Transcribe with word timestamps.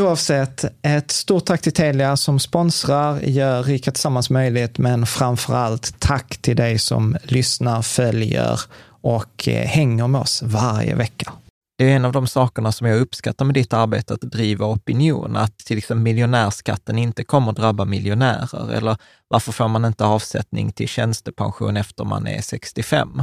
Oavsett, 0.00 0.64
ett 0.82 1.10
stort 1.10 1.44
tack 1.44 1.60
till 1.60 1.72
Telia 1.72 2.16
som 2.16 2.38
sponsrar, 2.38 3.20
gör 3.20 3.62
Rika 3.62 3.90
Tillsammans 3.90 4.30
möjligt, 4.30 4.78
men 4.78 5.06
framför 5.06 5.54
allt 5.54 6.00
tack 6.00 6.36
till 6.36 6.56
dig 6.56 6.78
som 6.78 7.16
lyssnar, 7.22 7.82
följer 7.82 8.60
och 8.86 9.48
eh, 9.48 9.66
hänger 9.66 10.08
med 10.08 10.20
oss 10.20 10.42
varje 10.42 10.94
vecka. 10.94 11.32
Det 11.78 11.92
är 11.92 11.96
en 11.96 12.04
av 12.04 12.12
de 12.12 12.26
sakerna 12.26 12.72
som 12.72 12.86
jag 12.86 13.00
uppskattar 13.00 13.44
med 13.44 13.54
ditt 13.54 13.72
arbete, 13.72 14.14
att 14.14 14.20
driva 14.20 14.66
opinion, 14.66 15.36
att 15.36 15.58
till 15.58 15.78
exempel 15.78 16.02
miljonärskatten 16.02 16.98
inte 16.98 17.24
kommer 17.24 17.50
att 17.50 17.56
drabba 17.56 17.84
miljonärer, 17.84 18.72
eller 18.72 18.96
varför 19.28 19.52
får 19.52 19.68
man 19.68 19.84
inte 19.84 20.04
avsättning 20.04 20.72
till 20.72 20.88
tjänstepension 20.88 21.76
efter 21.76 22.04
man 22.04 22.26
är 22.26 22.40
65? 22.40 23.22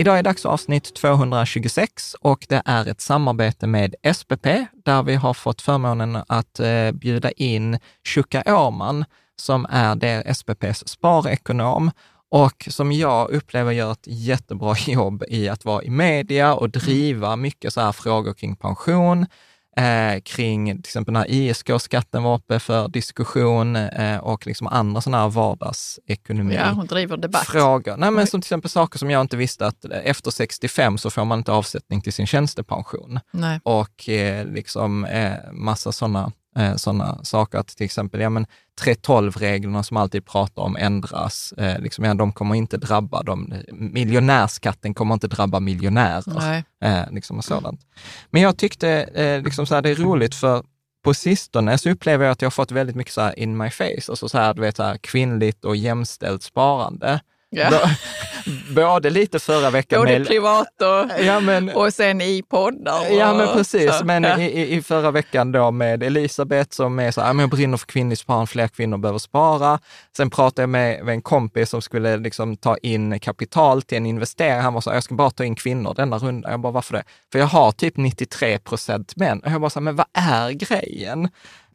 Idag 0.00 0.18
är 0.18 0.22
dags 0.22 0.42
för 0.42 0.48
avsnitt 0.48 0.94
226 0.94 2.14
och 2.20 2.46
det 2.48 2.62
är 2.64 2.88
ett 2.88 3.00
samarbete 3.00 3.66
med 3.66 3.94
SPP 4.14 4.46
där 4.84 5.02
vi 5.02 5.14
har 5.14 5.34
fått 5.34 5.62
förmånen 5.62 6.18
att 6.28 6.60
eh, 6.60 6.92
bjuda 6.92 7.30
in 7.30 7.78
Shukka 8.08 8.42
Åman 8.46 9.04
som 9.36 9.66
är 9.70 9.94
det 9.94 10.36
SPPs 10.36 10.88
sparekonom 10.88 11.90
och 12.30 12.68
som 12.70 12.92
jag 12.92 13.30
upplever 13.30 13.72
gör 13.72 13.92
ett 13.92 14.06
jättebra 14.06 14.74
jobb 14.86 15.24
i 15.28 15.48
att 15.48 15.64
vara 15.64 15.82
i 15.82 15.90
media 15.90 16.54
och 16.54 16.70
driva 16.70 17.36
mycket 17.36 17.72
så 17.72 17.80
här 17.80 17.92
frågor 17.92 18.32
kring 18.32 18.56
pension, 18.56 19.26
eh, 19.76 20.20
kring 20.24 20.66
till 20.66 20.88
exempel 20.90 21.12
när 21.12 21.30
ISK-skatten 21.30 22.22
var 22.22 22.34
uppe 22.34 22.58
för 22.58 22.88
diskussion 22.88 23.76
eh, 23.76 24.18
och 24.18 24.46
liksom 24.46 24.66
andra 24.66 25.00
sådana 25.00 25.22
här 25.22 25.28
vardagsekonomi. 25.28 26.54
Ja, 26.54 26.70
hon 26.70 26.86
driver 26.86 27.16
debatt. 27.16 27.46
Frågor. 27.46 27.96
Nej, 27.96 28.10
men 28.10 28.26
som 28.26 28.40
till 28.40 28.46
exempel 28.46 28.70
saker 28.70 28.98
som 28.98 29.10
jag 29.10 29.20
inte 29.20 29.36
visste 29.36 29.66
att 29.66 29.84
efter 29.84 30.30
65 30.30 30.98
så 30.98 31.10
får 31.10 31.24
man 31.24 31.38
inte 31.38 31.52
avsättning 31.52 32.00
till 32.00 32.12
sin 32.12 32.26
tjänstepension. 32.26 33.20
Nej. 33.30 33.60
Och 33.62 34.08
eh, 34.08 34.46
liksom 34.46 35.04
eh, 35.04 35.32
massa 35.52 35.92
sådana 35.92 36.32
eh, 36.56 36.76
sådana 36.76 37.24
saker. 37.24 37.58
Att 37.58 37.68
till 37.68 37.84
exempel, 37.84 38.20
ja 38.20 38.30
men 38.30 38.46
3.12-reglerna 38.80 39.82
som 39.82 39.96
alltid 39.96 40.26
pratar 40.26 40.62
om 40.62 40.76
ändras. 40.76 41.52
Eh, 41.52 41.80
liksom, 41.80 42.04
ja, 42.04 42.14
de 42.14 42.32
kommer 42.32 42.54
inte 42.54 42.76
drabba 42.76 43.22
dem. 43.22 43.54
Miljonärskatten 43.72 44.94
kommer 44.94 45.14
inte 45.14 45.28
drabba 45.28 45.60
miljonärer. 45.60 46.22
Nej. 46.26 46.64
Eh, 46.84 47.10
liksom 47.10 47.38
och 47.38 47.44
sådant. 47.44 47.80
Men 48.30 48.42
jag 48.42 48.56
tyckte 48.56 48.90
eh, 48.90 49.42
liksom 49.42 49.66
så 49.66 49.74
här, 49.74 49.82
det 49.82 49.90
är 49.90 49.94
roligt 49.94 50.34
för 50.34 50.62
på 51.02 51.14
sistone 51.14 51.78
så 51.78 51.90
upplever 51.90 52.24
jag 52.24 52.32
att 52.32 52.42
jag 52.42 52.46
har 52.46 52.50
fått 52.50 52.70
väldigt 52.70 52.96
mycket 52.96 53.12
så 53.12 53.20
här 53.20 53.38
in 53.38 53.56
my 53.56 53.70
face, 53.70 54.04
alltså 54.08 54.28
så 54.28 54.38
här, 54.38 54.54
du 54.54 54.60
vet, 54.60 54.76
så 54.76 54.82
här, 54.82 54.98
kvinnligt 54.98 55.64
och 55.64 55.76
jämställt 55.76 56.42
sparande. 56.42 57.20
Ja. 57.50 57.80
Både 58.76 59.10
lite 59.10 59.38
förra 59.38 59.70
veckan 59.70 60.00
Både 60.00 60.18
med... 60.18 60.28
privat 60.28 60.82
och, 60.82 61.24
Ja, 61.24 61.40
men, 61.40 61.68
och 61.70 61.94
sen 61.94 62.20
i 62.20 62.42
poddar. 62.48 63.00
och- 63.10 63.16
Ja, 63.16 63.34
men 63.34 63.48
precis. 63.56 63.98
så, 63.98 64.04
men 64.04 64.22
ja. 64.22 64.38
i, 64.38 64.74
i- 64.76 64.82
förra 64.82 65.10
veckan 65.10 65.52
då 65.52 65.70
med 65.70 66.02
Elisabeth 66.02 66.70
som 66.70 66.98
är 66.98 67.10
så 67.10 67.20
här, 67.20 67.28
"Ja, 67.28 67.32
men 67.32 67.40
jag 67.42 67.50
brinner 67.50 67.76
för 67.76 67.86
kvinnligt 67.86 68.20
sparande, 68.20 68.46
fler 68.46 68.68
kvinnor 68.68 68.98
behöver 68.98 69.18
spara. 69.18 69.78
Sen 70.16 70.30
pratade 70.30 70.62
jag 70.62 70.68
med, 70.68 71.04
med 71.04 71.12
en 71.12 71.22
kompis 71.22 71.70
som 71.70 71.82
skulle 71.82 72.16
liksom 72.16 72.56
ta 72.56 72.76
in 72.76 73.20
kapital 73.20 73.82
till 73.82 73.96
en 73.98 74.06
investering. 74.06 74.60
Han 74.60 74.74
var 74.74 74.80
så 74.80 74.90
här, 74.90 74.96
jag 74.96 75.04
ska 75.04 75.14
bara 75.14 75.30
ta 75.30 75.44
in 75.44 75.54
kvinnor 75.54 75.94
denna 75.94 76.18
runda. 76.18 76.50
Jag 76.50 76.60
bara, 76.60 76.72
varför 76.72 76.94
det? 76.94 77.02
För 77.32 77.38
jag 77.38 77.46
har 77.46 77.72
typ 77.72 77.96
93 77.96 78.58
procent 78.58 79.16
män. 79.16 79.40
Och 79.40 79.50
jag 79.52 79.60
bara 79.60 79.70
så 79.70 79.78
här, 79.78 79.84
men 79.84 79.96
vad 79.96 80.06
är 80.12 80.50
grejen? 80.50 81.28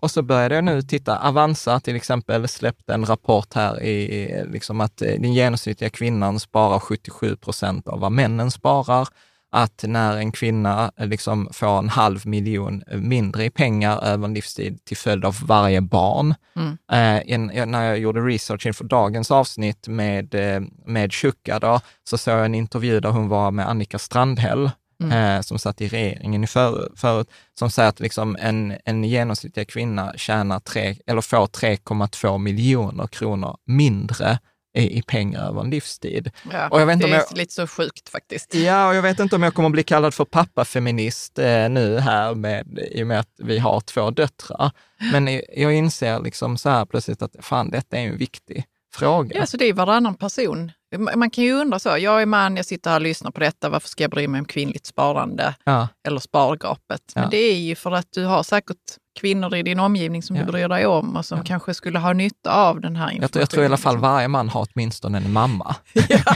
Och 0.05 0.11
så 0.11 0.21
började 0.21 0.55
jag 0.55 0.63
nu 0.63 0.81
titta, 0.81 1.19
Avanza 1.19 1.79
till 1.79 1.95
exempel 1.95 2.47
släppte 2.47 2.93
en 2.93 3.05
rapport 3.05 3.53
här 3.53 3.83
i 3.83 4.43
liksom 4.51 4.81
att 4.81 5.01
eh, 5.01 5.07
den 5.07 5.33
genomsnittliga 5.33 5.89
kvinnan 5.89 6.39
sparar 6.39 6.79
77 6.79 7.35
procent 7.35 7.87
av 7.87 7.99
vad 7.99 8.11
männen 8.11 8.51
sparar 8.51 9.07
att 9.51 9.83
när 9.87 10.17
en 10.17 10.31
kvinna 10.31 10.91
eh, 10.97 11.07
liksom 11.07 11.49
får 11.51 11.77
en 11.77 11.89
halv 11.89 12.27
miljon 12.27 12.83
mindre 12.91 13.45
i 13.45 13.49
pengar 13.49 14.03
över 14.03 14.25
en 14.25 14.33
livstid 14.33 14.85
till 14.85 14.97
följd 14.97 15.25
av 15.25 15.35
varje 15.45 15.81
barn. 15.81 16.35
Mm. 16.55 16.77
Eh, 16.91 17.33
en, 17.33 17.71
när 17.71 17.83
jag 17.83 17.99
gjorde 17.99 18.21
research 18.21 18.65
inför 18.65 18.85
dagens 18.85 19.31
avsnitt 19.31 19.87
med, 19.87 20.35
eh, 20.35 20.61
med 20.85 21.13
Shuka 21.13 21.59
då, 21.59 21.79
så 22.03 22.17
såg 22.17 22.33
jag 22.33 22.45
en 22.45 22.55
intervju 22.55 22.99
där 22.99 23.09
hon 23.09 23.27
var 23.27 23.51
med 23.51 23.69
Annika 23.69 23.99
Strandhäll, 23.99 24.71
mm. 25.11 25.37
eh, 25.37 25.41
som 25.41 25.59
satt 25.59 25.81
i 25.81 25.87
regeringen 25.87 26.47
för, 26.47 26.91
förut, 26.95 27.27
som 27.59 27.69
säger 27.69 27.89
att 27.89 27.99
liksom 27.99 28.37
en, 28.39 28.77
en 28.85 29.03
genomsnittlig 29.03 29.69
kvinna 29.69 30.13
tjänar 30.17 30.59
tre, 30.59 30.95
eller 31.07 31.21
får 31.21 31.47
3,2 31.47 32.37
miljoner 32.37 33.07
kronor 33.07 33.57
mindre 33.65 34.39
i, 34.75 34.97
i 34.97 35.01
pengar 35.01 35.47
över 35.47 35.61
en 35.61 35.69
livstid. 35.69 36.31
Ja, 36.51 36.67
och 36.67 36.81
jag 36.81 36.85
vet 36.85 36.99
det 36.99 37.07
jag, 37.07 37.31
är 37.31 37.35
lite 37.35 37.53
så 37.53 37.67
sjukt 37.67 38.09
faktiskt. 38.09 38.53
Ja, 38.53 38.87
och 38.87 38.95
jag 38.95 39.01
vet 39.01 39.19
inte 39.19 39.35
om 39.35 39.43
jag 39.43 39.53
kommer 39.53 39.69
bli 39.69 39.83
kallad 39.83 40.13
för 40.13 40.25
pappafeminist 40.25 41.39
eh, 41.39 41.69
nu 41.69 41.99
här 41.99 42.35
med, 42.35 42.79
i 42.91 43.03
och 43.03 43.07
med 43.07 43.19
att 43.19 43.31
vi 43.37 43.59
har 43.59 43.81
två 43.81 44.11
döttrar. 44.11 44.71
Men 45.11 45.41
jag 45.55 45.73
inser 45.73 46.19
liksom 46.19 46.57
så 46.57 46.69
här 46.69 46.85
plötsligt 46.85 47.21
att 47.21 47.35
fan, 47.39 47.71
detta 47.71 47.97
är 47.97 48.01
en 48.01 48.17
viktig 48.17 48.65
fråga. 48.95 49.37
Ja, 49.37 49.45
så 49.45 49.57
det 49.57 49.65
är 49.65 49.73
varannan 49.73 50.15
person. 50.15 50.71
Man 51.15 51.29
kan 51.29 51.43
ju 51.43 51.53
undra 51.53 51.79
så, 51.79 51.97
jag 51.97 52.21
är 52.21 52.25
man, 52.25 52.55
jag 52.55 52.65
sitter 52.65 52.89
här 52.89 52.97
och 52.97 53.01
lyssnar 53.01 53.31
på 53.31 53.39
detta, 53.39 53.69
varför 53.69 53.89
ska 53.89 54.03
jag 54.03 54.11
bry 54.11 54.27
mig 54.27 54.39
om 54.39 54.45
kvinnligt 54.45 54.85
sparande 54.85 55.55
ja. 55.63 55.87
eller 56.07 56.19
spargapet? 56.19 57.01
Men 57.15 57.23
ja. 57.23 57.29
det 57.29 57.37
är 57.37 57.57
ju 57.57 57.75
för 57.75 57.91
att 57.91 58.07
du 58.11 58.25
har 58.25 58.43
säkert 58.43 58.77
kvinnor 59.19 59.55
i 59.55 59.63
din 59.63 59.79
omgivning 59.79 60.23
som 60.23 60.35
ja. 60.35 60.43
du 60.43 60.51
bryr 60.51 60.67
dig 60.67 60.85
om 60.85 61.15
och 61.15 61.25
som 61.25 61.43
kanske 61.43 61.73
skulle 61.73 61.99
ha 61.99 62.13
nytta 62.13 62.53
av 62.53 62.81
den 62.81 62.95
här 62.95 63.11
informationen. 63.11 63.29
Jag, 63.33 63.41
jag 63.41 63.49
tror 63.49 63.63
i 63.63 63.65
alla 63.65 63.77
fall 63.77 63.97
varje 63.97 64.27
man 64.27 64.49
har 64.49 64.67
åtminstone 64.73 65.17
en 65.17 65.33
mamma. 65.33 65.75
ja, 66.09 66.35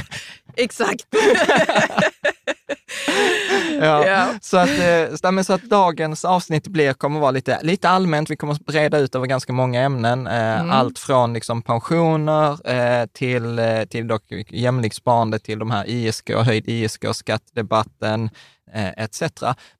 exakt. 0.56 1.06
ja, 3.82 4.08
ja. 4.08 4.28
Så, 4.42 4.58
att, 4.58 4.70
eh, 4.70 5.16
så 5.44 5.54
att 5.54 5.64
dagens 5.64 6.26
avsnitt 6.26 6.68
blir, 6.68 6.94
kommer 6.94 7.20
vara 7.20 7.32
lite, 7.32 7.60
lite 7.62 7.90
allmänt. 7.90 8.30
Vi 8.30 8.36
kommer 8.36 8.54
att 8.54 8.66
breda 8.66 8.98
ut 8.98 9.16
över 9.16 9.28
ganska 9.28 9.54
många 9.54 9.82
ämnen. 9.82 10.28
Eh, 10.28 10.60
mm. 10.60 10.72
Allt 10.72 11.00
från 11.00 11.34
liksom 11.34 11.62
pensioner 11.62 12.72
eh, 12.72 13.06
till, 13.06 13.60
till 13.90 14.08
dock 14.08 14.24
till 15.40 15.60
de 15.60 15.72
här 15.72 15.84
ISK, 15.88 16.30
höjd 16.30 16.64
ISK, 16.68 17.06
skattedebatten, 17.12 18.30
Eh, 18.30 18.34
etc. 18.74 19.24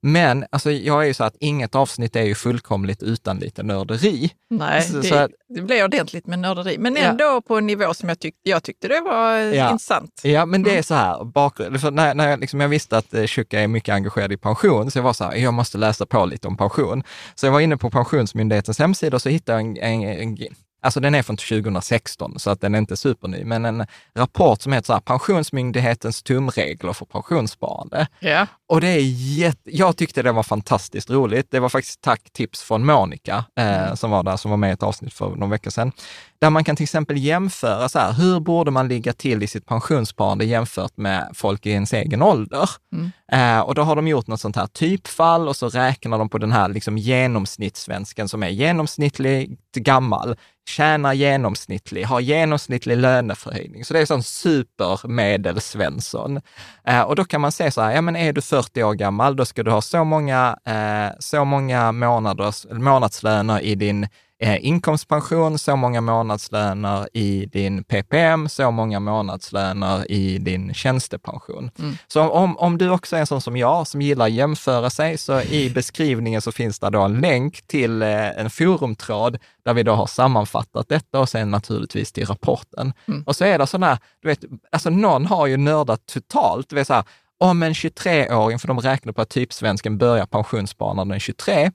Men 0.00 0.44
alltså, 0.50 0.70
jag 0.70 1.02
är 1.02 1.06
ju 1.06 1.14
så 1.14 1.24
att 1.24 1.36
inget 1.40 1.74
avsnitt 1.74 2.16
är 2.16 2.22
ju 2.22 2.34
fullkomligt 2.34 3.02
utan 3.02 3.38
lite 3.38 3.62
nörderi. 3.62 4.32
Nej, 4.50 4.82
så, 4.82 4.96
det, 4.96 5.02
så 5.02 5.14
att, 5.14 5.30
det 5.48 5.62
blir 5.62 5.84
ordentligt 5.84 6.26
med 6.26 6.38
nörderi, 6.38 6.78
men 6.78 6.96
ändå 6.96 7.24
ja. 7.24 7.42
på 7.48 7.58
en 7.58 7.66
nivå 7.66 7.94
som 7.94 8.08
jag, 8.08 8.18
tyck, 8.18 8.34
jag 8.42 8.62
tyckte 8.62 8.88
det 8.88 9.00
var 9.00 9.36
ja. 9.36 9.70
intressant. 9.70 10.20
Ja, 10.22 10.46
men 10.46 10.62
det 10.62 10.70
är 10.70 10.72
mm. 10.72 10.82
så 10.82 10.94
här, 10.94 11.24
bakgrund, 11.24 11.80
för 11.80 11.90
när, 11.90 12.14
när 12.14 12.30
jag, 12.30 12.40
liksom, 12.40 12.60
jag 12.60 12.68
visste 12.68 12.98
att 12.98 13.14
eh, 13.14 13.26
Shuka 13.26 13.60
är 13.60 13.68
mycket 13.68 13.94
engagerad 13.94 14.32
i 14.32 14.36
pension, 14.36 14.90
så 14.90 14.98
jag 14.98 15.02
var 15.02 15.12
så 15.12 15.24
här, 15.24 15.34
jag 15.34 15.54
måste 15.54 15.78
läsa 15.78 16.06
på 16.06 16.24
lite 16.26 16.48
om 16.48 16.56
pension. 16.56 17.02
Så 17.34 17.46
jag 17.46 17.52
var 17.52 17.60
inne 17.60 17.76
på 17.76 17.90
Pensionsmyndighetens 17.90 18.78
hemsida 18.78 19.16
och 19.16 19.22
så 19.22 19.28
hittade 19.28 19.62
jag 19.62 19.66
en, 19.66 19.76
en, 19.76 20.20
en 20.20 20.38
Alltså 20.80 21.00
den 21.00 21.14
är 21.14 21.22
från 21.22 21.36
2016, 21.36 22.38
så 22.38 22.50
att 22.50 22.60
den 22.60 22.74
är 22.74 22.78
inte 22.78 22.96
superny, 22.96 23.44
men 23.44 23.64
en 23.64 23.86
rapport 24.14 24.62
som 24.62 24.72
heter 24.72 24.86
så 24.86 24.92
här, 24.92 25.00
Pensionsmyndighetens 25.00 26.22
tumregler 26.22 26.92
för 26.92 27.04
pensionssparande. 27.06 28.06
Ja. 28.20 28.46
Och 28.68 28.80
det 28.80 28.88
är 28.88 29.00
jätte, 29.38 29.76
jag 29.76 29.96
tyckte 29.96 30.22
det 30.22 30.32
var 30.32 30.42
fantastiskt 30.42 31.10
roligt. 31.10 31.50
Det 31.50 31.60
var 31.60 31.68
faktiskt 31.68 32.00
tack 32.00 32.30
tips 32.32 32.62
från 32.62 32.86
Monica 32.86 33.44
eh, 33.56 33.82
mm. 33.82 33.96
som 33.96 34.10
var 34.10 34.22
där, 34.22 34.36
som 34.36 34.50
var 34.50 34.58
med 34.58 34.70
i 34.70 34.72
ett 34.72 34.82
avsnitt 34.82 35.14
för 35.14 35.36
någon 35.36 35.50
vecka 35.50 35.70
sedan. 35.70 35.92
Där 36.40 36.50
man 36.50 36.64
kan 36.64 36.76
till 36.76 36.84
exempel 36.84 37.16
jämföra 37.16 37.88
så 37.88 37.98
här, 37.98 38.12
hur 38.12 38.40
borde 38.40 38.70
man 38.70 38.88
ligga 38.88 39.12
till 39.12 39.42
i 39.42 39.46
sitt 39.46 39.66
pensionssparande 39.66 40.44
jämfört 40.44 40.96
med 40.96 41.30
folk 41.34 41.66
i 41.66 41.70
ens 41.70 41.92
egen 41.92 42.22
ålder? 42.22 42.70
Mm. 42.92 43.10
Eh, 43.32 43.60
och 43.60 43.74
då 43.74 43.82
har 43.82 43.96
de 43.96 44.08
gjort 44.08 44.26
något 44.26 44.40
sånt 44.40 44.56
här 44.56 44.66
typfall 44.66 45.48
och 45.48 45.56
så 45.56 45.68
räknar 45.68 46.18
de 46.18 46.28
på 46.28 46.38
den 46.38 46.52
här 46.52 46.68
liksom 46.68 46.98
genomsnittssvensken 46.98 48.28
som 48.28 48.42
är 48.42 48.48
genomsnittligt 48.48 49.74
gammal, 49.74 50.36
tjänar 50.70 51.12
genomsnittlig, 51.12 52.04
har 52.04 52.20
genomsnittlig 52.20 52.96
löneförhöjning. 52.96 53.84
Så 53.84 53.94
det 53.94 54.00
är 54.00 54.06
sån 54.06 54.22
supermedelsvensson. 54.22 56.40
Eh, 56.84 57.00
och 57.00 57.16
då 57.16 57.24
kan 57.24 57.40
man 57.40 57.52
säga 57.52 57.70
så 57.70 57.80
här, 57.80 57.92
ja 57.92 58.00
men 58.00 58.16
är 58.16 58.32
du 58.32 58.42
40 58.42 58.82
år 58.82 58.94
gammal, 58.94 59.36
då 59.36 59.44
ska 59.44 59.62
du 59.62 59.70
ha 59.70 59.82
så 59.82 60.04
många, 60.04 60.58
eh, 60.66 61.08
så 61.18 61.44
många 61.44 61.92
månaders, 61.92 62.66
månadslöner 62.70 63.60
i 63.60 63.74
din 63.74 64.08
eh, 64.40 64.66
inkomstpension, 64.66 65.58
så 65.58 65.76
många 65.76 66.00
månadslöner 66.00 67.08
i 67.12 67.46
din 67.46 67.84
PPM, 67.84 68.48
så 68.48 68.70
många 68.70 69.00
månadslöner 69.00 70.10
i 70.10 70.38
din 70.38 70.74
tjänstepension. 70.74 71.70
Mm. 71.78 71.96
Så 72.08 72.28
om, 72.28 72.56
om 72.56 72.78
du 72.78 72.90
också 72.90 73.16
är 73.16 73.20
en 73.20 73.26
sån 73.26 73.40
som 73.40 73.56
jag, 73.56 73.86
som 73.86 74.02
gillar 74.02 74.24
att 74.24 74.32
jämföra 74.32 74.90
sig, 74.90 75.18
så 75.18 75.40
i 75.40 75.70
beskrivningen 75.70 76.42
så 76.42 76.52
finns 76.52 76.78
det 76.78 76.90
då 76.90 77.00
en 77.00 77.20
länk 77.20 77.66
till 77.66 78.02
eh, 78.02 78.38
en 78.38 78.50
forumtråd 78.50 79.38
där 79.64 79.74
vi 79.74 79.82
då 79.82 79.92
har 79.92 80.06
sammanfattat 80.06 80.88
detta 80.88 81.20
och 81.20 81.28
sen 81.28 81.50
naturligtvis 81.50 82.12
till 82.12 82.26
rapporten. 82.26 82.92
Mm. 83.08 83.22
Och 83.22 83.36
så 83.36 83.44
är 83.44 83.58
det 83.58 83.66
sådana, 83.66 83.98
du 84.22 84.28
vet, 84.28 84.44
alltså 84.72 84.90
någon 84.90 85.26
har 85.26 85.46
ju 85.46 85.56
nördat 85.56 86.06
totalt, 86.06 86.68
du 86.68 86.76
vet 86.76 86.86
så 86.86 86.94
här, 86.94 87.04
om 87.38 87.62
en 87.62 87.72
23-åring, 87.72 88.58
för 88.58 88.68
de 88.68 88.80
räknar 88.80 89.12
på 89.12 89.22
att 89.22 89.28
typsvensken 89.28 89.98
börjar 89.98 90.26
pensionsspara 90.26 90.94
när 90.94 91.04
den 91.04 91.14
är 91.14 91.18
23, 91.18 91.70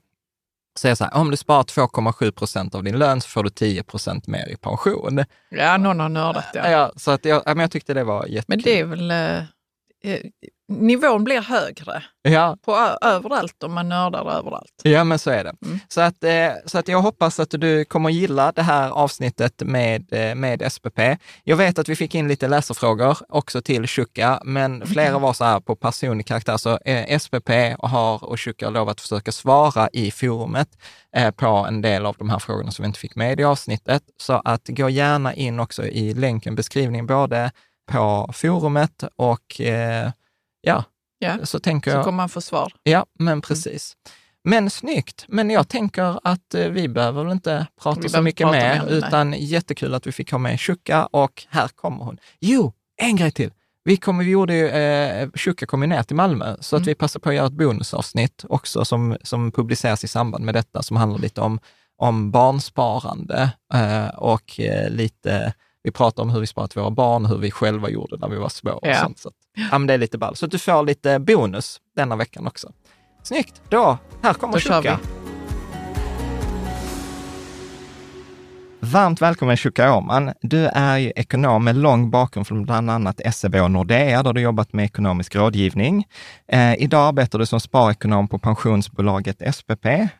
säger 0.78 0.94
så 0.94 1.04
här, 1.04 1.14
om 1.14 1.30
du 1.30 1.36
sparar 1.36 1.62
2,7 1.62 2.30
procent 2.30 2.74
av 2.74 2.84
din 2.84 2.98
lön 2.98 3.20
så 3.20 3.28
får 3.28 3.44
du 3.44 3.50
10 3.50 3.82
procent 3.82 4.26
mer 4.26 4.48
i 4.48 4.56
pension. 4.56 5.24
Ja, 5.50 5.76
någon 5.76 6.00
har 6.00 6.08
nördat 6.08 6.44
ja. 6.54 6.70
ja 6.70 6.92
så 6.96 7.10
att 7.10 7.24
jag, 7.24 7.42
jag 7.46 7.70
tyckte 7.70 7.94
det 7.94 8.04
var 8.04 8.26
jättekul. 8.26 8.44
Men 8.48 8.62
det 8.62 8.80
är 8.80 8.84
väl, 8.84 9.10
eh 9.10 9.44
nivån 10.68 11.24
blir 11.24 11.40
högre 11.40 12.02
ja. 12.22 12.56
på 12.64 12.96
överallt 13.02 13.62
om 13.62 13.74
man 13.74 13.88
nördar 13.88 14.38
överallt. 14.38 14.80
Ja, 14.82 15.04
men 15.04 15.18
så 15.18 15.30
är 15.30 15.44
det. 15.44 15.54
Mm. 15.64 15.78
Så, 15.88 16.00
att, 16.00 16.24
eh, 16.24 16.50
så 16.66 16.78
att 16.78 16.88
jag 16.88 17.02
hoppas 17.02 17.40
att 17.40 17.50
du 17.50 17.84
kommer 17.84 18.10
gilla 18.10 18.52
det 18.52 18.62
här 18.62 18.90
avsnittet 18.90 19.62
med, 19.62 20.12
eh, 20.12 20.34
med 20.34 20.72
SPP. 20.72 21.18
Jag 21.44 21.56
vet 21.56 21.78
att 21.78 21.88
vi 21.88 21.96
fick 21.96 22.14
in 22.14 22.28
lite 22.28 22.48
läsarfrågor 22.48 23.18
också 23.28 23.62
till 23.62 23.86
Shuka, 23.86 24.40
men 24.44 24.86
flera 24.86 25.18
var 25.18 25.32
så 25.32 25.44
här 25.44 25.60
på 25.60 25.76
personlig 25.76 26.26
karaktär, 26.26 26.56
så 26.56 26.78
eh, 26.78 27.18
SPP 27.18 27.50
har 27.78 28.24
och 28.24 28.40
Shuka 28.40 28.70
lovat 28.70 28.92
att 28.92 29.00
försöka 29.00 29.32
svara 29.32 29.88
i 29.92 30.10
forumet 30.10 30.68
på 31.36 31.46
en 31.46 31.80
del 31.80 32.06
av 32.06 32.16
de 32.18 32.30
här 32.30 32.38
frågorna 32.38 32.70
som 32.70 32.82
vi 32.82 32.86
inte 32.86 32.98
fick 32.98 33.16
med 33.16 33.40
i 33.40 33.44
avsnittet. 33.44 34.02
Så 34.16 34.42
att 34.44 34.68
gå 34.68 34.88
gärna 34.88 35.34
in 35.34 35.60
också 35.60 35.86
i 35.86 36.14
länken, 36.14 36.54
beskrivningen, 36.54 37.06
både 37.06 37.50
på 37.86 38.30
forumet 38.34 39.04
och 39.16 39.60
ja, 40.60 40.84
ja. 41.18 41.46
så 41.46 41.58
tänker 41.58 41.90
jag... 41.90 42.00
Så 42.00 42.04
kommer 42.04 42.16
man 42.16 42.28
få 42.28 42.40
svar. 42.40 42.72
Ja, 42.82 43.06
men 43.18 43.40
precis. 43.40 43.96
Mm. 44.06 44.12
Men 44.48 44.70
snyggt. 44.70 45.24
Men 45.28 45.50
jag 45.50 45.68
tänker 45.68 46.20
att 46.22 46.54
eh, 46.54 46.68
vi 46.68 46.88
behöver 46.88 47.24
väl 47.24 47.32
inte 47.32 47.66
prata 47.82 48.00
vi 48.00 48.08
så 48.08 48.22
mycket 48.22 48.46
mer, 48.46 48.84
med 48.84 48.88
utan 48.88 49.30
nej. 49.30 49.44
jättekul 49.44 49.94
att 49.94 50.06
vi 50.06 50.12
fick 50.12 50.30
ha 50.30 50.38
med 50.38 50.60
Shuka 50.60 51.06
och 51.06 51.46
här 51.48 51.68
kommer 51.68 52.04
hon. 52.04 52.18
Jo, 52.40 52.72
en 52.96 53.16
grej 53.16 53.30
till. 53.30 53.50
Vi, 53.84 53.96
kommer, 53.96 54.24
vi 54.24 54.30
gjorde 54.30 54.54
ju, 54.54 54.68
eh, 54.68 55.28
kom 55.66 55.82
ju 55.82 55.88
ner 55.88 56.02
till 56.02 56.16
Malmö, 56.16 56.56
så 56.60 56.76
mm. 56.76 56.82
att 56.82 56.88
vi 56.88 56.94
passar 56.94 57.20
på 57.20 57.28
att 57.28 57.34
göra 57.34 57.46
ett 57.46 57.52
bonusavsnitt 57.52 58.44
också 58.48 58.84
som, 58.84 59.16
som 59.22 59.52
publiceras 59.52 60.04
i 60.04 60.08
samband 60.08 60.44
med 60.44 60.54
detta, 60.54 60.82
som 60.82 60.96
handlar 60.96 61.18
lite 61.18 61.40
om, 61.40 61.60
om 61.96 62.30
barnsparande 62.30 63.50
eh, 63.74 64.08
och 64.08 64.60
eh, 64.60 64.90
lite 64.90 65.54
vi 65.86 65.92
pratar 65.92 66.22
om 66.22 66.30
hur 66.30 66.40
vi 66.40 66.46
sparar 66.46 66.66
till 66.68 66.80
våra 66.80 66.90
barn, 66.90 67.26
hur 67.26 67.38
vi 67.38 67.50
själva 67.50 67.90
gjorde 67.90 68.16
när 68.16 68.28
vi 68.28 68.36
var 68.36 68.48
små. 68.48 68.72
Och 68.72 68.96
sånt, 68.96 69.18
så 69.18 69.28
att, 69.28 69.34
ja, 69.70 69.78
men 69.78 69.86
det 69.86 69.94
är 69.94 69.98
lite 69.98 70.18
ball. 70.18 70.36
Så 70.36 70.44
att 70.44 70.50
du 70.50 70.58
får 70.58 70.82
lite 70.82 71.18
bonus 71.18 71.80
denna 71.96 72.16
veckan 72.16 72.46
också. 72.46 72.72
Snyggt! 73.22 73.62
Då, 73.68 73.98
här 74.22 74.34
kommer 74.34 74.60
Shuka. 74.60 74.98
Varmt 78.92 79.22
välkommen 79.22 79.56
Shukka 79.56 79.94
Åman. 79.94 80.32
Du 80.40 80.66
är 80.66 80.98
ju 80.98 81.12
ekonom 81.16 81.64
med 81.64 81.76
lång 81.76 82.10
bakgrund 82.10 82.46
från 82.46 82.64
bland 82.64 82.90
annat 82.90 83.20
SEB 83.34 83.54
och 83.54 83.70
Nordea, 83.70 84.22
där 84.22 84.32
du 84.32 84.40
jobbat 84.40 84.72
med 84.72 84.84
ekonomisk 84.84 85.36
rådgivning. 85.36 86.04
Eh, 86.48 86.74
idag 86.74 87.08
arbetar 87.08 87.38
du 87.38 87.46
som 87.46 87.60
sparekonom 87.60 88.28
på 88.28 88.38
pensionsbolaget 88.38 89.54
SPP. 89.54 89.86
Eh, 89.86 90.10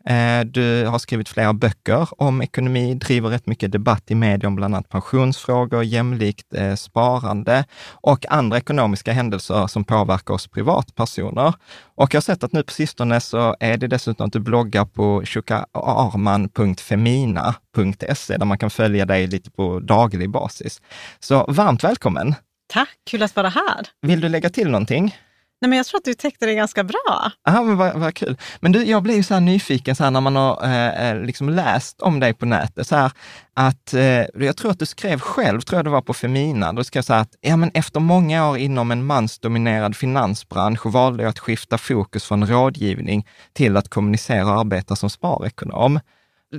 du 0.45 0.87
har 0.87 0.99
skrivit 0.99 1.29
flera 1.29 1.53
böcker 1.53 2.23
om 2.23 2.43
ekonomi, 2.43 2.95
driver 2.95 3.29
rätt 3.29 3.47
mycket 3.47 3.73
debatt 3.73 4.11
i 4.11 4.15
media 4.15 4.49
om 4.49 4.57
bland 4.57 4.75
annat 4.75 4.89
pensionsfrågor, 4.89 5.85
jämlikt 5.85 6.55
eh, 6.55 6.75
sparande 6.75 7.65
och 7.91 8.33
andra 8.33 8.57
ekonomiska 8.57 9.13
händelser 9.13 9.67
som 9.67 9.85
påverkar 9.85 10.35
oss 10.35 10.49
privatpersoner. 10.49 11.55
Och 11.97 12.15
jag 12.15 12.19
har 12.19 12.23
sett 12.23 12.45
att 12.45 12.53
nu 12.53 12.63
på 12.63 12.73
sistone 12.73 13.21
så 13.21 13.57
är 13.61 13.77
det 13.77 13.87
dessutom 13.87 14.27
att 14.27 14.33
du 14.33 14.41
bloggar 14.41 14.85
på 14.85 15.23
shukaarman.femina 15.25 17.55
där 17.85 18.45
man 18.45 18.59
kan 18.59 18.71
följa 18.71 19.05
dig 19.05 19.27
lite 19.27 19.51
på 19.51 19.81
daglig 19.81 20.31
basis. 20.31 20.83
Så 21.21 21.45
varmt 21.49 21.85
välkommen! 21.85 22.35
Tack, 22.69 22.89
kul 23.11 23.23
att 23.23 23.37
vara 23.37 23.49
här. 23.49 23.87
Vill 24.03 24.21
du 24.21 24.29
lägga 24.29 24.51
till 24.51 24.71
någonting? 24.71 25.15
Nej, 25.61 25.69
men 25.69 25.77
jag 25.77 25.87
tror 25.87 25.99
att 25.99 26.05
du 26.05 26.15
täckte 26.15 26.47
det 26.47 26.55
ganska 26.55 26.85
bra. 26.85 27.33
Ja, 27.45 27.63
men 27.63 27.77
vad, 27.77 27.97
vad 27.97 28.15
kul. 28.15 28.37
Men 28.61 28.73
du, 28.73 28.85
jag 28.85 29.03
blir 29.03 29.15
ju 29.15 29.23
så 29.23 29.35
här 29.35 29.41
nyfiken 29.41 29.97
så 29.97 30.05
här, 30.05 30.11
när 30.11 30.21
man 30.21 30.37
har 30.37 30.65
eh, 30.65 31.09
eh, 31.09 31.23
liksom 31.23 31.49
läst 31.49 32.01
om 32.01 32.21
dig 32.21 32.35
på 32.35 32.47
nätet, 32.47 32.87
så 32.87 32.97
här, 32.97 33.13
att 33.55 33.95
eh, 33.95 34.25
jag 34.35 34.57
tror 34.57 34.71
att 34.71 34.79
du 34.79 34.87
skrev 34.87 35.21
själv, 35.21 35.61
tror 35.61 35.79
jag 35.79 35.85
det 35.85 35.91
var 35.91 36.03
på 36.03 36.15
Femina, 36.15 36.73
du 36.73 36.85
skrev 36.85 37.03
så 37.03 37.13
här 37.13 37.21
att 37.21 37.35
ja, 37.41 37.57
men 37.57 37.71
efter 37.75 38.01
många 38.01 38.51
år 38.51 38.59
inom 38.59 38.91
en 38.91 39.05
mansdominerad 39.07 39.97
finansbransch 39.97 40.87
valde 40.87 41.23
jag 41.23 41.31
att 41.31 41.39
skifta 41.39 41.79
fokus 41.79 42.25
från 42.25 42.47
rådgivning 42.47 43.27
till 43.53 43.77
att 43.77 43.89
kommunicera 43.89 44.45
och 44.45 44.61
arbeta 44.61 44.97
som 44.97 45.11
sparekonom. 45.11 46.01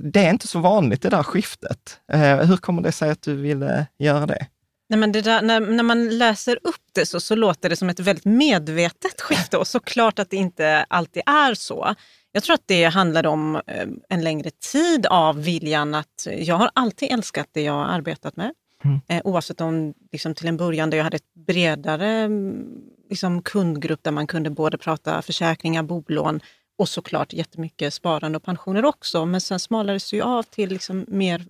Det 0.04 0.26
är 0.26 0.30
inte 0.30 0.48
så 0.48 0.60
vanligt 0.60 1.02
det 1.02 1.10
där 1.10 1.24
skiftet. 1.24 2.00
Eh, 2.12 2.38
hur 2.38 2.58
kommer 2.58 2.82
det 2.82 2.92
sig 2.92 3.10
att 3.10 3.22
du 3.22 3.36
ville 3.36 3.88
göra 4.00 4.26
det? 4.26 4.48
Nej, 4.90 5.00
men 5.00 5.12
där, 5.12 5.42
när, 5.42 5.60
när 5.60 5.84
man 5.84 6.18
läser 6.18 6.60
upp 6.64 6.86
det 6.94 7.06
så, 7.06 7.20
så 7.20 7.36
låter 7.36 7.70
det 7.70 7.76
som 7.76 7.90
ett 7.90 8.00
väldigt 8.00 8.26
medvetet 8.26 9.22
skifte 9.22 9.58
och 9.58 9.68
såklart 9.68 10.20
att 10.20 10.30
det 10.30 10.38
inte 10.38 10.86
alltid 10.90 11.24
är 11.26 11.54
så. 11.54 11.96
Jag 12.32 12.44
tror 12.44 12.54
att 12.54 12.64
det 12.66 12.84
handlar 12.84 13.26
om 13.26 13.56
eh, 13.56 13.88
en 14.10 14.24
längre 14.24 14.50
tid 14.72 15.06
av 15.06 15.44
viljan 15.44 15.96
att 15.96 16.28
jag 16.38 16.56
har 16.56 16.70
alltid 16.74 17.12
älskat 17.12 17.48
det 17.52 17.62
jag 17.62 17.74
har 17.74 17.86
arbetat 17.86 18.36
med. 18.36 18.52
Mm. 18.84 19.00
Eh, 19.08 19.22
oavsett 19.24 19.62
om 19.62 19.94
liksom, 20.12 20.36
till 20.36 20.48
en 20.48 20.58
början 20.58 20.90
där 20.90 20.98
jag 20.98 21.04
hade 21.04 21.16
ett 21.16 21.34
bredare 21.48 22.08
mm, 22.08 22.66
liksom, 23.10 23.42
kundgrupp 23.42 24.04
där 24.04 24.12
man 24.12 24.28
kunde 24.28 24.50
både 24.50 24.78
prata 24.78 25.22
försäkringar, 25.22 25.84
bolån 25.84 26.40
och 26.78 26.90
såklart 26.90 27.34
jättemycket 27.34 27.94
sparande 27.94 28.38
och 28.38 28.44
pensioner 28.44 28.86
också. 28.86 29.26
Men 29.26 29.42
sen 29.42 29.60
smalades 29.60 30.10
det 30.10 30.18
ju 30.18 30.24
av 30.24 30.44
till 30.44 30.70
liksom 30.70 31.06
mer 31.08 31.46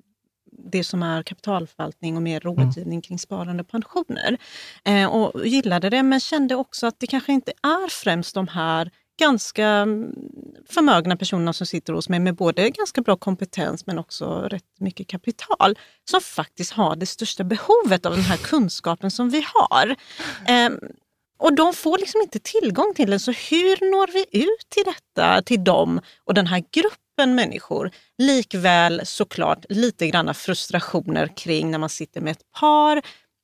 det 0.72 0.84
som 0.84 1.04
är 1.04 1.24
kapitalförvaltning 1.24 2.16
och 2.16 2.22
mer 2.22 2.40
rådgivning 2.40 2.94
mm. 2.94 3.02
kring 3.02 3.20
sparande 3.20 3.62
och 3.62 3.70
pensioner. 3.70 4.38
Eh, 4.86 5.06
och 5.06 5.48
gillade 5.48 5.90
det, 5.90 6.04
men 6.04 6.20
kände 6.20 6.56
också 6.56 6.88
att 6.88 7.00
det 7.00 7.08
kanske 7.08 7.34
inte 7.34 7.52
är 7.52 7.90
främst 7.90 8.36
de 8.36 8.48
här 8.48 8.92
ganska 9.20 9.66
mm, 9.66 10.16
förmögna 10.70 11.18
personerna 11.18 11.54
som 11.54 11.68
sitter 11.68 11.94
hos 11.94 12.10
mig 12.10 12.20
med 12.20 12.36
både 12.36 12.70
ganska 12.70 13.02
bra 13.02 13.16
kompetens 13.16 13.86
men 13.86 14.00
också 14.00 14.26
rätt 14.42 14.80
mycket 14.80 15.08
kapital 15.08 15.78
som 16.10 16.22
faktiskt 16.22 16.72
har 16.72 16.96
det 16.96 17.06
största 17.06 17.44
behovet 17.44 18.06
av 18.06 18.12
den 18.12 18.22
här 18.22 18.38
kunskapen 18.38 19.12
som 19.12 19.30
vi 19.30 19.46
har. 19.54 19.96
Eh, 20.48 20.70
och 21.38 21.56
de 21.56 21.74
får 21.74 21.98
liksom 21.98 22.22
inte 22.22 22.40
tillgång 22.40 22.94
till 22.96 23.10
den, 23.10 23.20
så 23.20 23.32
hur 23.32 23.92
når 23.92 24.14
vi 24.14 24.26
ut 24.32 24.70
till 24.70 24.84
detta, 24.84 25.42
till 25.42 25.64
dem 25.64 26.02
och 26.24 26.34
den 26.34 26.48
här 26.48 26.64
gruppen 26.72 27.36
människor. 27.36 27.92
Likväl 28.18 29.02
såklart 29.04 29.66
lite 29.70 30.08
granna 30.08 30.34
frustrationer 30.34 31.28
kring 31.38 31.72
när 31.72 31.78
man 31.78 31.90
sitter 31.90 32.22
med 32.22 32.32
ett 32.32 32.52
par 32.60 33.02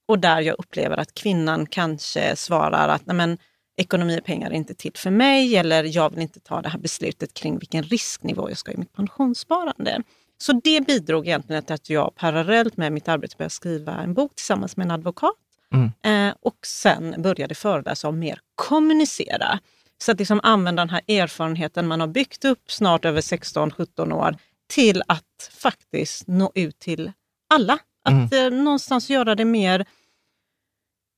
och 0.07 0.19
där 0.19 0.41
jag 0.41 0.55
upplever 0.59 0.97
att 0.97 1.13
kvinnan 1.13 1.65
kanske 1.65 2.35
svarar 2.35 2.89
att 2.89 3.05
Nej, 3.05 3.15
men, 3.15 3.37
ekonomi 3.77 4.19
och 4.19 4.25
pengar 4.25 4.51
är 4.51 4.55
inte 4.55 4.75
till 4.75 4.91
för 4.95 5.09
mig 5.09 5.55
eller 5.57 5.83
jag 5.83 6.09
vill 6.09 6.19
inte 6.19 6.39
ta 6.39 6.61
det 6.61 6.69
här 6.69 6.79
beslutet 6.79 7.33
kring 7.33 7.59
vilken 7.59 7.83
risknivå 7.83 8.49
jag 8.49 8.57
ska 8.57 8.71
ha 8.71 8.75
i 8.75 8.79
mitt 8.79 8.93
pensionssparande. 8.93 10.01
Så 10.37 10.53
det 10.63 10.87
bidrog 10.87 11.27
egentligen 11.27 11.63
till 11.63 11.73
att 11.73 11.89
jag 11.89 12.15
parallellt 12.15 12.77
med 12.77 12.93
mitt 12.93 13.07
arbete 13.07 13.35
började 13.37 13.53
skriva 13.53 14.01
en 14.01 14.13
bok 14.13 14.35
tillsammans 14.35 14.77
med 14.77 14.85
en 14.85 14.91
advokat. 14.91 15.35
Mm. 15.73 15.91
Eh, 16.29 16.35
och 16.41 16.57
sen 16.65 17.15
började 17.17 17.55
föreläsa 17.55 18.07
om 18.07 18.19
mer 18.19 18.39
kommunicera. 18.55 19.59
Så 19.97 20.11
att 20.11 20.19
liksom 20.19 20.39
använda 20.43 20.81
den 20.81 20.89
här 20.89 21.01
erfarenheten 21.07 21.87
man 21.87 21.99
har 21.99 22.07
byggt 22.07 22.45
upp 22.45 22.71
snart 22.71 23.05
över 23.05 23.21
16-17 23.21 24.13
år 24.13 24.37
till 24.69 25.03
att 25.07 25.51
faktiskt 25.51 26.27
nå 26.27 26.51
ut 26.55 26.79
till 26.79 27.11
alla. 27.53 27.79
Att 28.03 28.33
mm. 28.33 28.53
eh, 28.53 28.63
någonstans 28.63 29.09
göra 29.09 29.35
det 29.35 29.45
mer 29.45 29.79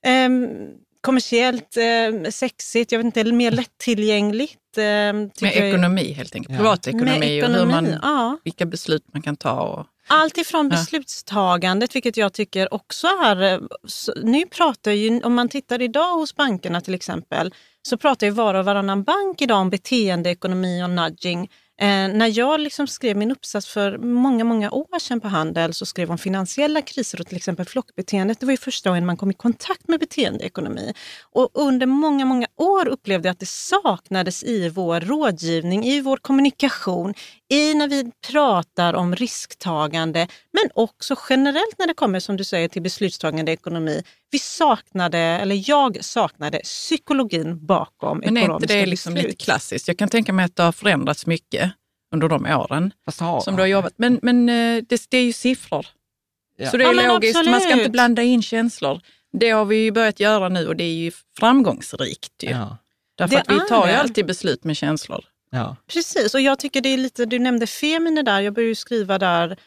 eh, 0.06 0.30
kommersiellt, 1.02 1.78
eh, 1.78 2.30
sexigt, 2.30 2.92
jag 2.92 3.00
vet 3.00 3.06
inte, 3.06 3.32
mer 3.32 3.52
lättillgängligt. 3.52 4.60
Eh, 4.78 5.14
med 5.14 5.32
ekonomi 5.42 6.14
helt 6.14 6.36
enkelt, 6.36 6.52
ja. 6.52 6.58
privatekonomi 6.58 7.44
och 7.44 7.48
hur 7.48 7.66
man, 7.66 8.00
ja. 8.02 8.38
vilka 8.44 8.66
beslut 8.66 9.04
man 9.14 9.22
kan 9.22 9.36
ta. 9.36 9.62
Och... 9.62 9.86
Allt 10.08 10.38
ifrån 10.38 10.66
ja. 10.66 10.70
beslutstagandet, 10.70 11.96
vilket 11.96 12.18
jag 12.18 12.34
tycker 12.34 12.74
också 12.74 13.08
är... 13.08 13.54
Eh, 13.54 13.60
nu 14.24 14.46
pratar 14.46 14.92
ju, 14.92 15.22
om 15.22 15.34
man 15.34 15.50
tittar 15.50 15.82
idag 15.82 16.14
hos 16.14 16.36
bankerna 16.36 16.82
till 16.82 16.94
exempel, 16.94 17.54
så 17.82 17.98
pratar 17.98 18.28
ju 18.28 18.32
var 18.32 18.54
och 18.54 18.66
varannan 18.66 19.04
bank 19.04 19.42
idag 19.42 19.58
om 19.58 19.70
beteendeekonomi 19.70 20.84
och 20.84 20.90
nudging. 20.90 21.50
Eh, 21.82 21.88
när 21.88 22.38
jag 22.38 22.60
liksom 22.60 22.88
skrev 22.88 23.18
min 23.18 23.32
uppsats 23.32 23.68
för 23.68 23.98
många, 23.98 24.44
många 24.44 24.72
år 24.72 25.00
sedan 25.00 25.22
på 25.22 25.28
Handel 25.28 25.74
så 25.74 25.86
skrev 25.86 26.12
om 26.12 26.18
finansiella 26.18 26.82
kriser 26.82 27.22
och 27.22 27.28
till 27.28 27.38
exempel 27.38 27.66
flockbeteendet. 27.66 28.40
Det 28.40 28.46
var 28.46 28.54
ju 28.54 28.58
första 28.58 28.90
gången 28.90 29.06
man 29.06 29.18
kom 29.18 29.32
i 29.32 29.34
kontakt 29.34 29.88
med 29.88 30.00
beteendeekonomi. 30.00 30.94
Och 31.32 31.50
under 31.54 31.86
många, 31.86 32.26
många 32.26 32.48
år 32.58 32.88
upplevde 32.88 33.28
jag 33.28 33.34
att 33.34 33.40
det 33.40 33.50
saknades 33.50 34.44
i 34.44 34.70
vår 34.70 35.00
rådgivning, 35.00 35.86
i 35.86 36.02
vår 36.02 36.18
kommunikation, 36.18 37.14
i 37.50 37.74
när 37.74 37.88
vi 37.88 38.12
pratar 38.32 38.94
om 38.94 39.16
risktagande, 39.16 40.28
men 40.52 40.70
också 40.74 41.16
generellt 41.30 41.76
när 41.78 41.88
det 41.88 41.94
kommer 41.94 42.20
som 42.20 42.38
du 42.38 42.44
säger 42.44 42.68
till 42.68 42.82
beslutstagande 42.82 43.52
ekonomi. 43.52 44.04
Vi 44.32 44.40
saknade, 44.40 45.18
eller 45.18 45.70
jag 45.70 46.04
saknade 46.06 46.60
psykologin 46.60 47.66
bakom 47.66 48.18
men 48.18 48.38
ekonomiska 48.38 48.68
beslut. 48.68 48.70
Men 48.70 48.78
är 48.78 48.80
inte 48.80 48.86
det 48.86 48.86
liksom 48.86 49.16
lite 49.16 49.44
klassiskt? 49.44 49.88
Jag 49.88 49.98
kan 49.98 50.10
tänka 50.10 50.34
mig 50.34 50.46
att 50.46 50.56
det 50.56 50.64
har 50.64 50.72
förändrats 50.72 51.26
mycket 51.26 51.72
under 52.14 52.30
de 52.30 52.46
åren 52.46 52.94
som 53.44 53.56
du 53.56 53.62
har 53.62 53.68
jobbat. 53.68 53.94
Men, 53.98 54.20
men 54.22 54.50
eh, 54.50 54.84
det, 54.90 55.08
det 55.10 55.18
är 55.18 55.24
ju 55.24 55.34
siffror. 55.34 55.88
Ja. 56.58 56.72
Så 56.72 56.78
det 56.78 56.84
är 56.84 56.94
ja, 56.94 57.14
logiskt, 57.14 57.46
man 57.46 57.62
ska 57.62 57.72
inte 57.72 57.90
blanda 57.90 58.22
in 58.22 58.42
känslor. 58.42 59.02
Det 59.40 59.50
har 59.50 59.66
vi 59.66 59.76
ju 59.76 59.92
börjat 59.92 60.20
göra 60.20 60.50
nu 60.50 60.68
och 60.68 60.76
det 60.76 60.84
är 60.84 60.94
ju 60.94 61.12
framgångsrikt. 61.38 62.44
Ju. 62.44 62.50
Ja. 62.50 62.78
Därför 63.18 63.36
det 63.36 63.42
att 63.42 63.52
vi 63.52 63.68
tar 63.70 63.88
ju 63.88 63.94
alltid 63.94 64.26
beslut 64.26 64.64
med 64.64 64.78
känslor. 64.78 65.26
Ja. 65.50 65.76
Precis, 65.88 66.34
och 66.34 66.42
jag 66.42 66.60
tycker 66.60 66.82
det 66.82 66.90
är 66.90 66.98
lite, 66.98 67.26
du 67.26 67.40
nämnde 67.40 67.68
Femine 67.68 68.24
där, 68.26 68.42
jag 68.42 68.54
började 68.54 68.76
skriva 68.76 69.18
där 69.18 69.58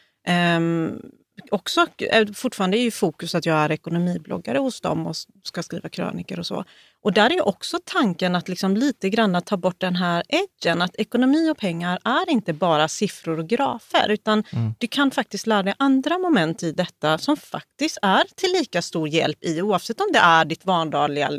också, 1.51 1.87
eh, 1.97 2.27
fortfarande 2.33 2.77
är 2.77 2.81
ju 2.81 2.91
fokus 2.91 3.35
att 3.35 3.45
jag 3.45 3.57
är 3.57 3.71
ekonomibloggare 3.71 4.57
hos 4.57 4.81
dem 4.81 5.07
och 5.07 5.15
ska 5.43 5.63
skriva 5.63 5.89
kröniker 5.89 6.39
och 6.39 6.45
så. 6.45 6.65
Och 7.03 7.13
där 7.13 7.33
är 7.33 7.47
också 7.47 7.79
tanken 7.85 8.35
att 8.35 8.47
liksom 8.47 8.77
lite 8.77 9.09
grann 9.09 9.41
ta 9.41 9.57
bort 9.57 9.79
den 9.79 9.95
här 9.95 10.23
edgen, 10.27 10.81
att 10.81 10.95
ekonomi 10.95 11.49
och 11.49 11.57
pengar 11.57 11.99
är 12.03 12.29
inte 12.29 12.53
bara 12.53 12.87
siffror 12.87 13.39
och 13.39 13.47
grafer, 13.47 14.09
utan 14.09 14.43
mm. 14.51 14.73
du 14.77 14.87
kan 14.87 15.11
faktiskt 15.11 15.47
lära 15.47 15.63
dig 15.63 15.73
andra 15.79 16.17
moment 16.17 16.63
i 16.63 16.71
detta 16.71 17.17
som 17.17 17.37
faktiskt 17.37 17.97
är 18.01 18.23
till 18.35 18.51
lika 18.51 18.81
stor 18.81 19.07
hjälp 19.07 19.43
i, 19.43 19.61
oavsett 19.61 20.01
om 20.01 20.07
det 20.13 20.19
är 20.19 20.45
ditt 20.45 20.65
vardagliga 20.65 21.31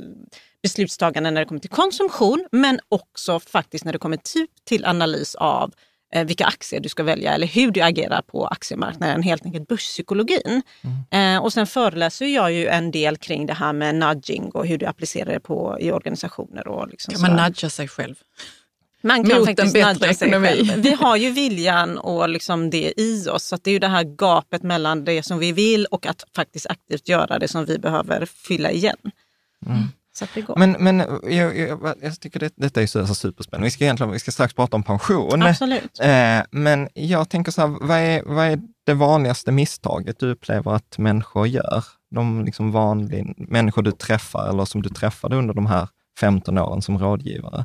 beslutstagande 0.62 1.30
när 1.30 1.40
det 1.40 1.44
kommer 1.44 1.60
till 1.60 1.70
konsumtion, 1.70 2.46
men 2.52 2.80
också 2.88 3.40
faktiskt 3.40 3.84
när 3.84 3.92
det 3.92 3.98
kommer 3.98 4.16
typ 4.16 4.50
till 4.64 4.84
analys 4.84 5.34
av 5.34 5.72
eh, 6.14 6.26
vilka 6.26 6.44
aktier 6.44 6.80
du 6.80 6.88
ska 6.88 7.02
välja 7.02 7.34
eller 7.34 7.46
hur 7.46 7.70
du 7.70 7.80
agerar 7.80 8.22
på 8.22 8.46
aktiemarknaden, 8.46 9.22
helt 9.22 9.46
enkelt 9.46 9.68
börspsykologin. 9.68 10.62
Mm. 11.10 11.36
Eh, 11.36 11.42
och 11.42 11.52
sen 11.52 11.66
föreläser 11.66 12.26
jag 12.26 12.52
ju 12.52 12.66
en 12.66 12.90
del 12.90 13.16
kring 13.16 13.46
det 13.46 13.54
här 13.54 13.72
med 13.72 13.94
nudging 13.94 14.50
och 14.50 14.66
hur 14.66 14.78
du 14.78 14.86
applicerar 14.86 15.32
det 15.32 15.40
på, 15.40 15.76
i 15.80 15.92
organisationer. 15.92 16.68
Och 16.68 16.88
liksom 16.88 17.14
kan 17.14 17.22
man 17.22 17.36
nudga 17.36 17.70
sig 17.70 17.88
själv? 17.88 18.14
Man 19.02 19.28
kan 19.28 19.38
Mot 19.38 19.46
faktiskt 19.46 19.74
nudga 19.74 20.14
sig 20.14 20.30
själv. 20.30 20.74
Vi 20.76 20.92
har 20.92 21.16
ju 21.16 21.30
viljan 21.30 21.98
och 21.98 22.28
liksom 22.28 22.70
det 22.70 22.92
i 22.96 23.28
oss. 23.28 23.44
Så 23.44 23.56
det 23.56 23.70
är 23.70 23.72
ju 23.72 23.78
det 23.78 23.88
här 23.88 24.04
gapet 24.04 24.62
mellan 24.62 25.04
det 25.04 25.22
som 25.22 25.38
vi 25.38 25.52
vill 25.52 25.86
och 25.86 26.06
att 26.06 26.24
faktiskt 26.36 26.66
aktivt 26.66 27.08
göra 27.08 27.38
det 27.38 27.48
som 27.48 27.64
vi 27.64 27.78
behöver 27.78 28.26
fylla 28.26 28.70
igen. 28.70 28.96
Mm. 29.66 29.88
Men, 30.56 30.72
men 30.72 30.98
jag, 31.22 31.58
jag, 31.58 31.94
jag 32.02 32.20
tycker 32.20 32.40
det, 32.40 32.52
detta 32.56 32.82
är 32.82 32.86
så, 32.86 33.06
superspännande. 33.14 33.64
Vi 33.64 33.70
ska, 33.70 33.84
egentligen, 33.84 34.12
vi 34.12 34.18
ska 34.18 34.30
strax 34.30 34.54
prata 34.54 34.76
om 34.76 34.82
pension. 34.82 35.42
Absolut. 35.42 36.00
Eh, 36.00 36.40
men 36.50 36.88
jag 36.94 37.28
tänker 37.28 37.52
så 37.52 37.60
här, 37.60 37.68
vad 37.80 37.98
är, 37.98 38.22
vad 38.22 38.46
är 38.46 38.60
det 38.86 38.94
vanligaste 38.94 39.52
misstaget 39.52 40.18
du 40.18 40.30
upplever 40.30 40.72
att 40.72 40.98
människor 40.98 41.46
gör? 41.46 41.84
De 42.10 42.44
liksom 42.44 42.72
vanliga 42.72 43.24
människor 43.36 43.82
du 43.82 43.92
träffar 43.92 44.48
eller 44.48 44.64
som 44.64 44.82
du 44.82 44.88
träffade 44.88 45.36
under 45.36 45.54
de 45.54 45.66
här 45.66 45.88
15 46.20 46.58
åren 46.58 46.82
som 46.82 46.98
rådgivare? 46.98 47.64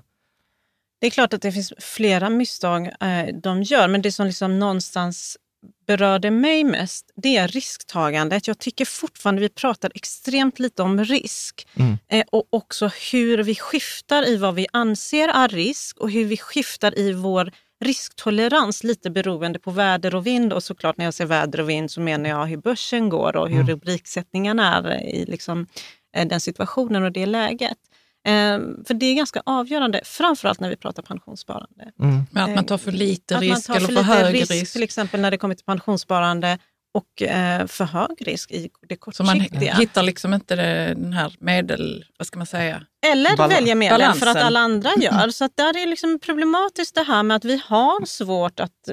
Det 1.02 1.08
är 1.08 1.12
klart 1.12 1.34
att 1.34 1.42
det 1.42 1.52
finns 1.52 1.74
flera 1.80 2.30
misstag 2.30 2.86
eh, 2.86 3.36
de 3.44 3.64
gör, 3.64 3.88
men 3.88 4.02
det 4.02 4.12
som 4.12 4.28
liksom 4.28 4.60
någonstans 4.60 5.38
berörde 5.86 6.32
mig 6.32 6.64
mest, 6.64 7.12
det 7.16 7.38
är 7.38 7.48
risktagandet. 7.48 8.48
Jag 8.48 8.60
tycker 8.60 8.86
fortfarande 8.86 9.42
vi 9.42 9.50
pratar 9.50 9.92
extremt 9.96 10.60
lite 10.60 10.84
om 10.84 11.04
risk. 11.04 11.68
Mm. 11.76 11.98
Eh, 12.08 12.24
och 12.32 12.48
också 12.50 12.90
hur 13.12 13.38
vi 13.38 13.56
skiftar 13.56 14.28
i 14.28 14.38
vad 14.38 14.56
vi 14.56 14.68
anser 14.74 15.28
är 15.28 15.48
risk 15.48 16.00
och 16.00 16.12
hur 16.12 16.26
vi 16.26 16.38
skiftar 16.38 17.00
i 17.00 17.14
vår 17.14 17.52
risktolerans 17.84 18.84
lite 18.84 19.10
beroende 19.10 19.60
på 19.60 19.72
väder 19.72 20.16
och 20.16 20.28
vind. 20.28 20.54
Och 20.54 20.64
såklart 20.64 20.98
när 20.98 21.06
jag 21.06 21.14
säger 21.14 21.28
väder 21.28 21.60
och 21.60 21.70
vind 21.70 21.92
så 21.92 22.02
menar 22.02 22.30
jag 22.30 22.46
hur 22.46 22.58
börsen 22.58 23.10
går 23.10 23.36
och 23.36 23.50
hur 23.50 23.56
mm. 23.56 23.68
rubriksättningen 23.68 24.60
är 24.60 25.04
i 25.04 25.26
liksom, 25.26 25.68
eh, 26.16 26.28
den 26.28 26.40
situationen 26.40 27.04
och 27.04 27.12
det 27.12 27.26
läget. 27.26 27.78
Eh, 28.26 28.60
för 28.88 28.94
det 28.94 29.06
är 29.06 29.16
ganska 29.16 29.42
avgörande, 29.46 30.02
framförallt 30.04 30.60
när 30.60 30.70
vi 30.70 30.76
pratar 30.76 31.04
pensionssparande. 31.04 31.92
Mm. 32.00 32.26
att 32.34 32.56
man 32.56 32.66
tar 32.66 32.78
för 32.78 32.92
lite 32.92 33.38
risk 33.38 33.70
eller 33.70 33.88
för, 33.88 33.94
för 33.94 34.02
hög 34.02 34.36
risk, 34.36 34.52
risk. 34.52 34.74
Till 34.74 34.84
exempel 34.84 35.22
när 35.22 35.32
det 35.32 35.38
kommer 35.38 35.56
till 35.56 35.66
pensionssparande 35.66 36.58
och 36.96 37.22
eh, 37.22 37.68
för 37.68 37.86
hög 37.86 38.28
risk 38.28 38.52
i 38.52 38.70
det 38.88 38.96
kortsiktiga. 38.96 39.34
Så 39.34 39.66
man 39.66 39.80
hittar 39.80 40.04
liksom 40.04 40.34
inte 40.34 40.56
den 40.94 41.14
här 41.14 41.36
medel, 41.40 42.06
vad 42.18 42.28
ska 42.28 42.38
man 42.38 42.48
säga? 42.48 42.82
Eller 43.12 43.38
Bal 43.38 43.50
väljer 43.50 43.76
medel 43.76 44.00
balansen. 44.00 44.20
för 44.20 44.28
att 44.28 44.46
alla 44.46 44.60
andra 44.60 44.90
gör. 44.98 45.30
Så 45.30 45.46
att 45.46 45.58
där 45.58 45.78
är 45.78 45.88
liksom 45.88 46.20
problematiskt 46.20 46.96
det 46.96 47.04
här 47.04 47.24
med 47.24 47.38
att 47.38 47.46
vi 47.46 47.62
har 47.66 48.06
svårt 48.06 48.60
att 48.60 48.90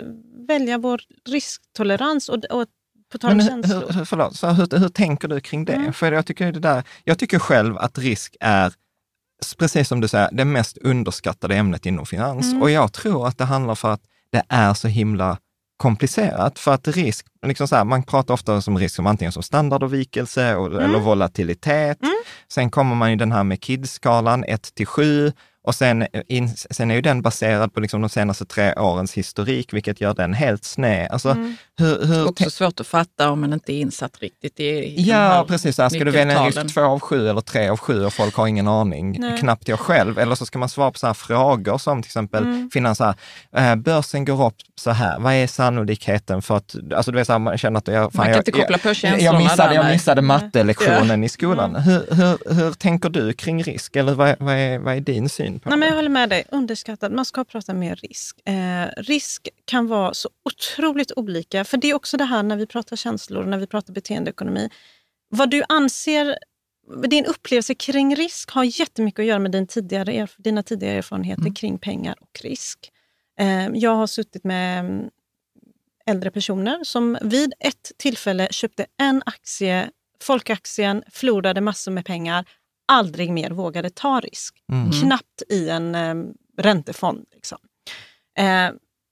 välja 0.48 0.78
vår 0.78 1.00
risktolerans 1.28 2.28
och, 2.28 2.44
och 2.44 2.66
på 3.12 3.18
tal 3.18 3.40
hur, 3.40 4.04
förlåt, 4.04 4.36
så 4.36 4.48
hur, 4.48 4.78
hur 4.78 4.88
tänker 4.88 5.28
du 5.28 5.40
kring 5.40 5.64
det? 5.64 5.72
Mm. 5.72 5.92
För 5.92 6.12
jag 6.12 6.26
tycker, 6.26 6.52
det 6.52 6.60
där, 6.60 6.82
jag 7.04 7.18
tycker 7.18 7.38
själv 7.38 7.78
att 7.78 7.98
risk 7.98 8.36
är 8.40 8.72
precis 9.58 9.88
som 9.88 10.00
du 10.00 10.08
säger, 10.08 10.28
det 10.32 10.44
mest 10.44 10.78
underskattade 10.78 11.56
ämnet 11.56 11.86
inom 11.86 12.06
finans. 12.06 12.46
Mm. 12.46 12.62
Och 12.62 12.70
jag 12.70 12.92
tror 12.92 13.28
att 13.28 13.38
det 13.38 13.44
handlar 13.44 13.74
för 13.74 13.92
att 13.92 14.00
det 14.32 14.42
är 14.48 14.74
så 14.74 14.88
himla 14.88 15.38
komplicerat. 15.76 16.58
För 16.58 16.74
att 16.74 16.88
risk, 16.88 17.26
liksom 17.46 17.68
så 17.68 17.76
här, 17.76 17.84
man 17.84 18.02
pratar 18.02 18.34
ofta 18.34 18.60
om 18.66 18.78
risk 18.78 18.94
som 18.94 19.06
antingen 19.06 19.32
som 19.32 19.42
standardavvikelse 19.42 20.56
och, 20.56 20.66
mm. 20.66 20.78
eller 20.78 20.98
volatilitet. 20.98 22.02
Mm. 22.02 22.14
Sen 22.52 22.70
kommer 22.70 22.94
man 22.94 23.10
i 23.10 23.16
den 23.16 23.32
här 23.32 23.44
med 23.44 23.64
KID-skalan 23.64 24.44
1 24.44 24.74
till 24.74 24.86
7 24.86 25.32
och 25.64 25.74
sen, 25.74 26.06
in, 26.28 26.48
sen 26.70 26.90
är 26.90 26.94
ju 26.94 27.00
den 27.00 27.22
baserad 27.22 27.74
på 27.74 27.80
liksom 27.80 28.00
de 28.00 28.08
senaste 28.08 28.44
tre 28.44 28.74
årens 28.74 29.14
historik, 29.14 29.72
vilket 29.72 30.00
gör 30.00 30.14
den 30.14 30.34
helt 30.34 30.64
sned. 30.64 31.08
Alltså, 31.10 31.30
mm. 31.30 31.56
hur, 31.78 32.06
hur, 32.06 32.28
Också 32.28 32.50
svårt 32.50 32.80
att 32.80 32.86
fatta 32.86 33.30
om 33.30 33.40
man 33.40 33.52
inte 33.52 33.72
är 33.72 33.80
insatt 33.80 34.18
riktigt 34.18 34.60
i, 34.60 34.64
i 34.64 35.02
Ja, 35.02 35.44
precis. 35.48 35.78
Här, 35.78 35.88
ska 35.88 36.04
du 36.04 36.10
välja 36.10 36.46
just 36.46 36.74
två 36.74 36.80
av 36.80 37.00
sju 37.00 37.28
eller 37.28 37.40
tre 37.40 37.68
av 37.68 37.76
sju 37.76 38.04
och 38.04 38.12
folk 38.12 38.34
har 38.34 38.46
ingen 38.46 38.68
aning? 38.68 39.16
Nej. 39.20 39.38
Knappt 39.38 39.68
jag 39.68 39.78
själv. 39.78 40.18
Eller 40.18 40.34
så 40.34 40.46
ska 40.46 40.58
man 40.58 40.68
svara 40.68 40.90
på 40.90 40.98
så 40.98 41.14
frågor 41.14 41.78
som 41.78 42.02
till 42.02 42.08
exempel 42.08 42.42
mm. 42.42 42.70
finna 42.72 42.94
så 42.94 43.04
här, 43.04 43.14
eh, 43.56 43.76
börsen 43.76 44.24
går 44.24 44.46
upp 44.46 44.54
så 44.74 44.90
här, 44.90 45.18
vad 45.18 45.32
är 45.32 45.46
sannolikheten 45.46 46.42
för 46.42 46.56
att, 46.56 46.76
alltså 46.94 47.10
du 47.10 47.18
vet 47.18 47.26
så 47.26 47.32
här, 47.32 47.38
man 47.38 47.58
känner 47.58 47.78
att 47.78 47.88
jag... 47.88 48.12
Fan, 48.12 48.30
jag, 48.30 48.46
känslorna 48.96 49.18
jag 49.18 49.42
missade, 49.42 49.74
jag 49.74 49.86
missade 49.86 50.22
mattelektionen 50.22 51.22
ja. 51.22 51.26
i 51.26 51.28
skolan. 51.28 51.76
Mm. 51.76 51.82
Hur, 51.82 52.14
hur, 52.14 52.54
hur 52.54 52.72
tänker 52.72 53.08
du 53.08 53.32
kring 53.32 53.62
risk? 53.62 53.96
Eller 53.96 54.14
vad, 54.14 54.34
vad, 54.38 54.54
är, 54.54 54.78
vad 54.78 54.96
är 54.96 55.00
din 55.00 55.28
syn 55.28 55.51
på 55.60 55.68
Nej, 55.68 55.78
Men 55.78 55.88
jag 55.88 55.96
håller 55.96 56.08
med 56.08 56.28
dig, 56.28 56.44
underskattad. 56.50 57.12
Man 57.12 57.24
ska 57.24 57.44
prata 57.44 57.74
mer 57.74 57.96
risk. 57.96 58.48
Eh, 58.48 58.86
risk 58.96 59.48
kan 59.64 59.86
vara 59.86 60.14
så 60.14 60.28
otroligt 60.44 61.12
olika. 61.16 61.64
För 61.64 61.76
det 61.76 61.90
är 61.90 61.94
också 61.94 62.16
det 62.16 62.24
här 62.24 62.42
när 62.42 62.56
vi 62.56 62.66
pratar 62.66 62.96
känslor, 62.96 63.44
när 63.44 63.58
vi 63.58 63.66
pratar 63.66 63.92
beteendeekonomi. 63.92 64.70
Vad 65.28 65.50
du 65.50 65.62
anser, 65.68 66.38
din 67.06 67.26
upplevelse 67.26 67.74
kring 67.74 68.16
risk 68.16 68.50
har 68.50 68.80
jättemycket 68.80 69.20
att 69.20 69.26
göra 69.26 69.38
med 69.38 69.52
din 69.52 69.66
tidigare, 69.66 70.28
dina 70.36 70.62
tidigare 70.62 70.96
erfarenheter 70.96 71.42
mm. 71.42 71.54
kring 71.54 71.78
pengar 71.78 72.14
och 72.20 72.40
risk. 72.42 72.92
Eh, 73.38 73.68
jag 73.74 73.94
har 73.94 74.06
suttit 74.06 74.44
med 74.44 74.80
mm, 74.80 75.10
äldre 76.06 76.30
personer 76.30 76.84
som 76.84 77.18
vid 77.22 77.52
ett 77.60 77.92
tillfälle 77.96 78.48
köpte 78.50 78.86
en 78.98 79.22
aktie, 79.26 79.90
folkaktien, 80.22 81.02
förlorade 81.10 81.60
massor 81.60 81.92
med 81.92 82.06
pengar, 82.06 82.44
aldrig 82.88 83.32
mer 83.32 83.50
vågade 83.50 83.90
ta 83.90 84.20
risk. 84.20 84.54
Mm. 84.72 84.92
Knappt 84.92 85.42
i 85.48 85.68
en 85.68 85.94
eh, 85.94 86.14
räntefond. 86.58 87.24
Liksom. 87.34 87.58
Eh, 88.38 88.70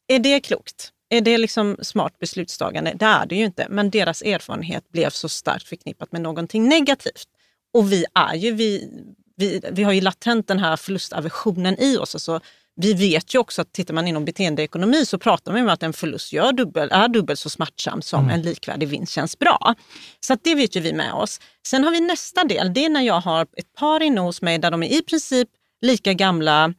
är 0.08 0.18
det 0.18 0.40
klokt? 0.40 0.92
Är 1.08 1.20
det 1.20 1.38
liksom 1.38 1.76
smart 1.82 2.18
beslutstagande? 2.18 2.92
Det 2.94 3.04
är 3.04 3.26
det 3.26 3.36
ju 3.36 3.44
inte, 3.44 3.66
men 3.70 3.90
deras 3.90 4.22
erfarenhet 4.22 4.88
blev 4.92 5.10
så 5.10 5.28
starkt 5.28 5.68
förknippat 5.68 6.12
med 6.12 6.20
någonting 6.20 6.68
negativt. 6.68 7.28
Och 7.72 7.92
vi 7.92 8.04
är 8.14 8.34
ju, 8.34 8.52
vi, 8.52 8.90
vi, 9.36 9.62
vi 9.72 9.82
har 9.82 9.92
ju 9.92 10.00
latent 10.00 10.48
den 10.48 10.58
här 10.58 10.76
förlustaversionen 10.76 11.78
i 11.78 11.96
oss. 11.96 12.14
Alltså, 12.14 12.40
vi 12.76 12.94
vet 12.94 13.34
ju 13.34 13.38
också 13.38 13.62
att 13.62 13.72
tittar 13.72 13.94
man 13.94 14.08
inom 14.08 14.24
beteendeekonomi 14.24 15.06
så 15.06 15.18
pratar 15.18 15.52
man 15.52 15.62
om 15.62 15.68
att 15.68 15.82
en 15.82 15.92
förlust 15.92 16.32
gör 16.32 16.52
dubbel, 16.52 16.88
är 16.92 17.08
dubbelt 17.08 17.38
så 17.40 17.50
smärtsam 17.50 18.02
som 18.02 18.24
mm. 18.24 18.34
en 18.34 18.42
likvärdig 18.42 18.88
vinst 18.88 19.12
känns 19.12 19.38
bra. 19.38 19.74
Så 20.20 20.36
det 20.42 20.54
vet 20.54 20.76
ju 20.76 20.80
vi 20.80 20.92
med 20.92 21.12
oss. 21.12 21.40
Sen 21.66 21.84
har 21.84 21.90
vi 21.90 22.00
nästa 22.00 22.44
del, 22.44 22.72
det 22.72 22.84
är 22.84 22.88
när 22.88 23.02
jag 23.02 23.20
har 23.20 23.42
ett 23.42 23.74
par 23.78 24.02
inne 24.02 24.20
hos 24.20 24.42
mig 24.42 24.58
där 24.58 24.70
de 24.70 24.82
är 24.82 24.98
i 24.98 25.02
princip 25.02 25.48
lika 25.80 26.12
gamla 26.12 26.74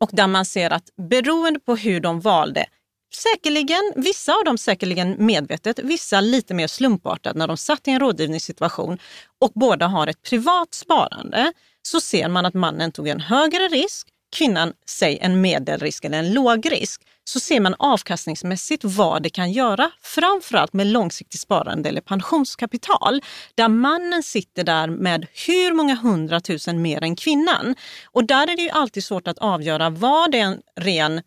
och 0.00 0.10
där 0.12 0.26
man 0.26 0.44
ser 0.44 0.70
att 0.70 0.90
beroende 0.96 1.60
på 1.60 1.76
hur 1.76 2.00
de 2.00 2.20
valde, 2.20 2.66
säkerligen, 3.14 3.92
vissa 3.96 4.32
av 4.32 4.44
dem 4.44 4.58
säkerligen 4.58 5.16
medvetet, 5.18 5.78
vissa 5.78 6.20
lite 6.20 6.54
mer 6.54 6.66
slumpartat 6.66 7.36
när 7.36 7.46
de 7.46 7.56
satt 7.56 7.88
i 7.88 7.90
en 7.90 8.00
rådgivningssituation 8.00 8.98
och 9.40 9.52
båda 9.54 9.86
har 9.86 10.06
ett 10.06 10.22
privat 10.22 10.74
sparande, 10.74 11.52
så 11.82 12.00
ser 12.00 12.28
man 12.28 12.46
att 12.46 12.54
mannen 12.54 12.92
tog 12.92 13.08
en 13.08 13.20
högre 13.20 13.68
risk 13.68 14.08
kvinnan, 14.36 14.72
säg 14.86 15.18
en 15.20 15.40
medelrisk 15.40 16.04
eller 16.04 16.18
en 16.18 16.32
låg 16.32 16.72
risk, 16.72 17.02
så 17.24 17.40
ser 17.40 17.60
man 17.60 17.74
avkastningsmässigt 17.78 18.84
vad 18.84 19.22
det 19.22 19.30
kan 19.30 19.52
göra, 19.52 19.90
framförallt 20.02 20.72
med 20.72 20.86
långsiktigt 20.86 21.40
sparande 21.40 21.88
eller 21.88 22.00
pensionskapital, 22.00 23.22
där 23.54 23.68
mannen 23.68 24.22
sitter 24.22 24.64
där 24.64 24.86
med 24.86 25.26
hur 25.46 25.72
många 25.72 25.94
hundratusen 25.94 26.82
mer 26.82 27.02
än 27.02 27.16
kvinnan. 27.16 27.74
Och 28.06 28.24
där 28.24 28.50
är 28.50 28.56
det 28.56 28.62
ju 28.62 28.70
alltid 28.70 29.04
svårt 29.04 29.28
att 29.28 29.38
avgöra 29.38 29.90
vad 29.90 30.32
det 30.32 30.38
är 30.38 30.44
en 30.44 30.60
ren 30.76 31.22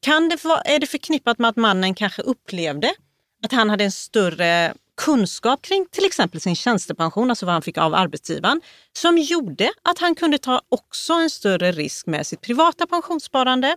kan 0.00 0.28
det, 0.28 0.34
är 0.64 0.78
det 0.78 0.86
förknippat 0.86 1.38
med 1.38 1.48
att 1.48 1.56
mannen 1.56 1.94
kanske 1.94 2.22
upplevde 2.22 2.94
att 3.44 3.52
han 3.52 3.70
hade 3.70 3.84
en 3.84 3.92
större 3.92 4.74
kunskap 4.96 5.62
kring 5.62 5.86
till 5.90 6.04
exempel 6.06 6.40
sin 6.40 6.56
tjänstepension, 6.56 7.30
alltså 7.30 7.46
vad 7.46 7.52
han 7.52 7.62
fick 7.62 7.78
av 7.78 7.94
arbetsgivaren, 7.94 8.60
som 8.92 9.18
gjorde 9.18 9.70
att 9.82 9.98
han 9.98 10.14
kunde 10.14 10.38
ta 10.38 10.60
också 10.68 11.12
en 11.12 11.30
större 11.30 11.72
risk 11.72 12.06
med 12.06 12.26
sitt 12.26 12.40
privata 12.40 12.86
pensionssparande. 12.86 13.76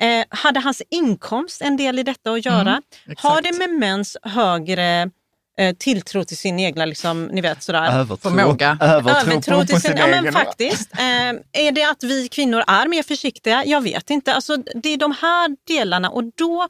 Eh, 0.00 0.24
hade 0.28 0.60
hans 0.60 0.82
inkomst 0.90 1.62
en 1.62 1.76
del 1.76 1.98
i 1.98 2.02
detta 2.02 2.32
att 2.32 2.44
göra? 2.44 2.70
Mm, 2.70 3.16
Har 3.18 3.42
det 3.42 3.58
med 3.58 3.70
mäns 3.70 4.16
högre 4.22 5.10
eh, 5.58 5.74
tilltro 5.78 6.24
till 6.24 6.36
sin 6.36 6.58
egna, 6.60 6.84
liksom, 6.84 7.24
ni 7.24 7.40
vet 7.40 7.62
sådär. 7.62 7.98
Övertro. 8.00 8.30
Förmåga. 8.30 8.78
Övertro, 8.80 9.32
Övertro 9.32 9.66
till 9.66 9.80
sin, 9.80 9.96
ja, 9.96 10.06
men 10.06 10.32
faktiskt. 10.32 10.92
Eh, 10.92 11.62
är 11.66 11.72
det 11.72 11.84
att 11.84 12.02
vi 12.02 12.28
kvinnor 12.28 12.64
är 12.66 12.88
mer 12.88 13.02
försiktiga? 13.02 13.64
Jag 13.64 13.80
vet 13.80 14.10
inte. 14.10 14.34
Alltså, 14.34 14.56
det 14.56 14.88
är 14.88 14.96
de 14.96 15.12
här 15.20 15.56
delarna 15.66 16.10
och 16.10 16.24
då 16.24 16.68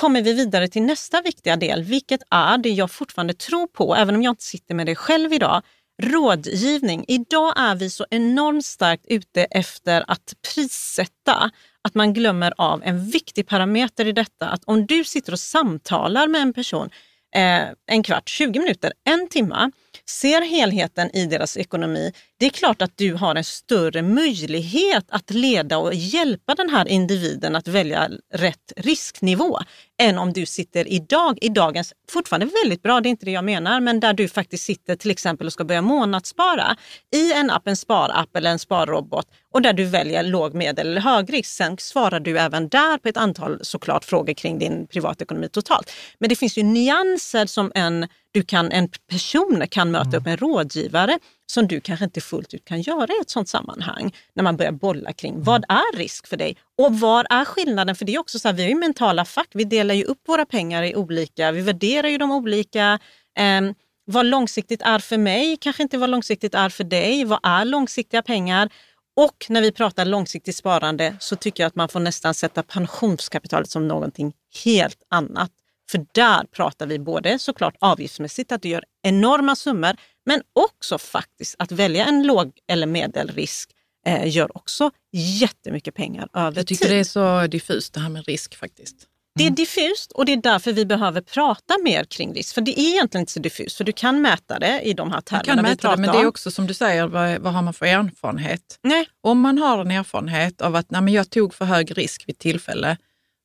kommer 0.00 0.22
vi 0.22 0.32
vidare 0.32 0.68
till 0.68 0.82
nästa 0.82 1.22
viktiga 1.22 1.56
del, 1.56 1.82
vilket 1.82 2.20
är 2.30 2.58
det 2.58 2.68
jag 2.68 2.90
fortfarande 2.90 3.34
tror 3.34 3.66
på, 3.66 3.94
även 3.94 4.14
om 4.14 4.22
jag 4.22 4.32
inte 4.32 4.44
sitter 4.44 4.74
med 4.74 4.86
det 4.86 4.94
själv 4.94 5.32
idag. 5.32 5.62
Rådgivning. 6.02 7.04
Idag 7.08 7.52
är 7.56 7.74
vi 7.74 7.90
så 7.90 8.06
enormt 8.10 8.64
starkt 8.64 9.04
ute 9.08 9.44
efter 9.44 10.04
att 10.06 10.34
prissätta 10.54 11.50
att 11.82 11.94
man 11.94 12.14
glömmer 12.14 12.52
av 12.56 12.82
en 12.84 13.10
viktig 13.10 13.46
parameter 13.48 14.06
i 14.06 14.12
detta. 14.12 14.48
Att 14.48 14.64
om 14.64 14.86
du 14.86 15.04
sitter 15.04 15.32
och 15.32 15.40
samtalar 15.40 16.28
med 16.28 16.40
en 16.40 16.52
person 16.52 16.90
eh, 17.36 17.62
en 17.86 18.02
kvart, 18.02 18.28
20 18.28 18.58
minuter, 18.60 18.92
en 19.04 19.28
timme, 19.28 19.70
ser 20.08 20.42
helheten 20.42 21.16
i 21.16 21.26
deras 21.26 21.56
ekonomi, 21.56 22.12
det 22.38 22.46
är 22.46 22.50
klart 22.50 22.82
att 22.82 22.96
du 22.96 23.14
har 23.14 23.34
en 23.34 23.44
större 23.44 24.02
möjlighet 24.02 25.04
att 25.08 25.30
leda 25.30 25.78
och 25.78 25.94
hjälpa 25.94 26.54
den 26.54 26.70
här 26.70 26.88
individen 26.88 27.56
att 27.56 27.68
välja 27.68 28.10
rätt 28.34 28.72
risknivå 28.76 29.58
än 30.00 30.18
om 30.18 30.32
du 30.32 30.46
sitter 30.46 30.88
idag, 30.88 31.38
i 31.40 31.48
dagens, 31.48 31.92
fortfarande 32.10 32.48
väldigt 32.64 32.82
bra, 32.82 33.00
det 33.00 33.08
är 33.08 33.10
inte 33.10 33.24
det 33.24 33.30
jag 33.30 33.44
menar, 33.44 33.80
men 33.80 34.00
där 34.00 34.12
du 34.12 34.28
faktiskt 34.28 34.64
sitter 34.64 34.96
till 34.96 35.10
exempel 35.10 35.46
och 35.46 35.52
ska 35.52 35.64
börja 35.64 35.82
månadsspara 35.82 36.76
i 37.14 37.32
en 37.32 37.50
app, 37.50 37.68
en 37.68 37.76
sparapp 37.76 38.36
eller 38.36 38.50
en 38.50 38.58
sparrobot 38.58 39.26
och 39.52 39.62
där 39.62 39.72
du 39.72 39.84
väljer 39.84 40.22
låg, 40.22 40.54
medel 40.54 40.86
eller 40.86 41.00
hög 41.00 41.32
risk. 41.32 41.50
Sen 41.50 41.76
svarar 41.78 42.20
du 42.20 42.38
även 42.38 42.68
där 42.68 42.98
på 42.98 43.08
ett 43.08 43.16
antal 43.16 43.58
såklart 43.62 44.04
frågor 44.04 44.34
kring 44.34 44.58
din 44.58 44.86
privatekonomi 44.86 45.48
totalt. 45.48 45.92
Men 46.18 46.28
det 46.28 46.36
finns 46.36 46.58
ju 46.58 46.62
nyanser 46.62 47.46
som 47.46 47.72
en, 47.74 48.06
du 48.32 48.42
kan, 48.42 48.72
en 48.72 48.88
person 49.10 49.66
kan 49.70 49.90
möta 49.90 50.08
mm. 50.08 50.20
upp 50.20 50.26
en 50.26 50.36
rådgivare 50.36 51.18
som 51.46 51.66
du 51.66 51.80
kanske 51.80 52.04
inte 52.04 52.20
fullt 52.20 52.54
ut 52.54 52.64
kan 52.64 52.80
göra 52.80 53.06
i 53.06 53.20
ett 53.20 53.30
sådant 53.30 53.48
sammanhang. 53.48 54.14
När 54.34 54.42
man 54.42 54.56
börjar 54.56 54.72
bolla 54.72 55.12
kring 55.12 55.32
mm. 55.32 55.44
vad 55.44 55.64
är 55.68 55.96
risk 55.96 56.26
för 56.26 56.36
dig 56.36 56.56
och 56.78 57.00
vad 57.00 57.26
är 57.30 57.44
skillnaden? 57.44 57.96
För 57.96 58.04
det 58.04 58.14
är 58.14 58.18
också 58.18 58.38
så 58.38 58.48
här, 58.48 58.54
vi 58.54 58.62
har 58.62 58.68
ju 58.68 58.74
mentala 58.74 59.24
fack, 59.24 59.48
vi 59.52 59.64
delar 59.64 59.94
ju 59.94 60.04
upp 60.04 60.28
våra 60.28 60.46
pengar 60.46 60.82
i 60.82 60.96
olika, 60.96 61.52
vi 61.52 61.60
värderar 61.60 62.08
ju 62.08 62.18
dem 62.18 62.32
olika. 62.32 62.98
Um, 63.40 63.74
vad 64.04 64.26
långsiktigt 64.26 64.82
är 64.82 64.98
för 64.98 65.18
mig 65.18 65.56
kanske 65.60 65.82
inte 65.82 65.98
vad 65.98 66.10
långsiktigt 66.10 66.54
är 66.54 66.68
för 66.68 66.84
dig. 66.84 67.24
Vad 67.24 67.40
är 67.42 67.64
långsiktiga 67.64 68.22
pengar? 68.22 68.70
Och 69.16 69.46
när 69.48 69.62
vi 69.62 69.72
pratar 69.72 70.04
långsiktigt 70.04 70.56
sparande 70.56 71.16
så 71.20 71.36
tycker 71.36 71.62
jag 71.62 71.68
att 71.68 71.74
man 71.74 71.88
får 71.88 72.00
nästan 72.00 72.34
sätta 72.34 72.62
pensionskapitalet 72.62 73.70
som 73.70 73.88
någonting 73.88 74.32
helt 74.64 75.02
annat. 75.10 75.50
För 75.90 76.06
där 76.12 76.44
pratar 76.44 76.86
vi 76.86 76.98
både 76.98 77.38
såklart 77.38 77.74
avgiftsmässigt 77.80 78.52
att 78.52 78.62
du 78.62 78.68
gör 78.68 78.84
enorma 79.02 79.56
summor, 79.56 79.96
men 80.26 80.42
också 80.52 80.98
faktiskt 80.98 81.54
att 81.58 81.72
välja 81.72 82.04
en 82.04 82.26
låg 82.26 82.52
eller 82.68 82.86
medelrisk 82.86 83.70
eh, 84.06 84.28
gör 84.28 84.56
också 84.56 84.90
jättemycket 85.12 85.94
pengar 85.94 86.28
över 86.34 86.50
tid. 86.50 86.58
Jag 86.58 86.66
tycker 86.66 86.84
tid. 86.84 86.94
det 86.94 87.00
är 87.00 87.04
så 87.04 87.46
diffust 87.46 87.94
det 87.94 88.00
här 88.00 88.08
med 88.08 88.26
risk 88.26 88.56
faktiskt. 88.56 89.06
Det 89.34 89.42
är 89.42 89.46
mm. 89.46 89.54
diffust 89.54 90.12
och 90.12 90.24
det 90.24 90.32
är 90.32 90.36
därför 90.36 90.72
vi 90.72 90.86
behöver 90.86 91.20
prata 91.20 91.74
mer 91.84 92.04
kring 92.04 92.34
risk. 92.34 92.54
För 92.54 92.60
det 92.60 92.80
är 92.80 92.88
egentligen 92.88 93.22
inte 93.22 93.32
så 93.32 93.40
diffust, 93.40 93.76
för 93.76 93.84
du 93.84 93.92
kan 93.92 94.22
mäta 94.22 94.58
det 94.58 94.80
i 94.80 94.92
de 94.92 95.12
här 95.12 95.20
termerna 95.20 95.62
vi 95.62 95.76
pratar 95.76 95.96
det, 95.96 96.02
Men 96.02 96.12
det 96.12 96.22
är 96.22 96.26
också 96.26 96.50
som 96.50 96.66
du 96.66 96.74
säger, 96.74 97.06
vad, 97.06 97.38
vad 97.38 97.52
har 97.52 97.62
man 97.62 97.74
för 97.74 97.86
erfarenhet? 97.86 98.78
Nej. 98.82 99.08
Om 99.20 99.40
man 99.40 99.58
har 99.58 99.78
en 99.78 99.90
erfarenhet 99.90 100.60
av 100.60 100.76
att 100.76 100.90
nej, 100.90 101.00
men 101.02 101.14
jag 101.14 101.30
tog 101.30 101.54
för 101.54 101.64
hög 101.64 101.98
risk 101.98 102.24
vid 102.26 102.38
tillfälle, 102.38 102.96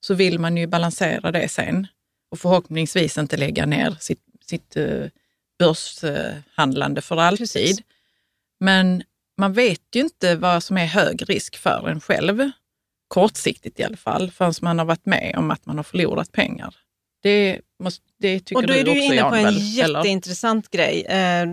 så 0.05 0.13
vill 0.13 0.39
man 0.39 0.58
ju 0.58 0.67
balansera 0.67 1.31
det 1.31 1.49
sen. 1.49 1.88
och 2.32 2.40
förhoppningsvis 2.40 3.18
inte 3.18 3.38
lägga 3.38 3.66
ner 3.66 3.98
sitt, 4.00 4.24
sitt 4.46 4.78
uh, 4.78 5.08
börshandlande 5.60 7.02
för 7.02 7.18
alltid. 7.18 7.40
Precis. 7.40 7.80
Men 8.60 9.04
man 9.38 9.54
vet 9.54 9.82
ju 9.94 10.02
inte 10.02 10.36
vad 10.36 10.64
som 10.64 10.78
är 10.78 10.86
hög 10.86 11.30
risk 11.30 11.58
för 11.58 11.90
en 11.90 12.02
själv, 12.02 12.52
kortsiktigt 13.08 13.80
i 13.80 13.84
alla 13.84 13.98
fall, 13.98 14.32
förrän 14.32 14.54
man 14.62 14.80
har 14.80 14.86
varit 14.86 15.06
med 15.06 15.36
om 15.38 15.52
att 15.52 15.66
man 15.66 15.78
har 15.78 15.84
förlorat 15.84 16.32
pengar. 16.32 16.76
Det, 17.22 17.62
måste, 17.80 18.04
det 18.20 18.40
tycker 18.40 18.56
Och 18.56 18.68
då 18.68 18.74
är 18.74 18.78
du, 18.78 18.84
du 18.84 18.92
också, 18.92 19.14
inne 19.14 19.22
på 19.22 19.36
en 19.36 19.44
väl, 19.44 19.58
jätteintressant 19.58 20.70
eller? 20.74 20.84
grej. 20.84 21.02
Eh, 21.02 21.48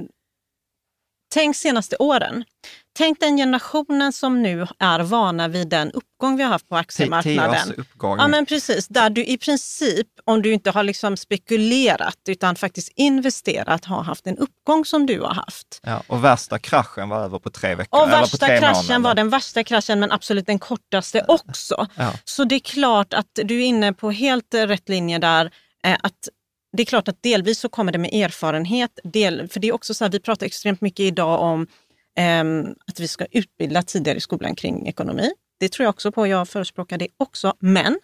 tänk 1.35 1.57
senaste 1.57 1.97
åren. 1.97 2.45
Tänk 2.95 3.21
den 3.21 3.37
generationen 3.37 4.13
som 4.13 4.43
nu 4.43 4.67
är 4.79 5.01
vana 5.01 5.49
vid 5.49 5.69
den 5.69 5.93
uppgång 5.93 6.37
vi 6.37 6.43
har 6.43 6.51
haft 6.51 6.69
på 6.69 6.77
aktiemarknaden. 6.77 7.75
uppgång. 7.77 8.19
Ja 8.19 8.29
men 8.29 8.47
precis, 8.47 8.89
där 8.89 9.11
du 9.11 9.25
i 9.25 9.39
princip, 9.39 10.07
om 10.25 10.43
du 10.43 10.53
inte 10.53 10.71
har 10.71 10.83
liksom 10.83 11.17
spekulerat 11.17 12.19
utan 12.29 12.57
faktiskt 12.57 12.93
investerat, 12.97 13.85
har 13.85 14.03
haft 14.03 14.27
en 14.27 14.39
uppgång 14.39 14.85
som 14.85 15.07
du 15.07 15.21
har 15.21 15.35
haft. 15.35 15.81
Ja, 15.83 16.03
och 16.07 16.25
värsta 16.25 16.59
kraschen 16.59 17.09
var 17.09 17.25
över 17.25 17.39
på 17.39 17.51
tre 17.51 17.75
veckor. 17.75 18.03
Och 18.03 18.09
värsta 18.09 18.47
tre 18.47 18.59
kraschen 18.59 18.85
månader. 18.87 18.99
var 18.99 19.15
den 19.15 19.29
värsta 19.29 19.65
kraschen 19.65 20.01
men 20.01 20.13
absolut 20.13 20.47
den 20.47 20.59
kortaste 20.59 21.25
också. 21.29 21.87
Ja. 21.95 22.13
Så 22.25 22.45
det 22.45 22.55
är 22.55 22.61
klart 22.61 23.15
att 23.15 23.31
du 23.35 23.63
är 23.63 23.67
inne 23.67 23.93
på 23.93 24.11
helt 24.11 24.55
rätt 24.55 24.89
linje 24.89 25.19
där. 25.19 25.51
Eh, 25.85 25.97
att 26.03 26.29
det 26.77 26.83
är 26.83 26.87
klart 26.87 27.09
att 27.09 27.23
delvis 27.23 27.59
så 27.59 27.69
kommer 27.69 27.93
det 27.93 27.99
med 27.99 28.15
erfarenhet. 28.15 28.99
Del, 29.05 29.49
för 29.49 29.61
det 29.61 29.69
är 29.69 29.73
också 29.73 29.95
så 29.95 30.05
här, 30.05 30.11
vi 30.11 30.21
pratar 30.21 30.47
extremt 30.47 30.81
mycket 30.81 31.01
idag 31.01 31.41
om 31.41 31.67
Ehm, 32.17 32.75
att 32.87 33.01
vi 33.01 33.09
ska 33.09 33.27
utbilda 33.31 33.83
tidigare 33.83 34.19
i 34.19 34.21
skolan 34.21 34.55
kring 34.55 34.89
ekonomi. 34.89 35.33
Det 35.61 35.69
tror 35.69 35.85
jag 35.85 35.91
också 35.91 36.13
på, 36.13 36.27
jag 36.27 36.49
förespråkar 36.49 36.99
det 36.99 37.09
också. 37.17 37.55
Men 37.59 37.99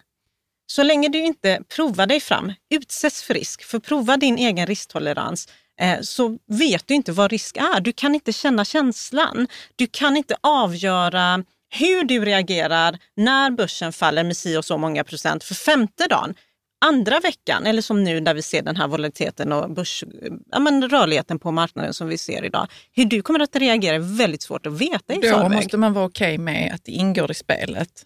så 0.67 0.83
länge 0.83 1.09
du 1.09 1.19
inte 1.19 1.61
provar 1.75 2.07
dig 2.07 2.19
fram, 2.19 2.53
utsätts 2.69 3.23
för 3.23 3.33
risk, 3.33 3.63
för 3.63 3.79
prova 3.79 4.17
din 4.17 4.37
egen 4.37 4.67
risktolerans, 4.67 5.47
eh, 5.81 6.01
så 6.01 6.37
vet 6.47 6.87
du 6.87 6.93
inte 6.93 7.11
vad 7.11 7.31
risk 7.31 7.57
är. 7.57 7.81
Du 7.81 7.91
kan 7.91 8.15
inte 8.15 8.33
känna 8.33 8.65
känslan. 8.65 9.47
Du 9.75 9.87
kan 9.87 10.17
inte 10.17 10.35
avgöra 10.41 11.43
hur 11.69 12.03
du 12.03 12.25
reagerar 12.25 12.97
när 13.15 13.51
börsen 13.51 13.93
faller 13.93 14.23
med 14.23 14.37
si 14.37 14.57
och 14.57 14.65
så 14.65 14.77
många 14.77 15.03
procent 15.03 15.43
för 15.43 15.55
femte 15.55 16.07
dagen 16.07 16.35
andra 16.79 17.19
veckan, 17.19 17.65
eller 17.65 17.81
som 17.81 18.03
nu 18.03 18.19
där 18.19 18.33
vi 18.33 18.41
ser 18.41 18.61
den 18.61 18.75
här 18.75 18.87
volatiliteten 18.87 19.51
och 19.51 19.71
börs, 19.71 20.03
ja, 20.51 20.59
men 20.59 20.89
rörligheten 20.89 21.39
på 21.39 21.51
marknaden 21.51 21.93
som 21.93 22.07
vi 22.07 22.17
ser 22.17 22.45
idag. 22.45 22.67
Hur 22.91 23.05
du 23.05 23.21
kommer 23.21 23.39
att 23.39 23.55
reagera 23.55 23.95
är 23.95 24.17
väldigt 24.17 24.41
svårt 24.41 24.65
att 24.65 24.73
veta 24.73 25.13
i 25.13 25.15
Då 25.15 25.21
förväg. 25.21 25.51
måste 25.51 25.77
man 25.77 25.93
vara 25.93 26.05
okej 26.05 26.33
okay 26.33 26.43
med 26.43 26.73
att 26.73 26.85
det 26.85 26.91
ingår 26.91 27.31
i 27.31 27.33
spelet 27.33 28.05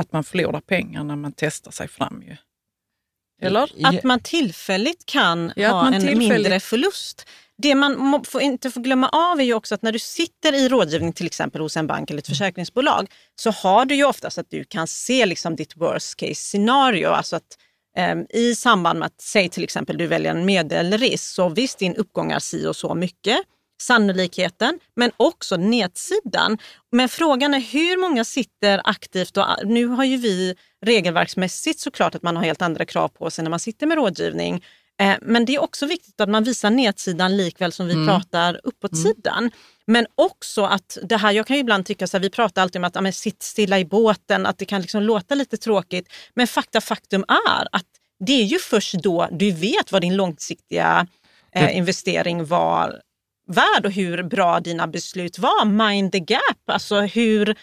att 0.00 0.12
man 0.12 0.24
förlorar 0.24 0.60
pengar 0.60 1.04
när 1.04 1.16
man 1.16 1.32
testar 1.36 1.70
sig 1.70 1.88
fram. 1.88 2.22
Ju. 2.22 2.36
Eller? 3.42 3.86
Att 3.86 4.02
man 4.02 4.20
tillfälligt 4.20 5.06
kan 5.06 5.52
ja, 5.56 5.70
ha 5.70 5.86
en 5.86 5.92
tillfälligt... 5.92 6.28
mindre 6.28 6.60
förlust. 6.60 7.28
Det 7.56 7.74
man 7.74 8.24
får 8.24 8.42
inte 8.42 8.70
får 8.70 8.80
glömma 8.80 9.08
av 9.08 9.40
är 9.40 9.44
ju 9.44 9.54
också 9.54 9.74
att 9.74 9.82
när 9.82 9.92
du 9.92 9.98
sitter 9.98 10.52
i 10.52 10.68
rådgivning 10.68 11.12
till 11.12 11.26
exempel 11.26 11.60
hos 11.60 11.76
en 11.76 11.86
bank 11.86 12.10
eller 12.10 12.18
ett 12.18 12.28
försäkringsbolag 12.28 13.10
så 13.36 13.50
har 13.50 13.84
du 13.84 13.94
ju 13.94 14.04
oftast 14.04 14.38
att 14.38 14.50
du 14.50 14.64
kan 14.64 14.86
se 14.86 15.26
liksom 15.26 15.56
ditt 15.56 15.76
worst 15.76 16.16
case 16.16 16.34
scenario. 16.34 17.08
Alltså 17.08 17.36
att 17.36 17.58
Ehm, 17.96 18.26
i 18.30 18.54
samband 18.54 18.98
med 18.98 19.06
att, 19.06 19.20
säg 19.20 19.48
till 19.48 19.64
exempel 19.64 19.98
du 19.98 20.06
väljer 20.06 20.30
en 20.30 20.44
medelrisk, 20.44 21.24
så 21.24 21.48
visst 21.48 21.78
din 21.78 21.96
uppgång 21.96 22.32
är 22.32 22.38
si 22.38 22.66
och 22.66 22.76
så 22.76 22.94
mycket, 22.94 23.38
sannolikheten, 23.82 24.78
men 24.96 25.10
också 25.16 25.56
nedsidan. 25.56 26.58
Men 26.92 27.08
frågan 27.08 27.54
är 27.54 27.60
hur 27.60 28.00
många 28.00 28.24
sitter 28.24 28.80
aktivt 28.84 29.36
och 29.36 29.46
nu 29.64 29.86
har 29.86 30.04
ju 30.04 30.16
vi 30.16 30.54
regelverksmässigt 30.86 31.80
såklart 31.80 32.14
att 32.14 32.22
man 32.22 32.36
har 32.36 32.44
helt 32.44 32.62
andra 32.62 32.84
krav 32.84 33.08
på 33.08 33.30
sig 33.30 33.42
när 33.42 33.50
man 33.50 33.60
sitter 33.60 33.86
med 33.86 33.96
rådgivning. 33.96 34.64
Eh, 35.00 35.16
men 35.22 35.44
det 35.44 35.54
är 35.54 35.62
också 35.62 35.86
viktigt 35.86 36.20
att 36.20 36.28
man 36.28 36.44
visar 36.44 36.70
nedsidan 36.70 37.36
likväl 37.36 37.72
som 37.72 37.86
vi 37.86 37.92
mm. 37.92 38.06
pratar 38.06 38.60
uppåtsidan. 38.64 39.38
Mm. 39.38 39.50
Men 39.86 40.06
också 40.14 40.64
att 40.64 40.98
det 41.02 41.16
här, 41.16 41.32
jag 41.32 41.46
kan 41.46 41.56
ju 41.56 41.60
ibland 41.60 41.86
tycka 41.86 42.06
så 42.06 42.16
här, 42.16 42.22
vi 42.22 42.30
pratar 42.30 42.62
alltid 42.62 42.80
om 42.80 42.84
att 42.84 42.94
ja, 42.94 43.12
sitt 43.12 43.42
stilla 43.42 43.78
i 43.78 43.84
båten, 43.84 44.46
att 44.46 44.58
det 44.58 44.64
kan 44.64 44.80
liksom 44.80 45.02
låta 45.02 45.34
lite 45.34 45.56
tråkigt. 45.56 46.08
Men 46.34 46.46
fakta 46.46 46.80
faktum 46.80 47.24
är 47.28 47.68
att 47.72 47.86
det 48.26 48.32
är 48.32 48.44
ju 48.44 48.58
först 48.58 48.94
då 48.94 49.28
du 49.32 49.50
vet 49.50 49.92
vad 49.92 50.02
din 50.02 50.16
långsiktiga 50.16 51.06
eh, 51.52 51.76
investering 51.76 52.46
var 52.46 53.00
värd 53.46 53.86
och 53.86 53.92
hur 53.92 54.22
bra 54.22 54.60
dina 54.60 54.86
beslut 54.86 55.38
var. 55.38 55.64
Mind 55.64 56.12
the 56.12 56.18
gap, 56.18 56.70
alltså 56.70 57.00
hur, 57.00 57.56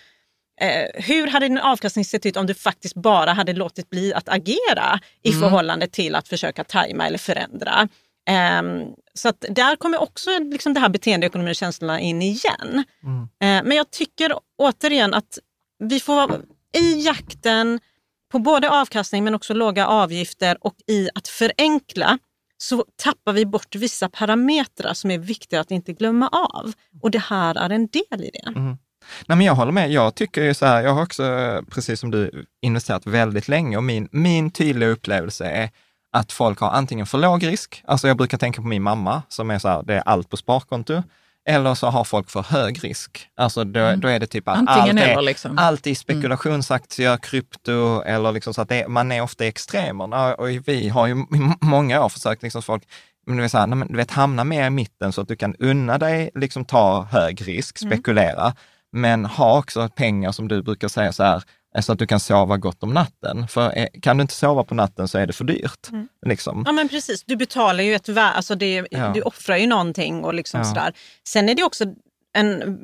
eh, 0.62 1.04
hur 1.04 1.28
hade 1.28 1.48
din 1.48 1.58
avkastning 1.58 2.06
sett 2.06 2.26
ut 2.26 2.38
om 2.38 2.46
du 2.46 2.54
faktiskt 2.54 2.96
bara 2.96 3.34
hade 3.34 3.54
låtit 3.54 3.90
bli 3.90 4.14
att 4.14 4.30
agera 4.30 5.00
i 5.24 5.30
mm. 5.30 5.42
förhållande 5.42 5.88
till 5.88 6.16
att 6.16 6.28
försöka 6.28 6.64
tajma 6.64 7.08
eller 7.08 7.18
förändra. 7.18 7.88
Um, 8.60 8.96
så 9.14 9.30
att 9.30 9.46
där 9.50 9.76
kommer 9.76 10.02
också 10.02 10.30
liksom 10.40 10.74
det 10.74 10.80
här 10.80 10.90
beteendeekonomi 10.90 11.52
och 11.52 11.56
känslorna 11.56 12.00
in 12.00 12.22
igen. 12.22 12.84
Mm. 13.04 13.22
Uh, 13.22 13.68
men 13.68 13.78
jag 13.78 13.92
tycker 13.92 14.34
återigen 14.58 15.14
att 15.14 15.40
vi 15.80 16.00
får 16.00 16.42
i 16.78 17.06
jakten 17.06 17.80
på 18.32 18.40
både 18.40 18.70
avkastning 18.70 19.24
men 19.24 19.36
också 19.36 19.54
låga 19.54 19.88
avgifter 19.88 20.58
och 20.62 20.76
i 20.88 21.10
att 21.16 21.28
förenkla 21.28 22.20
så 22.58 22.86
tappar 22.96 23.34
vi 23.34 23.46
bort 23.46 23.76
vissa 23.76 24.10
parametrar 24.10 24.94
som 24.94 25.12
är 25.12 25.18
viktiga 25.18 25.60
att 25.60 25.72
inte 25.72 25.94
glömma 25.94 26.28
av. 26.28 26.74
Och 27.02 27.12
det 27.12 27.20
här 27.20 27.56
är 27.56 27.70
en 27.70 27.88
del 27.88 28.24
i 28.24 28.30
det. 28.34 28.50
Mm. 28.56 28.78
Nej, 29.28 29.38
men 29.38 29.48
jag 29.48 29.56
håller 29.56 29.72
med. 29.72 29.92
Jag 29.92 30.16
tycker 30.16 30.44
ju 30.44 30.54
så 30.54 30.66
här, 30.66 30.82
jag 30.82 30.94
har 30.94 31.04
också, 31.04 31.24
precis 31.70 32.00
som 32.00 32.12
du, 32.12 32.46
investerat 32.62 33.06
väldigt 33.06 33.48
länge 33.48 33.78
och 33.78 33.84
min, 33.84 34.10
min 34.12 34.52
tydliga 34.52 34.90
upplevelse 34.90 35.46
är 35.46 35.70
att 36.14 36.32
folk 36.32 36.60
har 36.60 36.70
antingen 36.70 37.06
för 37.06 37.18
låg 37.18 37.48
risk, 37.48 37.84
alltså 37.86 38.08
jag 38.08 38.18
brukar 38.18 38.38
tänka 38.38 38.62
på 38.62 38.68
min 38.68 38.84
mamma 38.84 39.22
som 39.30 39.52
är 39.52 39.60
så 39.60 39.68
här, 39.68 39.84
det 39.84 39.94
är 39.94 40.02
allt 40.06 40.30
på 40.30 40.38
sparkonto, 40.38 41.04
eller 41.50 41.76
så 41.76 41.88
har 41.88 42.04
folk 42.04 42.30
för 42.30 42.42
hög 42.42 42.84
risk. 42.84 43.28
Alltså 43.36 43.64
då, 43.64 43.80
mm. 43.80 44.00
då 44.00 44.08
är 44.08 44.20
det 44.20 44.28
typ 44.28 44.48
att 44.48 44.68
allt 44.68 45.00
är, 45.00 45.22
liksom. 45.22 45.58
allt 45.58 45.88
är 45.88 45.96
spekulationsaktier, 45.96 47.08
mm. 47.08 47.20
krypto 47.20 48.02
eller 48.02 48.32
liksom 48.32 48.54
så 48.54 48.62
att 48.62 48.70
det, 48.70 48.88
man 48.88 49.12
är 49.12 49.22
ofta 49.22 49.46
i 49.46 49.48
extremerna. 49.48 50.36
Och 50.36 50.50
vi 50.50 50.90
har 50.90 51.08
ju 51.08 51.14
i 51.14 51.26
många 51.62 52.06
år 52.06 52.10
försökt 52.10 52.44
liksom 52.44 52.62
folk, 52.62 52.84
men 53.26 53.36
du, 53.36 53.42
vet, 53.42 53.52
så 53.52 53.58
här, 53.58 53.86
du 53.90 53.98
vet, 53.98 54.12
hamna 54.12 54.44
mer 54.44 54.68
i 54.68 54.70
mitten 54.70 55.14
så 55.14 55.22
att 55.22 55.28
du 55.28 55.36
kan 55.36 55.56
unna 55.56 55.98
dig 55.98 56.30
liksom 56.36 56.66
ta 56.66 57.04
hög 57.04 57.48
risk, 57.48 57.82
mm. 57.82 57.92
spekulera, 57.92 58.42
mm. 58.42 58.54
Men 58.92 59.26
ha 59.26 59.60
också 59.60 59.90
pengar 59.90 60.32
som 60.32 60.48
du 60.48 60.64
brukar 60.64 60.88
säga 60.88 61.14
så 61.14 61.24
här, 61.24 61.44
så 61.82 61.92
att 61.92 62.00
du 62.00 62.08
kan 62.08 62.20
sova 62.20 62.58
gott 62.58 62.84
om 62.84 62.94
natten. 62.94 63.48
För 63.48 63.78
eh, 63.78 63.88
kan 64.02 64.18
du 64.18 64.22
inte 64.22 64.34
sova 64.34 64.64
på 64.64 64.76
natten 64.76 65.08
så 65.08 65.18
är 65.18 65.28
det 65.28 65.34
för 65.34 65.46
dyrt. 65.46 65.90
Mm. 65.92 66.08
Liksom. 66.26 66.64
Ja 66.66 66.72
men 66.72 66.90
precis, 66.90 67.24
du 67.24 67.36
betalar 67.36 67.84
ju 67.84 67.96
ett 67.96 68.10
värde, 68.10 68.36
alltså 68.36 68.56
det, 68.56 68.88
ja. 68.92 69.12
du 69.14 69.22
offrar 69.22 69.58
ju 69.58 69.68
någonting 69.68 70.24
och 70.24 70.34
liksom 70.34 70.60
ja. 70.60 70.66
sådär. 70.66 70.94
Sen 71.28 71.50
är 71.50 71.56
det 71.56 71.64
också 71.64 71.86
en 72.34 72.78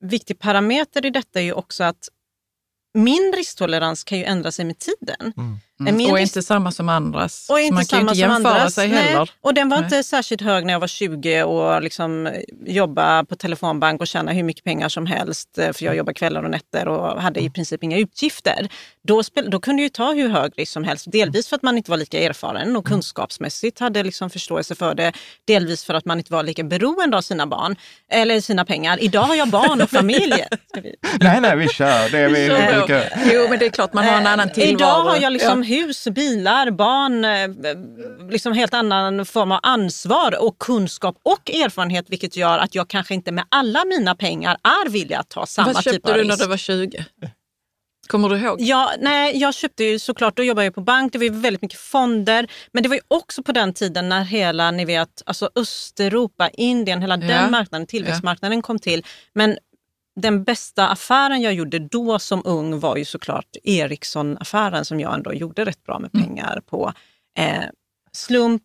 viktig 0.00 0.38
parameter 0.38 1.06
i 1.06 1.10
detta 1.10 1.40
är 1.40 1.44
ju 1.44 1.52
också 1.52 1.84
att 1.84 2.08
min 2.94 3.32
risktolerans 3.36 4.04
kan 4.04 4.18
ju 4.18 4.24
ändra 4.24 4.52
sig 4.52 4.64
med 4.64 4.78
tiden. 4.78 5.32
Mm. 5.36 5.58
Mm. 5.80 6.10
och 6.10 6.18
inte 6.18 6.42
samma 6.42 6.70
som 6.70 6.88
andras. 6.88 7.46
Och 7.50 7.60
inte 7.60 7.74
man 7.74 7.84
kan 7.84 7.98
ju 7.98 8.02
inte 8.02 8.18
jämföra 8.20 8.54
andras. 8.54 8.74
sig 8.74 8.88
heller. 8.88 9.18
Nej. 9.18 9.26
Och 9.40 9.54
den 9.54 9.68
var 9.68 9.76
Nej. 9.76 9.84
inte 9.84 10.02
särskilt 10.02 10.42
hög 10.42 10.66
när 10.66 10.72
jag 10.72 10.80
var 10.80 10.86
20 10.86 11.42
och 11.42 11.82
liksom 11.82 12.30
jobba 12.66 13.24
på 13.24 13.36
telefonbank 13.36 14.00
och 14.00 14.06
tjäna 14.06 14.32
hur 14.32 14.42
mycket 14.42 14.64
pengar 14.64 14.88
som 14.88 15.06
helst. 15.06 15.58
Eh, 15.58 15.72
för 15.72 15.84
jag 15.84 15.96
jobbar 15.96 16.12
kvällar 16.12 16.42
och 16.42 16.50
nätter 16.50 16.88
och 16.88 17.22
hade 17.22 17.40
i 17.40 17.50
princip 17.50 17.82
inga 17.82 17.98
utgifter. 17.98 18.68
Då, 19.02 19.22
spel, 19.22 19.50
då 19.50 19.60
kunde 19.60 19.82
jag 19.82 19.92
ta 19.92 20.12
hur 20.12 20.28
hög 20.28 20.52
risk 20.56 20.72
som 20.72 20.84
helst. 20.84 21.12
Delvis 21.12 21.48
för 21.48 21.56
att 21.56 21.62
man 21.62 21.76
inte 21.76 21.90
var 21.90 21.98
lika 21.98 22.20
erfaren 22.20 22.76
och 22.76 22.86
kunskapsmässigt 22.86 23.80
hade 23.80 24.02
liksom 24.02 24.30
förståelse 24.30 24.74
för 24.74 24.94
det. 24.94 25.12
Delvis 25.46 25.84
för 25.84 25.94
att 25.94 26.04
man 26.04 26.18
inte 26.18 26.32
var 26.32 26.42
lika 26.42 26.64
beroende 26.64 27.16
av 27.16 27.22
sina 27.22 27.46
barn 27.46 27.76
eller 28.10 28.40
sina 28.40 28.64
pengar. 28.64 29.02
Idag 29.02 29.22
har 29.22 29.34
jag 29.34 29.48
barn 29.48 29.82
och 29.82 29.90
familj. 29.90 30.34
nej, 31.20 31.40
nej, 31.40 31.56
vi 31.56 31.68
kör. 31.68 32.10
Det 32.10 32.18
är 32.18 32.28
vi. 32.28 32.46
Jo, 33.34 33.46
men 33.50 33.58
det 33.58 33.66
är 33.66 33.70
klart 33.70 33.92
man 33.92 34.04
har 34.04 34.16
en 34.16 34.26
annan 34.26 34.50
tillvaro. 34.52 34.74
Idag 34.74 35.04
har 35.04 35.16
jag 35.16 35.32
liksom 35.32 35.63
hus, 35.64 36.08
bilar, 36.08 36.70
barn, 36.70 37.24
eh, 37.24 38.30
liksom 38.30 38.52
helt 38.52 38.74
annan 38.74 39.26
form 39.26 39.52
av 39.52 39.60
ansvar 39.62 40.42
och 40.42 40.58
kunskap 40.58 41.16
och 41.22 41.50
erfarenhet 41.50 42.04
vilket 42.08 42.36
gör 42.36 42.58
att 42.58 42.74
jag 42.74 42.88
kanske 42.88 43.14
inte 43.14 43.32
med 43.32 43.44
alla 43.48 43.84
mina 43.84 44.14
pengar 44.14 44.56
är 44.62 44.88
villig 44.88 45.14
att 45.14 45.28
ta 45.28 45.46
samma 45.46 45.68
typ 45.68 45.76
av 45.76 45.82
risk. 45.82 45.86
Vad 45.86 45.94
köpte 45.94 46.22
du 46.22 46.24
när 46.28 46.36
du 46.36 46.46
var 46.46 46.56
20? 46.56 47.04
Kommer 48.06 48.28
du 48.28 48.38
ihåg? 48.38 48.60
Ja, 48.60 48.92
nej, 48.98 49.38
jag 49.38 49.54
köpte 49.54 49.84
ju 49.84 49.98
såklart, 49.98 50.36
då 50.36 50.44
jobbade 50.44 50.64
jag 50.64 50.74
på 50.74 50.80
bank, 50.80 51.12
det 51.12 51.18
var 51.18 51.24
ju 51.24 51.30
väldigt 51.30 51.62
mycket 51.62 51.78
fonder. 51.78 52.46
Men 52.72 52.82
det 52.82 52.88
var 52.88 52.96
ju 52.96 53.02
också 53.08 53.42
på 53.42 53.52
den 53.52 53.74
tiden 53.74 54.08
när 54.08 54.24
hela, 54.24 54.70
ni 54.70 54.84
vet, 54.84 55.22
alltså 55.26 55.50
Östeuropa, 55.54 56.48
Indien, 56.48 57.00
hela 57.00 57.16
ja. 57.16 57.26
den 57.26 57.50
marknaden, 57.50 57.86
tillväxtmarknaden 57.86 58.58
ja. 58.58 58.62
kom 58.62 58.78
till. 58.78 59.04
Men 59.32 59.58
den 60.16 60.44
bästa 60.44 60.88
affären 60.88 61.42
jag 61.42 61.54
gjorde 61.54 61.78
då 61.78 62.18
som 62.18 62.42
ung 62.44 62.80
var 62.80 62.96
ju 62.96 63.04
såklart 63.04 63.56
Ericsson-affären 63.64 64.84
som 64.84 65.00
jag 65.00 65.14
ändå 65.14 65.34
gjorde 65.34 65.64
rätt 65.64 65.84
bra 65.84 65.98
med 65.98 66.10
mm. 66.14 66.26
pengar 66.26 66.62
på. 66.66 66.92
Eh, 67.38 67.64
slump, 68.12 68.62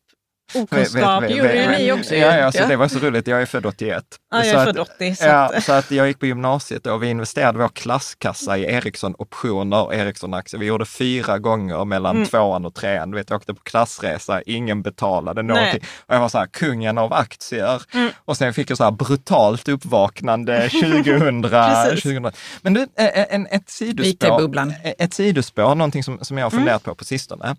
okunskap. 0.55 1.29
Gjorde 1.29 1.55
ju 1.55 1.69
ni 1.69 1.91
också. 1.91 2.15
Ja, 2.15 2.37
ja, 2.37 2.51
så 2.51 2.65
det 2.65 2.75
var 2.75 2.87
så 2.87 2.99
roligt. 2.99 3.27
Jag 3.27 3.41
är 3.41 3.45
född 3.45 3.65
81. 3.65 4.03
Ja, 4.31 4.45
jag 4.45 4.61
är 4.61 4.65
född 4.65 4.77
80. 4.77 5.15
Så 5.15 5.25
ja, 5.25 5.55
att... 5.55 5.63
så 5.63 5.73
att 5.73 5.91
jag 5.91 6.07
gick 6.07 6.19
på 6.19 6.25
gymnasiet 6.25 6.87
och 6.87 7.03
vi 7.03 7.07
investerade 7.07 7.59
vår 7.59 7.69
klasskassa 7.69 8.57
i 8.57 8.63
Ericsson 8.63 9.15
optioner 9.17 9.85
och 9.85 9.95
Ericsson 9.95 10.33
aktier. 10.33 10.59
Vi 10.59 10.65
gjorde 10.65 10.85
fyra 10.85 11.39
gånger 11.39 11.85
mellan 11.85 12.15
mm. 12.15 12.27
tvåan 12.27 12.65
och 12.65 12.73
trean. 12.73 13.11
Du 13.11 13.17
vet, 13.17 13.29
jag 13.29 13.37
åkte 13.37 13.53
på 13.53 13.61
klassresa, 13.63 14.41
ingen 14.41 14.81
betalade 14.81 15.41
någonting. 15.41 15.81
Och 16.05 16.13
jag 16.13 16.19
var 16.19 16.29
så 16.29 16.37
här, 16.37 16.47
kungen 16.47 16.97
av 16.97 17.13
aktier. 17.13 17.81
Mm. 17.93 18.11
Och 18.25 18.37
sen 18.37 18.53
fick 18.53 18.69
jag 18.69 18.77
så 18.77 18.83
här 18.83 18.91
brutalt 18.91 19.67
uppvaknande 19.67 20.69
2000. 20.81 21.43
2000. 21.43 22.31
Men 22.61 22.73
du, 22.73 22.87
en, 22.95 23.47
ett 23.47 23.69
sidospår, 23.69 24.73
ett 24.97 25.13
sidospår, 25.13 25.75
någonting 25.75 26.03
som, 26.03 26.19
som 26.21 26.37
jag 26.37 26.45
har 26.45 26.49
funderat 26.51 26.85
mm. 26.85 26.95
på 26.95 26.95
på 26.95 27.05
sistone. 27.05 27.55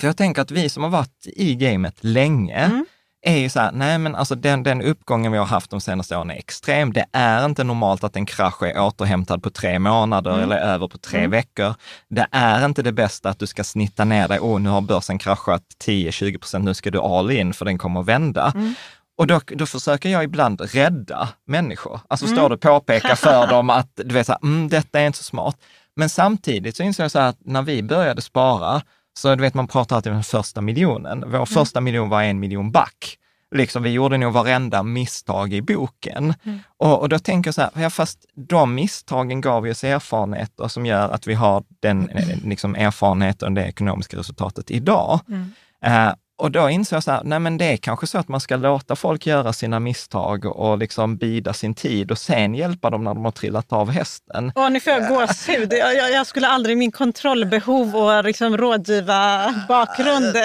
För 0.00 0.08
jag 0.08 0.16
tänker 0.16 0.42
att 0.42 0.50
vi 0.50 0.68
som 0.68 0.82
har 0.82 0.90
varit 0.90 1.26
i 1.26 1.54
gamet 1.54 1.96
länge, 2.00 2.56
mm. 2.58 2.86
är 3.26 3.36
ju 3.36 3.48
så 3.48 3.60
här, 3.60 3.72
nej 3.72 3.98
men 3.98 4.14
alltså 4.14 4.34
den, 4.34 4.62
den 4.62 4.82
uppgången 4.82 5.32
vi 5.32 5.38
har 5.38 5.46
haft 5.46 5.70
de 5.70 5.80
senaste 5.80 6.16
åren 6.16 6.30
är 6.30 6.34
extrem. 6.34 6.92
Det 6.92 7.04
är 7.12 7.44
inte 7.44 7.64
normalt 7.64 8.04
att 8.04 8.16
en 8.16 8.26
krasch 8.26 8.62
är 8.62 8.80
återhämtad 8.80 9.42
på 9.42 9.50
tre 9.50 9.78
månader 9.78 10.30
mm. 10.30 10.42
eller 10.44 10.56
över 10.56 10.88
på 10.88 10.98
tre 10.98 11.18
mm. 11.18 11.30
veckor. 11.30 11.74
Det 12.08 12.26
är 12.30 12.64
inte 12.64 12.82
det 12.82 12.92
bästa 12.92 13.28
att 13.28 13.38
du 13.38 13.46
ska 13.46 13.64
snitta 13.64 14.04
ner 14.04 14.28
dig, 14.28 14.40
åh 14.40 14.60
nu 14.60 14.68
har 14.68 14.80
börsen 14.80 15.18
kraschat 15.18 15.62
10-20 15.84 16.38
procent, 16.38 16.64
nu 16.64 16.74
ska 16.74 16.90
du 16.90 16.98
all 16.98 17.30
in 17.30 17.54
för 17.54 17.64
den 17.64 17.78
kommer 17.78 18.00
att 18.00 18.06
vända. 18.06 18.52
Mm. 18.54 18.74
Och 19.16 19.26
då, 19.26 19.40
då 19.46 19.66
försöker 19.66 20.08
jag 20.08 20.24
ibland 20.24 20.60
rädda 20.60 21.28
människor. 21.46 22.00
Alltså 22.08 22.26
mm. 22.26 22.36
står 22.36 22.48
du 22.48 22.54
och 22.54 22.60
påpekar 22.60 23.14
för 23.14 23.46
dem 23.50 23.70
att 23.70 23.90
du 23.94 24.14
vet, 24.14 24.26
så 24.26 24.32
här, 24.32 24.40
mm, 24.42 24.68
detta 24.68 25.00
är 25.00 25.06
inte 25.06 25.18
så 25.18 25.24
smart. 25.24 25.56
Men 25.96 26.08
samtidigt 26.08 26.76
så 26.76 26.82
inser 26.82 27.04
jag 27.04 27.10
så 27.10 27.18
här 27.18 27.28
att 27.28 27.38
när 27.40 27.62
vi 27.62 27.82
började 27.82 28.22
spara, 28.22 28.82
så 29.18 29.34
du 29.34 29.42
vet, 29.42 29.54
man 29.54 29.66
pratar 29.66 29.96
alltid 29.96 30.12
om 30.12 30.16
den 30.16 30.24
första 30.24 30.60
miljonen. 30.60 31.20
Vår 31.26 31.34
mm. 31.34 31.46
första 31.46 31.80
miljon 31.80 32.08
var 32.08 32.22
en 32.22 32.40
miljon 32.40 32.70
back. 32.70 33.18
Liksom, 33.54 33.82
vi 33.82 33.90
gjorde 33.90 34.18
nog 34.18 34.32
varenda 34.32 34.82
misstag 34.82 35.52
i 35.52 35.62
boken. 35.62 36.34
Mm. 36.44 36.58
Och, 36.76 37.00
och, 37.00 37.08
då 37.08 37.18
tänker 37.18 37.48
jag 37.48 37.54
så 37.54 37.60
här, 37.60 37.70
ja, 37.74 37.90
fast 37.90 38.26
de 38.34 38.74
misstagen 38.74 39.40
gav 39.40 39.64
oss 39.64 39.84
erfarenheter 39.84 40.68
som 40.68 40.86
gör 40.86 41.08
att 41.10 41.26
vi 41.26 41.34
har 41.34 41.64
den 41.80 42.10
liksom, 42.44 42.74
erfarenheten 42.74 43.48
och 43.48 43.54
det 43.54 43.64
ekonomiska 43.64 44.16
resultatet 44.16 44.70
idag. 44.70 45.20
Mm. 45.28 45.52
Uh, 45.86 46.14
och 46.36 46.50
då 46.50 46.70
insåg 46.70 46.96
jag 46.96 47.04
så 47.04 47.10
här, 47.10 47.20
nej 47.24 47.38
men 47.38 47.58
det 47.58 47.64
är 47.64 47.76
kanske 47.76 48.06
så 48.06 48.18
att 48.18 48.28
man 48.28 48.40
ska 48.40 48.56
låta 48.56 48.96
folk 48.96 49.26
göra 49.26 49.52
sina 49.52 49.80
misstag 49.80 50.44
och 50.44 50.78
liksom 50.78 51.16
bida 51.16 51.52
sin 51.52 51.74
tid 51.74 52.10
och 52.10 52.18
sen 52.18 52.54
hjälpa 52.54 52.90
dem 52.90 53.04
när 53.04 53.14
de 53.14 53.24
har 53.24 53.32
trillat 53.32 53.72
av 53.72 53.90
hästen. 53.90 54.52
Åh, 54.54 54.70
nu 54.70 54.80
får 54.80 54.92
jag 54.92 55.08
gåshud. 55.08 55.72
Jag, 55.72 55.96
jag, 55.96 56.12
jag 56.12 56.26
skulle 56.26 56.48
aldrig, 56.48 56.78
min 56.78 56.92
kontrollbehov 56.92 57.96
och 57.96 58.24
liksom 58.24 58.56
rådgiva 58.56 59.54
bakgrund, 59.68 60.36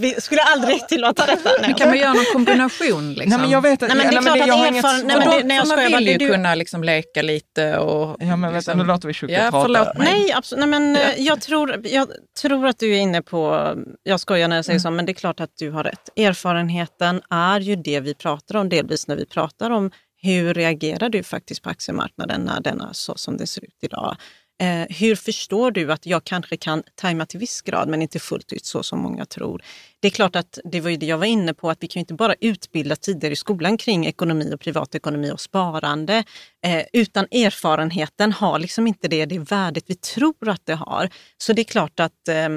vi 0.00 0.14
skulle 0.18 0.42
aldrig 0.42 0.88
tillåta 0.88 1.26
detta. 1.26 1.50
Men 1.60 1.74
kan 1.74 1.88
man 1.88 1.98
göra 1.98 2.12
någon 2.12 2.24
kombination? 2.32 3.12
Liksom? 3.12 3.30
Nej, 3.30 3.38
men 3.38 3.50
jag 3.50 3.60
vet 3.60 3.80
nej, 3.80 3.90
men 3.96 3.98
det 3.98 4.04
är 4.04 4.20
klart 4.20 4.40
att 4.40 4.48
erfaren... 4.48 5.06
Nej, 5.06 5.16
men 5.18 5.30
det, 5.30 5.44
nej, 5.44 5.56
jag 5.56 5.68
man 5.68 5.78
vill 5.78 6.08
ju 6.08 6.18
du... 6.18 6.28
kunna 6.28 6.54
liksom 6.54 6.84
leka 6.84 7.22
lite 7.22 7.78
och... 7.78 8.16
Ja, 8.20 8.36
men 8.36 8.54
liksom... 8.54 8.78
nu 8.78 8.84
låter 8.84 9.08
vi 9.08 9.14
Shuko 9.14 9.32
ja, 9.32 9.50
prata. 9.50 9.92
Nej, 9.94 10.32
absolut. 10.32 10.68
Nej, 10.68 10.80
men 10.80 10.94
ja. 10.94 11.00
jag, 11.16 11.40
tror, 11.40 11.80
jag 11.84 12.08
tror 12.42 12.66
att 12.66 12.78
du 12.78 12.94
är 12.96 13.00
inne 13.00 13.22
på, 13.22 13.72
jag 14.02 14.20
skojar 14.20 14.48
när 14.48 14.56
jag 14.56 14.64
säger 14.64 14.73
säger 14.80 14.90
så, 14.90 14.90
men 14.90 15.06
det 15.06 15.12
är 15.12 15.14
klart 15.14 15.40
att 15.40 15.56
du 15.56 15.70
har 15.70 15.84
rätt. 15.84 16.08
Erfarenheten 16.16 17.22
är 17.30 17.60
ju 17.60 17.76
det 17.76 18.00
vi 18.00 18.14
pratar 18.14 18.56
om 18.56 18.68
delvis 18.68 19.08
när 19.08 19.16
vi 19.16 19.26
pratar 19.26 19.70
om 19.70 19.90
hur 20.16 20.54
reagerar 20.54 21.08
du 21.08 21.22
faktiskt 21.22 21.62
på 21.62 21.70
aktiemarknaden 21.70 22.40
när 22.40 22.60
den 22.60 22.80
är 22.80 22.92
så 22.92 23.14
som 23.16 23.36
det 23.36 23.46
ser 23.46 23.64
ut 23.64 23.78
idag? 23.82 24.16
Eh, 24.60 24.96
hur 24.96 25.16
förstår 25.16 25.70
du 25.70 25.92
att 25.92 26.06
jag 26.06 26.24
kanske 26.24 26.56
kan 26.56 26.82
tajma 26.94 27.26
till 27.26 27.40
viss 27.40 27.62
grad 27.62 27.88
men 27.88 28.02
inte 28.02 28.18
fullt 28.18 28.52
ut 28.52 28.64
så 28.64 28.82
som 28.82 28.98
många 28.98 29.24
tror? 29.24 29.62
Det 30.00 30.08
är 30.08 30.10
klart 30.10 30.36
att 30.36 30.58
det 30.64 30.80
var 30.80 30.90
ju 30.90 30.96
det 30.96 31.06
jag 31.06 31.18
var 31.18 31.26
inne 31.26 31.54
på, 31.54 31.70
att 31.70 31.82
vi 31.82 31.86
kan 31.86 32.00
inte 32.00 32.14
bara 32.14 32.34
utbilda 32.40 32.96
tidigare 32.96 33.32
i 33.32 33.36
skolan 33.36 33.76
kring 33.76 34.06
ekonomi 34.06 34.54
och 34.54 34.60
privatekonomi 34.60 35.30
och 35.30 35.40
sparande, 35.40 36.24
eh, 36.66 36.82
utan 36.92 37.24
erfarenheten 37.24 38.32
har 38.32 38.58
liksom 38.58 38.86
inte 38.86 39.08
det, 39.08 39.26
det 39.26 39.38
värdet 39.38 39.84
vi 39.86 39.94
tror 39.94 40.48
att 40.48 40.66
det 40.66 40.74
har. 40.74 41.10
Så 41.38 41.52
det 41.52 41.62
är 41.62 41.64
klart 41.64 42.00
att 42.00 42.28
eh, 42.28 42.48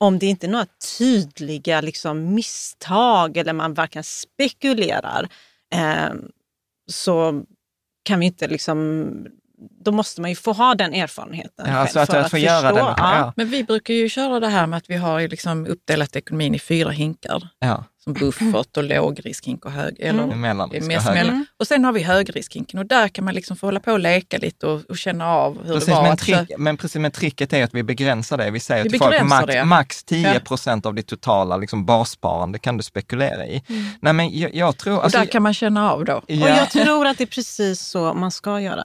om 0.00 0.18
det 0.18 0.26
inte 0.26 0.46
är 0.46 0.50
några 0.50 0.66
tydliga 0.98 1.80
liksom, 1.80 2.34
misstag 2.34 3.36
eller 3.36 3.52
man 3.52 3.74
varken 3.74 4.04
spekulerar 4.04 5.28
eh, 5.74 6.14
så 6.90 7.44
kan 8.02 8.20
vi 8.20 8.26
inte 8.26 8.48
liksom 8.48 9.26
då 9.84 9.92
måste 9.92 10.20
man 10.20 10.30
ju 10.30 10.36
få 10.36 10.52
ha 10.52 10.74
den 10.74 10.94
erfarenheten. 10.94 11.66
Ja, 11.66 11.72
alltså 11.72 12.00
att, 12.00 12.10
för 12.10 12.18
att, 12.18 12.24
att 12.24 12.30
få 12.30 12.38
göra 12.38 12.72
den. 12.72 12.84
Ja. 12.84 13.32
Men 13.36 13.50
vi 13.50 13.64
brukar 13.64 13.94
ju 13.94 14.08
köra 14.08 14.40
det 14.40 14.48
här 14.48 14.66
med 14.66 14.76
att 14.76 14.90
vi 14.90 14.96
har 14.96 15.28
liksom 15.28 15.66
uppdelat 15.66 16.16
ekonomin 16.16 16.54
i 16.54 16.58
fyra 16.58 16.90
hinkar. 16.90 17.48
Ja 17.58 17.84
som 18.04 18.12
buffert 18.12 18.76
och 18.76 18.84
lågriskhink 18.84 19.64
och 19.64 19.72
hög... 19.72 19.96
Eller, 20.00 20.22
mm. 20.22 20.40
Mellanrisk 20.40 20.86
och 20.86 21.02
hög. 21.02 21.26
Mm. 21.26 21.46
Och 21.58 21.66
sen 21.66 21.84
har 21.84 21.92
vi 21.92 22.02
högriskhinken 22.02 22.78
och 22.78 22.86
där 22.86 23.08
kan 23.08 23.24
man 23.24 23.34
liksom 23.34 23.56
få 23.56 23.66
hålla 23.66 23.80
på 23.80 23.92
och 23.92 23.98
leka 23.98 24.38
lite 24.38 24.66
och, 24.66 24.80
och 24.88 24.98
känna 24.98 25.28
av 25.28 25.66
hur 25.66 25.74
precis, 25.74 25.86
det 25.86 25.92
var. 25.92 26.02
Men, 26.02 26.16
trick, 26.16 26.58
men 26.58 26.76
precis, 26.76 27.00
men 27.00 27.10
tricket 27.10 27.52
är 27.52 27.64
att 27.64 27.74
vi 27.74 27.82
begränsar 27.82 28.36
det. 28.36 28.50
Vi 28.50 28.60
säger 28.60 28.84
vi 28.84 28.90
till 28.90 28.98
folk 28.98 29.22
max, 29.22 29.54
max 29.64 30.04
10 30.04 30.40
procent 30.40 30.84
ja. 30.84 30.88
av 30.88 30.94
ditt 30.94 31.06
totala 31.06 31.56
liksom, 31.56 31.84
bassparande 31.84 32.58
kan 32.58 32.76
du 32.76 32.82
spekulera 32.82 33.46
i. 33.46 33.62
Mm. 33.68 33.84
Nej, 34.00 34.12
men 34.12 34.38
jag, 34.38 34.54
jag 34.54 34.76
tror, 34.76 34.96
och 34.96 35.04
alltså, 35.04 35.18
där 35.18 35.26
kan 35.26 35.42
man 35.42 35.54
känna 35.54 35.92
av 35.92 36.04
då. 36.04 36.22
Ja. 36.26 36.44
Och 36.44 36.50
jag 36.50 36.70
tror 36.70 37.06
att 37.06 37.18
det 37.18 37.24
är 37.24 37.26
precis 37.26 37.80
så 37.80 38.14
man 38.14 38.30
ska 38.30 38.60
göra. 38.60 38.84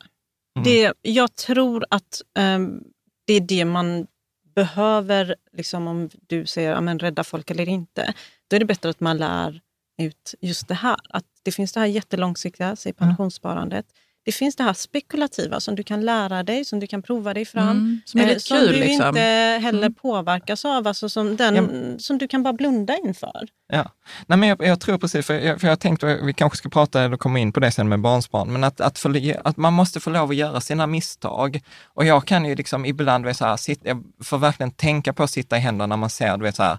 Mm. 0.59 0.63
Det, 0.63 0.93
jag 1.01 1.35
tror 1.35 1.85
att 1.89 2.21
um, 2.39 2.83
det 3.25 3.33
är 3.33 3.41
det 3.41 3.65
man 3.65 4.07
behöver, 4.55 5.35
liksom, 5.51 5.87
om 5.87 6.09
du 6.27 6.45
säger 6.45 6.71
ja, 6.71 6.81
men 6.81 6.99
rädda 6.99 7.23
folk 7.23 7.51
eller 7.51 7.69
inte, 7.69 8.13
då 8.47 8.55
är 8.55 8.59
det 8.59 8.65
bättre 8.65 8.89
att 8.89 8.99
man 8.99 9.17
lär 9.17 9.61
ut 9.97 10.35
just 10.41 10.67
det 10.67 10.73
här. 10.73 10.97
Att 11.09 11.25
det 11.43 11.51
finns 11.51 11.73
det 11.73 11.79
här 11.79 11.87
jättelångsiktiga, 11.87 12.75
säg 12.75 12.93
pensionssparandet. 12.93 13.85
Mm. 13.85 14.08
Det 14.29 14.33
finns 14.33 14.55
det 14.55 14.63
här 14.63 14.73
spekulativa 14.73 15.59
som 15.59 15.75
du 15.75 15.83
kan 15.83 16.05
lära 16.05 16.43
dig, 16.43 16.65
som 16.65 16.79
du 16.79 16.87
kan 16.87 17.01
prova 17.01 17.33
dig 17.33 17.45
fram. 17.45 17.69
Mm, 17.69 18.01
som, 18.05 18.19
är 18.19 18.31
eh, 18.31 18.37
som 18.37 18.57
kul, 18.57 18.67
du 18.67 18.79
liksom. 18.79 19.07
inte 19.07 19.21
heller 19.61 19.79
mm. 19.79 19.93
påverkas 19.93 20.65
av, 20.65 20.87
alltså 20.87 21.09
som, 21.09 21.35
den, 21.35 21.55
ja. 21.55 21.99
som 21.99 22.17
du 22.17 22.27
kan 22.27 22.43
bara 22.43 22.53
blunda 22.53 22.97
inför. 22.97 23.47
Ja, 23.71 23.91
Nej, 24.27 24.37
men 24.37 24.49
jag, 24.49 24.63
jag 24.63 24.79
tror 24.79 24.97
precis, 24.97 25.25
för 25.25 25.33
jag, 25.33 25.61
för 25.61 25.67
jag 25.67 25.79
tänkte, 25.79 26.19
vi 26.23 26.33
kanske 26.33 26.57
ska 26.57 26.69
prata 26.69 27.03
eller 27.03 27.17
komma 27.17 27.39
in 27.39 27.51
på 27.51 27.59
det 27.59 27.71
sen 27.71 27.89
med 27.89 28.01
barnsbarn, 28.01 28.51
men 28.53 28.63
att, 28.63 28.81
att, 28.81 28.99
för, 28.99 29.37
att 29.47 29.57
man 29.57 29.73
måste 29.73 29.99
få 29.99 30.09
lov 30.09 30.29
att 30.29 30.35
göra 30.35 30.61
sina 30.61 30.87
misstag. 30.87 31.61
Och 31.85 32.05
jag 32.05 32.25
kan 32.25 32.45
ju 32.45 32.55
liksom 32.55 32.85
ibland, 32.85 33.35
så 33.35 33.45
här, 33.45 33.57
sitta, 33.57 33.87
jag 33.87 34.03
får 34.23 34.37
verkligen 34.37 34.71
tänka 34.71 35.13
på 35.13 35.23
att 35.23 35.31
sitta 35.31 35.57
i 35.57 35.59
händerna 35.59 35.87
när 35.87 35.97
man 35.97 36.09
ser, 36.09 36.37
du 36.37 36.43
vet 36.43 36.55
så 36.55 36.63
här, 36.63 36.77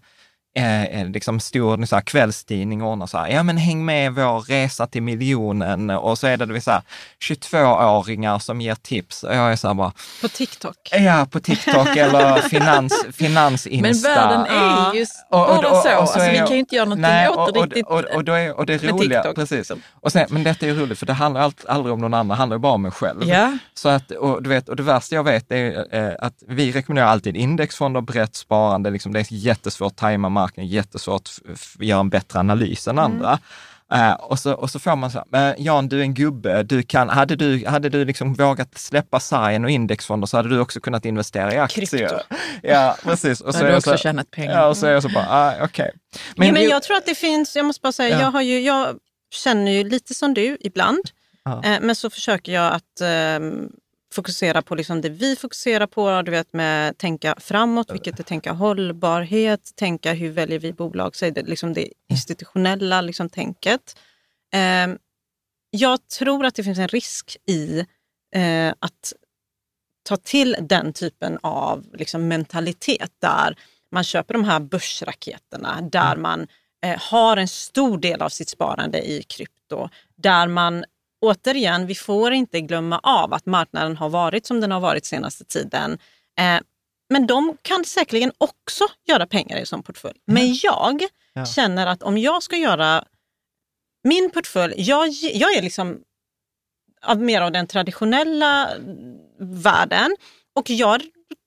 eh, 0.54 0.84
eh, 0.84 1.08
liksom 1.08 1.40
stor 1.40 1.86
så 1.86 1.96
här, 1.96 2.02
kvällstidning 2.02 2.82
ordnar 2.82 3.06
så 3.06 3.18
här, 3.18 3.28
ja 3.28 3.42
men 3.42 3.56
häng 3.56 3.84
med 3.84 4.14
vår 4.14 4.40
resa 4.40 4.86
till 4.86 5.02
miljonen 5.02 5.90
och 5.90 6.18
så 6.18 6.26
är 6.26 6.36
det, 6.36 6.46
det 6.46 6.60
så 6.60 6.70
här, 6.70 6.82
22-åringar 7.24 8.38
som 8.38 8.60
ger 8.60 8.74
tips 8.74 9.22
och 9.22 9.34
jag 9.34 9.52
är 9.52 9.56
så 9.56 9.68
här 9.68 9.74
bara... 9.74 9.92
På 10.20 10.28
TikTok? 10.28 10.76
Ja, 10.92 11.26
på 11.30 11.40
TikTok 11.40 11.96
eller 11.96 12.40
finans, 12.48 13.06
finansinsta. 13.12 13.80
Men 13.80 14.16
världen 14.16 14.46
är 14.46 14.94
ju 14.94 15.06
bara 15.30 15.44
och, 15.44 15.64
och, 15.64 15.70
och, 15.70 15.76
så, 15.76 15.82
så 15.82 15.88
alltså, 15.88 16.30
vi 16.30 16.36
kan 16.36 16.50
ju 16.50 16.58
inte 16.58 16.74
göra 16.74 16.84
någonting 16.84 17.02
nej, 17.02 17.28
åt 17.28 17.54
det 17.54 17.60
riktigt. 17.60 17.86
Och, 17.86 17.98
och, 17.98 18.28
är, 18.28 18.58
och 18.58 18.66
det 18.66 18.74
är 18.74 18.78
roliga, 18.78 19.22
TikTok, 19.22 19.36
precis. 19.36 19.72
Och 20.00 20.12
sen, 20.12 20.26
men 20.30 20.44
detta 20.44 20.66
är 20.66 20.74
roligt 20.74 20.98
för 20.98 21.06
det 21.06 21.12
handlar 21.12 21.40
allt, 21.40 21.64
aldrig 21.66 21.92
om 21.92 22.00
någon 22.00 22.14
annan, 22.14 22.28
det 22.28 22.34
handlar 22.34 22.58
bara 22.58 22.72
om 22.72 22.82
mig 22.82 22.90
själv. 22.90 23.28
Ja. 23.28 23.58
Så 23.74 23.88
att, 23.88 24.10
och, 24.10 24.42
du 24.42 24.48
vet, 24.48 24.68
och 24.68 24.76
det 24.76 24.82
värsta 24.82 25.14
jag 25.14 25.24
vet 25.24 25.52
är 25.52 25.94
eh, 25.94 26.14
att 26.18 26.34
vi 26.48 26.72
rekommenderar 26.72 27.08
alltid 27.08 27.36
indexfonder, 27.36 28.00
brett 28.00 28.34
sparande, 28.34 28.90
liksom, 28.90 29.12
det 29.12 29.20
är 29.20 29.26
jättesvårt 29.30 29.92
att 29.92 29.96
tajma 29.96 30.28
marknaden, 30.40 30.70
jättesvårt 30.70 31.30
att 31.78 31.84
göra 31.84 32.00
en 32.00 32.10
bättre 32.10 32.38
analys 32.38 32.88
än 32.88 32.98
mm. 32.98 33.04
andra. 33.04 33.38
Uh, 33.94 34.12
och, 34.12 34.38
så, 34.38 34.52
och 34.52 34.70
så 34.70 34.78
får 34.78 34.96
man 34.96 35.10
så 35.10 35.24
här, 35.32 35.54
Jan 35.58 35.88
du 35.88 35.98
är 35.98 36.02
en 36.02 36.14
gubbe, 36.14 36.62
du 36.62 36.82
kan, 36.82 37.08
hade 37.08 37.36
du, 37.36 37.66
hade 37.66 37.88
du 37.88 38.04
liksom 38.04 38.34
vågat 38.34 38.78
släppa 38.78 39.20
sargen 39.20 39.64
och 39.64 39.70
indexfonder 39.70 40.26
så 40.26 40.36
hade 40.36 40.48
du 40.48 40.60
också 40.60 40.80
kunnat 40.80 41.04
investera 41.04 41.54
i 41.54 41.58
aktier. 41.58 41.86
Krypto. 41.86 42.16
Ja, 42.62 42.96
precis. 43.02 43.40
Och 43.40 43.54
så 43.54 43.60
har 43.60 43.70
du 43.70 43.76
också 43.76 43.90
så, 43.90 43.96
tjänat 43.96 44.30
pengar. 44.30 44.52
Ja, 44.52 44.66
och 44.66 44.76
så 44.76 44.86
är 44.86 44.92
jag 44.92 45.02
så 45.02 45.08
bara, 45.08 45.26
ah, 45.28 45.54
okej. 45.54 45.64
Okay. 45.64 45.90
Men, 46.36 46.46
ja, 46.46 46.52
men 46.52 46.62
jag 46.62 46.82
tror 46.82 46.96
att 46.96 47.06
det 47.06 47.14
finns, 47.14 47.56
jag 47.56 47.64
måste 47.64 47.80
bara 47.82 47.92
säga, 47.92 48.16
ja. 48.16 48.20
jag, 48.20 48.30
har 48.30 48.42
ju, 48.42 48.60
jag 48.60 48.96
känner 49.34 49.72
ju 49.72 49.84
lite 49.84 50.14
som 50.14 50.34
du 50.34 50.56
ibland, 50.60 51.10
uh. 51.48 51.78
men 51.80 51.94
så 51.94 52.10
försöker 52.10 52.52
jag 52.52 52.72
att 52.72 53.00
um, 53.40 53.70
fokusera 54.12 54.62
på 54.62 54.74
liksom 54.74 55.00
det 55.00 55.08
vi 55.08 55.36
fokuserar 55.36 55.86
på, 55.86 56.22
du 56.22 56.30
vet 56.30 56.52
med 56.52 56.98
tänka 56.98 57.34
framåt, 57.38 57.90
vilket 57.92 58.20
är 58.20 58.24
tänka 58.24 58.52
hållbarhet, 58.52 59.72
tänka 59.76 60.12
hur 60.12 60.30
väljer 60.30 60.58
vi 60.58 60.72
bolag, 60.72 61.16
så 61.16 61.26
är 61.26 61.30
det 61.30 61.42
liksom 61.42 61.72
det 61.72 61.88
institutionella 62.08 63.00
liksom 63.00 63.28
tänket. 63.28 63.98
Eh, 64.52 64.94
jag 65.70 66.08
tror 66.08 66.46
att 66.46 66.54
det 66.54 66.64
finns 66.64 66.78
en 66.78 66.88
risk 66.88 67.36
i 67.46 67.86
eh, 68.34 68.74
att 68.78 69.12
ta 70.02 70.16
till 70.16 70.56
den 70.60 70.92
typen 70.92 71.38
av 71.42 71.86
liksom, 71.92 72.28
mentalitet 72.28 73.10
där 73.18 73.56
man 73.92 74.04
köper 74.04 74.34
de 74.34 74.44
här 74.44 74.60
börsraketerna, 74.60 75.80
där 75.80 76.12
mm. 76.12 76.22
man 76.22 76.46
eh, 76.84 76.98
har 76.98 77.36
en 77.36 77.48
stor 77.48 77.98
del 77.98 78.22
av 78.22 78.28
sitt 78.28 78.48
sparande 78.48 79.10
i 79.10 79.22
krypto, 79.22 79.88
där 80.16 80.48
man 80.48 80.84
återigen, 81.20 81.86
vi 81.86 81.94
får 81.94 82.32
inte 82.32 82.60
glömma 82.60 82.98
av 82.98 83.34
att 83.34 83.46
marknaden 83.46 83.96
har 83.96 84.08
varit 84.08 84.46
som 84.46 84.60
den 84.60 84.70
har 84.70 84.80
varit 84.80 85.04
senaste 85.04 85.44
tiden. 85.44 85.98
Eh, 86.38 86.60
men 87.10 87.26
de 87.26 87.56
kan 87.62 87.84
säkerligen 87.84 88.32
också 88.38 88.84
göra 89.08 89.26
pengar 89.26 89.58
i 89.58 89.66
sån 89.66 89.82
portfölj. 89.82 90.18
Men 90.26 90.54
jag 90.62 91.02
ja. 91.32 91.46
känner 91.46 91.86
att 91.86 92.02
om 92.02 92.18
jag 92.18 92.42
ska 92.42 92.56
göra 92.56 93.04
min 94.04 94.30
portfölj, 94.30 94.74
jag, 94.76 95.08
jag 95.34 95.56
är 95.56 95.62
liksom 95.62 96.00
av 97.02 97.20
mer 97.20 97.40
av 97.40 97.52
den 97.52 97.66
traditionella 97.66 98.70
världen 99.38 100.16
och 100.54 100.70
jag 100.70 101.02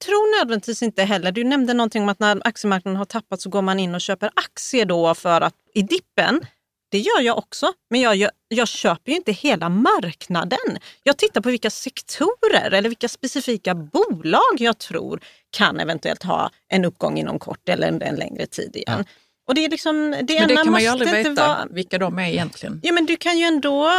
tror 0.05 0.39
nödvändigtvis 0.39 0.83
inte 0.83 1.03
heller, 1.03 1.31
du 1.31 1.43
nämnde 1.43 1.73
någonting 1.73 2.03
om 2.03 2.09
att 2.09 2.19
när 2.19 2.47
aktiemarknaden 2.47 2.97
har 2.97 3.05
tappat 3.05 3.41
så 3.41 3.49
går 3.49 3.62
man 3.62 3.79
in 3.79 3.95
och 3.95 4.01
köper 4.01 4.29
aktier 4.36 4.86
då 4.86 5.15
för 5.15 5.41
att 5.41 5.55
i 5.73 5.81
dippen. 5.81 6.45
Det 6.93 6.99
gör 6.99 7.21
jag 7.21 7.38
också, 7.38 7.73
men 7.89 8.01
jag, 8.01 8.15
jag, 8.15 8.32
jag, 8.47 8.67
köper 8.67 9.12
ju 9.12 9.17
inte 9.17 9.32
hela 9.32 9.69
marknaden. 9.69 10.79
Jag 11.03 11.17
tittar 11.17 11.41
på 11.41 11.49
vilka 11.49 11.69
sektorer 11.69 12.71
eller 12.71 12.89
vilka 12.89 13.08
specifika 13.08 13.75
bolag 13.75 14.56
jag 14.58 14.77
tror 14.77 15.19
kan 15.51 15.79
eventuellt 15.79 16.23
ha 16.23 16.49
en 16.69 16.86
uppgång 16.86 17.17
inom 17.17 17.39
kort 17.39 17.69
eller 17.69 17.88
en, 17.88 18.01
en 18.01 18.15
längre 18.15 18.45
tid 18.45 18.75
igen. 18.75 18.95
Ja. 18.97 19.03
Och 19.47 19.56
det, 19.56 19.65
är 19.65 19.69
liksom, 19.69 20.12
det 20.12 20.39
men 20.39 20.47
det 20.47 20.56
kan 20.56 20.71
man 20.71 20.82
ju 20.82 20.88
aldrig 20.88 21.12
veta 21.12 21.47
vara... 21.47 21.65
vilka 21.69 21.97
de 21.97 22.19
är 22.19 22.27
egentligen. 22.27 22.79
Ja, 22.84 22.93
men 22.93 23.06
du 23.06 23.15
kan 23.15 23.38
ju 23.38 23.45
ändå... 23.45 23.91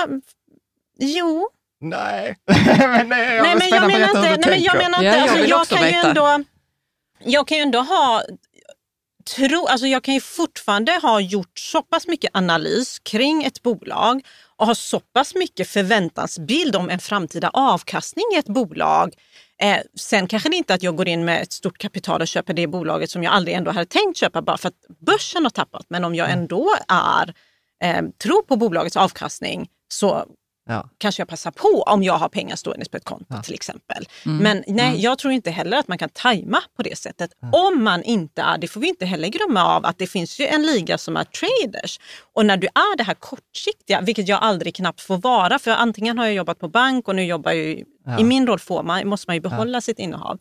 Jo. 0.98 1.48
Nej, 1.80 2.36
men 2.78 3.08
nej, 3.08 3.36
jag 3.36 3.42
nej, 3.42 3.56
men 3.58 3.68
jag 3.68 3.86
menar 3.86 4.08
inte, 4.08 4.20
nej, 4.20 4.38
men 4.46 4.62
jag 4.62 4.76
menar 4.76 4.98
inte, 4.98 5.06
ja, 5.06 5.16
jag, 5.16 5.22
alltså, 5.22 5.38
jag 5.38 5.68
kan 5.68 5.78
veta. 5.78 5.90
ju 5.90 6.08
ändå, 6.08 6.44
jag 7.24 7.48
kan 7.48 7.58
ju 7.58 7.62
ändå 7.62 7.78
ha 7.78 8.22
tro, 9.24 9.66
alltså 9.66 9.86
jag 9.86 10.02
kan 10.02 10.14
ju 10.14 10.20
fortfarande 10.20 10.92
ha 11.02 11.20
gjort 11.20 11.58
så 11.58 11.82
pass 11.82 12.06
mycket 12.06 12.30
analys 12.34 12.98
kring 12.98 13.44
ett 13.44 13.62
bolag 13.62 14.22
och 14.56 14.66
ha 14.66 14.74
så 14.74 15.00
pass 15.00 15.34
mycket 15.34 15.68
förväntansbild 15.68 16.76
om 16.76 16.90
en 16.90 16.98
framtida 16.98 17.50
avkastning 17.52 18.24
i 18.34 18.38
ett 18.38 18.46
bolag. 18.46 19.14
Eh, 19.62 19.78
sen 20.00 20.26
kanske 20.26 20.48
det 20.48 20.56
inte 20.56 20.72
är 20.72 20.74
att 20.74 20.82
jag 20.82 20.96
går 20.96 21.08
in 21.08 21.24
med 21.24 21.42
ett 21.42 21.52
stort 21.52 21.78
kapital 21.78 22.20
och 22.20 22.28
köper 22.28 22.54
det 22.54 22.66
bolaget 22.66 23.10
som 23.10 23.22
jag 23.22 23.32
aldrig 23.32 23.56
ändå 23.56 23.70
hade 23.70 23.86
tänkt 23.86 24.16
köpa 24.16 24.42
bara 24.42 24.58
för 24.58 24.68
att 24.68 24.98
börsen 25.06 25.44
har 25.44 25.50
tappat. 25.50 25.86
Men 25.88 26.04
om 26.04 26.14
jag 26.14 26.28
mm. 26.30 26.38
ändå 26.38 26.74
är, 26.88 27.34
eh, 27.82 28.02
tror 28.22 28.42
på 28.42 28.56
bolagets 28.56 28.96
avkastning 28.96 29.68
så 29.88 30.26
Ja. 30.66 30.88
Kanske 30.98 31.20
jag 31.20 31.28
passar 31.28 31.50
på 31.50 31.82
om 31.86 32.02
jag 32.02 32.14
har 32.14 32.28
pengar 32.28 32.56
stående 32.56 32.84
på 32.90 32.96
ett 32.96 33.04
konto 33.04 33.26
ja. 33.28 33.42
till 33.42 33.54
exempel. 33.54 34.08
Mm. 34.26 34.38
Men 34.38 34.64
nej, 34.66 34.88
mm. 34.88 35.00
jag 35.00 35.18
tror 35.18 35.32
inte 35.32 35.50
heller 35.50 35.76
att 35.76 35.88
man 35.88 35.98
kan 35.98 36.08
tajma 36.08 36.62
på 36.76 36.82
det 36.82 36.98
sättet. 36.98 37.30
Mm. 37.42 37.54
Om 37.54 37.84
man 37.84 38.02
inte 38.02 38.42
är, 38.42 38.58
det 38.58 38.68
får 38.68 38.80
vi 38.80 38.88
inte 38.88 39.06
heller 39.06 39.28
glömma 39.28 39.64
av, 39.64 39.86
att 39.86 39.98
det 39.98 40.06
finns 40.06 40.40
ju 40.40 40.46
en 40.46 40.62
liga 40.62 40.98
som 40.98 41.16
är 41.16 41.24
traders. 41.24 42.00
Och 42.34 42.46
när 42.46 42.56
du 42.56 42.66
är 42.66 42.96
det 42.96 43.04
här 43.04 43.14
kortsiktiga, 43.14 44.00
vilket 44.00 44.28
jag 44.28 44.42
aldrig 44.42 44.74
knappt 44.74 45.00
får 45.00 45.18
vara, 45.18 45.58
för 45.58 45.70
antingen 45.70 46.18
har 46.18 46.24
jag 46.24 46.34
jobbat 46.34 46.58
på 46.58 46.68
bank 46.68 47.08
och 47.08 47.16
nu 47.16 47.24
jobbar 47.24 47.52
jag 47.52 47.84
ja. 48.04 48.20
i 48.20 48.24
min 48.24 48.46
roll 48.46 48.58
får 48.58 48.82
man, 48.82 49.08
måste 49.08 49.28
man 49.28 49.36
ju 49.36 49.40
behålla 49.40 49.80
sitt 49.80 49.98
innehav. 49.98 50.38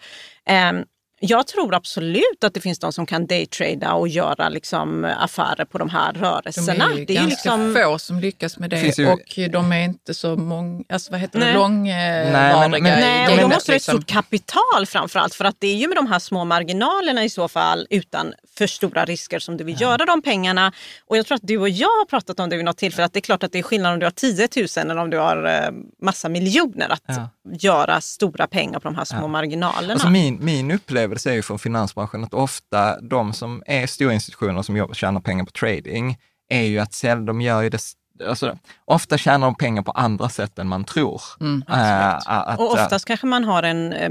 Um, 0.72 0.86
jag 1.26 1.48
tror 1.48 1.74
absolut 1.74 2.44
att 2.44 2.54
det 2.54 2.60
finns 2.60 2.80
de 2.80 2.94
som 2.94 3.06
kan 3.06 3.28
daytrada 3.28 3.94
och 3.94 4.08
göra 4.08 4.50
liksom 4.50 5.06
affärer 5.20 5.66
på 5.66 5.78
de 5.78 5.90
här 5.90 6.14
rörelserna. 6.14 6.88
De 6.88 7.02
är, 7.02 7.06
det 7.06 7.14
är 7.14 7.16
ganska 7.16 7.56
liksom... 7.56 7.76
få 7.76 8.00
som 8.00 8.20
lyckas 8.20 8.58
med 8.60 8.70
det 8.70 8.98
ju... 8.98 9.08
och 9.08 9.40
de 9.50 9.72
är 9.72 9.84
inte 9.84 10.14
så 10.14 10.36
många, 10.36 10.84
alltså 10.90 11.12
vad 11.12 11.20
heter 11.20 11.40
det, 11.40 11.54
långvariga. 11.54 12.82
Nej, 12.82 13.28
nej, 13.28 13.38
de 13.38 13.50
måste 13.50 13.72
ha 13.72 13.76
ett 13.76 13.84
stort 13.84 14.06
kapital 14.08 14.86
framförallt 14.86 15.36
för 15.36 15.46
att 15.46 15.56
det 15.60 15.68
är 15.68 15.76
ju 15.76 15.88
med 15.88 15.98
de 15.98 16.08
här 16.08 16.20
små 16.20 16.46
marginalerna 16.46 17.24
i 17.24 17.30
så 17.30 17.48
fall 17.48 17.88
utan 17.90 18.34
för 18.58 18.68
stora 18.68 19.06
risker 19.06 19.40
som 19.40 19.58
du 19.58 19.64
vill 19.64 19.76
ja. 19.80 19.90
göra 19.90 20.06
de 20.06 20.22
pengarna. 20.22 20.72
Och 21.08 21.18
jag 21.18 21.26
tror 21.26 21.36
att 21.36 21.48
du 21.48 21.58
och 21.58 21.70
jag 21.70 21.88
har 21.88 22.06
pratat 22.06 22.40
om 22.40 22.50
det 22.50 22.56
vid 22.56 22.66
något 22.66 22.78
tillfälle 22.78 23.06
att 23.06 23.14
det 23.14 23.20
är 23.20 23.22
klart 23.22 23.44
att 23.44 23.52
det 23.52 23.60
är 23.60 23.64
skillnad 23.64 23.94
om 23.94 24.00
du 24.00 24.06
har 24.06 24.12
10 24.12 24.48
000 24.56 24.68
eller 24.78 24.98
om 24.98 25.10
du 25.10 25.18
har 25.18 25.46
eh, 25.46 25.72
massa 26.02 26.30
miljoner 26.30 26.90
att 26.90 27.04
ja. 27.06 27.30
Göra 27.52 28.02
stora 28.02 28.48
pengar 28.48 28.80
på 28.80 28.88
de 28.88 28.96
här 28.96 29.06
små 29.06 29.22
ja. 29.22 29.28
marginalerna. 29.28 29.94
Alltså 29.94 30.10
min, 30.10 30.46
min 30.46 30.72
upplevelse 30.72 31.32
är 31.32 31.34
ju 31.34 31.42
från 31.42 31.60
finansbranschen 31.60 32.24
att 32.24 32.34
ofta 32.34 33.02
de 33.02 33.34
som 33.34 33.64
är 33.66 33.88
stora 33.88 34.14
institutioner 34.14 34.62
som 34.62 34.78
jobbar, 34.78 34.94
tjänar 34.94 35.22
pengar 35.22 35.46
på 35.46 35.52
trading 35.52 36.18
är 36.50 36.62
ju 36.62 36.80
att 36.80 36.94
sälj, 36.94 37.26
de 37.26 37.42
gör 37.42 37.62
ju 37.62 37.70
det 37.70 37.82
Alltså, 38.28 38.58
ofta 38.86 39.18
tjänar 39.18 39.48
de 39.48 39.56
pengar 39.56 39.82
på 39.82 39.92
andra 39.92 40.30
sätt 40.30 40.60
än 40.60 40.68
man 40.68 40.84
tror. 40.84 41.22
Mm, 41.40 41.64
äh, 41.70 42.16
att, 42.26 42.60
och 42.60 42.74
oftast 42.74 43.06
äh, 43.06 43.08
kanske 43.08 43.28
man 43.28 43.44
har 43.44 43.64
en 43.64 43.94
äh, 43.94 44.10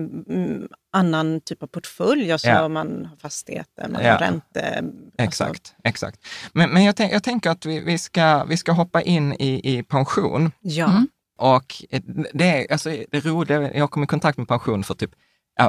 annan 0.93 1.41
typ 1.41 1.63
av 1.63 1.67
portfölj, 1.67 2.33
alltså 2.33 2.49
ja. 2.49 2.69
man 2.69 3.05
har 3.11 3.17
fastigheter, 3.17 3.89
man 3.89 4.05
ja. 4.05 4.13
har 4.13 4.19
ränte. 4.19 4.75
Alltså. 4.77 4.93
Exakt, 5.19 5.75
exakt. 5.85 6.27
Men, 6.53 6.71
men 6.71 6.85
jag, 6.85 6.97
tänk, 6.97 7.13
jag 7.13 7.23
tänker 7.23 7.51
att 7.51 7.67
vi, 7.67 7.81
vi, 7.81 7.99
ska, 7.99 8.45
vi 8.45 8.57
ska 8.57 8.73
hoppa 8.73 9.03
in 9.03 9.33
i, 9.33 9.79
i 9.79 9.83
pension. 9.83 10.53
Ja. 10.61 10.91
Mm. 10.91 11.09
Och 11.43 11.85
det 12.33 12.45
är 12.45 12.73
alltså, 12.73 12.91
det 13.11 13.25
roliga, 13.25 13.75
jag 13.75 13.91
kom 13.91 14.03
i 14.03 14.07
kontakt 14.07 14.39
med 14.39 14.49
pension 14.49 14.85
för 14.85 14.95
typ, 14.95 15.11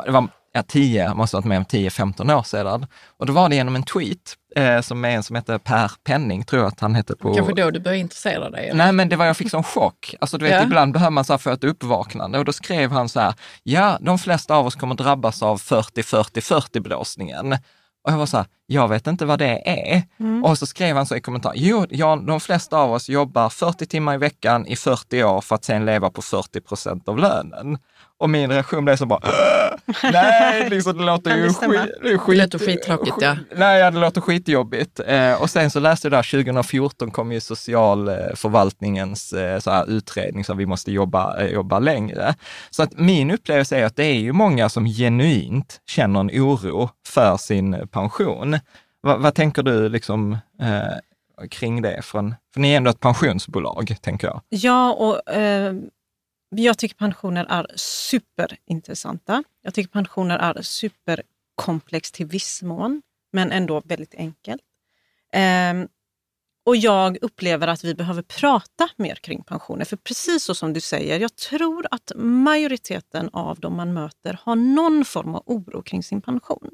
det 0.06 0.12
var 0.12 0.28
ja, 0.54 0.64
10, 0.64 1.14
måste 1.14 1.38
ha 1.38 1.42
varit 1.42 1.48
med 1.48 1.58
om 1.58 1.64
10-15 1.64 2.38
år 2.38 2.44
sedan. 2.44 2.86
Och 3.18 3.26
då 3.26 3.34
var 3.34 3.50
det 3.50 3.56
genom 3.56 3.76
en 3.76 3.84
tweet 3.84 4.36
eh, 4.56 4.82
som 4.82 5.06
är 5.06 5.10
en 5.10 5.24
som 5.24 5.36
heter 5.36 5.58
Per 5.58 5.92
Penning, 6.04 6.44
tror 6.44 6.62
jag 6.62 6.68
att 6.68 6.80
han 6.80 6.96
hette 6.96 7.16
på... 7.16 7.34
Kanske 7.34 7.54
då 7.54 7.72
du 7.72 7.80
började 7.80 8.00
intressera 8.00 8.50
dig? 8.50 8.70
Eller? 8.70 8.78
Nej, 8.78 8.92
men 8.92 9.10
det 9.10 9.16
var 9.16 9.26
jag 9.26 9.38
fick 9.38 9.50
sån 9.50 9.64
chock. 9.64 10.16
Alltså 10.22 10.38
du 10.38 10.46
vet, 10.46 10.54
ja. 10.54 10.64
ibland 10.64 10.94
behöver 10.94 11.12
man 11.12 11.26
så 11.26 11.34
här 11.34 11.38
få 11.38 11.50
ett 11.50 11.64
uppvaknande 11.64 12.40
och 12.40 12.46
då 12.46 12.54
skrev 12.54 12.92
han 12.92 13.10
så 13.10 13.20
här, 13.20 13.34
ja, 13.64 13.98
de 14.02 14.20
flesta 14.20 14.56
av 14.56 14.66
oss 14.66 14.76
kommer 14.76 14.96
drabbas 14.96 15.44
av 15.44 15.58
40-40-40 15.58 16.80
blåsningen. 16.80 17.54
Och 18.04 18.12
jag 18.12 18.18
var 18.18 18.26
så 18.26 18.38
här, 18.38 18.46
jag 18.74 18.88
vet 18.88 19.08
inte 19.08 19.26
vad 19.26 19.40
det 19.40 19.70
är. 19.70 20.04
Mm. 20.20 20.44
Och 20.44 20.58
så 20.58 20.66
skrev 20.66 20.96
han 20.96 21.06
så 21.06 21.16
i 21.16 21.22
kommentar, 21.22 21.54
jo, 21.56 21.86
ja, 21.90 22.16
de 22.16 22.40
flesta 22.40 22.78
av 22.78 22.92
oss 22.92 23.10
jobbar 23.10 23.50
40 23.50 23.86
timmar 23.86 24.14
i 24.14 24.18
veckan 24.18 24.68
i 24.68 24.76
40 24.76 25.24
år 25.24 25.42
för 25.42 25.56
att 25.56 25.66
sen 25.66 25.86
leva 25.86 26.10
på 26.10 26.22
40 26.22 26.62
procent 26.62 27.08
av 27.08 27.18
lönen. 27.18 27.78
Och 28.24 28.30
min 28.30 28.52
reaktion 28.52 28.86
blev 28.86 28.96
så 28.96 29.06
bara, 29.06 29.20
nej, 30.04 30.70
liksom, 30.70 30.98
det 30.98 31.04
låter 31.04 31.38
ju 31.38 31.50
skit, 31.50 31.60
det 32.04 32.18
skit, 32.18 32.38
det 32.38 32.44
låter 32.44 32.60
skittråkigt. 32.60 33.16
Ja. 33.20 33.38
Nej, 33.56 33.80
ja, 33.80 33.92
det 33.92 34.00
låter 34.00 34.22
skitjobbigt. 34.22 35.00
Eh, 35.08 35.42
och 35.42 35.50
sen 35.50 35.70
så 35.70 35.80
läste 35.80 36.08
jag 36.08 36.12
där, 36.12 36.44
2014 36.44 37.12
kom 37.12 37.32
ju 37.32 37.40
socialförvaltningens 37.40 39.34
eh, 39.34 39.60
så 39.60 39.72
här, 39.72 39.90
utredning 39.90 40.44
så 40.44 40.54
vi 40.54 40.66
måste 40.66 40.92
jobba, 40.92 41.40
eh, 41.40 41.48
jobba 41.48 41.80
längre. 41.80 42.36
Så 42.70 42.84
att 42.84 42.98
min 42.98 43.32
upplevelse 43.32 43.78
är 43.78 43.86
att 43.86 43.96
det 43.96 44.06
är 44.06 44.20
ju 44.20 44.32
många 44.32 44.70
som 44.70 44.86
genuint 44.86 45.82
känner 45.90 46.20
en 46.20 46.30
oro 46.30 46.90
för 47.08 47.38
sin 47.38 47.88
pension. 47.88 48.60
Va, 49.02 49.18
vad 49.18 49.36
tänker 49.36 49.64
du 49.64 49.90
liksom, 49.90 50.38
eh, 50.62 51.48
kring 51.50 51.82
det? 51.82 52.02
Från, 52.02 52.36
för 52.54 52.62
ni 52.62 52.72
är 52.74 52.78
ändå 52.78 52.90
ett 52.90 53.00
pensionsbolag, 53.00 53.96
tänker 54.02 54.28
jag. 54.28 54.42
Ja, 54.50 54.94
och 54.94 55.34
eh, 55.34 55.74
jag 56.56 56.78
tycker 56.78 56.96
pensioner 56.96 57.46
är 57.50 57.68
superintressanta. 57.76 59.44
Jag 59.62 59.74
tycker 59.74 59.90
pensioner 59.90 60.38
är 60.40 60.62
superkomplext 60.62 62.14
till 62.14 62.26
viss 62.26 62.64
mån, 62.64 63.02
men 63.32 63.52
ändå 63.52 63.82
väldigt 63.86 64.16
enkelt. 64.16 64.62
Um, 65.72 65.88
och 66.66 66.76
jag 66.76 67.18
upplever 67.22 67.68
att 67.68 67.84
vi 67.84 67.96
behöver 67.96 68.22
prata 68.22 68.90
mer 68.96 69.16
kring 69.16 69.44
pensioner. 69.44 69.86
För 69.86 69.98
precis 69.98 70.44
så 70.44 70.56
som 70.56 70.74
du 70.74 70.82
säger, 70.82 71.20
jag 71.20 71.36
tror 71.36 71.88
att 71.92 72.12
majoriteten 72.16 73.30
av 73.34 73.60
de 73.60 73.76
man 73.76 73.94
möter 73.94 74.40
har 74.44 74.56
någon 74.56 75.06
form 75.06 75.36
av 75.36 75.44
oro 75.46 75.82
kring 75.82 76.04
sin 76.04 76.22
pension. 76.22 76.70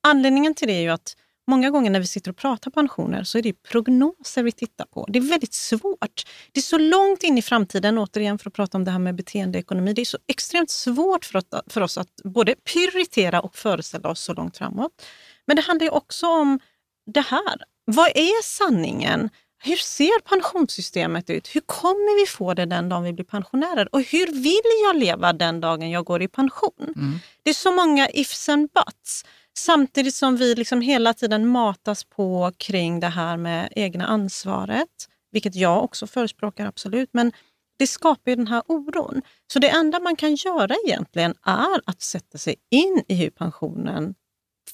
Anledningen 0.00 0.54
till 0.54 0.68
det 0.68 0.74
är 0.74 0.80
ju 0.82 0.88
att 0.90 1.16
Många 1.46 1.70
gånger 1.70 1.90
när 1.90 2.00
vi 2.00 2.06
sitter 2.06 2.30
och 2.30 2.36
pratar 2.36 2.70
pensioner 2.70 3.24
så 3.24 3.38
är 3.38 3.42
det 3.42 3.62
prognoser 3.62 4.42
vi 4.42 4.52
tittar 4.52 4.84
på. 4.84 5.06
Det 5.08 5.18
är 5.18 5.22
väldigt 5.22 5.54
svårt. 5.54 6.22
Det 6.52 6.60
är 6.60 6.62
så 6.62 6.78
långt 6.78 7.22
in 7.22 7.38
i 7.38 7.42
framtiden, 7.42 7.98
återigen 7.98 8.38
för 8.38 8.50
att 8.50 8.54
prata 8.54 8.78
om 8.78 8.84
det 8.84 8.90
här 8.90 8.98
med 8.98 9.14
beteendeekonomi. 9.14 9.92
Det 9.92 10.00
är 10.00 10.04
så 10.04 10.18
extremt 10.26 10.70
svårt 10.70 11.24
för, 11.24 11.38
att, 11.38 11.54
för 11.66 11.80
oss 11.80 11.98
att 11.98 12.08
både 12.24 12.54
prioritera 12.72 13.40
och 13.40 13.56
föreställa 13.56 14.08
oss 14.08 14.20
så 14.20 14.34
långt 14.34 14.56
framåt. 14.56 15.06
Men 15.46 15.56
det 15.56 15.62
handlar 15.62 15.94
också 15.94 16.26
om 16.26 16.60
det 17.06 17.20
här. 17.20 17.64
Vad 17.84 18.08
är 18.08 18.42
sanningen? 18.42 19.30
Hur 19.64 19.76
ser 19.76 20.20
pensionssystemet 20.20 21.30
ut? 21.30 21.56
Hur 21.56 21.60
kommer 21.60 22.20
vi 22.20 22.26
få 22.26 22.54
det 22.54 22.66
den 22.66 22.88
dagen 22.88 23.02
vi 23.02 23.12
blir 23.12 23.24
pensionärer? 23.24 23.94
Och 23.94 24.00
hur 24.00 24.26
vill 24.26 24.84
jag 24.86 24.96
leva 24.96 25.32
den 25.32 25.60
dagen 25.60 25.90
jag 25.90 26.04
går 26.04 26.22
i 26.22 26.28
pension? 26.28 26.92
Mm. 26.96 27.18
Det 27.42 27.50
är 27.50 27.54
så 27.54 27.72
många 27.72 28.10
ifs 28.10 28.48
and 28.48 28.68
buts. 28.74 29.24
Samtidigt 29.56 30.14
som 30.14 30.36
vi 30.36 30.54
liksom 30.54 30.80
hela 30.80 31.14
tiden 31.14 31.48
matas 31.48 32.04
på 32.04 32.52
kring 32.56 33.00
det 33.00 33.08
här 33.08 33.36
med 33.36 33.72
egna 33.76 34.06
ansvaret, 34.06 35.08
vilket 35.32 35.54
jag 35.54 35.84
också 35.84 36.06
förespråkar 36.06 36.66
absolut, 36.66 37.08
men 37.12 37.32
det 37.78 37.86
skapar 37.86 38.30
ju 38.30 38.36
den 38.36 38.46
här 38.46 38.62
oron. 38.66 39.22
Så 39.52 39.58
det 39.58 39.68
enda 39.68 40.00
man 40.00 40.16
kan 40.16 40.34
göra 40.34 40.74
egentligen 40.86 41.34
är 41.46 41.80
att 41.84 42.02
sätta 42.02 42.38
sig 42.38 42.56
in 42.70 43.02
i 43.08 43.14
hur 43.14 43.30
pensionen, 43.30 44.14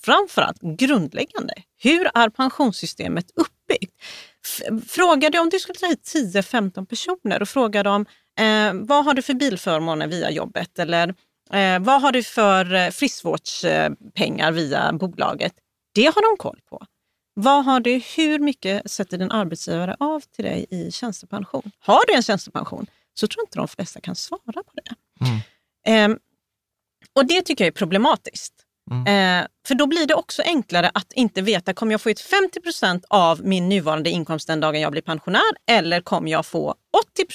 framförallt 0.05 0.61
grundläggande, 0.63 1.55
hur 1.83 2.11
är 2.15 2.29
pensionssystemet 2.29 3.31
uppbyggt? 3.35 3.95
Fråga 4.89 5.31
dig 5.31 5.41
om 5.41 5.49
du 5.49 5.59
skulle 5.59 5.79
ta 5.79 5.87
hit 5.87 6.15
10-15 6.15 6.87
personer 6.87 7.43
och 7.43 7.49
fråga 7.49 7.83
dem 7.83 8.07
eh, 8.39 8.73
vad 8.75 9.05
har 9.05 9.15
du 9.15 9.23
för 9.23 9.35
bilförmåner 9.35 10.07
via 10.07 10.31
jobbet 10.31 10.79
eller 10.79 11.15
Eh, 11.53 11.79
vad 11.81 12.03
har 12.03 12.13
du 12.13 12.23
för 12.23 12.75
eh, 12.75 12.91
friskvårdspengar 12.91 14.53
via 14.53 14.93
bolaget? 14.93 15.53
Det 15.95 16.05
har 16.05 16.31
de 16.33 16.37
koll 16.39 16.61
på. 16.69 16.87
Vad 17.35 17.65
har 17.65 17.81
du, 17.81 18.03
hur 18.17 18.39
mycket 18.39 18.91
sätter 18.91 19.19
din 19.19 19.31
arbetsgivare 19.31 19.97
av 20.01 20.21
till 20.21 20.45
dig 20.45 20.67
i 20.71 20.93
tjänstepension? 20.93 21.71
Har 21.79 22.07
du 22.07 22.15
en 22.15 22.23
tjänstepension 22.23 22.87
så 23.15 23.27
tror 23.27 23.45
inte 23.45 23.59
de 23.59 23.69
flesta 23.69 24.01
kan 24.01 24.17
svara 24.17 24.41
på 24.63 24.73
det. 24.75 24.95
Mm. 25.87 26.13
Eh, 26.13 26.19
och 27.13 27.27
det 27.27 27.43
tycker 27.43 27.65
jag 27.65 27.69
är 27.69 27.79
problematiskt. 27.79 28.55
Mm. 28.91 29.43
Eh, 29.43 29.47
för 29.67 29.75
då 29.75 29.87
blir 29.87 30.07
det 30.07 30.15
också 30.15 30.43
enklare 30.43 30.91
att 30.95 31.13
inte 31.13 31.43
veta, 31.43 31.75
kommer 31.75 31.93
jag 31.93 32.01
få 32.01 32.11
ut 32.11 32.21
50% 32.65 33.03
av 33.11 33.45
min 33.45 33.69
nuvarande 33.69 34.11
inkomst 34.11 34.47
den 34.47 34.61
dagen 34.61 34.81
jag 34.81 34.93
blir 34.93 35.03
pensionär 35.03 35.51
eller 35.67 36.01
kommer 36.01 36.31
jag 36.31 36.47
få 36.47 36.75
80 37.15 37.27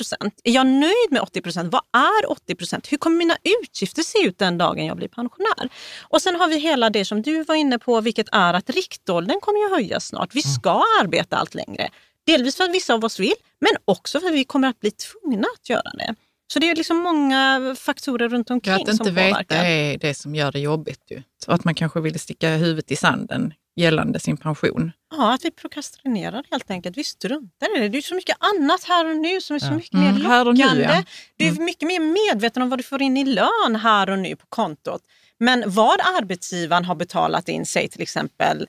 Är 0.43 0.51
jag 0.51 0.67
nöjd 0.67 1.11
med 1.11 1.21
80% 1.21 1.69
Vad 1.71 1.81
är 1.93 2.25
80% 2.53 2.87
Hur 2.89 2.97
kommer 2.97 3.17
mina 3.17 3.37
utgifter 3.61 4.03
se 4.03 4.27
ut 4.27 4.39
den 4.39 4.57
dagen 4.57 4.85
jag 4.85 4.97
blir 4.97 5.07
pensionär? 5.07 5.69
Och 6.01 6.21
sen 6.21 6.35
har 6.35 6.47
vi 6.47 6.57
hela 6.57 6.89
det 6.89 7.05
som 7.05 7.21
du 7.21 7.43
var 7.43 7.55
inne 7.55 7.79
på, 7.79 8.01
vilket 8.01 8.27
är 8.31 8.53
att 8.53 8.69
riktåldern 8.69 9.39
kommer 9.41 9.59
ju 9.59 9.69
höjas 9.69 10.05
snart. 10.05 10.35
Vi 10.35 10.43
mm. 10.45 10.53
ska 10.53 10.69
mm. 10.69 10.83
arbeta 11.01 11.37
allt 11.37 11.55
längre. 11.55 11.89
Delvis 12.25 12.55
för 12.55 12.63
att 12.63 12.73
vissa 12.73 12.93
av 12.93 13.05
oss 13.05 13.19
vill, 13.19 13.33
men 13.59 13.71
också 13.85 14.19
för 14.19 14.27
att 14.27 14.33
vi 14.33 14.43
kommer 14.43 14.67
att 14.67 14.79
bli 14.79 14.91
tvungna 14.91 15.47
att 15.57 15.69
göra 15.69 15.91
det. 15.93 16.15
Så 16.47 16.59
det 16.59 16.69
är 16.69 16.75
liksom 16.75 16.97
många 16.97 17.75
faktorer 17.79 18.29
runt 18.29 18.49
omkring 18.49 18.85
som 18.85 18.97
påverkar. 18.97 19.31
Att 19.31 19.39
inte 19.39 19.55
veta 19.55 19.67
är 19.67 19.97
det 19.97 20.13
som 20.13 20.35
gör 20.35 20.51
det 20.51 20.59
jobbigt. 20.59 21.01
Ju. 21.09 21.21
Så 21.45 21.51
att 21.51 21.63
man 21.63 21.75
kanske 21.75 22.01
vill 22.01 22.19
sticka 22.19 22.49
huvudet 22.49 22.91
i 22.91 22.95
sanden 22.95 23.53
gällande 23.75 24.19
sin 24.19 24.37
pension. 24.37 24.91
Ja, 25.11 25.33
att 25.33 25.45
vi 25.45 25.51
prokrastinerar 25.51 26.43
helt 26.51 26.71
enkelt. 26.71 26.97
Vi 26.97 27.03
struntar 27.03 27.77
i 27.77 27.79
det. 27.79 27.89
Det 27.89 27.97
är 27.97 28.01
så 28.01 28.15
mycket 28.15 28.37
annat 28.39 28.83
här 28.83 29.05
och 29.09 29.17
nu 29.17 29.41
som 29.41 29.55
är 29.55 29.59
så 29.59 29.71
mycket 29.71 29.93
mm, 29.93 30.13
mer 30.13 30.45
lockande. 30.45 30.73
Nu, 30.75 30.81
ja. 30.81 31.03
Du 31.37 31.45
är 31.45 31.51
mm. 31.51 31.65
mycket 31.65 31.87
mer 31.87 31.99
medveten 31.99 32.63
om 32.63 32.69
vad 32.69 32.79
du 32.79 32.83
får 32.83 33.01
in 33.01 33.17
i 33.17 33.25
lön 33.25 33.75
här 33.81 34.09
och 34.09 34.19
nu 34.19 34.35
på 34.35 34.45
kontot. 34.49 35.01
Men 35.39 35.63
vad 35.67 35.99
arbetsgivaren 36.19 36.85
har 36.85 36.95
betalat 36.95 37.49
in, 37.49 37.65
sig 37.65 37.89
till 37.89 38.01
exempel 38.01 38.67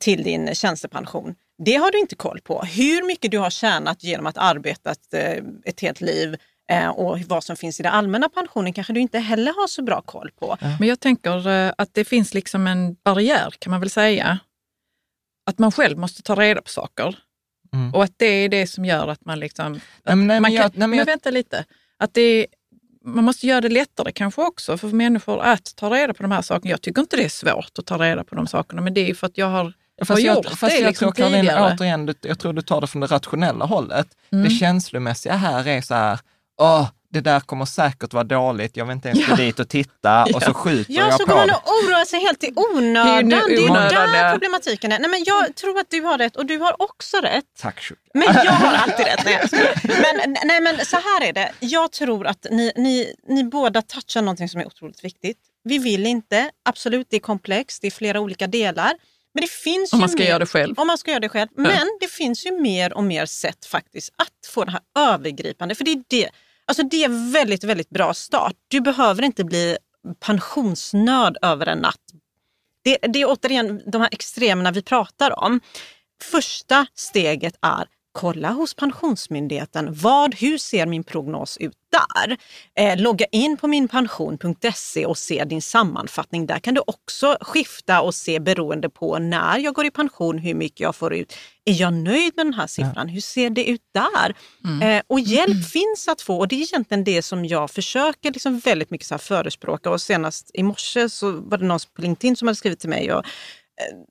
till 0.00 0.22
din 0.22 0.54
tjänstepension, 0.54 1.34
det 1.64 1.76
har 1.76 1.90
du 1.90 1.98
inte 1.98 2.16
koll 2.16 2.40
på. 2.40 2.62
Hur 2.62 3.06
mycket 3.06 3.30
du 3.30 3.38
har 3.38 3.50
tjänat 3.50 4.04
genom 4.04 4.26
att 4.26 4.38
arbeta 4.38 4.90
ett, 4.90 5.14
eh, 5.14 5.74
helt 5.82 6.00
liv 6.00 6.36
och 6.96 7.18
vad 7.20 7.44
som 7.44 7.56
finns 7.56 7.80
i 7.80 7.82
den 7.82 7.92
allmänna 7.92 8.28
pensionen 8.28 8.72
kanske 8.72 8.92
du 8.92 9.00
inte 9.00 9.18
heller 9.18 9.52
har 9.60 9.66
så 9.66 9.82
bra 9.82 10.02
koll 10.02 10.30
på. 10.38 10.56
Men 10.60 10.88
jag 10.88 11.00
tänker 11.00 11.48
eh, 11.48 11.72
att 11.78 11.94
det 11.94 12.04
finns 12.04 12.34
liksom 12.34 12.66
en 12.66 12.96
barriär 13.04 13.54
kan 13.58 13.70
man 13.70 13.80
väl 13.80 13.90
säga. 13.90 14.38
Att 15.46 15.58
man 15.58 15.72
själv 15.72 15.98
måste 15.98 16.22
ta 16.22 16.34
reda 16.34 16.62
på 16.62 16.68
saker. 16.68 17.18
Mm. 17.72 17.94
Och 17.94 18.04
att 18.04 18.12
det 18.16 18.26
är 18.26 18.48
det 18.48 18.66
som 18.66 18.84
gör 18.84 19.08
att 19.08 19.24
man 19.24 19.40
liksom... 19.40 19.72
Nej, 19.72 19.80
men, 20.16 20.26
nej, 20.26 20.40
man 20.40 20.50
kan, 20.50 20.56
jag, 20.56 20.70
nej, 20.76 20.88
men, 20.88 20.98
jag, 20.98 21.06
men 21.06 21.12
vänta 21.12 21.30
lite. 21.30 21.64
Att 21.98 22.14
det 22.14 22.46
man 23.06 23.24
måste 23.24 23.46
göra 23.46 23.60
det 23.60 23.68
lättare 23.68 24.12
kanske 24.12 24.42
också 24.42 24.78
för 24.78 24.88
människor 24.88 25.42
att 25.42 25.76
ta 25.76 25.90
reda 25.90 26.14
på 26.14 26.22
de 26.22 26.32
här 26.32 26.42
sakerna. 26.42 26.70
Jag 26.70 26.82
tycker 26.82 27.00
inte 27.00 27.16
det 27.16 27.24
är 27.24 27.28
svårt 27.28 27.78
att 27.78 27.86
ta 27.86 27.98
reda 27.98 28.24
på 28.24 28.34
de 28.34 28.46
sakerna, 28.46 28.82
men 28.82 28.94
det 28.94 29.10
är 29.10 29.14
för 29.14 29.26
att 29.26 29.38
jag 29.38 29.46
har 29.46 29.72
Fast 30.04 30.22
jag, 30.22 30.44
fast 30.44 30.78
jag 30.78 30.86
liksom 30.86 31.12
tror, 31.12 31.30
Karolina, 31.30 31.74
återigen, 31.74 32.14
jag 32.20 32.38
tror 32.38 32.52
du 32.52 32.62
tar 32.62 32.80
det 32.80 32.86
från 32.86 33.00
det 33.00 33.06
rationella 33.06 33.64
hållet. 33.64 34.06
Mm. 34.32 34.44
Det 34.44 34.50
känslomässiga 34.50 35.34
här 35.34 35.68
är 35.68 35.80
så 35.80 35.94
här, 35.94 36.18
åh, 36.58 36.88
det 37.16 37.20
där 37.20 37.40
kommer 37.40 37.64
säkert 37.64 38.12
vara 38.12 38.24
dåligt, 38.24 38.76
jag 38.76 38.84
vill 38.84 38.92
inte 38.92 39.08
ens 39.08 39.26
gå 39.26 39.34
dit 39.34 39.60
och 39.60 39.68
titta 39.68 40.24
och 40.34 40.42
så 40.42 40.54
skjuter 40.54 40.92
ja, 40.92 41.02
jag 41.02 41.12
så 41.12 41.18
på. 41.18 41.22
Ja, 41.22 41.26
så 41.26 41.32
kommer 41.32 41.46
man 41.46 41.60
oroa 41.64 42.04
sig 42.04 42.20
helt 42.20 42.44
i 42.44 42.52
onödan. 42.56 43.28
Det 43.28 43.36
är 43.36 43.48
ju 43.48 43.66
där 43.68 44.32
problematiken 44.32 44.92
är. 44.92 44.98
Nej, 44.98 45.10
men 45.10 45.24
jag 45.24 45.54
tror 45.54 45.78
att 45.78 45.90
du 45.90 46.00
har 46.00 46.18
rätt 46.18 46.36
och 46.36 46.46
du 46.46 46.58
har 46.58 46.82
också 46.82 47.16
rätt. 47.16 47.44
Tack 47.58 47.80
Shukla. 47.80 48.10
Men 48.14 48.22
jag 48.44 48.52
har 48.52 48.74
alltid 48.82 49.06
rätt. 49.06 49.24
Nej, 49.24 50.14
men, 50.16 50.36
nej, 50.44 50.60
men 50.60 50.84
så 50.84 50.96
här 50.96 51.28
är 51.28 51.32
det. 51.32 51.52
Jag 51.60 51.92
tror 51.92 52.26
att 52.26 52.46
ni, 52.50 52.72
ni, 52.76 53.14
ni 53.28 53.44
båda 53.44 53.82
touchar 53.82 54.22
någonting 54.22 54.48
som 54.48 54.60
är 54.60 54.66
otroligt 54.66 55.04
viktigt. 55.04 55.38
Vi 55.64 55.78
vill 55.78 56.06
inte, 56.06 56.50
absolut 56.64 57.06
det 57.10 57.16
är 57.16 57.20
komplext, 57.20 57.82
det 57.82 57.86
är 57.86 57.90
flera 57.90 58.20
olika 58.20 58.46
delar. 58.46 58.92
Men 59.34 59.40
det 59.40 59.50
finns 59.50 59.92
om 59.92 60.00
man 60.00 60.08
ska 60.08 60.18
mer, 60.18 60.28
göra 60.28 60.38
det 60.38 60.46
själv. 60.46 60.74
Om 60.78 60.86
man 60.86 60.98
ska 60.98 61.10
göra 61.10 61.20
det 61.20 61.28
själv. 61.28 61.48
Ja. 61.56 61.62
Men 61.62 61.86
det 62.00 62.10
finns 62.10 62.46
ju 62.46 62.60
mer 62.60 62.92
och 62.92 63.04
mer 63.04 63.26
sätt 63.26 63.66
faktiskt 63.66 64.14
att 64.16 64.50
få 64.52 64.64
det 64.64 64.70
här 64.70 64.80
övergripande. 64.98 65.74
För 65.74 65.84
det 65.84 65.90
är 65.90 66.02
det, 66.08 66.30
alltså 66.66 66.82
det 66.82 67.04
är 67.04 67.32
väldigt, 67.32 67.64
väldigt 67.64 67.90
bra 67.90 68.14
start. 68.14 68.54
Du 68.68 68.80
behöver 68.80 69.22
inte 69.22 69.44
bli 69.44 69.76
pensionsnörd 70.20 71.36
över 71.42 71.66
en 71.66 71.78
natt. 71.78 72.00
Det, 72.84 72.98
det 73.12 73.22
är 73.22 73.26
återigen 73.28 73.82
de 73.86 74.00
här 74.00 74.08
extremerna 74.12 74.70
vi 74.70 74.82
pratar 74.82 75.44
om. 75.44 75.60
Första 76.22 76.86
steget 76.94 77.54
är 77.62 77.86
kolla 78.16 78.50
hos 78.50 78.74
Pensionsmyndigheten. 78.74 79.94
Vad, 79.94 80.34
hur 80.34 80.58
ser 80.58 80.86
min 80.86 81.04
prognos 81.04 81.56
ut 81.58 81.76
där? 81.92 82.36
Eh, 82.78 83.00
logga 83.00 83.26
in 83.32 83.56
på 83.56 83.68
minpension.se 83.68 85.06
och 85.06 85.18
se 85.18 85.44
din 85.44 85.62
sammanfattning. 85.62 86.46
Där 86.46 86.58
kan 86.58 86.74
du 86.74 86.82
också 86.86 87.36
skifta 87.40 88.00
och 88.00 88.14
se 88.14 88.40
beroende 88.40 88.88
på 88.90 89.18
när 89.18 89.58
jag 89.58 89.74
går 89.74 89.86
i 89.86 89.90
pension, 89.90 90.38
hur 90.38 90.54
mycket 90.54 90.80
jag 90.80 90.96
får 90.96 91.14
ut. 91.14 91.34
Är 91.64 91.80
jag 91.80 91.92
nöjd 91.92 92.32
med 92.36 92.46
den 92.46 92.54
här 92.54 92.66
siffran? 92.66 93.08
Ja. 93.08 93.14
Hur 93.14 93.20
ser 93.20 93.50
det 93.50 93.70
ut 93.70 93.82
där? 93.94 94.34
Mm. 94.64 94.82
Eh, 94.82 95.02
och 95.06 95.20
hjälp 95.20 95.50
mm. 95.50 95.62
finns 95.62 96.08
att 96.08 96.20
få 96.20 96.38
och 96.38 96.48
det 96.48 96.56
är 96.56 96.62
egentligen 96.62 97.04
det 97.04 97.22
som 97.22 97.44
jag 97.44 97.70
försöker 97.70 98.32
liksom 98.32 98.58
väldigt 98.58 98.90
mycket 98.90 99.06
så 99.06 99.14
här 99.14 99.18
förespråka. 99.18 99.90
Och 99.90 100.00
senast 100.00 100.50
i 100.54 100.62
morse 100.62 101.08
så 101.08 101.32
var 101.32 101.58
det 101.58 101.64
någon 101.64 101.80
på 101.94 102.02
LinkedIn 102.02 102.36
som 102.36 102.48
hade 102.48 102.56
skrivit 102.56 102.80
till 102.80 102.90
mig 102.90 103.12
och 103.12 103.24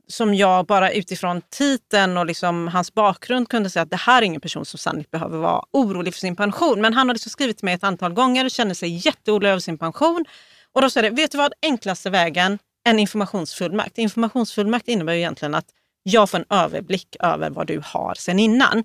som 0.07 0.35
jag 0.35 0.65
bara 0.65 0.91
utifrån 0.91 1.41
titeln 1.49 2.17
och 2.17 2.25
liksom 2.25 2.67
hans 2.67 2.93
bakgrund 2.93 3.49
kunde 3.49 3.69
säga 3.69 3.83
att 3.83 3.89
det 3.89 3.95
här 3.95 4.21
är 4.21 4.25
ingen 4.25 4.41
person 4.41 4.65
som 4.65 4.77
sannolikt 4.77 5.11
behöver 5.11 5.37
vara 5.37 5.63
orolig 5.71 6.13
för 6.13 6.19
sin 6.19 6.35
pension. 6.35 6.81
Men 6.81 6.93
han 6.93 7.09
har 7.09 7.15
liksom 7.15 7.29
skrivit 7.29 7.57
till 7.57 7.65
mig 7.65 7.73
ett 7.73 7.83
antal 7.83 8.13
gånger 8.13 8.45
och 8.45 8.51
känner 8.51 8.73
sig 8.73 8.89
jätteorolig 8.89 9.49
över 9.49 9.59
sin 9.59 9.77
pension. 9.77 10.25
Och 10.73 10.81
då 10.81 10.89
sa 10.89 11.01
det, 11.01 11.09
vet 11.09 11.31
du 11.31 11.37
vad, 11.37 11.53
enklaste 11.61 12.09
vägen, 12.09 12.59
en 12.83 12.99
informationsfullmakt. 12.99 13.97
Informationsfullmakt 13.97 14.87
innebär 14.87 15.13
ju 15.13 15.19
egentligen 15.19 15.55
att 15.55 15.67
jag 16.03 16.29
får 16.29 16.37
en 16.37 16.45
överblick 16.49 17.15
över 17.19 17.49
vad 17.49 17.67
du 17.67 17.81
har 17.85 18.13
sen 18.17 18.39
innan. 18.39 18.83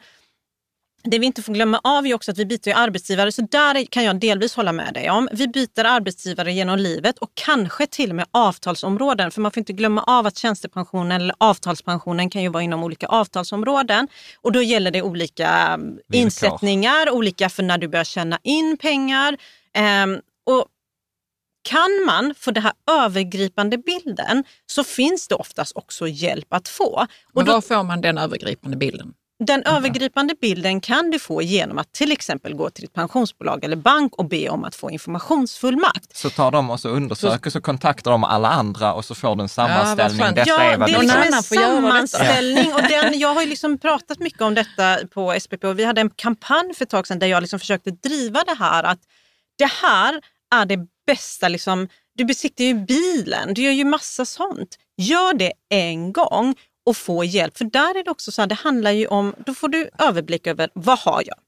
Det 1.03 1.19
vi 1.19 1.27
inte 1.27 1.43
får 1.43 1.53
glömma 1.53 1.81
av 1.85 2.07
är 2.07 2.15
också 2.15 2.31
att 2.31 2.39
vi 2.39 2.47
byter 2.47 2.75
arbetsgivare, 2.75 3.33
så 3.33 3.43
där 3.43 3.85
kan 3.85 4.05
jag 4.05 4.21
delvis 4.21 4.55
hålla 4.55 4.73
med 4.73 4.95
dig 4.95 5.11
om. 5.11 5.29
Vi 5.33 5.49
byter 5.49 5.85
arbetsgivare 5.85 6.53
genom 6.53 6.79
livet 6.79 7.19
och 7.19 7.31
kanske 7.35 7.87
till 7.87 8.11
och 8.11 8.17
med 8.17 8.27
avtalsområden. 8.31 9.31
För 9.31 9.41
man 9.41 9.51
får 9.51 9.61
inte 9.61 9.73
glömma 9.73 10.03
av 10.03 10.27
att 10.27 10.39
tjänstepensionen 10.39 11.21
eller 11.21 11.35
avtalspensionen 11.39 12.31
kan 12.31 12.43
ju 12.43 12.49
vara 12.49 12.63
inom 12.63 12.85
olika 12.85 13.07
avtalsområden. 13.07 14.09
Och 14.41 14.53
då 14.53 14.63
gäller 14.63 14.91
det 14.91 15.03
olika 15.03 15.77
Villkor. 15.77 16.03
insättningar, 16.11 17.11
olika 17.11 17.49
för 17.49 17.63
när 17.63 17.79
du 17.79 17.89
börjar 17.89 18.05
tjäna 18.05 18.39
in 18.43 18.77
pengar. 18.77 19.37
Um, 20.05 20.21
och 20.47 20.67
kan 21.63 22.05
man 22.07 22.35
få 22.39 22.51
den 22.51 22.63
här 22.63 22.73
övergripande 22.91 23.79
bilden 23.79 24.45
så 24.67 24.85
finns 24.85 25.29
det 25.29 25.35
oftast 25.35 25.77
också 25.77 26.09
hjälp 26.09 26.53
att 26.53 26.69
få. 26.69 26.85
Och 26.85 27.07
Men 27.35 27.47
var 27.47 27.55
då, 27.55 27.61
får 27.61 27.83
man 27.83 28.01
den 28.01 28.19
övergripande 28.19 28.77
bilden? 28.77 29.15
Den 29.41 29.63
mm. 29.63 29.77
övergripande 29.77 30.35
bilden 30.41 30.81
kan 30.81 31.11
du 31.11 31.19
få 31.19 31.43
genom 31.43 31.79
att 31.79 31.93
till 31.93 32.13
exempel 32.13 32.55
gå 32.55 32.71
till 32.71 32.83
ditt 32.83 32.93
pensionsbolag 32.93 33.65
eller 33.65 33.77
bank 33.77 34.15
och 34.15 34.29
be 34.29 34.49
om 34.49 34.65
att 34.65 34.75
få 34.75 34.91
informationsfullmakt. 34.91 36.17
Så 36.17 36.31
tar 36.31 36.51
de 36.51 36.71
och 36.71 36.81
så 36.81 36.89
undersöker, 36.89 37.51
så, 37.51 37.59
så 37.59 37.61
kontaktar 37.61 38.11
de 38.11 38.25
alla 38.25 38.49
andra 38.49 38.95
och 38.95 39.05
så 39.05 39.15
får 39.15 39.37
du 39.37 39.43
en 39.43 39.49
sammanställning. 39.49 40.21
Ja, 40.21 40.33
detta 40.33 40.49
ja, 40.49 40.61
är 40.61 40.79
vad 40.79 40.89
det 40.89 40.95
är 40.95 41.01
liksom 41.01 41.23
en 41.23 41.43
sammanställning. 41.43 42.75
Och 42.75 42.83
den, 42.83 43.19
jag 43.19 43.35
har 43.35 43.43
ju 43.43 43.49
liksom 43.49 43.79
pratat 43.79 44.19
mycket 44.19 44.41
om 44.41 44.55
detta 44.55 44.99
på 45.15 45.37
SPP 45.41 45.65
och 45.65 45.79
vi 45.79 45.85
hade 45.85 46.01
en 46.01 46.11
kampanj 46.11 46.75
för 46.75 46.85
ett 46.85 46.91
tag 46.91 47.07
sedan 47.07 47.19
där 47.19 47.27
jag 47.27 47.41
liksom 47.41 47.59
försökte 47.59 47.91
driva 47.91 48.45
det 48.45 48.57
här 48.59 48.85
att 48.85 49.01
det 49.59 49.71
här 49.83 50.21
är 50.55 50.67
det 50.67 50.79
bästa, 51.07 51.49
liksom, 51.49 51.89
du 52.15 52.25
besiktar 52.25 52.65
ju 52.65 52.75
bilen, 52.75 53.55
du 53.55 53.63
gör 53.63 53.73
ju 53.73 53.85
massa 53.85 54.25
sånt. 54.25 54.77
Gör 54.97 55.35
det 55.35 55.53
en 55.69 56.13
gång 56.13 56.55
och 56.91 56.97
få 56.97 57.25
hjälp. 57.25 57.59
För 57.59 57.65
där 57.65 57.99
är 57.99 58.05
det 58.05 58.11
också 58.11 58.33
så 58.33 58.43
här, 58.43 58.47
det 58.47 58.55
handlar 58.55 58.91
ju 58.91 59.07
om, 59.07 59.35
då 59.47 59.55
får 59.55 59.69
du 59.69 59.91
överblick 59.99 60.47
över 60.47 60.71
vad 60.75 60.99
har 60.99 61.23
jag? 61.27 61.39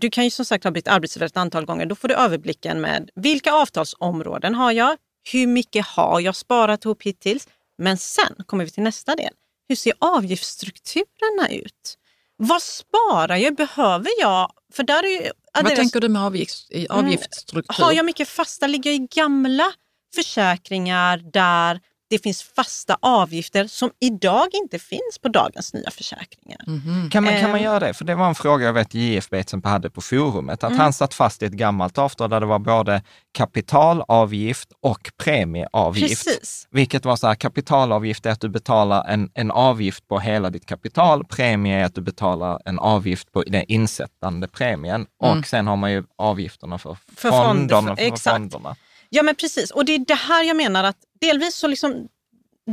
Du 0.00 0.10
kan 0.10 0.24
ju 0.24 0.30
som 0.30 0.44
sagt 0.44 0.64
ha 0.64 0.70
bytt 0.70 0.88
arbetsgivare 0.88 1.26
ett 1.26 1.36
antal 1.36 1.64
gånger. 1.64 1.86
Då 1.86 1.94
får 1.94 2.08
du 2.08 2.14
överblicken 2.14 2.80
med 2.80 3.10
vilka 3.14 3.52
avtalsområden 3.52 4.54
har 4.54 4.72
jag? 4.72 4.96
Hur 5.32 5.46
mycket 5.46 5.86
har 5.86 6.20
jag 6.20 6.36
sparat 6.36 6.84
ihop 6.84 7.02
hittills? 7.02 7.48
Men 7.78 7.98
sen 7.98 8.34
kommer 8.46 8.64
vi 8.64 8.70
till 8.70 8.82
nästa 8.82 9.16
del. 9.16 9.32
Hur 9.68 9.76
ser 9.76 9.92
avgiftsstrukturerna 9.98 11.50
ut? 11.50 11.98
Vad 12.36 12.62
sparar 12.62 13.36
jag? 13.36 13.56
Behöver 13.56 14.10
jag? 14.20 14.52
För 14.72 14.82
där 14.82 15.02
är 15.02 15.22
ju, 15.22 15.30
Vad 15.62 15.76
tänker 15.76 16.00
du 16.00 16.08
med 16.08 16.22
avgifts, 16.22 16.70
mm. 16.70 16.86
avgiftsstruktur? 16.90 17.74
Mm, 17.80 17.86
har 17.86 17.92
jag 17.92 18.04
mycket 18.06 18.28
fasta? 18.28 18.66
Ligger 18.66 18.90
jag 18.90 19.00
i 19.00 19.06
gamla 19.10 19.72
försäkringar 20.14 21.18
där 21.18 21.80
det 22.12 22.18
finns 22.18 22.42
fasta 22.42 22.96
avgifter 23.00 23.66
som 23.66 23.90
idag 24.00 24.48
inte 24.52 24.78
finns 24.78 25.18
på 25.22 25.28
dagens 25.28 25.74
nya 25.74 25.90
försäkringar. 25.90 26.60
Mm. 26.66 27.10
Kan, 27.10 27.24
man, 27.24 27.32
kan 27.32 27.50
man 27.50 27.58
ehm. 27.58 27.64
göra 27.64 27.80
det? 27.80 27.94
För 27.94 28.04
det 28.04 28.14
var 28.14 28.28
en 28.28 28.34
fråga 28.34 28.66
jag 28.66 28.72
vet 28.72 28.94
JF 28.94 29.30
Betsen 29.30 29.62
hade 29.64 29.90
på 29.90 30.00
forumet, 30.00 30.64
att 30.64 30.70
mm. 30.70 30.80
han 30.80 30.92
satt 30.92 31.14
fast 31.14 31.42
i 31.42 31.46
ett 31.46 31.52
gammalt 31.52 31.98
avtal 31.98 32.30
där 32.30 32.40
det 32.40 32.46
var 32.46 32.58
både 32.58 33.02
kapitalavgift 33.32 34.72
och 34.80 35.10
premieavgift. 35.16 36.24
Precis. 36.24 36.68
Vilket 36.70 37.04
var 37.04 37.16
så 37.16 37.26
här, 37.26 37.34
kapitalavgift 37.34 38.26
är 38.26 38.30
att 38.30 38.40
du 38.40 38.48
betalar 38.48 39.04
en, 39.04 39.30
en 39.34 39.50
avgift 39.50 40.08
på 40.08 40.18
hela 40.18 40.50
ditt 40.50 40.66
kapital, 40.66 41.24
premie 41.24 41.80
är 41.80 41.84
att 41.84 41.94
du 41.94 42.00
betalar 42.00 42.60
en 42.64 42.78
avgift 42.78 43.32
på 43.32 43.42
den 43.42 43.64
insättande 43.68 44.48
premien 44.48 45.06
mm. 45.24 45.38
och 45.38 45.46
sen 45.46 45.66
har 45.66 45.76
man 45.76 45.92
ju 45.92 46.04
avgifterna 46.18 46.78
för, 46.78 46.96
för 47.16 47.30
fonderna. 47.30 47.96
Fond, 47.96 47.98
för, 47.98 48.16
för 48.16 48.30
fonderna. 48.30 48.76
Ja 49.14 49.22
men 49.22 49.34
precis, 49.34 49.70
och 49.70 49.84
det 49.84 49.92
är 49.92 49.98
det 49.98 50.14
här 50.14 50.44
jag 50.44 50.56
menar 50.56 50.84
att 50.84 50.96
delvis 51.20 51.54
så 51.54 51.66
liksom 51.66 52.08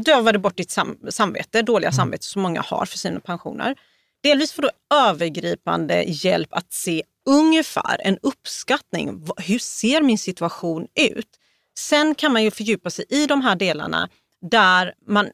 dövar 0.05 0.33
du 0.33 0.39
bort 0.39 0.57
ditt 0.57 0.71
sam 0.71 0.97
samvete, 1.09 1.61
dåliga 1.61 1.87
mm. 1.87 1.95
samvete 1.95 2.25
som 2.25 2.41
många 2.41 2.61
har 2.61 2.85
för 2.85 2.97
sina 2.97 3.19
pensioner. 3.19 3.75
Delvis 4.23 4.51
får 4.51 4.61
du 4.61 4.69
övergripande 4.93 6.03
hjälp 6.07 6.53
att 6.53 6.73
se 6.73 7.03
ungefär 7.29 8.01
en 8.03 8.17
uppskattning. 8.21 9.27
Hur 9.37 9.59
ser 9.59 10.01
min 10.01 10.17
situation 10.17 10.87
ut? 10.95 11.27
Sen 11.79 12.15
kan 12.15 12.33
man 12.33 12.43
ju 12.43 12.51
fördjupa 12.51 12.89
sig 12.89 13.05
i 13.09 13.25
de 13.25 13.41
här 13.41 13.55
delarna 13.55 14.09
där 14.41 14.93
man 15.07 15.29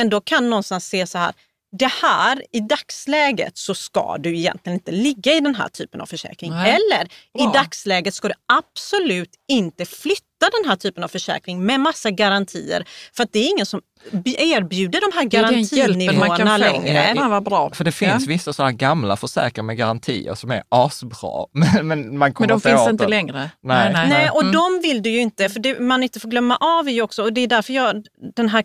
ändå 0.00 0.20
kan 0.20 0.50
någonstans 0.50 0.86
se 0.86 1.06
så 1.06 1.18
här, 1.18 1.34
det 1.78 1.92
här, 2.02 2.44
i 2.52 2.60
dagsläget 2.60 3.58
så 3.58 3.74
ska 3.74 4.16
du 4.18 4.38
egentligen 4.38 4.78
inte 4.78 4.92
ligga 4.92 5.32
i 5.32 5.40
den 5.40 5.54
här 5.54 5.68
typen 5.68 6.00
av 6.00 6.06
försäkring. 6.06 6.50
Nej. 6.50 6.70
Eller 6.70 7.08
Bra. 7.34 7.50
i 7.50 7.52
dagsläget 7.54 8.14
ska 8.14 8.28
du 8.28 8.34
absolut 8.46 9.34
inte 9.48 9.84
flytta 9.84 10.24
den 10.46 10.70
här 10.70 10.76
typen 10.76 11.04
av 11.04 11.08
försäkring 11.08 11.66
med 11.66 11.80
massa 11.80 12.10
garantier. 12.10 12.84
För 13.16 13.22
att 13.22 13.32
det 13.32 13.38
är 13.38 13.50
ingen 13.50 13.66
som 13.66 13.80
erbjuder 14.24 15.00
de 15.00 15.16
här 15.16 15.24
garantinivåerna 15.24 16.56
längre. 16.56 17.12
Ja, 17.16 17.28
var 17.28 17.40
bra. 17.40 17.70
För 17.70 17.84
det 17.84 17.92
finns 17.92 18.26
ja. 18.26 18.28
vissa 18.28 18.52
sådana 18.52 18.72
gamla 18.72 19.16
försäkringar 19.16 19.66
med 19.66 19.76
garantier 19.76 20.34
som 20.34 20.50
är 20.50 20.62
asbra. 20.68 21.46
Men, 21.52 21.88
men, 21.88 22.18
man 22.18 22.32
men 22.38 22.48
de 22.48 22.60
finns 22.60 22.88
inte 22.88 23.08
längre. 23.08 23.50
Nej, 23.62 23.92
nej, 23.92 24.08
nej. 24.08 24.30
och 24.30 24.42
mm. 24.42 24.52
de 24.52 24.80
vill 24.82 25.02
du 25.02 25.10
ju 25.10 25.20
inte, 25.20 25.48
för 25.48 25.60
det 25.60 25.80
man 25.80 26.02
inte 26.02 26.20
får 26.20 26.28
glömma 26.28 26.56
av 26.56 26.88
är 26.88 26.92
ju 26.92 27.02
också, 27.02 27.22
och 27.22 27.32
det 27.32 27.40
är 27.40 27.46
därför 27.46 27.72
jag, 27.72 28.06
den 28.36 28.48
här 28.48 28.64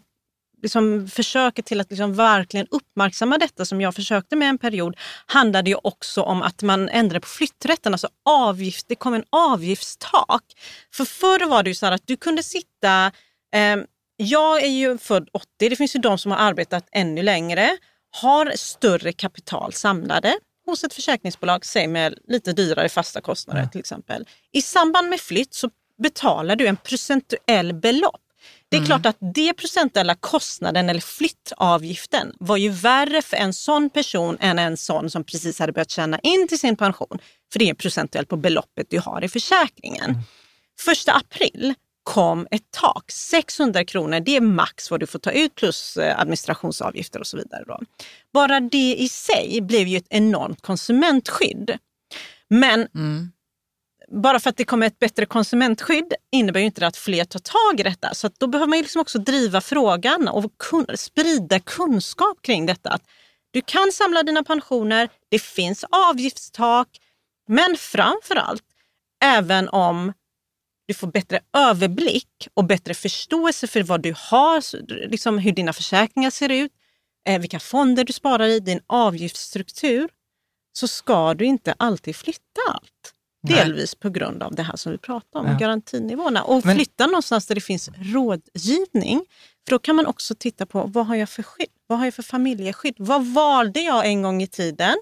liksom 0.66 1.08
försöker 1.08 1.64
till 1.64 1.82
att 1.82 1.90
liksom 1.90 2.14
verkligen 2.14 2.68
uppmärksamma 2.72 3.38
detta 3.38 3.66
som 3.66 3.82
jag 3.82 3.96
försökte 3.96 4.36
med 4.36 4.50
en 4.50 4.58
period 4.58 4.98
handlade 5.26 5.70
ju 5.70 5.76
också 5.84 6.22
om 6.22 6.42
att 6.42 6.62
man 6.62 6.90
ändrade 6.90 7.20
på 7.20 7.28
flytträtten. 7.28 7.94
Alltså 7.94 8.08
avgift, 8.26 8.86
det 8.88 8.96
kom 8.96 9.14
en 9.14 9.24
avgiftstak. 9.30 10.44
För 10.94 11.06
förr 11.06 11.46
var 11.50 11.64
det 11.64 11.70
ju 11.70 11.76
så 11.76 11.86
att 11.86 12.08
du 12.08 12.18
kunde 12.18 12.44
sitta, 12.44 13.12
eh, 13.56 13.78
jag 14.18 14.64
är 14.64 14.70
ju 14.70 14.98
född 14.98 15.30
80, 15.34 15.48
det 15.58 15.76
finns 15.76 15.96
ju 15.96 16.00
de 16.00 16.18
som 16.18 16.32
har 16.32 16.38
arbetat 16.38 16.88
ännu 16.92 17.24
längre, 17.24 17.78
har 18.22 18.54
större 18.56 19.12
kapital 19.14 19.74
samlade 19.74 20.34
hos 20.66 20.84
ett 20.84 20.94
försäkringsbolag, 20.94 21.66
säg 21.66 21.88
med 21.88 22.16
lite 22.28 22.54
dyrare 22.54 22.90
fasta 22.90 23.22
kostnader 23.22 23.62
ja. 23.62 23.68
till 23.68 23.80
exempel. 23.80 24.28
I 24.52 24.62
samband 24.62 25.10
med 25.10 25.20
flytt 25.20 25.54
så 25.54 25.70
betalar 25.98 26.56
du 26.56 26.68
en 26.68 26.78
procentuell 26.78 27.74
belopp 27.74 28.25
det 28.70 28.76
är 28.76 28.80
mm. 28.80 28.88
klart 28.88 29.06
att 29.06 29.18
det 29.36 29.54
procentuella 29.54 30.16
kostnaden 30.16 30.90
eller 30.90 31.00
flyttavgiften 31.00 32.34
var 32.40 32.58
ju 32.58 32.70
värre 32.70 33.22
för 33.22 33.38
en 33.38 33.54
sån 33.54 33.90
person 33.90 34.38
än 34.40 34.60
en 34.60 34.78
sån 34.78 35.10
som 35.10 35.24
precis 35.24 35.60
hade 35.60 35.72
börjat 35.72 35.90
tjäna 35.90 36.20
in 36.20 36.48
till 36.48 36.60
sin 36.60 36.76
pension. 36.76 37.20
För 37.52 37.60
det 37.60 37.70
är 37.70 37.74
procentuellt 37.74 38.30
på 38.30 38.38
beloppet 38.38 38.90
du 38.90 39.00
har 39.00 39.24
i 39.24 39.30
försäkringen. 39.30 40.10
Mm. 40.10 40.22
Första 40.80 41.14
april 41.14 41.74
kom 42.04 42.48
ett 42.52 42.72
tak, 42.72 43.12
600 43.12 43.86
kronor, 43.86 44.20
det 44.20 44.36
är 44.36 44.42
max 44.42 44.92
vad 44.92 45.00
du 45.00 45.08
får 45.08 45.20
ta 45.20 45.32
ut 45.32 45.56
plus 45.56 45.98
eh, 45.98 46.20
administrationsavgifter 46.20 47.20
och 47.20 47.28
så 47.28 47.38
vidare. 47.38 47.64
Då. 47.68 47.80
Bara 48.34 48.60
det 48.60 48.96
i 48.96 49.10
sig 49.10 49.62
blev 49.62 49.88
ju 49.88 49.98
ett 49.98 50.08
enormt 50.10 50.62
konsumentskydd. 50.62 51.78
Men 52.50 52.88
mm 52.96 53.32
bara 54.08 54.40
för 54.40 54.50
att 54.50 54.58
det 54.58 54.66
kommer 54.66 54.88
ett 54.88 55.00
bättre 55.00 55.26
konsumentskydd 55.26 56.14
innebär 56.32 56.60
ju 56.60 56.66
inte 56.66 56.82
det 56.82 56.88
att 56.88 56.98
fler 56.98 57.26
tar 57.26 57.40
tag 57.40 57.80
i 57.80 57.84
detta. 57.84 58.14
Så 58.14 58.30
då 58.38 58.48
behöver 58.48 58.68
man 58.68 58.78
ju 58.78 58.84
liksom 58.84 59.02
också 59.02 59.20
driva 59.20 59.62
frågan 59.62 60.28
och 60.28 60.52
kun 60.60 60.86
sprida 60.96 61.60
kunskap 61.60 62.42
kring 62.42 62.66
detta. 62.66 62.90
Att 62.90 63.04
du 63.52 63.62
kan 63.62 63.92
samla 63.92 64.24
dina 64.24 64.44
pensioner, 64.44 65.10
det 65.30 65.40
finns 65.40 65.86
avgiftstak, 65.90 66.88
men 67.48 67.76
framför 67.78 68.36
allt, 68.36 68.64
även 69.24 69.70
om 69.70 70.14
du 70.88 70.94
får 70.94 71.08
bättre 71.08 71.40
överblick 71.58 72.48
och 72.54 72.66
bättre 72.66 72.94
förståelse 72.94 73.68
för 73.68 73.84
vad 73.84 74.02
du 74.02 74.14
har, 74.18 74.64
liksom 75.10 75.38
hur 75.38 75.52
dina 75.52 75.74
försäkringar 75.74 76.30
ser 76.30 76.50
ut, 76.50 76.72
eh, 77.28 77.42
vilka 77.42 77.60
fonder 77.60 78.04
du 78.04 78.14
sparar 78.14 78.48
i, 78.48 78.60
din 78.60 78.82
avgiftsstruktur, 78.88 80.10
så 80.74 80.88
ska 80.88 81.34
du 81.34 81.46
inte 81.46 81.76
alltid 81.78 82.16
flytta 82.16 82.62
allt. 82.70 82.95
Delvis 83.46 83.96
på 83.96 84.10
grund 84.10 84.44
av 84.44 84.56
det 84.56 84.64
här 84.64 84.76
som 84.76 84.92
vi 84.92 84.98
pratar 84.98 85.40
om, 85.40 85.48
ja. 85.48 85.58
garantinivåerna. 85.58 86.44
Och 86.44 86.66
Men, 86.66 86.76
flytta 86.76 87.06
någonstans 87.08 87.48
där 87.48 87.56
det 87.56 87.62
finns 87.62 87.90
rådgivning. 87.98 89.26
För 89.66 89.72
då 89.72 89.80
kan 89.80 89.96
man 89.96 90.06
också 90.06 90.36
titta 90.36 90.66
på 90.66 90.84
vad 90.84 91.06
har 91.06 91.16
jag 91.16 91.30
för 91.30 91.44
skydd? 91.44 91.68
Vad 91.88 91.98
har 92.00 92.06
jag 92.06 92.14
för 92.14 92.24
familjeskydd? 92.24 92.96
Vad 92.98 93.26
valde 93.26 93.80
jag 93.80 94.06
en 94.06 94.22
gång 94.22 94.44
i 94.44 94.48
tiden? 94.48 94.96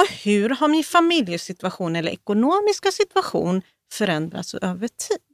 Och 0.00 0.06
hur 0.24 0.50
har 0.50 0.68
min 0.68 0.84
familjesituation 0.84 1.96
eller 1.96 2.12
ekonomiska 2.12 2.90
situation 2.90 3.62
förändrats 3.92 4.54
över 4.54 4.88
tid? 4.88 5.29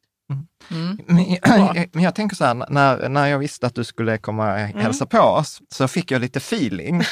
Mm. 0.71 0.99
Men, 1.07 1.25
jag, 1.31 1.89
men, 1.93 2.05
jag, 2.05 2.15
tänker 2.15 2.37
så 2.37 2.45
här, 2.45 2.55
när, 2.55 3.09
när 3.09 3.27
jag 3.27 3.39
visste 3.39 3.67
att 3.67 3.75
du 3.75 3.85
skulle 3.85 4.19
komma 4.19 4.59
mm. 4.59 4.81
hälsa 4.81 5.07
på 5.07 5.19
oss, 5.19 5.61
så 5.69 5.89
fick 5.89 6.11
jag 6.11 6.21
lite 6.21 6.39
feeling. 6.39 6.97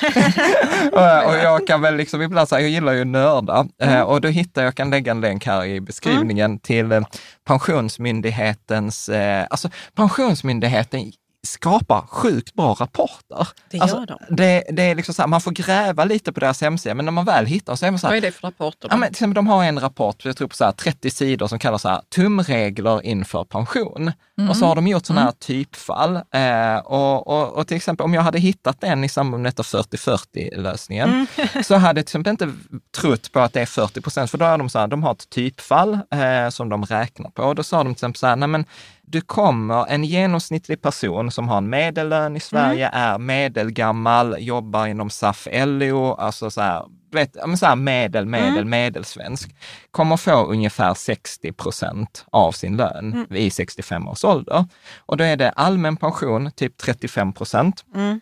och, 0.92 1.28
och, 1.28 1.36
jag 1.36 1.66
kan 1.66 1.80
väl 1.80 1.96
liksom 1.96 2.22
ibland 2.22 2.48
säga, 2.48 2.60
jag 2.60 2.70
gillar 2.70 2.92
ju 2.92 3.04
nörda, 3.04 3.66
mm. 3.82 4.06
och 4.06 4.20
då 4.20 4.28
hittar 4.28 4.64
jag, 4.64 4.74
kan 4.74 4.90
lägga 4.90 5.12
en 5.12 5.20
länk 5.20 5.46
här 5.46 5.64
i 5.64 5.80
beskrivningen 5.80 6.50
mm. 6.50 6.58
till 6.58 6.92
eh, 6.92 7.02
Pensionsmyndighetens, 7.46 9.08
eh, 9.08 9.46
alltså 9.50 9.68
Pensionsmyndigheten 9.94 11.12
skapar 11.44 12.00
sjukt 12.00 12.54
bra 12.54 12.74
rapporter. 12.74 13.48
Det 13.70 13.76
gör 13.76 13.82
alltså, 13.82 14.04
de. 14.04 14.36
Det, 14.36 14.64
det, 14.70 14.82
är 14.82 14.94
liksom 14.94 15.14
så 15.14 15.22
här, 15.22 15.26
man 15.26 15.40
får 15.40 15.50
gräva 15.50 16.04
lite 16.04 16.32
på 16.32 16.40
deras 16.40 16.60
hemsida, 16.60 16.94
men 16.94 17.04
när 17.04 17.12
man 17.12 17.24
väl 17.24 17.46
hittar 17.46 17.76
så 17.76 17.86
är 17.86 17.90
man 17.90 17.98
så 17.98 18.06
här, 18.06 18.12
Vad 18.12 18.16
är 18.16 18.20
det 18.20 18.32
för 18.32 18.46
rapporter? 18.46 18.88
Ja, 18.90 18.96
men, 18.96 19.08
till 19.08 19.14
exempel, 19.14 19.34
de 19.34 19.46
har 19.46 19.64
en 19.64 19.80
rapport, 19.80 20.24
jag 20.24 20.36
tror 20.36 20.48
på 20.48 20.56
så 20.56 20.64
här 20.64 20.72
30 20.72 21.10
sidor, 21.10 21.46
som 21.46 21.58
kallas 21.58 21.82
så 21.82 21.88
här, 21.88 22.00
tumregler 22.14 23.06
inför 23.06 23.44
pension. 23.44 24.12
Mm. 24.38 24.50
Och 24.50 24.56
så 24.56 24.66
har 24.66 24.74
de 24.74 24.86
gjort 24.86 25.06
sådana 25.06 25.20
här 25.20 25.28
mm. 25.28 25.36
typfall. 25.38 26.16
Eh, 26.16 26.76
och, 26.76 27.26
och, 27.26 27.52
och, 27.52 27.66
till 27.66 27.76
exempel 27.76 28.04
om 28.04 28.14
jag 28.14 28.22
hade 28.22 28.38
hittat 28.38 28.80
den 28.80 29.04
i 29.04 29.08
samband 29.08 29.42
med 29.42 29.52
detta 29.52 29.62
40-40-lösningen, 29.62 31.08
mm. 31.08 31.26
så 31.64 31.74
hade 31.74 32.00
jag 32.00 32.06
till 32.06 32.20
exempel 32.20 32.30
inte 32.30 32.52
trott 33.00 33.32
på 33.32 33.40
att 33.40 33.52
det 33.52 33.60
är 33.60 33.66
40 33.66 34.00
procent, 34.00 34.30
för 34.30 34.38
då 34.38 34.44
är 34.44 34.58
de 34.58 34.68
så 34.68 34.78
här, 34.78 34.86
de 34.86 35.02
har 35.02 35.12
ett 35.12 35.30
typfall 35.30 35.98
eh, 36.10 36.48
som 36.50 36.68
de 36.68 36.84
räknar 36.84 37.30
på. 37.30 37.54
Då 37.54 37.62
sa 37.62 37.76
de 37.76 37.84
till 37.84 37.92
exempel 37.92 38.18
så 38.18 38.26
här, 38.26 38.36
nej 38.36 38.48
men 38.48 38.64
du 39.06 39.20
kommer, 39.20 39.86
en 39.86 40.04
genomsnittlig 40.04 40.82
person 40.82 41.30
som 41.30 41.48
har 41.48 41.58
en 41.58 41.70
medellön 41.70 42.36
i 42.36 42.40
Sverige, 42.40 42.88
mm. 42.88 43.00
är 43.00 43.18
medelgammal, 43.18 44.36
jobbar 44.38 44.86
inom 44.86 45.10
SAF 45.10 45.48
LO, 45.52 46.14
alltså 46.14 46.50
så 46.50 46.60
här, 46.60 46.84
vet, 47.12 47.36
så 47.58 47.66
här 47.66 47.76
medel, 47.76 48.26
medel, 48.26 48.58
mm. 48.58 48.70
medelsvensk, 48.70 49.54
kommer 49.90 50.16
få 50.16 50.44
ungefär 50.44 50.94
60 50.94 51.52
procent 51.52 52.24
av 52.30 52.52
sin 52.52 52.76
lön 52.76 53.12
mm. 53.12 53.26
i 53.36 53.50
65 53.50 54.08
års 54.08 54.24
ålder. 54.24 54.64
Och 54.98 55.16
då 55.16 55.24
är 55.24 55.36
det 55.36 55.50
allmän 55.50 55.96
pension, 55.96 56.50
typ 56.50 56.78
35 56.78 57.32
procent. 57.32 57.84
Mm. 57.94 58.20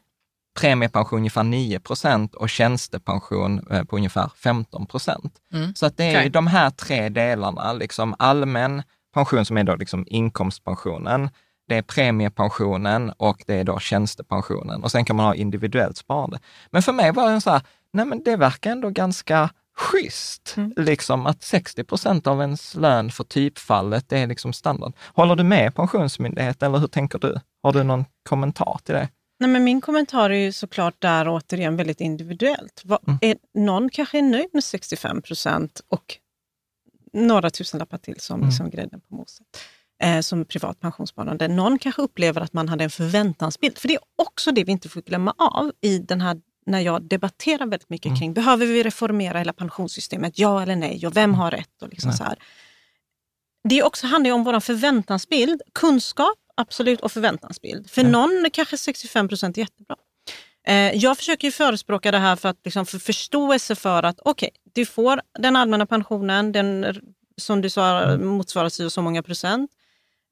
Premiepension 0.60 1.18
ungefär 1.18 1.42
9 1.42 1.80
procent 1.80 2.34
och 2.34 2.50
tjänstepension 2.50 3.66
eh, 3.70 3.84
på 3.84 3.96
ungefär 3.96 4.30
15 4.36 4.86
procent. 4.86 5.34
Mm. 5.52 5.74
Så 5.74 5.86
att 5.86 5.96
det 5.96 6.04
är 6.04 6.18
okay. 6.18 6.28
de 6.28 6.46
här 6.46 6.70
tre 6.70 7.08
delarna, 7.08 7.72
liksom 7.72 8.14
allmän 8.18 8.82
pension 9.12 9.44
som 9.44 9.56
är 9.56 9.64
då 9.64 9.76
liksom 9.76 10.04
inkomstpensionen, 10.08 11.30
det 11.68 11.76
är 11.76 11.82
premiepensionen 11.82 13.12
och 13.16 13.42
det 13.46 13.54
är 13.54 13.64
då 13.64 13.78
tjänstepensionen. 13.78 14.82
Och 14.82 14.90
sen 14.90 15.04
kan 15.04 15.16
man 15.16 15.26
ha 15.26 15.34
individuellt 15.34 15.96
sparande. 15.96 16.38
Men 16.70 16.82
för 16.82 16.92
mig 16.92 17.12
var 17.12 17.32
det 17.32 17.40
så 17.40 17.50
här, 17.50 17.62
nej 17.92 18.06
men 18.06 18.22
det 18.22 18.36
verkar 18.36 18.70
ändå 18.70 18.90
ganska 18.90 19.50
schysst, 19.76 20.54
mm. 20.56 20.72
liksom 20.76 21.26
att 21.26 21.42
60 21.42 21.84
procent 21.84 22.26
av 22.26 22.40
ens 22.40 22.74
lön 22.74 23.10
för 23.10 23.24
typfallet, 23.24 24.08
det 24.08 24.18
är 24.18 24.26
liksom 24.26 24.52
standard. 24.52 24.92
Håller 25.14 25.36
du 25.36 25.42
med 25.42 25.74
Pensionsmyndigheten 25.74 26.68
eller 26.68 26.78
hur 26.78 26.86
tänker 26.86 27.18
du? 27.18 27.40
Har 27.62 27.72
du 27.72 27.82
någon 27.82 28.04
kommentar 28.28 28.78
till 28.84 28.94
det? 28.94 29.08
Nej, 29.40 29.50
men 29.50 29.64
min 29.64 29.80
kommentar 29.80 30.30
är 30.30 30.38
ju 30.38 30.52
såklart 30.52 30.94
där 30.98 31.28
återigen 31.28 31.76
väldigt 31.76 32.00
individuellt. 32.00 32.82
Vad, 32.84 33.08
mm. 33.08 33.18
är, 33.20 33.36
någon 33.54 33.90
kanske 33.90 34.18
är 34.18 34.22
nöjd 34.22 34.48
med 34.52 34.64
65 34.64 35.22
procent 35.22 35.80
och 35.88 36.18
några 37.12 37.50
tusenlappar 37.50 37.98
till 37.98 38.20
som 38.20 38.34
mm. 38.34 38.48
liksom 38.48 38.70
grädden 38.70 39.00
på 39.00 39.14
moset 39.14 39.46
eh, 40.02 40.20
som 40.20 40.44
privat 40.44 40.80
pensionssparande. 40.80 41.48
Någon 41.48 41.78
kanske 41.78 42.02
upplever 42.02 42.40
att 42.40 42.52
man 42.52 42.68
hade 42.68 42.84
en 42.84 42.90
förväntansbild. 42.90 43.78
För 43.78 43.88
det 43.88 43.94
är 43.94 44.00
också 44.16 44.52
det 44.52 44.64
vi 44.64 44.72
inte 44.72 44.88
får 44.88 45.02
glömma 45.02 45.34
av 45.38 45.72
i 45.80 45.98
den 45.98 46.20
här 46.20 46.40
när 46.66 46.80
jag 46.80 47.02
debatterar 47.02 47.66
väldigt 47.66 47.90
mycket 47.90 48.06
mm. 48.06 48.18
kring, 48.18 48.34
behöver 48.34 48.66
vi 48.66 48.82
reformera 48.82 49.38
hela 49.38 49.52
pensionssystemet? 49.52 50.38
Ja 50.38 50.62
eller 50.62 50.76
nej? 50.76 51.06
Och 51.06 51.16
vem 51.16 51.30
mm. 51.30 51.40
har 51.40 51.50
rätt? 51.50 51.82
Och 51.82 51.88
liksom 51.88 52.12
så 52.12 52.24
här. 52.24 52.38
Det 53.68 53.82
också 53.82 54.06
handlar 54.06 54.30
om 54.30 54.44
vår 54.44 54.60
förväntansbild. 54.60 55.62
Kunskap, 55.74 56.38
absolut, 56.54 57.00
och 57.00 57.12
förväntansbild. 57.12 57.90
För 57.90 58.02
ja. 58.02 58.08
någon 58.08 58.46
kanske 58.52 58.78
65 58.78 59.28
procent 59.28 59.58
är 59.58 59.62
jättebra. 59.62 59.96
Eh, 60.66 60.96
jag 60.96 61.16
försöker 61.16 61.48
ju 61.48 61.52
förespråka 61.52 62.10
det 62.10 62.18
här 62.18 62.36
för 62.36 62.48
att 62.48 62.58
liksom 62.64 62.86
för 62.86 62.98
förståelse 62.98 63.74
för 63.74 64.02
att 64.02 64.20
okej, 64.20 64.50
okay, 64.54 64.60
du 64.72 64.86
får 64.86 65.20
den 65.38 65.56
allmänna 65.56 65.86
pensionen, 65.86 66.52
den 66.52 67.00
som 67.36 67.60
du 67.60 67.70
sa 67.70 68.16
motsvarar 68.16 68.68
så, 68.68 68.90
så 68.90 69.02
många 69.02 69.22
procent. 69.22 69.70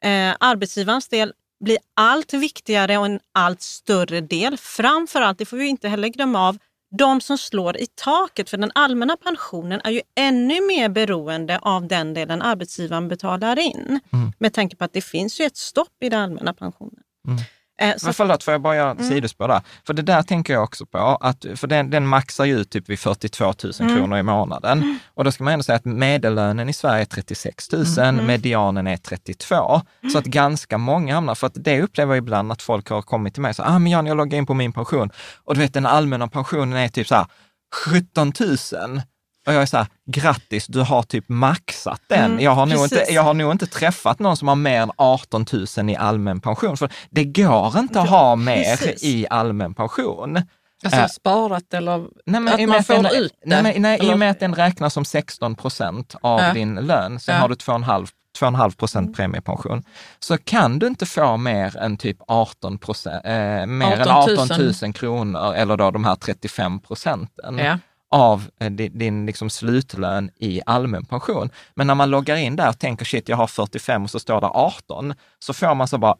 Eh, 0.04 0.34
arbetsgivarens 0.40 1.08
del 1.08 1.32
blir 1.64 1.78
allt 1.94 2.32
viktigare 2.32 2.98
och 2.98 3.06
en 3.06 3.20
allt 3.34 3.62
större 3.62 4.20
del. 4.20 4.56
Framförallt, 4.56 5.38
det 5.38 5.44
får 5.44 5.56
vi 5.56 5.66
inte 5.66 5.88
heller 5.88 6.08
glömma 6.08 6.48
av, 6.48 6.58
de 6.98 7.20
som 7.20 7.38
slår 7.38 7.76
i 7.76 7.86
taket. 7.86 8.50
För 8.50 8.56
den 8.56 8.70
allmänna 8.74 9.16
pensionen 9.16 9.80
är 9.84 9.90
ju 9.90 10.00
ännu 10.16 10.66
mer 10.66 10.88
beroende 10.88 11.58
av 11.58 11.88
den 11.88 12.14
delen 12.14 12.42
arbetsgivaren 12.42 13.08
betalar 13.08 13.58
in. 13.58 14.00
Mm. 14.12 14.32
Med 14.38 14.52
tanke 14.52 14.76
på 14.76 14.84
att 14.84 14.92
det 14.92 15.00
finns 15.00 15.40
ju 15.40 15.44
ett 15.44 15.56
stopp 15.56 16.02
i 16.02 16.08
den 16.08 16.20
allmänna 16.20 16.54
pensionen. 16.54 17.02
Mm. 17.28 17.40
Eh, 17.80 17.96
så... 17.96 18.06
Men 18.06 18.14
förlåt, 18.14 18.42
får 18.42 18.52
jag 18.52 18.60
bara 18.60 18.76
göra 18.76 18.92
ett 18.92 18.98
mm. 18.98 19.10
sidospår 19.10 19.48
där? 19.48 19.60
För 19.86 19.94
det 19.94 20.02
där 20.02 20.22
tänker 20.22 20.52
jag 20.52 20.62
också 20.62 20.86
på, 20.86 20.98
att, 20.98 21.46
för 21.54 21.66
den, 21.66 21.90
den 21.90 22.06
maxar 22.06 22.44
ju 22.44 22.60
ut 22.60 22.70
typ 22.70 22.88
vid 22.88 22.98
42 22.98 23.44
000 23.44 23.54
mm. 23.80 23.96
kronor 23.96 24.18
i 24.18 24.22
månaden. 24.22 24.78
Mm. 24.78 24.98
Och 25.14 25.24
då 25.24 25.32
ska 25.32 25.44
man 25.44 25.52
ändå 25.52 25.62
säga 25.62 25.76
att 25.76 25.84
medellönen 25.84 26.68
i 26.68 26.72
Sverige 26.72 27.00
är 27.02 27.04
36 27.04 27.72
000, 27.72 27.84
mm. 27.86 28.14
mm. 28.14 28.26
medianen 28.26 28.86
är 28.86 28.96
32. 28.96 29.80
Så 30.12 30.18
att 30.18 30.24
ganska 30.24 30.78
många 30.78 31.14
hamnar, 31.14 31.34
för 31.34 31.46
att 31.46 31.54
det 31.54 31.82
upplever 31.82 32.14
jag 32.14 32.18
ibland 32.18 32.52
att 32.52 32.62
folk 32.62 32.88
har 32.88 33.02
kommit 33.02 33.34
till 33.34 33.42
mig 33.42 33.48
och 33.48 33.56
sagt, 33.56 33.68
ah 33.68 33.78
men 33.78 33.92
Jan, 33.92 34.06
jag 34.06 34.16
loggar 34.16 34.38
in 34.38 34.46
på 34.46 34.54
min 34.54 34.72
pension 34.72 35.10
och 35.44 35.54
du 35.54 35.60
vet 35.60 35.74
den 35.74 35.86
allmänna 35.86 36.28
pensionen 36.28 36.78
är 36.78 36.88
typ 36.88 37.06
så 37.06 37.14
här 37.14 37.26
17 37.74 38.32
000. 38.40 39.02
Och 39.46 39.52
jag 39.52 39.62
är 39.62 39.66
så 39.66 39.76
här, 39.76 39.86
grattis, 40.06 40.66
du 40.66 40.80
har 40.80 41.02
typ 41.02 41.24
maxat 41.28 42.00
den. 42.06 42.24
Mm, 42.30 42.40
jag, 42.40 42.50
har 42.50 42.66
nog 42.66 42.84
inte, 42.84 43.06
jag 43.08 43.22
har 43.22 43.34
nog 43.34 43.52
inte 43.52 43.66
träffat 43.66 44.18
någon 44.18 44.36
som 44.36 44.48
har 44.48 44.54
mer 44.54 44.80
än 44.80 44.90
18 44.96 45.46
000 45.76 45.90
i 45.90 45.96
allmän 45.96 46.40
pension. 46.40 46.76
För 46.76 46.92
det 47.10 47.24
går 47.24 47.78
inte 47.78 48.00
att 48.00 48.08
ha 48.08 48.36
mer 48.36 48.76
precis. 48.76 49.04
i 49.04 49.26
allmän 49.30 49.74
pension. 49.74 50.42
Alltså 50.84 51.00
äh, 51.00 51.06
sparat 51.06 51.74
eller 51.74 52.06
nej, 52.26 52.54
att 52.54 52.68
man 52.68 52.84
får 52.84 52.94
den, 52.94 53.14
ut 53.14 53.34
det? 53.44 53.62
Nej, 53.62 53.78
nej 53.78 53.98
i 54.02 54.14
och 54.14 54.18
med 54.18 54.30
att 54.30 54.40
den 54.40 54.54
räknas 54.54 54.94
som 54.94 55.04
16 55.04 55.54
procent 55.54 56.14
av 56.20 56.40
ja. 56.40 56.52
din 56.52 56.74
lön, 56.74 57.20
sen 57.20 57.34
ja. 57.34 57.40
har 57.40 57.48
du 57.48 57.54
2,5 57.54 58.76
procent 58.76 59.06
mm. 59.06 59.14
premiepension, 59.14 59.82
så 60.18 60.38
kan 60.38 60.78
du 60.78 60.86
inte 60.86 61.06
få 61.06 61.36
mer 61.36 61.76
än 61.76 61.96
typ 61.96 62.16
18 62.26 62.78
procent, 62.78 63.24
eh, 63.24 63.66
mer 63.66 64.00
18 64.00 64.08
än 64.08 64.08
18 64.08 64.72
000 64.82 64.92
kronor 64.92 65.54
eller 65.54 65.76
då 65.76 65.90
de 65.90 66.04
här 66.04 66.14
35 66.16 66.80
procenten. 66.80 67.58
Ja 67.58 67.78
av 68.10 68.50
eh, 68.60 68.70
din 68.70 69.26
liksom 69.26 69.50
slutlön 69.50 70.30
i 70.36 70.60
allmän 70.66 71.04
pension. 71.04 71.50
Men 71.74 71.86
när 71.86 71.94
man 71.94 72.10
loggar 72.10 72.36
in 72.36 72.56
där 72.56 72.68
och 72.68 72.78
tänker 72.78 73.04
shit, 73.04 73.28
jag 73.28 73.36
har 73.36 73.46
45 73.46 74.02
och 74.04 74.10
så 74.10 74.18
står 74.18 74.40
det 74.40 74.46
18, 74.46 75.14
så 75.38 75.52
får 75.52 75.74
man 75.74 75.88
så 75.88 75.98
bara, 75.98 76.16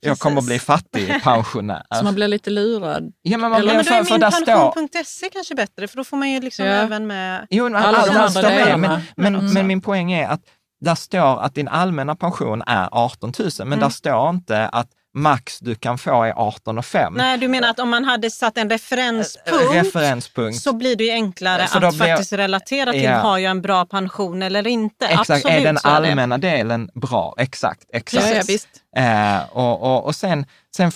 jag 0.00 0.18
kommer 0.18 0.38
att 0.38 0.46
bli 0.46 0.58
fattigpensionär. 0.58 1.82
Så 1.94 2.04
man 2.04 2.14
blir 2.14 2.28
lite 2.28 2.50
lurad? 2.50 3.12
Ja, 3.22 3.38
men 3.38 3.50
man 3.50 3.60
Eller, 3.60 3.74
blir, 3.74 3.76
men 3.76 3.84
då 3.84 4.14
är 4.14 4.18
minpension.se 4.44 5.30
kanske 5.32 5.54
bättre, 5.54 5.88
för 5.88 5.96
då 5.96 6.04
får 6.04 6.16
man 6.16 6.30
ju 6.30 6.40
liksom 6.40 6.66
ja. 6.66 6.72
även 6.72 7.06
med... 7.06 7.46
Jo, 7.50 7.66
alla 7.66 7.78
allt, 7.78 8.16
allt 8.16 8.30
står 8.30 8.42
med, 8.42 8.80
men, 8.80 9.00
men, 9.16 9.34
mm. 9.34 9.52
men 9.52 9.66
min 9.66 9.80
poäng 9.80 10.12
är 10.12 10.28
att 10.28 10.40
där 10.80 10.94
står 10.94 11.42
att 11.42 11.54
din 11.54 11.68
allmänna 11.68 12.16
pension 12.16 12.62
är 12.66 12.88
18 12.92 13.32
000, 13.38 13.50
men 13.58 13.66
mm. 13.66 13.78
där 13.78 13.88
står 13.88 14.30
inte 14.30 14.68
att 14.68 14.88
max 15.14 15.58
du 15.60 15.74
kan 15.74 15.98
få 15.98 16.22
är 16.22 16.32
18 16.36 16.78
och 16.78 16.84
5. 16.84 17.14
Nej, 17.14 17.38
du 17.38 17.48
menar 17.48 17.70
att 17.70 17.78
om 17.78 17.90
man 17.90 18.04
hade 18.04 18.30
satt 18.30 18.58
en 18.58 18.70
referenspunkt, 18.70 19.74
referenspunkt. 19.74 20.62
så 20.62 20.72
blir 20.72 20.96
det 20.96 21.04
ju 21.04 21.10
enklare 21.10 21.66
så 21.66 21.78
att 21.78 21.98
faktiskt 21.98 22.32
jag, 22.32 22.38
relatera 22.38 22.92
till, 22.92 23.02
ja. 23.02 23.18
har 23.18 23.38
jag 23.38 23.50
en 23.50 23.62
bra 23.62 23.86
pension 23.86 24.42
eller 24.42 24.66
inte? 24.66 25.06
Exakt, 25.06 25.30
Absolut, 25.30 25.46
är 25.46 25.64
den 25.64 25.78
allmänna 25.82 26.38
delen 26.38 26.90
bra? 26.94 27.34
Exakt, 27.38 27.90
exakt. 27.92 28.26
Ja, 28.26 28.34
ja, 28.34 28.42
visst. 28.46 28.68
Eh, 28.96 29.56
och, 29.56 29.82
och, 29.82 30.04
och 30.04 30.14
sen, 30.14 30.46
sen 30.76 30.92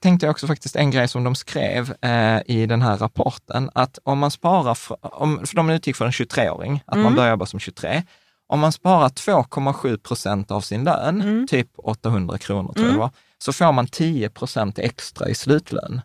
tänkte 0.00 0.26
jag 0.26 0.30
också 0.30 0.46
faktiskt 0.46 0.76
en 0.76 0.90
grej 0.90 1.08
som 1.08 1.24
de 1.24 1.34
skrev 1.34 1.94
eh, 2.02 2.40
i 2.46 2.66
den 2.66 2.82
här 2.82 2.96
rapporten, 2.96 3.70
att 3.74 3.98
om 4.02 4.18
man 4.18 4.30
sparar, 4.30 4.74
för, 4.74 4.96
om, 5.00 5.46
för 5.46 5.56
de 5.56 5.70
utgick 5.70 5.96
för 5.96 6.04
en 6.04 6.10
23-åring, 6.10 6.82
att 6.86 6.94
mm. 6.94 7.04
man 7.04 7.14
börjar 7.14 7.30
jobba 7.30 7.46
som 7.46 7.60
23, 7.60 8.02
om 8.48 8.60
man 8.60 8.72
sparar 8.72 9.08
2,7 9.08 9.98
procent 9.98 10.50
av 10.50 10.60
sin 10.60 10.84
lön, 10.84 11.22
mm. 11.22 11.46
typ 11.46 11.68
800 11.76 12.38
kronor 12.38 12.72
tror 12.72 12.86
jag 12.86 12.94
mm. 12.94 13.00
var, 13.00 13.10
så 13.38 13.52
får 13.52 13.72
man 13.72 13.86
10 13.86 14.28
procent 14.30 14.78
extra 14.78 15.28
i 15.28 15.34
slutlön. 15.34 16.00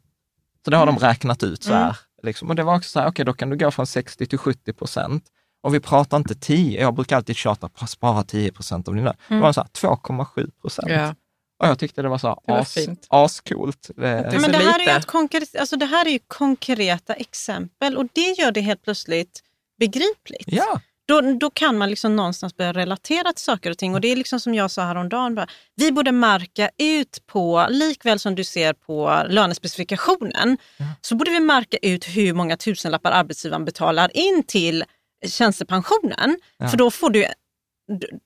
Så 0.65 0.71
det 0.71 0.77
har 0.77 0.83
mm. 0.83 0.95
de 0.95 1.05
räknat 1.05 1.43
ut 1.43 1.63
så 1.63 1.73
här. 1.73 1.83
Mm. 1.83 1.95
Liksom. 2.23 2.49
Och 2.49 2.55
det 2.55 2.63
var 2.63 2.75
också 2.75 2.89
så 2.89 2.99
här, 2.99 3.05
okej, 3.05 3.11
okay, 3.11 3.25
då 3.25 3.33
kan 3.33 3.49
du 3.49 3.57
gå 3.57 3.71
från 3.71 3.87
60 3.87 4.25
till 4.25 4.37
70 4.37 4.73
procent. 4.73 5.23
Och 5.63 5.75
vi 5.75 5.79
pratar 5.79 6.17
inte 6.17 6.35
10, 6.35 6.81
jag 6.81 6.93
brukar 6.93 7.15
alltid 7.15 7.35
tjata 7.35 7.69
spara 7.87 8.23
10 8.23 8.51
procent 8.51 8.87
av 8.87 8.95
din 8.95 9.03
lön. 9.03 9.15
Mm. 9.27 9.39
Det 9.39 9.45
var 9.45 9.53
så 9.53 9.61
2,7 9.61 10.51
procent. 10.61 10.91
Ja. 10.91 11.15
Och 11.59 11.67
jag 11.67 11.79
tyckte 11.79 12.01
det 12.01 12.09
var 12.09 12.17
så 12.17 12.41
det 12.45 12.51
var 12.51 12.59
as, 12.59 12.77
ascoolt. 13.07 13.89
Det, 13.95 14.01
det, 14.01 14.39
men 14.39 14.51
det, 14.51 14.57
här 14.57 14.89
är 14.89 14.97
ett 14.97 15.05
konkret, 15.05 15.55
alltså 15.55 15.75
det 15.75 15.85
här 15.85 16.05
är 16.05 16.09
ju 16.09 16.19
konkreta 16.27 17.13
exempel 17.13 17.97
och 17.97 18.07
det 18.13 18.39
gör 18.39 18.51
det 18.51 18.61
helt 18.61 18.83
plötsligt 18.83 19.43
begripligt. 19.79 20.43
Ja. 20.45 20.81
Då, 21.07 21.21
då 21.21 21.49
kan 21.49 21.77
man 21.77 21.89
liksom 21.89 22.15
någonstans 22.15 22.55
börja 22.55 22.73
relatera 22.73 23.33
till 23.33 23.43
saker 23.43 23.71
och 23.71 23.77
ting. 23.77 23.93
Och 23.93 24.01
det 24.01 24.07
är 24.07 24.15
liksom 24.15 24.39
som 24.39 24.53
jag 24.53 24.71
sa 24.71 24.81
häromdagen, 24.81 25.35
bara, 25.35 25.47
vi 25.75 25.91
borde 25.91 26.11
marka 26.11 26.69
ut 26.77 27.23
på, 27.27 27.67
likväl 27.69 28.19
som 28.19 28.35
du 28.35 28.43
ser 28.43 28.73
på 28.73 29.23
lönespecifikationen, 29.29 30.57
ja. 30.77 30.85
så 31.01 31.15
borde 31.15 31.31
vi 31.31 31.39
marka 31.39 31.77
ut 31.81 32.05
hur 32.07 32.33
många 32.33 32.57
tusenlappar 32.57 33.11
arbetsgivaren 33.11 33.65
betalar 33.65 34.17
in 34.17 34.43
till 34.47 34.83
tjänstepensionen. 35.25 36.39
Ja. 36.57 36.67
För 36.67 36.77
då 36.77 36.91
får 36.91 37.09
du, 37.09 37.25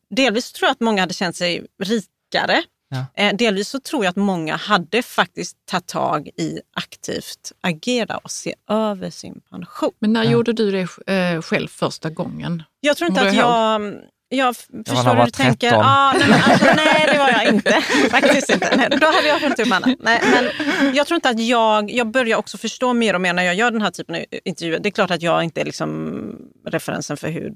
delvis 0.09 0.51
tror 0.51 0.67
jag 0.67 0.71
att 0.71 0.80
många 0.80 1.01
hade 1.01 1.13
känt 1.13 1.36
sig 1.36 1.65
rikare 1.84 2.63
Ja. 2.89 3.05
Eh, 3.23 3.36
delvis 3.36 3.69
så 3.69 3.79
tror 3.79 4.05
jag 4.05 4.09
att 4.09 4.15
många 4.15 4.55
hade 4.55 5.01
faktiskt 5.01 5.57
tagit 5.65 5.88
tag 5.88 6.27
i 6.27 6.59
aktivt 6.73 7.51
agera 7.61 8.17
och 8.17 8.31
se 8.31 8.55
över 8.69 9.09
sin 9.09 9.41
pension. 9.49 9.91
Men 9.99 10.13
när 10.13 10.23
ja. 10.23 10.31
gjorde 10.31 10.53
du 10.53 10.71
det 10.71 11.13
eh, 11.13 11.41
själv 11.41 11.67
första 11.67 12.09
gången? 12.09 12.63
Jag 12.79 12.97
tror 12.97 13.09
inte 13.09 13.21
att 13.21 13.36
jag... 13.36 13.93
Jag 14.29 14.55
förstår 14.55 15.15
hur 15.15 15.25
du 15.25 15.31
tänker. 15.31 15.73
Ah, 15.73 16.13
nej, 16.13 16.29
men, 16.29 16.41
alltså, 16.43 16.65
nej, 16.75 17.09
det 17.11 17.17
var 17.17 17.29
jag 17.29 17.47
inte. 17.47 17.81
Faktiskt 18.11 18.49
inte. 18.49 18.75
Nej, 18.75 18.89
då 18.89 19.05
hade 19.05 19.27
jag 19.27 19.39
hållit 19.39 19.69
handen. 19.69 19.95
Nej, 19.99 20.21
men 20.33 20.95
jag 20.95 21.07
tror 21.07 21.15
inte 21.15 21.29
att 21.29 21.39
jag... 21.39 21.91
Jag 21.91 22.11
börjar 22.11 22.38
också 22.38 22.57
förstå 22.57 22.93
mer 22.93 23.13
och 23.13 23.21
mer 23.21 23.33
när 23.33 23.43
jag 23.43 23.55
gör 23.55 23.71
den 23.71 23.81
här 23.81 23.91
typen 23.91 24.15
av 24.15 24.21
intervjuer. 24.45 24.79
Det 24.79 24.89
är 24.89 24.91
klart 24.91 25.11
att 25.11 25.21
jag 25.21 25.43
inte 25.43 25.61
är 25.61 25.65
liksom 25.65 26.21
referensen 26.67 27.17
för 27.17 27.27
hur 27.27 27.53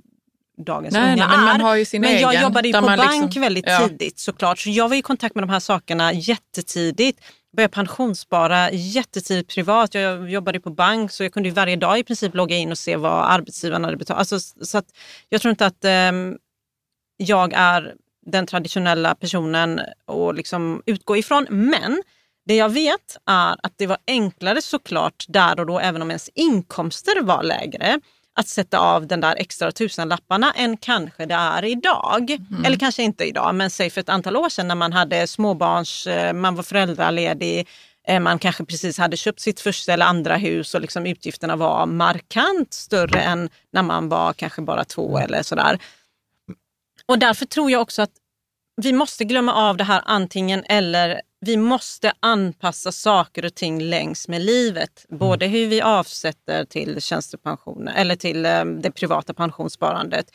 dagens 0.65 0.93
nej, 0.93 1.13
unga 1.13 1.27
nej, 1.27 1.37
men 1.37 1.45
man 1.45 1.61
har 1.61 1.75
ju 1.75 1.85
sin 1.85 2.01
men 2.01 2.09
egen, 2.09 2.21
jag 2.21 2.41
jobbade 2.41 2.67
ju 2.67 2.73
på 2.73 2.81
bank 2.81 3.23
liksom, 3.23 3.41
väldigt 3.41 3.67
ja. 3.67 3.87
tidigt 3.87 4.19
såklart. 4.19 4.59
Så 4.59 4.69
jag 4.69 4.89
var 4.89 4.95
i 4.95 5.01
kontakt 5.01 5.35
med 5.35 5.43
de 5.43 5.49
här 5.49 5.59
sakerna 5.59 6.13
jättetidigt. 6.13 7.19
Började 7.55 7.73
pensionsspara 7.73 8.71
jättetidigt 8.71 9.53
privat. 9.55 9.93
Jag 9.93 10.29
jobbade 10.31 10.59
på 10.59 10.69
bank 10.69 11.11
så 11.11 11.23
jag 11.23 11.33
kunde 11.33 11.49
varje 11.49 11.75
dag 11.75 11.99
i 11.99 12.03
princip 12.03 12.35
logga 12.35 12.55
in 12.55 12.71
och 12.71 12.77
se 12.77 12.95
vad 12.95 13.31
arbetsgivaren 13.31 13.83
hade 13.83 13.97
betalat. 13.97 14.31
Alltså, 14.31 14.65
så 14.65 14.81
jag 15.29 15.41
tror 15.41 15.49
inte 15.49 15.65
att 15.65 15.85
um, 15.85 16.37
jag 17.17 17.53
är 17.53 17.93
den 18.25 18.47
traditionella 18.47 19.15
personen 19.15 19.79
att 20.05 20.35
liksom 20.35 20.81
utgå 20.85 21.17
ifrån. 21.17 21.47
Men 21.49 22.03
det 22.45 22.55
jag 22.55 22.69
vet 22.69 23.17
är 23.25 23.55
att 23.63 23.73
det 23.77 23.87
var 23.87 23.97
enklare 24.07 24.61
såklart 24.61 25.25
där 25.27 25.59
och 25.59 25.65
då, 25.65 25.79
även 25.79 26.01
om 26.01 26.11
ens 26.11 26.29
inkomster 26.35 27.21
var 27.21 27.43
lägre 27.43 27.99
att 28.39 28.47
sätta 28.47 28.79
av 28.79 29.07
den 29.07 29.21
där 29.21 29.35
extra 29.35 29.71
tusenlapparna 29.71 30.51
än 30.51 30.77
kanske 30.77 31.25
det 31.25 31.33
är 31.33 31.65
idag. 31.65 32.31
Mm. 32.31 32.65
Eller 32.65 32.77
kanske 32.77 33.03
inte 33.03 33.23
idag, 33.23 33.55
men 33.55 33.69
säg 33.69 33.89
för 33.89 34.01
ett 34.01 34.09
antal 34.09 34.35
år 34.35 34.49
sedan 34.49 34.67
när 34.67 34.75
man 34.75 34.93
hade 34.93 35.27
småbarns, 35.27 36.07
eh, 36.07 36.33
man 36.33 36.55
var 36.55 36.63
föräldraledig, 36.63 37.67
eh, 38.07 38.19
man 38.19 38.39
kanske 38.39 38.65
precis 38.65 38.97
hade 38.97 39.17
köpt 39.17 39.39
sitt 39.39 39.59
första 39.59 39.93
eller 39.93 40.05
andra 40.05 40.35
hus 40.35 40.75
och 40.75 40.81
liksom 40.81 41.05
utgifterna 41.05 41.55
var 41.55 41.85
markant 41.85 42.73
större 42.73 43.19
än 43.19 43.49
när 43.73 43.83
man 43.83 44.09
var 44.09 44.33
kanske 44.33 44.61
bara 44.61 44.83
två 44.83 45.17
eller 45.17 45.43
sådär. 45.43 45.79
Och 47.05 47.19
därför 47.19 47.45
tror 47.45 47.71
jag 47.71 47.81
också 47.81 48.01
att 48.01 48.13
vi 48.81 48.93
måste 48.93 49.23
glömma 49.23 49.53
av 49.53 49.77
det 49.77 49.83
här 49.83 50.01
antingen 50.05 50.63
eller 50.63 51.21
vi 51.41 51.57
måste 51.57 52.13
anpassa 52.19 52.91
saker 52.91 53.45
och 53.45 53.55
ting 53.55 53.81
längs 53.81 54.27
med 54.27 54.41
livet. 54.41 55.05
Mm. 55.09 55.19
Både 55.19 55.47
hur 55.47 55.67
vi 55.67 55.81
avsätter 55.81 56.65
till 56.65 57.01
tjänstepensioner 57.01 57.93
eller 57.95 58.15
till 58.15 58.45
eh, 58.45 58.65
det 58.65 58.91
privata 58.91 59.33
pensionssparandet. 59.33 60.25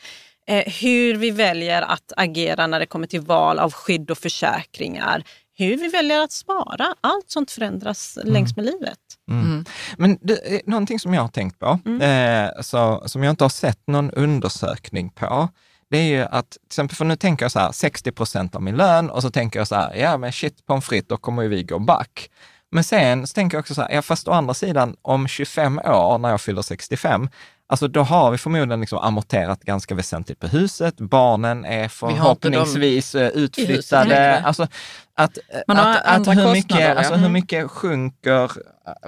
Eh, 0.47 0.73
hur 0.81 1.15
vi 1.15 1.31
väljer 1.31 1.81
att 1.81 2.13
agera 2.17 2.67
när 2.67 2.79
det 2.79 2.85
kommer 2.85 3.07
till 3.07 3.21
val 3.21 3.59
av 3.59 3.73
skydd 3.73 4.11
och 4.11 4.17
försäkringar. 4.17 5.23
Hur 5.57 5.77
vi 5.77 5.87
väljer 5.87 6.21
att 6.21 6.31
spara. 6.31 6.95
Allt 7.01 7.29
sånt 7.29 7.51
förändras 7.51 8.17
mm. 8.17 8.33
längs 8.33 8.55
med 8.55 8.65
livet. 8.65 8.99
Mm. 9.31 9.45
mm. 9.45 9.65
Men 9.97 10.17
det, 10.21 10.67
någonting 10.67 10.99
som 10.99 11.13
jag 11.13 11.21
har 11.21 11.29
tänkt 11.29 11.59
på, 11.59 11.79
mm. 11.85 12.01
eh, 12.01 12.61
så, 12.61 13.03
som 13.05 13.23
jag 13.23 13.31
inte 13.31 13.43
har 13.43 13.49
sett 13.49 13.87
någon 13.87 14.11
undersökning 14.11 15.09
på, 15.09 15.49
det 15.89 15.97
är 15.97 16.03
ju 16.03 16.21
att, 16.21 16.51
till 16.51 16.59
exempel, 16.65 16.95
för 16.95 17.05
nu 17.05 17.15
tänker 17.15 17.45
jag 17.45 17.51
så 17.51 17.59
här, 17.59 17.71
60 17.71 18.11
procent 18.11 18.55
av 18.55 18.61
min 18.61 18.77
lön 18.77 19.09
och 19.09 19.21
så 19.21 19.31
tänker 19.31 19.59
jag 19.59 19.67
så 19.67 19.75
här, 19.75 19.95
ja 19.95 20.17
men 20.17 20.31
shit 20.31 20.65
pommes 20.65 20.85
frites, 20.85 21.07
då 21.07 21.17
kommer 21.17 21.43
ju 21.43 21.49
vi 21.49 21.63
gå 21.63 21.79
back. 21.79 22.29
Men 22.71 22.83
sen 22.83 23.27
så 23.27 23.33
tänker 23.33 23.57
jag 23.57 23.61
också 23.61 23.75
så 23.75 23.81
här, 23.81 23.91
ja 23.91 24.01
fast 24.01 24.27
å 24.27 24.31
andra 24.31 24.53
sidan 24.53 24.95
om 25.01 25.27
25 25.27 25.79
år 25.79 26.17
när 26.17 26.29
jag 26.29 26.41
fyller 26.41 26.61
65, 26.61 27.29
alltså 27.67 27.87
då 27.87 28.01
har 28.01 28.31
vi 28.31 28.37
förmodligen 28.37 28.79
liksom 28.81 28.99
amorterat 28.99 29.63
ganska 29.63 29.95
väsentligt 29.95 30.39
på 30.39 30.47
huset, 30.47 30.97
barnen 30.97 31.65
är 31.65 31.87
förhoppningsvis 31.87 33.15
eh, 33.15 33.29
utflyttade. 33.29 34.43
Alltså, 34.43 34.67
att, 35.13 35.37
Man 35.67 35.77
har 35.77 35.95
att, 36.03 36.27
att 36.27 36.37
hur, 36.37 36.51
mycket, 36.51 36.97
alltså, 36.97 37.13
hur 37.13 37.29
mycket 37.29 37.71
sjunker, 37.71 38.51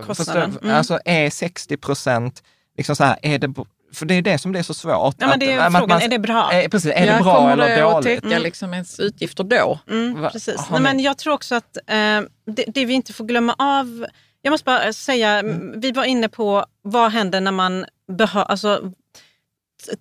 förstår, 0.03 0.43
mm. 0.43 0.75
alltså 0.75 0.99
är 1.05 1.29
60 1.29 1.77
procent, 1.77 2.43
liksom 2.77 2.95
så 2.95 3.03
här, 3.03 3.17
är 3.21 3.39
det, 3.39 3.53
för 3.93 4.05
det 4.05 4.13
är 4.13 4.21
det 4.21 4.37
som 4.37 4.51
blir 4.51 4.63
så 4.63 4.73
svårt. 4.73 5.15
Ja, 5.17 5.27
men 5.27 5.39
det 5.39 5.51
är 5.51 5.59
att, 5.59 5.73
frågan, 5.73 5.89
man, 5.89 6.01
är 6.01 6.07
det 6.07 6.19
bra? 6.19 6.51
Är, 6.51 6.69
precis, 6.69 6.91
är 6.95 7.17
det 7.17 7.23
bra 7.23 7.51
eller 7.51 7.81
dåligt? 7.81 7.83
Kommer 7.83 7.91
det 7.91 7.97
att 7.97 8.03
täcka 8.03 8.27
mm. 8.27 8.41
liksom 8.41 8.73
ens 8.73 8.99
utgifter 8.99 9.43
då? 9.43 9.79
Mm, 9.89 10.29
precis. 10.31 10.69
Nej, 10.71 10.81
men 10.81 10.99
jag 10.99 11.17
tror 11.17 11.33
också 11.33 11.55
att 11.55 11.77
eh, 11.77 12.21
det, 12.45 12.65
det, 12.67 12.85
vi 12.85 12.93
inte 12.93 13.13
får 13.13 13.25
glömma 13.25 13.55
av, 13.57 14.05
jag 14.41 14.51
måste 14.51 14.65
bara 14.65 14.93
säga, 14.93 15.39
mm. 15.39 15.79
vi 15.79 15.91
var 15.91 16.03
inne 16.03 16.29
på 16.29 16.65
vad 16.81 17.11
händer 17.11 17.41
när 17.41 17.51
man 17.51 17.85
behöver, 18.17 18.51
alltså, 18.51 18.91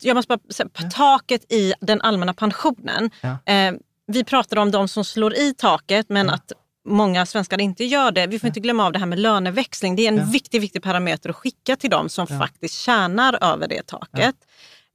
jag 0.01 0.14
måste 0.14 0.28
bara 0.28 0.53
säga, 0.53 0.68
ja. 0.78 0.91
taket 0.91 1.53
i 1.53 1.74
den 1.80 2.01
allmänna 2.01 2.34
pensionen. 2.34 3.11
Ja. 3.20 3.53
Eh, 3.53 3.74
vi 4.07 4.24
pratar 4.24 4.57
om 4.57 4.70
de 4.70 4.89
som 4.89 5.05
slår 5.05 5.34
i 5.34 5.55
taket 5.55 6.07
men 6.09 6.26
ja. 6.26 6.34
att 6.34 6.53
många 6.87 7.26
svenskar 7.26 7.61
inte 7.61 7.84
gör 7.84 8.11
det. 8.11 8.26
Vi 8.26 8.39
får 8.39 8.47
inte 8.47 8.61
glömma 8.61 8.87
av 8.87 8.93
det 8.93 8.99
här 8.99 9.07
med 9.07 9.18
löneväxling. 9.18 9.97
Det 9.97 10.03
är 10.03 10.09
en 10.09 10.16
ja. 10.16 10.24
viktig, 10.24 10.61
viktig 10.61 10.82
parameter 10.82 11.30
att 11.30 11.37
skicka 11.37 11.76
till 11.76 11.91
dem 11.91 12.09
som 12.09 12.26
ja. 12.30 12.39
faktiskt 12.39 12.74
tjänar 12.74 13.39
över 13.41 13.68
det 13.68 13.87
taket. 13.87 14.37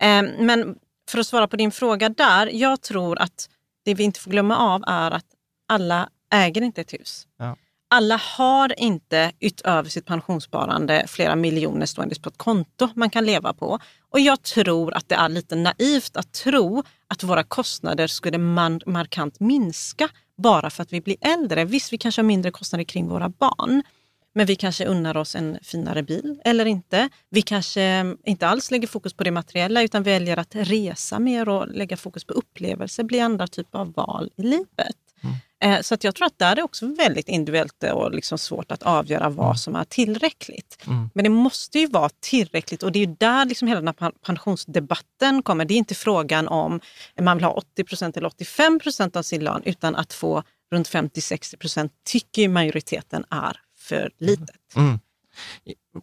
Eh, 0.02 0.24
men 0.39 0.76
för 1.10 1.20
att 1.20 1.28
svara 1.28 1.48
på 1.48 1.56
din 1.56 1.72
fråga 1.72 2.10
där, 2.10 2.50
jag 2.54 2.82
tror 2.82 3.20
att 3.20 3.50
det 3.86 3.94
vi 3.94 4.04
inte 4.04 4.20
får 4.20 4.32
glömma 4.32 4.58
av 4.58 4.84
är 4.88 5.12
att 5.12 5.26
alla 5.68 6.10
äger 6.34 6.62
inte 6.62 6.82
ett 6.82 6.94
hus. 6.94 7.28
Ja. 7.38 7.58
Alla 7.94 8.22
har 8.38 8.80
inte 8.80 9.32
utöver 9.39 9.89
sitt 9.89 10.06
pensionssparande 10.06 11.06
flera 11.08 11.36
miljoner 11.36 11.86
stående 11.86 12.16
på 12.22 12.30
ett 12.30 12.38
konto 12.38 12.89
man 12.96 13.10
kan 13.10 13.26
leva 13.26 13.54
på. 13.54 13.80
Och 14.10 14.20
jag 14.20 14.42
tror 14.42 14.94
att 14.94 15.10
det 15.10 15.16
är 15.16 15.30
lite 15.30 15.56
naivt 15.56 16.18
att 16.18 16.34
tro 16.34 16.84
att 17.08 17.24
våra 17.24 17.44
kostnader 17.44 18.08
skulle 18.08 18.38
man 18.38 18.82
markant 18.86 19.39
minska 19.39 20.10
bara 20.42 20.70
för 20.70 20.84
att 20.84 20.94
vi 20.94 21.02
blir 21.02 21.18
äldre. 21.22 21.66
Visst, 21.66 21.94
vi 21.94 21.98
kanske 21.98 22.22
har 22.22 22.28
mindre 22.28 22.52
kostnader 22.52 22.84
kring 22.84 23.08
våra 23.08 23.30
barn. 23.30 23.84
Men 24.34 24.46
vi 24.46 24.56
kanske 24.56 24.86
unnar 24.86 25.18
oss 25.18 25.36
en 25.36 25.58
finare 25.62 26.04
bil 26.04 26.42
eller 26.46 26.66
inte. 26.66 27.10
Vi 27.30 27.42
kanske 27.42 27.82
mm, 27.82 28.18
inte 28.26 28.48
alls 28.48 28.72
lägger 28.72 28.88
fokus 28.88 29.14
på 29.14 29.24
det 29.24 29.32
materiella 29.32 29.82
utan 29.82 30.04
väljer 30.04 30.38
att 30.38 30.56
resa 30.56 31.20
mer 31.20 31.50
och 31.50 31.68
lägga 31.68 31.98
fokus 31.98 32.26
på 32.26 32.34
upplevelser, 32.34 33.04
bli 33.04 33.20
andra 33.20 33.48
typer 33.48 33.80
av 33.80 33.94
val 33.94 34.30
i 34.38 34.44
livet. 34.44 34.96
Mm. 35.24 35.36
Eh, 35.64 35.82
så 35.82 35.94
att 35.94 36.04
jag 36.04 36.16
tror 36.16 36.28
att 36.28 36.40
där 36.40 36.60
är 36.60 36.62
också 36.62 36.86
väldigt 36.86 37.30
individuellt 37.30 37.84
och 37.84 38.12
liksom 38.12 38.38
svårt 38.38 38.72
att 38.72 38.84
avgöra 38.84 39.30
vad 39.30 39.46
mm. 39.46 39.58
som 39.58 39.76
är 39.76 39.84
tillräckligt. 39.84 40.78
Mm. 40.88 41.10
Men 41.14 41.24
det 41.24 41.30
måste 41.30 41.80
ju 41.80 41.88
vara 41.88 42.10
tillräckligt 42.20 42.84
och 42.84 42.92
det 42.92 43.00
är 43.00 43.06
ju 43.08 43.16
där 43.20 43.46
liksom 43.46 43.68
hela 43.68 43.82
den 43.82 43.94
här 44.00 44.12
pensionsdebatten 44.26 45.44
kommer. 45.44 45.66
Det 45.66 45.74
är 45.74 45.78
inte 45.78 45.96
frågan 45.96 46.48
om 46.48 46.80
man 47.22 47.38
vill 47.38 47.44
ha 47.44 47.52
80 47.52 47.84
procent 47.84 48.18
eller 48.18 48.28
85 48.28 48.80
procent 48.80 49.16
av 49.16 49.24
sin 49.24 49.44
lön 49.44 49.62
utan 49.66 49.96
att 49.96 50.14
få 50.14 50.44
runt 50.72 50.90
50-60 50.90 51.58
procent 51.58 51.92
tycker 52.06 52.50
majoriteten 52.50 53.26
är 53.30 53.58
för 53.80 54.12
litet. 54.18 54.76
Mm. 54.76 55.00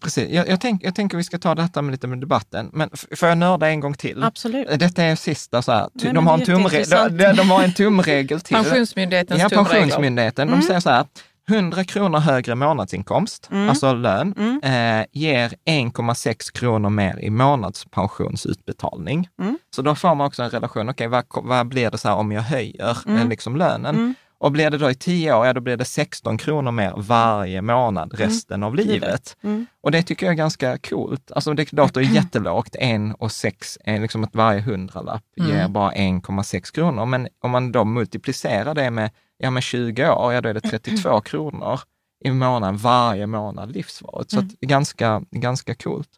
Precis, 0.01 0.31
jag, 0.31 0.49
jag, 0.49 0.61
tänk, 0.61 0.85
jag 0.85 0.95
tänker 0.95 1.17
vi 1.17 1.25
ska 1.25 1.39
ta 1.39 1.55
detta 1.55 1.83
med 1.83 1.93
lite 1.93 2.07
med 2.07 2.21
debatten, 2.21 2.71
men 2.73 2.91
får 3.17 3.29
jag 3.29 3.39
nörda 3.39 3.69
en 3.69 3.81
gång 3.81 3.95
till? 3.95 4.23
Absolut. 4.23 4.81
Detta 4.81 5.03
är 5.03 5.17
sista 5.17 5.63
så 5.63 5.73
här, 5.73 5.89
de, 5.93 6.27
har 6.27 6.35
en 6.35 6.45
tumre, 6.45 6.85
de, 7.09 7.33
de, 7.37 7.51
har 7.51 7.63
en 7.63 7.75
tumregel 7.75 8.41
till. 8.41 8.57
Pensionsmyndighetens 8.57 9.41
ja, 9.43 9.49
Pensionsmyndigheten, 9.49 10.49
mm. 10.49 10.61
de 10.61 10.67
säger 10.67 10.81
så 10.81 10.91
här, 10.91 11.07
100 11.49 11.85
kronor 11.85 12.19
högre 12.19 12.55
månadsinkomst, 12.55 13.49
mm. 13.51 13.69
alltså 13.69 13.93
lön, 13.93 14.35
mm. 14.39 14.61
eh, 15.01 15.07
ger 15.13 15.55
1,6 15.65 16.53
kronor 16.53 16.91
mer 16.91 17.19
i 17.21 17.31
månadspensionsutbetalning. 17.31 19.29
Mm. 19.41 19.59
Så 19.77 19.83
då 19.83 19.95
får 19.95 20.15
man 20.15 20.27
också 20.27 20.43
en 20.43 20.51
relation, 20.51 20.89
okej 20.89 21.09
okay, 21.09 21.25
vad, 21.33 21.45
vad 21.45 21.69
blir 21.69 21.91
det 21.91 21.99
så 21.99 22.09
här 22.09 22.17
om 22.17 22.33
jag 22.33 22.43
höjer 22.43 22.99
mm. 23.07 23.19
eh, 23.19 23.29
liksom 23.29 23.57
lönen? 23.57 24.15
Mm. 24.41 24.47
Och 24.47 24.53
blir 24.53 24.71
det 24.71 24.79
då 24.79 24.91
i 24.91 24.95
tio 24.95 25.35
år, 25.35 25.47
ja 25.47 25.53
då 25.53 25.61
blir 25.61 25.77
det 25.77 25.85
16 25.85 26.39
kronor 26.39 26.71
mer 26.71 26.95
varje 26.97 27.63
månad 27.63 28.15
mm. 28.15 28.29
resten 28.29 28.55
mm. 28.55 28.67
av 28.67 28.75
livet. 28.75 29.37
Mm. 29.43 29.67
Och 29.83 29.91
det 29.91 30.03
tycker 30.03 30.27
jag 30.27 30.33
är 30.33 30.37
ganska 30.37 30.79
coolt. 30.79 31.33
Alltså 31.33 31.55
det 31.55 31.73
låter 31.73 32.01
ju 32.01 32.15
jättelågt, 32.15 32.77
en 32.79 33.15
och 33.15 33.33
sex, 33.33 33.79
liksom 33.85 34.25
att 34.25 34.35
varje 34.35 34.61
hundralapp 34.61 35.23
mm. 35.41 35.51
ger 35.51 35.69
bara 35.69 35.93
1,6 35.93 36.75
kronor. 36.75 37.07
Men 37.07 37.29
om 37.41 37.51
man 37.51 37.73
då 37.73 37.85
multiplicerar 37.85 38.75
det 38.75 38.91
med, 38.91 39.11
ja, 39.39 39.51
med 39.51 39.63
20 39.63 40.11
år, 40.11 40.33
ja 40.33 40.41
då 40.41 40.49
är 40.49 40.55
det 40.55 40.61
32 40.61 41.21
kronor 41.25 41.81
i 42.25 42.31
månaden 42.31 42.77
varje 42.77 43.27
månad 43.27 43.73
livsvaret. 43.73 44.31
Så 44.31 44.39
mm. 44.39 44.51
ganska, 44.61 45.23
ganska 45.31 45.75
coolt. 45.75 46.09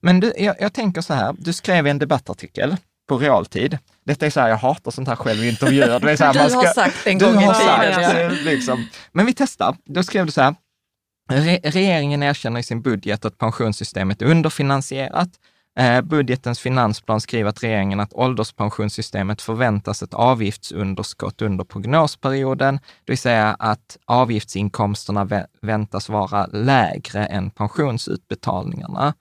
Men 0.00 0.20
du, 0.20 0.32
jag, 0.38 0.56
jag 0.60 0.72
tänker 0.72 1.00
så 1.00 1.14
här, 1.14 1.36
du 1.38 1.52
skrev 1.52 1.86
en 1.86 1.98
debattartikel 1.98 2.76
på 3.08 3.18
realtid. 3.18 3.78
Detta 4.04 4.26
är 4.26 4.30
så 4.30 4.40
här, 4.40 4.48
jag 4.48 4.56
hatar 4.56 4.90
sånt 4.90 5.08
här 5.08 5.16
själv 5.16 5.44
i 5.44 5.48
intervjuer. 5.48 6.00
Det 6.00 6.12
är 6.12 6.16
så 6.16 6.24
här, 6.24 6.32
du 6.32 6.38
man 6.38 6.50
ska, 6.50 6.58
har 6.58 6.66
sagt 6.66 7.06
en 7.06 7.18
gång 7.18 7.42
i 7.42 7.54
tiden. 7.54 8.34
Liksom. 8.44 8.86
Men 9.12 9.26
vi 9.26 9.32
testar. 9.32 9.76
Då 9.84 10.02
skrev 10.02 10.26
du 10.26 10.32
så 10.32 10.40
här, 10.40 10.54
Re 11.30 11.60
regeringen 11.64 12.22
erkänner 12.22 12.60
i 12.60 12.62
sin 12.62 12.82
budget 12.82 13.24
att 13.24 13.38
pensionssystemet 13.38 14.22
är 14.22 14.26
underfinansierat. 14.26 15.28
Eh, 15.78 16.00
budgetens 16.00 16.60
finansplan 16.60 17.20
skriver 17.20 17.50
att 17.50 17.62
regeringen 17.62 18.00
att 18.00 18.12
ålderspensionssystemet 18.12 19.42
förväntas 19.42 20.02
ett 20.02 20.14
avgiftsunderskott 20.14 21.42
under 21.42 21.64
prognosperioden, 21.64 22.74
det 22.76 23.12
vill 23.12 23.18
säga 23.18 23.56
att 23.58 23.98
avgiftsinkomsterna 24.04 25.46
väntas 25.62 26.08
vara 26.08 26.46
lägre 26.46 27.26
än 27.26 27.50
pensionsutbetalningarna. 27.50 29.14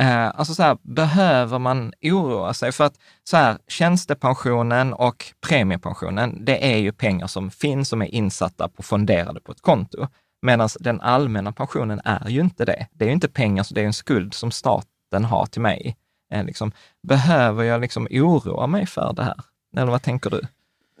Eh, 0.00 0.26
alltså 0.26 0.54
så 0.54 0.62
här, 0.62 0.78
behöver 0.82 1.58
man 1.58 1.92
oroa 2.02 2.54
sig? 2.54 2.72
För 2.72 2.84
att 2.84 2.98
så 3.24 3.36
här, 3.36 3.58
tjänstepensionen 3.68 4.92
och 4.92 5.24
premiepensionen, 5.48 6.44
det 6.44 6.72
är 6.72 6.78
ju 6.78 6.92
pengar 6.92 7.26
som 7.26 7.50
finns, 7.50 7.88
som 7.88 8.02
är 8.02 8.14
insatta 8.14 8.68
på 8.68 8.82
fonderade 8.82 9.40
på 9.40 9.52
ett 9.52 9.60
konto. 9.60 10.06
Medan 10.42 10.68
den 10.80 11.00
allmänna 11.00 11.52
pensionen 11.52 12.00
är 12.04 12.28
ju 12.28 12.40
inte 12.40 12.64
det. 12.64 12.86
Det 12.92 13.04
är 13.04 13.08
ju 13.08 13.14
inte 13.14 13.28
pengar, 13.28 13.62
så 13.62 13.74
det 13.74 13.80
är 13.80 13.86
en 13.86 13.92
skuld 13.92 14.34
som 14.34 14.50
staten 14.50 15.24
har 15.24 15.46
till 15.46 15.62
mig. 15.62 15.96
Eh, 16.32 16.44
liksom, 16.44 16.72
behöver 17.08 17.64
jag 17.64 17.80
liksom 17.80 18.08
oroa 18.10 18.66
mig 18.66 18.86
för 18.86 19.12
det 19.12 19.24
här? 19.24 19.40
Eller 19.76 19.92
vad 19.92 20.02
tänker 20.02 20.30
du? 20.30 20.40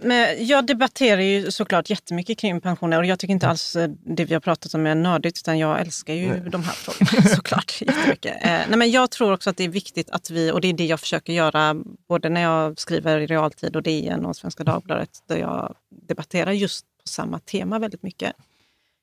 Men 0.02 0.46
jag 0.46 0.66
debatterar 0.66 1.20
ju 1.20 1.50
såklart 1.50 1.90
jättemycket 1.90 2.38
kring 2.38 2.60
pensioner 2.60 2.98
och 2.98 3.04
jag 3.04 3.18
tycker 3.18 3.32
inte 3.32 3.48
alls 3.48 3.76
eh, 3.76 3.90
det 4.06 4.24
vi 4.24 4.34
har 4.34 4.40
pratat 4.40 4.74
om 4.74 4.86
är 4.86 4.94
nördigt 4.94 5.38
utan 5.38 5.58
jag 5.58 5.80
älskar 5.80 6.14
ju 6.14 6.28
Nej. 6.28 6.50
de 6.50 6.62
här 6.62 6.72
frågorna 6.72 7.28
såklart 7.36 7.80
jättemycket. 7.80 8.44
Eh, 8.44 8.50
nej, 8.50 8.76
men 8.76 8.90
jag 8.90 9.10
tror 9.10 9.32
också 9.32 9.50
att 9.50 9.56
det 9.56 9.64
är 9.64 9.68
viktigt 9.68 10.10
att 10.10 10.30
vi, 10.30 10.50
och 10.50 10.60
det 10.60 10.68
är 10.68 10.72
det 10.72 10.86
jag 10.86 11.00
försöker 11.00 11.32
göra 11.32 11.76
både 12.08 12.28
när 12.28 12.42
jag 12.42 12.80
skriver 12.80 13.20
i 13.20 13.26
realtid 13.26 13.76
och 13.76 13.82
DN 13.82 14.26
och 14.26 14.36
Svenska 14.36 14.64
Dagbladet 14.64 15.10
där 15.28 15.36
jag 15.36 15.74
debatterar 16.08 16.52
just 16.52 16.86
på 17.02 17.08
samma 17.08 17.38
tema 17.38 17.78
väldigt 17.78 18.02
mycket. 18.02 18.32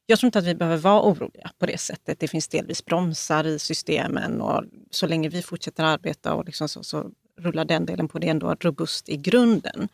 Jag 0.05 0.19
tror 0.19 0.27
inte 0.27 0.39
att 0.39 0.45
vi 0.45 0.55
behöver 0.55 0.77
vara 0.77 1.01
oroliga 1.01 1.51
på 1.59 1.65
det 1.65 1.77
sättet. 1.77 2.19
Det 2.19 2.27
finns 2.27 2.47
delvis 2.47 2.85
bromsar 2.85 3.47
i 3.47 3.59
systemen 3.59 4.41
och 4.41 4.63
så 4.91 5.07
länge 5.07 5.29
vi 5.29 5.41
fortsätter 5.41 5.83
arbeta 5.83 6.33
och 6.33 6.45
liksom 6.45 6.69
så, 6.69 6.83
så 6.83 7.11
rullar 7.39 7.65
den 7.65 7.85
delen 7.85 8.07
på. 8.07 8.19
Det 8.19 8.27
är 8.27 8.31
ändå 8.31 8.55
robust 8.59 9.09
i 9.09 9.17
grunden. 9.17 9.89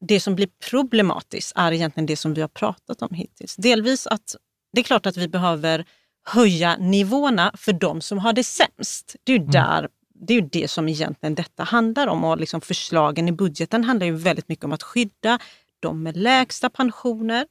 Det 0.00 0.20
som 0.20 0.34
blir 0.34 0.48
problematiskt 0.70 1.52
är 1.56 1.72
egentligen 1.72 2.06
det 2.06 2.16
som 2.16 2.34
vi 2.34 2.40
har 2.40 2.48
pratat 2.48 3.02
om 3.02 3.14
hittills. 3.14 3.56
Delvis 3.56 4.06
att 4.06 4.36
det 4.72 4.80
är 4.80 4.84
klart 4.84 5.06
att 5.06 5.16
vi 5.16 5.28
behöver 5.28 5.84
höja 6.24 6.76
nivåerna 6.76 7.52
för 7.56 7.72
de 7.72 8.00
som 8.00 8.18
har 8.18 8.32
det 8.32 8.44
sämst. 8.44 9.16
Det 9.24 9.32
är 9.32 9.36
ju, 9.36 9.42
mm. 9.42 9.50
där, 9.50 9.88
det, 10.14 10.34
är 10.34 10.42
det 10.42 10.70
som 10.70 10.88
egentligen 10.88 11.34
detta 11.34 11.62
handlar 11.62 12.06
om 12.06 12.24
och 12.24 12.38
liksom 12.38 12.60
förslagen 12.60 13.28
i 13.28 13.32
budgeten 13.32 13.84
handlar 13.84 14.06
ju 14.06 14.12
väldigt 14.12 14.48
mycket 14.48 14.64
om 14.64 14.72
att 14.72 14.82
skydda 14.82 15.38
de 15.80 16.02
med 16.02 16.16
lägsta 16.16 16.70
pensioner, 16.70 17.46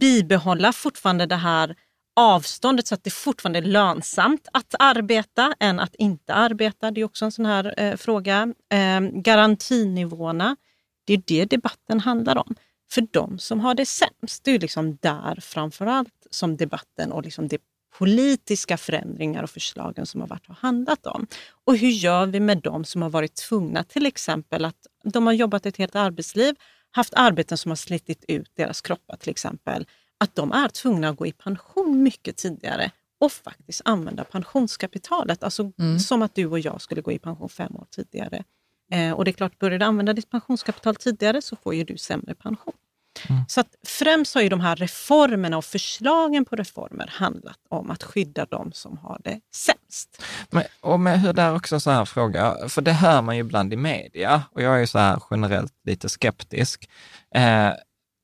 bibehålla 0.00 0.72
fortfarande 0.72 1.26
det 1.26 1.36
här 1.36 1.76
avståndet 2.16 2.86
så 2.86 2.94
att 2.94 3.04
det 3.04 3.10
fortfarande 3.10 3.58
är 3.58 3.62
lönsamt 3.62 4.48
att 4.52 4.74
arbeta 4.78 5.54
än 5.60 5.80
att 5.80 5.94
inte 5.94 6.34
arbeta. 6.34 6.90
Det 6.90 7.00
är 7.00 7.04
också 7.04 7.24
en 7.24 7.32
sån 7.32 7.46
här 7.46 7.74
eh, 7.76 7.96
fråga. 7.96 8.54
Eh, 8.72 9.00
garantinivåerna 9.00 10.56
det 11.04 11.12
är 11.12 11.22
det 11.26 11.44
debatten 11.44 12.00
handlar 12.00 12.38
om. 12.38 12.54
För 12.90 13.06
de 13.10 13.38
som 13.38 13.60
har 13.60 13.74
det 13.74 13.86
sämst, 13.86 14.44
det 14.44 14.50
är 14.50 14.58
liksom 14.58 14.96
där 15.00 15.40
framförallt 15.40 16.26
som 16.30 16.56
debatten 16.56 17.12
och 17.12 17.22
liksom 17.22 17.48
de 17.48 17.58
politiska 17.98 18.76
förändringar 18.76 19.42
och 19.42 19.50
förslagen 19.50 20.06
som 20.06 20.20
har 20.20 20.28
varit 20.28 20.46
har 20.46 20.54
handlat 20.54 21.06
om. 21.06 21.26
Och 21.64 21.76
hur 21.76 21.90
gör 21.90 22.26
vi 22.26 22.40
med 22.40 22.58
de 22.58 22.84
som 22.84 23.02
har 23.02 23.10
varit 23.10 23.34
tvungna, 23.34 23.84
till 23.84 24.06
exempel 24.06 24.64
att 24.64 24.86
de 25.04 25.26
har 25.26 25.32
jobbat 25.32 25.66
ett 25.66 25.76
helt 25.76 25.96
arbetsliv, 25.96 26.54
haft 26.90 27.14
arbeten 27.14 27.58
som 27.58 27.70
har 27.70 27.76
slitit 27.76 28.24
ut 28.28 28.50
deras 28.54 28.80
kroppar 28.80 29.16
till 29.16 29.30
exempel, 29.30 29.86
att 30.18 30.34
de 30.34 30.52
är 30.52 30.68
tvungna 30.68 31.08
att 31.08 31.16
gå 31.16 31.26
i 31.26 31.32
pension 31.32 32.02
mycket 32.02 32.36
tidigare 32.36 32.90
och 33.20 33.32
faktiskt 33.32 33.82
använda 33.84 34.24
pensionskapitalet. 34.24 35.42
Alltså 35.42 35.72
mm. 35.78 35.98
som 35.98 36.22
att 36.22 36.34
du 36.34 36.46
och 36.46 36.58
jag 36.58 36.80
skulle 36.80 37.00
gå 37.00 37.12
i 37.12 37.18
pension 37.18 37.48
fem 37.48 37.76
år 37.76 37.86
tidigare. 37.90 38.44
Eh, 38.92 39.12
och 39.12 39.24
det 39.24 39.30
är 39.30 39.32
klart, 39.32 39.58
börjar 39.58 39.78
du 39.78 39.84
använda 39.84 40.12
ditt 40.12 40.30
pensionskapital 40.30 40.96
tidigare 40.96 41.42
så 41.42 41.56
får 41.56 41.74
ju 41.74 41.84
du 41.84 41.96
sämre 41.96 42.34
pension. 42.34 42.74
Mm. 43.28 43.42
Så 43.48 43.60
att 43.60 43.68
främst 43.86 44.34
har 44.34 44.42
ju 44.42 44.48
de 44.48 44.60
här 44.60 44.76
reformerna 44.76 45.56
och 45.56 45.64
förslagen 45.64 46.44
på 46.44 46.56
reformer 46.56 47.06
handlat 47.12 47.58
om 47.68 47.90
att 47.90 48.02
skydda 48.02 48.46
de 48.46 48.72
som 48.72 48.98
har 48.98 49.20
det 49.24 49.40
sämst. 49.54 50.22
Men, 50.50 50.64
och 50.80 51.00
med 51.00 51.20
hur 51.20 51.32
där 51.32 51.54
också 51.54 51.80
så 51.80 51.90
här 51.90 52.04
fråga, 52.04 52.68
för 52.68 52.82
det 52.82 52.92
hör 52.92 53.22
man 53.22 53.36
ju 53.36 53.40
ibland 53.40 53.72
i 53.72 53.76
media 53.76 54.42
och 54.52 54.62
jag 54.62 54.74
är 54.74 54.78
ju 54.78 54.86
så 54.86 54.98
här 54.98 55.22
generellt 55.30 55.74
lite 55.84 56.08
skeptisk. 56.08 56.88
Eh, 57.34 57.70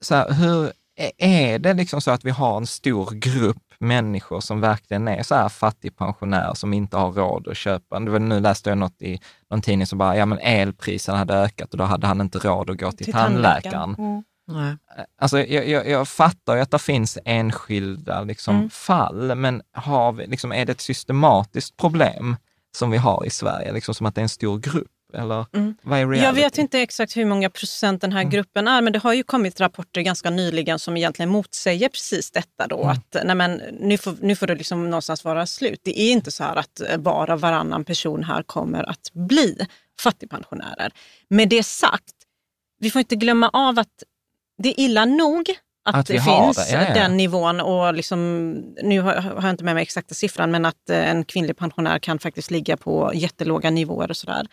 så 0.00 0.14
här, 0.14 0.32
hur 0.32 0.72
är 1.18 1.58
det 1.58 1.74
liksom 1.74 2.00
så 2.00 2.10
att 2.10 2.24
vi 2.24 2.30
har 2.30 2.56
en 2.56 2.66
stor 2.66 3.10
grupp 3.10 3.67
människor 3.80 4.40
som 4.40 4.60
verkligen 4.60 5.08
är 5.08 5.22
så 5.22 5.34
här 5.34 5.48
fattigpensionärer 5.48 6.54
som 6.54 6.72
inte 6.72 6.96
har 6.96 7.12
råd 7.12 7.48
att 7.48 7.56
köpa. 7.56 8.00
Det 8.00 8.10
var, 8.10 8.18
nu 8.18 8.40
läste 8.40 8.70
jag 8.70 8.78
något 8.78 9.02
i 9.02 9.20
någon 9.50 9.62
tidning 9.62 9.86
som 9.86 9.98
bara, 9.98 10.16
ja 10.16 10.26
men 10.26 10.38
elpriserna 10.38 11.18
hade 11.18 11.34
ökat 11.34 11.72
och 11.72 11.78
då 11.78 11.84
hade 11.84 12.06
han 12.06 12.20
inte 12.20 12.38
råd 12.38 12.70
att 12.70 12.80
gå 12.80 12.92
till, 12.92 13.04
till 13.04 13.14
tandläkaren. 13.14 13.94
Mm. 13.98 14.22
Nej. 14.48 14.76
Alltså, 15.18 15.38
jag, 15.38 15.68
jag, 15.68 15.88
jag, 15.88 16.08
fattar 16.08 16.56
ju 16.56 16.60
att 16.60 16.70
det 16.70 16.78
finns 16.78 17.18
enskilda 17.24 18.22
liksom, 18.22 18.56
mm. 18.56 18.70
fall, 18.70 19.34
men 19.34 19.62
har 19.72 20.12
vi, 20.12 20.26
liksom, 20.26 20.52
är 20.52 20.64
det 20.66 20.72
ett 20.72 20.80
systematiskt 20.80 21.76
problem 21.76 22.36
som 22.76 22.90
vi 22.90 22.96
har 22.96 23.26
i 23.26 23.30
Sverige, 23.30 23.72
liksom, 23.72 23.94
som 23.94 24.06
att 24.06 24.14
det 24.14 24.20
är 24.20 24.22
en 24.22 24.28
stor 24.28 24.58
grupp? 24.58 24.90
Eller 25.14 25.46
mm. 25.52 25.74
vad 25.82 25.98
är 25.98 26.06
reality? 26.06 26.24
Jag 26.24 26.32
vet 26.32 26.58
inte 26.58 26.80
exakt 26.80 27.16
hur 27.16 27.24
många 27.24 27.50
procent 27.50 28.00
den 28.00 28.12
här 28.12 28.20
mm. 28.20 28.30
gruppen 28.30 28.68
är, 28.68 28.82
men 28.82 28.92
det 28.92 28.98
har 28.98 29.12
ju 29.12 29.22
kommit 29.22 29.60
rapporter 29.60 30.00
ganska 30.00 30.30
nyligen 30.30 30.78
som 30.78 30.96
egentligen 30.96 31.28
motsäger 31.28 31.88
precis 31.88 32.30
detta. 32.30 32.66
Då, 32.66 32.82
mm. 32.82 32.88
att 32.88 33.16
nej 33.24 33.34
men, 33.34 33.62
nu, 33.80 33.98
får, 33.98 34.16
nu 34.20 34.36
får 34.36 34.46
det 34.46 34.54
liksom 34.54 34.90
någonstans 34.90 35.24
vara 35.24 35.46
slut. 35.46 35.80
Det 35.84 36.00
är 36.00 36.12
inte 36.12 36.30
så 36.30 36.44
här 36.44 36.56
att 36.56 36.80
bara 36.98 37.36
varannan 37.36 37.84
person 37.84 38.24
här 38.24 38.42
kommer 38.42 38.90
att 38.90 39.12
bli 39.12 39.66
fattigpensionärer. 40.00 40.92
Med 41.28 41.48
det 41.48 41.62
sagt, 41.62 42.14
vi 42.80 42.90
får 42.90 42.98
inte 42.98 43.16
glömma 43.16 43.48
av 43.48 43.78
att 43.78 44.02
det 44.62 44.68
är 44.68 44.84
illa 44.84 45.04
nog 45.04 45.50
att, 45.84 45.94
att 45.94 46.06
det 46.06 46.20
finns 46.20 46.56
det. 46.56 46.72
Ja, 46.72 46.88
ja. 46.88 46.94
den 46.94 47.16
nivån. 47.16 47.60
Och 47.60 47.94
liksom, 47.94 48.50
nu 48.82 49.00
har, 49.00 49.14
har, 49.14 49.42
jag 49.42 49.50
inte 49.50 49.64
med 49.64 49.74
mig 49.74 49.82
exakta 49.82 50.14
siffran, 50.14 50.50
men 50.50 50.64
att 50.64 50.90
eh, 50.90 51.10
en 51.10 51.24
kvinnlig 51.24 51.56
pensionär 51.56 51.98
kan 51.98 52.18
faktiskt 52.18 52.50
ligga 52.50 52.76
på 52.76 53.12
jättelåga 53.14 53.70
nivåer 53.70 54.10
och 54.10 54.16
sådär. 54.16 54.46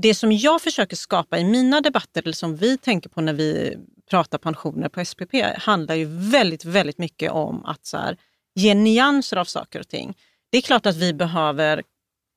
Det 0.00 0.14
som 0.14 0.32
jag 0.32 0.62
försöker 0.62 0.96
skapa 0.96 1.38
i 1.38 1.44
mina 1.44 1.80
debatter, 1.80 2.22
eller 2.22 2.32
som 2.32 2.56
vi 2.56 2.78
tänker 2.78 3.08
på 3.08 3.20
när 3.20 3.32
vi 3.32 3.76
pratar 4.10 4.38
pensioner 4.38 4.88
på 4.88 5.04
SPP, 5.04 5.34
handlar 5.58 5.94
ju 5.94 6.04
väldigt, 6.30 6.64
väldigt 6.64 6.98
mycket 6.98 7.32
om 7.32 7.64
att 7.64 7.86
så 7.86 7.96
här, 7.96 8.16
ge 8.54 8.74
nyanser 8.74 9.36
av 9.36 9.44
saker 9.44 9.80
och 9.80 9.88
ting. 9.88 10.16
Det 10.50 10.58
är 10.58 10.62
klart 10.62 10.86
att 10.86 10.96
vi 10.96 11.14
behöver 11.14 11.82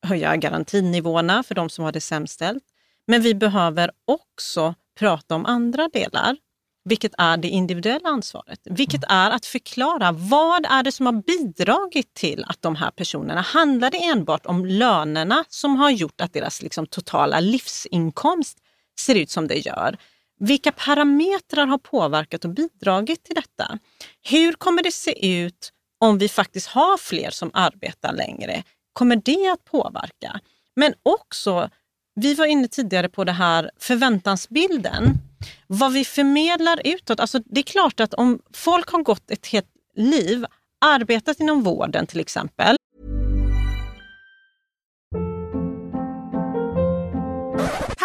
höja 0.06 0.36
garantinivåerna 0.36 1.42
för 1.42 1.54
de 1.54 1.70
som 1.70 1.84
har 1.84 1.92
det 1.92 2.00
sämst 2.00 2.34
ställt. 2.34 2.64
Men 3.06 3.22
vi 3.22 3.34
behöver 3.34 3.90
också 4.04 4.74
prata 4.98 5.34
om 5.34 5.46
andra 5.46 5.88
delar 5.88 6.36
vilket 6.84 7.12
är 7.18 7.36
det 7.36 7.48
individuella 7.48 8.08
ansvaret. 8.08 8.60
Vilket 8.64 9.04
är 9.08 9.30
att 9.30 9.46
förklara 9.46 10.12
vad 10.12 10.66
är 10.66 10.82
det 10.82 10.92
som 10.92 11.06
har 11.06 11.12
bidragit 11.12 12.14
till 12.14 12.44
att 12.48 12.62
de 12.62 12.76
här 12.76 12.90
personerna, 12.90 13.40
handlar 13.40 13.90
det 13.90 14.04
enbart 14.04 14.46
om 14.46 14.66
lönerna 14.66 15.44
som 15.48 15.76
har 15.76 15.90
gjort 15.90 16.20
att 16.20 16.32
deras 16.32 16.62
liksom, 16.62 16.86
totala 16.86 17.40
livsinkomst 17.40 18.58
ser 19.00 19.14
ut 19.14 19.30
som 19.30 19.48
det 19.48 19.58
gör? 19.58 19.98
Vilka 20.40 20.72
parametrar 20.72 21.66
har 21.66 21.78
påverkat 21.78 22.44
och 22.44 22.50
bidragit 22.50 23.24
till 23.24 23.34
detta? 23.34 23.78
Hur 24.22 24.52
kommer 24.52 24.82
det 24.82 24.92
se 24.92 25.40
ut 25.40 25.72
om 26.00 26.18
vi 26.18 26.28
faktiskt 26.28 26.66
har 26.66 26.96
fler 26.96 27.30
som 27.30 27.50
arbetar 27.54 28.12
längre? 28.12 28.62
Kommer 28.92 29.16
det 29.16 29.52
att 29.52 29.64
påverka? 29.64 30.40
Men 30.76 30.94
också, 31.02 31.70
vi 32.14 32.34
var 32.34 32.46
inne 32.46 32.68
tidigare 32.68 33.08
på 33.08 33.24
det 33.24 33.32
här 33.32 33.70
förväntansbilden 33.78 35.18
vad 35.66 35.92
vi 35.92 36.04
förmedlar 36.04 36.80
utåt, 36.84 37.20
alltså 37.20 37.38
det 37.38 37.60
är 37.60 37.64
klart 37.64 38.00
att 38.00 38.14
om 38.14 38.38
folk 38.54 38.88
har 38.88 39.02
gått 39.02 39.30
ett 39.30 39.46
helt 39.46 39.66
liv, 39.96 40.46
arbetat 40.80 41.40
inom 41.40 41.62
vården 41.62 42.06
till 42.06 42.20
exempel. 42.20 42.76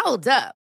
Hold 0.04 0.26
up. 0.26 0.57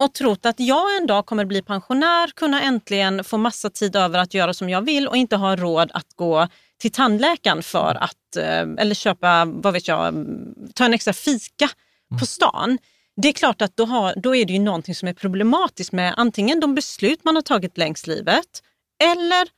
Och 0.00 0.14
trott 0.14 0.46
att 0.46 0.60
jag 0.60 0.96
en 0.96 1.06
dag 1.06 1.26
kommer 1.26 1.44
bli 1.44 1.62
pensionär, 1.62 2.30
kunna 2.36 2.62
äntligen 2.62 3.24
få 3.24 3.38
massa 3.38 3.70
tid 3.70 3.96
över 3.96 4.18
att 4.18 4.34
göra 4.34 4.54
som 4.54 4.68
jag 4.68 4.82
vill 4.82 5.08
och 5.08 5.16
inte 5.16 5.36
ha 5.36 5.56
råd 5.56 5.90
att 5.94 6.14
gå 6.14 6.48
till 6.78 6.92
tandläkaren 6.92 7.62
för 7.62 7.94
att, 7.94 8.36
eh, 8.36 8.60
eller 8.78 8.94
köpa, 8.94 9.44
vad 9.44 9.72
vet 9.72 9.88
jag, 9.88 10.26
ta 10.74 10.84
en 10.84 10.94
extra 10.94 11.12
fika 11.12 11.68
på 12.08 12.14
mm. 12.14 12.26
stan. 12.26 12.78
Det 13.16 13.28
är 13.28 13.32
klart 13.32 13.62
att 13.62 13.76
då, 13.76 13.84
har, 13.84 14.14
då 14.16 14.36
är 14.36 14.44
det 14.44 14.52
ju 14.52 14.58
någonting 14.58 14.94
som 14.94 15.08
är 15.08 15.12
problematiskt 15.12 15.92
med 15.92 16.14
antingen 16.16 16.60
de 16.60 16.74
beslut 16.74 17.24
man 17.24 17.34
har 17.34 17.42
tagit 17.42 17.78
längs 17.78 18.06
livet 18.06 18.62
eller 19.04 19.48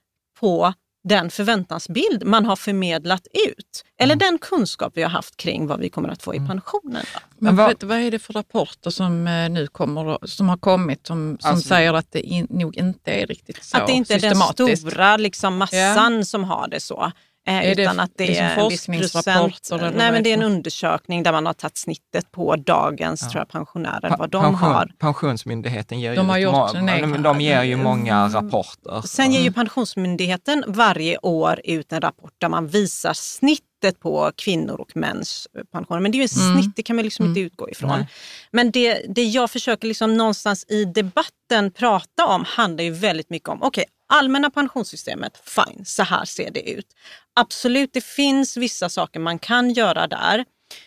på 0.41 0.75
den 1.05 1.31
förväntansbild 1.31 2.25
man 2.27 2.47
har 2.47 2.57
förmedlat 2.57 3.27
ut. 3.49 3.85
Eller 3.99 4.15
mm. 4.15 4.19
den 4.19 4.39
kunskap 4.39 4.93
vi 4.97 5.03
har 5.03 5.11
haft 5.11 5.37
kring 5.37 5.67
vad 5.67 5.81
vi 5.81 5.89
kommer 5.89 6.09
att 6.09 6.23
få 6.23 6.35
i 6.35 6.37
mm. 6.37 6.49
pensionen. 6.49 7.05
Men 7.39 7.57
vad, 7.57 7.83
vad 7.85 7.99
är 7.99 8.11
det 8.11 8.19
för 8.19 8.33
rapporter 8.33 8.91
som 8.91 9.27
eh, 9.27 9.51
nu 9.51 9.67
kommer, 9.67 10.27
som 10.27 10.49
har 10.49 10.57
kommit 10.57 11.07
som, 11.07 11.39
som 11.41 11.51
alltså, 11.51 11.69
säger 11.69 11.95
att 11.95 12.13
det 12.13 12.21
in, 12.21 12.47
nog 12.51 12.77
inte 12.77 13.11
är 13.11 13.27
riktigt 13.27 13.65
så 13.65 13.77
Att 13.77 13.87
det 13.87 13.93
inte 13.93 14.15
är 14.15 14.21
den 14.21 14.77
stora 14.77 15.17
liksom, 15.17 15.57
massan 15.57 16.17
ja. 16.17 16.25
som 16.25 16.45
har 16.45 16.69
det 16.69 16.81
så. 16.81 17.13
Eh, 17.47 17.55
är 17.55 17.81
utan 17.81 17.97
det, 17.97 18.03
att 18.03 18.11
det 18.17 18.27
liksom 18.27 18.45
är 18.45 18.59
en 18.59 18.69
viss 18.69 19.13
procent. 19.13 19.71
Nej, 19.71 20.13
men 20.13 20.23
det 20.23 20.31
är 20.31 20.35
en 20.35 20.43
undersökning 20.43 21.23
där 21.23 21.33
man 21.33 21.47
har 21.47 21.53
tagit 21.53 21.77
snittet 21.77 22.33
på 22.33 22.57
dagens 22.57 23.23
ja. 23.23 23.31
tror 23.31 23.41
jag, 23.41 23.49
pensionärer, 23.49 24.09
pa 24.09 24.17
vad 24.17 24.31
de 24.31 24.43
pension, 24.43 24.69
har. 24.69 24.93
Pensionsmyndigheten 24.99 26.01
ger, 26.01 26.17
de 26.17 26.27
ju, 26.27 26.31
har 26.31 26.39
gjort 26.39 27.23
de 27.23 27.41
ger 27.41 27.63
ju 27.63 27.77
många 27.77 28.17
mm. 28.17 28.33
rapporter. 28.33 29.01
Sen 29.07 29.33
ger 29.33 29.41
ju 29.41 29.53
Pensionsmyndigheten 29.53 30.65
varje 30.67 31.19
år 31.19 31.61
ut 31.65 31.93
en 31.93 32.01
rapport 32.01 32.33
där 32.39 32.49
man 32.49 32.69
visar 32.69 33.13
snittet 33.13 34.01
på 34.01 34.33
kvinnor 34.37 34.81
och 34.81 34.97
mäns 34.97 35.49
pensioner. 35.73 36.01
Men 36.01 36.13
det 36.13 36.19
är 36.19 36.21
ju 36.21 36.29
en 36.43 36.51
mm. 36.51 36.63
snitt, 36.63 36.77
det 36.77 36.83
kan 36.83 36.97
man 36.97 37.05
liksom 37.05 37.25
mm. 37.25 37.31
inte 37.31 37.41
utgå 37.41 37.71
ifrån. 37.71 37.91
Nej. 37.91 38.09
Men 38.51 38.71
det, 38.71 39.03
det 39.09 39.25
jag 39.25 39.51
försöker 39.51 39.89
liksom 39.89 40.17
någonstans 40.17 40.65
i 40.69 40.85
debatten 40.85 41.71
prata 41.75 42.27
om 42.27 42.45
handlar 42.49 42.85
ju 42.85 42.91
väldigt 42.91 43.31
mycket 43.31 43.49
om, 43.49 43.63
okej, 43.63 43.69
okay, 43.69 43.85
allmänna 44.13 44.51
pensionssystemet, 44.51 45.43
fine, 45.45 45.85
så 45.85 46.03
här 46.03 46.25
ser 46.25 46.51
det 46.51 46.71
ut. 46.71 46.87
Absolut, 47.35 47.91
det 47.93 48.05
finns 48.05 48.57
vissa 48.57 48.89
saker 48.89 49.21
man 49.21 49.39
kan 49.39 49.73
göra 49.73 50.07
där. 50.07 50.45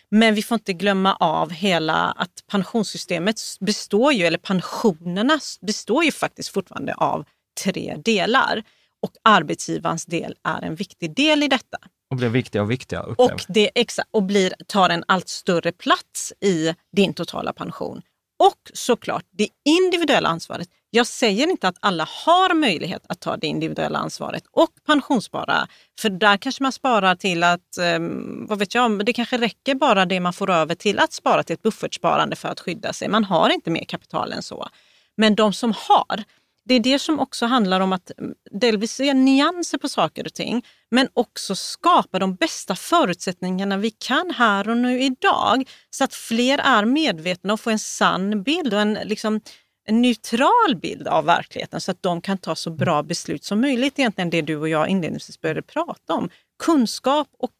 Men 0.09 0.35
vi 0.35 0.43
får 0.43 0.55
inte 0.55 0.73
glömma 0.73 1.15
av 1.15 1.51
hela 1.51 1.93
att 1.93 2.43
pensionssystemet 2.51 3.41
består 3.59 4.13
ju, 4.13 4.25
eller 4.25 4.37
pensionerna 4.37 5.39
består 5.61 6.03
ju 6.03 6.11
faktiskt 6.11 6.49
fortfarande 6.49 6.93
av 6.93 7.25
tre 7.63 7.95
delar. 8.05 8.63
Och 9.01 9.11
arbetsgivarens 9.23 10.05
del 10.05 10.35
är 10.43 10.61
en 10.61 10.75
viktig 10.75 11.15
del 11.15 11.43
i 11.43 11.47
detta. 11.47 11.77
Och 12.09 12.17
blir 12.17 12.29
viktigare 12.29 12.63
och 12.65 12.71
viktigare. 12.71 13.15
Och, 13.17 13.45
det, 13.47 13.71
exakt, 13.75 14.09
och 14.11 14.23
blir, 14.23 14.53
tar 14.67 14.89
en 14.89 15.03
allt 15.07 15.27
större 15.27 15.71
plats 15.71 16.33
i 16.41 16.73
din 16.91 17.13
totala 17.13 17.53
pension. 17.53 18.01
Och 18.39 18.71
såklart 18.73 19.25
det 19.31 19.47
individuella 19.65 20.29
ansvaret. 20.29 20.69
Jag 20.95 21.07
säger 21.07 21.49
inte 21.49 21.67
att 21.67 21.77
alla 21.79 22.07
har 22.25 22.53
möjlighet 22.53 23.05
att 23.09 23.19
ta 23.19 23.37
det 23.37 23.47
individuella 23.47 23.99
ansvaret 23.99 24.43
och 24.51 24.69
pensionsspara. 24.85 25.67
För 25.99 26.09
där 26.09 26.37
kanske 26.37 26.63
man 26.63 26.71
sparar 26.71 27.15
till 27.15 27.43
att, 27.43 27.77
ehm, 27.77 28.45
vad 28.47 28.59
vet 28.59 28.75
jag, 28.75 29.05
det 29.05 29.13
kanske 29.13 29.37
räcker 29.37 29.75
bara 29.75 30.05
det 30.05 30.19
man 30.19 30.33
får 30.33 30.49
över 30.49 30.75
till 30.75 30.99
att 30.99 31.13
spara 31.13 31.43
till 31.43 31.53
ett 31.53 31.61
buffertsparande 31.61 32.35
för 32.35 32.49
att 32.49 32.59
skydda 32.59 32.93
sig. 32.93 33.07
Man 33.07 33.23
har 33.23 33.49
inte 33.49 33.71
mer 33.71 33.83
kapital 33.83 34.31
än 34.31 34.43
så. 34.43 34.67
Men 35.17 35.35
de 35.35 35.53
som 35.53 35.73
har, 35.77 36.23
det 36.65 36.73
är 36.73 36.79
det 36.79 36.99
som 36.99 37.19
också 37.19 37.45
handlar 37.45 37.79
om 37.79 37.93
att 37.93 38.11
mm, 38.17 38.33
delvis 38.51 38.91
se 38.91 39.13
nyanser 39.13 39.77
på 39.77 39.89
saker 39.89 40.25
och 40.25 40.33
ting, 40.33 40.65
men 40.91 41.07
också 41.13 41.55
skapa 41.55 42.19
de 42.19 42.35
bästa 42.35 42.75
förutsättningarna 42.75 43.77
vi 43.77 43.91
kan 43.91 44.31
här 44.37 44.69
och 44.69 44.77
nu 44.77 45.03
idag. 45.03 45.69
Så 45.89 46.03
att 46.03 46.13
fler 46.13 46.57
är 46.57 46.85
medvetna 46.85 47.53
och 47.53 47.59
får 47.59 47.71
en 47.71 47.79
sann 47.79 48.43
bild 48.43 48.73
och 48.73 48.81
en, 48.81 48.93
liksom, 48.93 49.41
en 49.85 50.01
neutral 50.01 50.75
bild 50.81 51.07
av 51.07 51.25
verkligheten 51.25 51.81
så 51.81 51.91
att 51.91 52.03
de 52.03 52.21
kan 52.21 52.37
ta 52.37 52.55
så 52.55 52.69
bra 52.69 53.03
beslut 53.03 53.43
som 53.43 53.61
möjligt. 53.61 53.99
Egentligen 53.99 54.29
det 54.29 54.41
du 54.41 54.57
och 54.57 54.69
jag 54.69 54.87
inledningsvis 54.87 55.41
började 55.41 55.61
prata 55.61 56.13
om. 56.13 56.29
Kunskap 56.63 57.27
och 57.39 57.51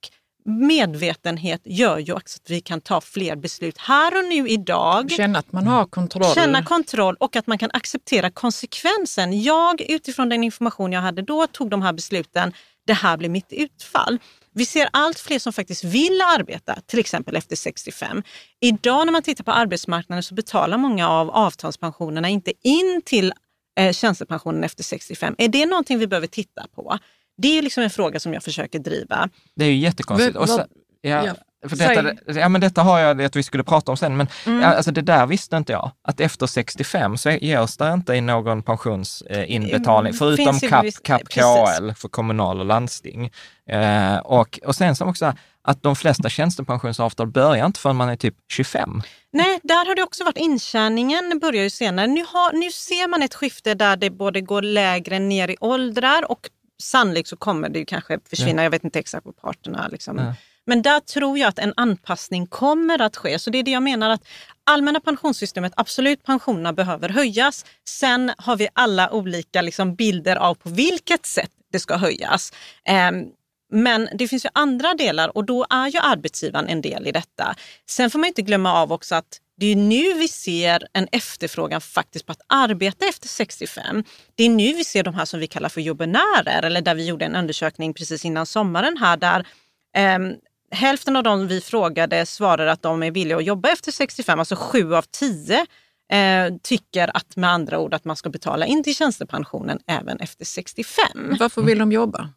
medvetenhet 0.45 1.61
gör 1.63 1.97
ju 1.97 2.13
också 2.13 2.39
att 2.43 2.49
vi 2.49 2.61
kan 2.61 2.81
ta 2.81 3.01
fler 3.01 3.35
beslut 3.35 3.77
här 3.77 4.17
och 4.17 4.25
nu 4.25 4.49
idag. 4.49 5.11
Känna 5.11 5.39
att 5.39 5.51
man 5.51 5.67
har 5.67 5.85
kontroll. 5.85 6.35
Känna 6.35 6.63
kontroll 6.63 7.15
och 7.19 7.35
att 7.35 7.47
man 7.47 7.57
kan 7.57 7.69
acceptera 7.73 8.31
konsekvensen. 8.31 9.41
Jag 9.41 9.81
utifrån 9.81 10.29
den 10.29 10.43
information 10.43 10.91
jag 10.91 11.01
hade 11.01 11.21
då 11.21 11.47
tog 11.47 11.69
de 11.69 11.81
här 11.81 11.93
besluten. 11.93 12.53
Det 12.87 12.93
här 12.93 13.17
blir 13.17 13.29
mitt 13.29 13.53
utfall. 13.53 14.19
Vi 14.55 14.65
ser 14.65 14.89
allt 14.93 15.19
fler 15.19 15.39
som 15.39 15.53
faktiskt 15.53 15.83
vill 15.83 16.21
arbeta, 16.21 16.79
till 16.85 16.99
exempel 16.99 17.35
efter 17.35 17.55
65. 17.55 18.23
Idag 18.61 19.05
när 19.05 19.11
man 19.11 19.21
tittar 19.21 19.43
på 19.43 19.51
arbetsmarknaden 19.51 20.23
så 20.23 20.33
betalar 20.33 20.77
många 20.77 21.09
av 21.09 21.31
avtalspensionerna 21.31 22.29
inte 22.29 22.53
in 22.61 23.01
till 23.05 23.33
eh, 23.79 23.91
tjänstepensionen 23.93 24.63
efter 24.63 24.83
65. 24.83 25.35
Är 25.37 25.47
det 25.47 25.65
någonting 25.65 25.99
vi 25.99 26.07
behöver 26.07 26.27
titta 26.27 26.65
på? 26.75 26.97
Det 27.37 27.57
är 27.57 27.61
liksom 27.61 27.83
en 27.83 27.89
fråga 27.89 28.19
som 28.19 28.33
jag 28.33 28.43
försöker 28.43 28.79
driva. 28.79 29.29
Det 29.55 29.65
är 29.65 29.69
ju 29.69 29.77
jättekonstigt. 29.77 30.37
Och 30.37 30.49
så, 30.49 30.65
ja, 31.01 31.35
för 31.69 31.75
detta, 31.75 32.39
ja, 32.39 32.49
men 32.49 32.61
detta 32.61 32.81
har 32.81 32.99
jag 32.99 33.21
att 33.21 33.35
vi 33.35 33.43
skulle 33.43 33.63
prata 33.63 33.91
om 33.91 33.97
sen, 33.97 34.17
men 34.17 34.27
mm. 34.45 34.63
alltså 34.63 34.91
det 34.91 35.01
där 35.01 35.25
visste 35.25 35.57
inte 35.57 35.71
jag. 35.71 35.91
Att 36.01 36.19
efter 36.19 36.47
65 36.47 37.17
så 37.17 37.29
görs 37.29 37.77
det 37.77 37.93
inte 37.93 38.21
någon 38.21 38.63
pensionsinbetalning, 38.63 40.13
mm. 40.13 40.19
förutom 40.19 40.59
CAP, 40.59 40.85
CAP 41.03 41.23
KL 41.29 41.91
för 41.95 42.09
kommunal 42.09 42.59
och 42.59 42.65
landsting. 42.65 43.31
Eh, 43.69 44.17
och, 44.17 44.59
och 44.65 44.75
sen 44.75 44.95
som 44.95 45.09
också 45.09 45.33
att 45.67 45.83
de 45.83 45.95
flesta 45.95 46.29
tjänstepensionsavtal 46.29 47.27
börjar 47.27 47.65
inte 47.65 47.79
förrän 47.79 47.95
man 47.95 48.09
är 48.09 48.15
typ 48.15 48.35
25. 48.51 49.01
Nej, 49.33 49.59
där 49.63 49.85
har 49.87 49.95
det 49.95 50.03
också 50.03 50.23
varit 50.23 50.37
intjäningen 50.37 51.39
börjar 51.39 51.63
ju 51.63 51.69
senare. 51.69 52.07
Nu, 52.07 52.25
har, 52.27 52.53
nu 52.53 52.71
ser 52.71 53.07
man 53.07 53.21
ett 53.21 53.33
skifte 53.35 53.73
där 53.73 53.97
det 53.97 54.09
både 54.09 54.41
går 54.41 54.61
lägre 54.61 55.19
ner 55.19 55.49
i 55.49 55.57
åldrar 55.59 56.31
och 56.31 56.49
sannolikt 56.83 57.29
så 57.29 57.37
kommer 57.37 57.69
det 57.69 57.85
kanske 57.85 58.19
försvinna. 58.29 58.61
Ja. 58.61 58.63
Jag 58.63 58.71
vet 58.71 58.83
inte 58.83 58.99
exakt 58.99 59.23
på 59.23 59.31
parterna. 59.31 59.87
Liksom. 59.91 60.17
Ja. 60.17 60.33
Men 60.65 60.81
där 60.81 60.99
tror 60.99 61.37
jag 61.37 61.47
att 61.47 61.59
en 61.59 61.73
anpassning 61.75 62.47
kommer 62.47 63.01
att 63.01 63.15
ske. 63.15 63.39
Så 63.39 63.49
det 63.49 63.57
är 63.57 63.63
det 63.63 63.71
jag 63.71 63.83
menar 63.83 64.09
att 64.09 64.27
allmänna 64.63 64.99
pensionssystemet, 64.99 65.73
absolut 65.75 66.23
pensionerna 66.23 66.73
behöver 66.73 67.09
höjas. 67.09 67.65
Sen 67.87 68.31
har 68.37 68.55
vi 68.57 68.67
alla 68.73 69.11
olika 69.11 69.61
liksom, 69.61 69.95
bilder 69.95 70.35
av 70.35 70.55
på 70.55 70.69
vilket 70.69 71.25
sätt 71.25 71.51
det 71.71 71.79
ska 71.79 71.95
höjas. 71.97 72.53
Ehm, 72.85 73.25
men 73.71 74.09
det 74.13 74.27
finns 74.27 74.45
ju 74.45 74.49
andra 74.53 74.93
delar 74.93 75.37
och 75.37 75.45
då 75.45 75.65
är 75.69 75.87
ju 75.87 75.99
arbetsgivaren 75.99 76.67
en 76.67 76.81
del 76.81 77.07
i 77.07 77.11
detta. 77.11 77.55
Sen 77.89 78.09
får 78.09 78.19
man 78.19 78.27
inte 78.27 78.41
glömma 78.41 78.73
av 78.73 78.91
också 78.91 79.15
att 79.15 79.41
det 79.57 79.65
är 79.65 79.75
nu 79.75 80.13
vi 80.13 80.27
ser 80.27 80.87
en 80.93 81.07
efterfrågan 81.11 81.81
faktiskt 81.81 82.25
på 82.25 82.31
att 82.31 82.41
arbeta 82.47 83.05
efter 83.05 83.27
65. 83.27 84.03
Det 84.35 84.43
är 84.43 84.49
nu 84.49 84.73
vi 84.73 84.83
ser 84.83 85.03
de 85.03 85.13
här 85.13 85.25
som 85.25 85.39
vi 85.39 85.47
kallar 85.47 85.69
för 85.69 85.81
jobbenärer 85.81 86.63
eller 86.63 86.81
där 86.81 86.95
vi 86.95 87.05
gjorde 87.05 87.25
en 87.25 87.35
undersökning 87.35 87.93
precis 87.93 88.25
innan 88.25 88.45
sommaren 88.45 88.97
här 88.97 89.17
där 89.17 89.47
ehm, 89.95 90.33
hälften 90.75 91.15
av 91.15 91.23
dem 91.23 91.47
vi 91.47 91.61
frågade 91.61 92.25
svarade 92.25 92.71
att 92.71 92.81
de 92.81 93.03
är 93.03 93.11
villiga 93.11 93.37
att 93.37 93.45
jobba 93.45 93.69
efter 93.69 93.91
65, 93.91 94.39
alltså 94.39 94.55
sju 94.55 94.95
av 94.95 95.05
tio 95.11 95.65
eh, 96.11 96.53
tycker 96.63 97.17
att 97.17 97.35
med 97.35 97.49
andra 97.49 97.79
ord 97.79 97.93
att 97.93 98.05
man 98.05 98.15
ska 98.15 98.29
betala 98.29 98.65
in 98.65 98.83
till 98.83 98.95
tjänstepensionen 98.95 99.79
även 99.87 100.19
efter 100.19 100.45
65. 100.45 101.05
Varför 101.39 101.61
vill 101.61 101.77
de 101.77 101.91
jobba? 101.91 102.29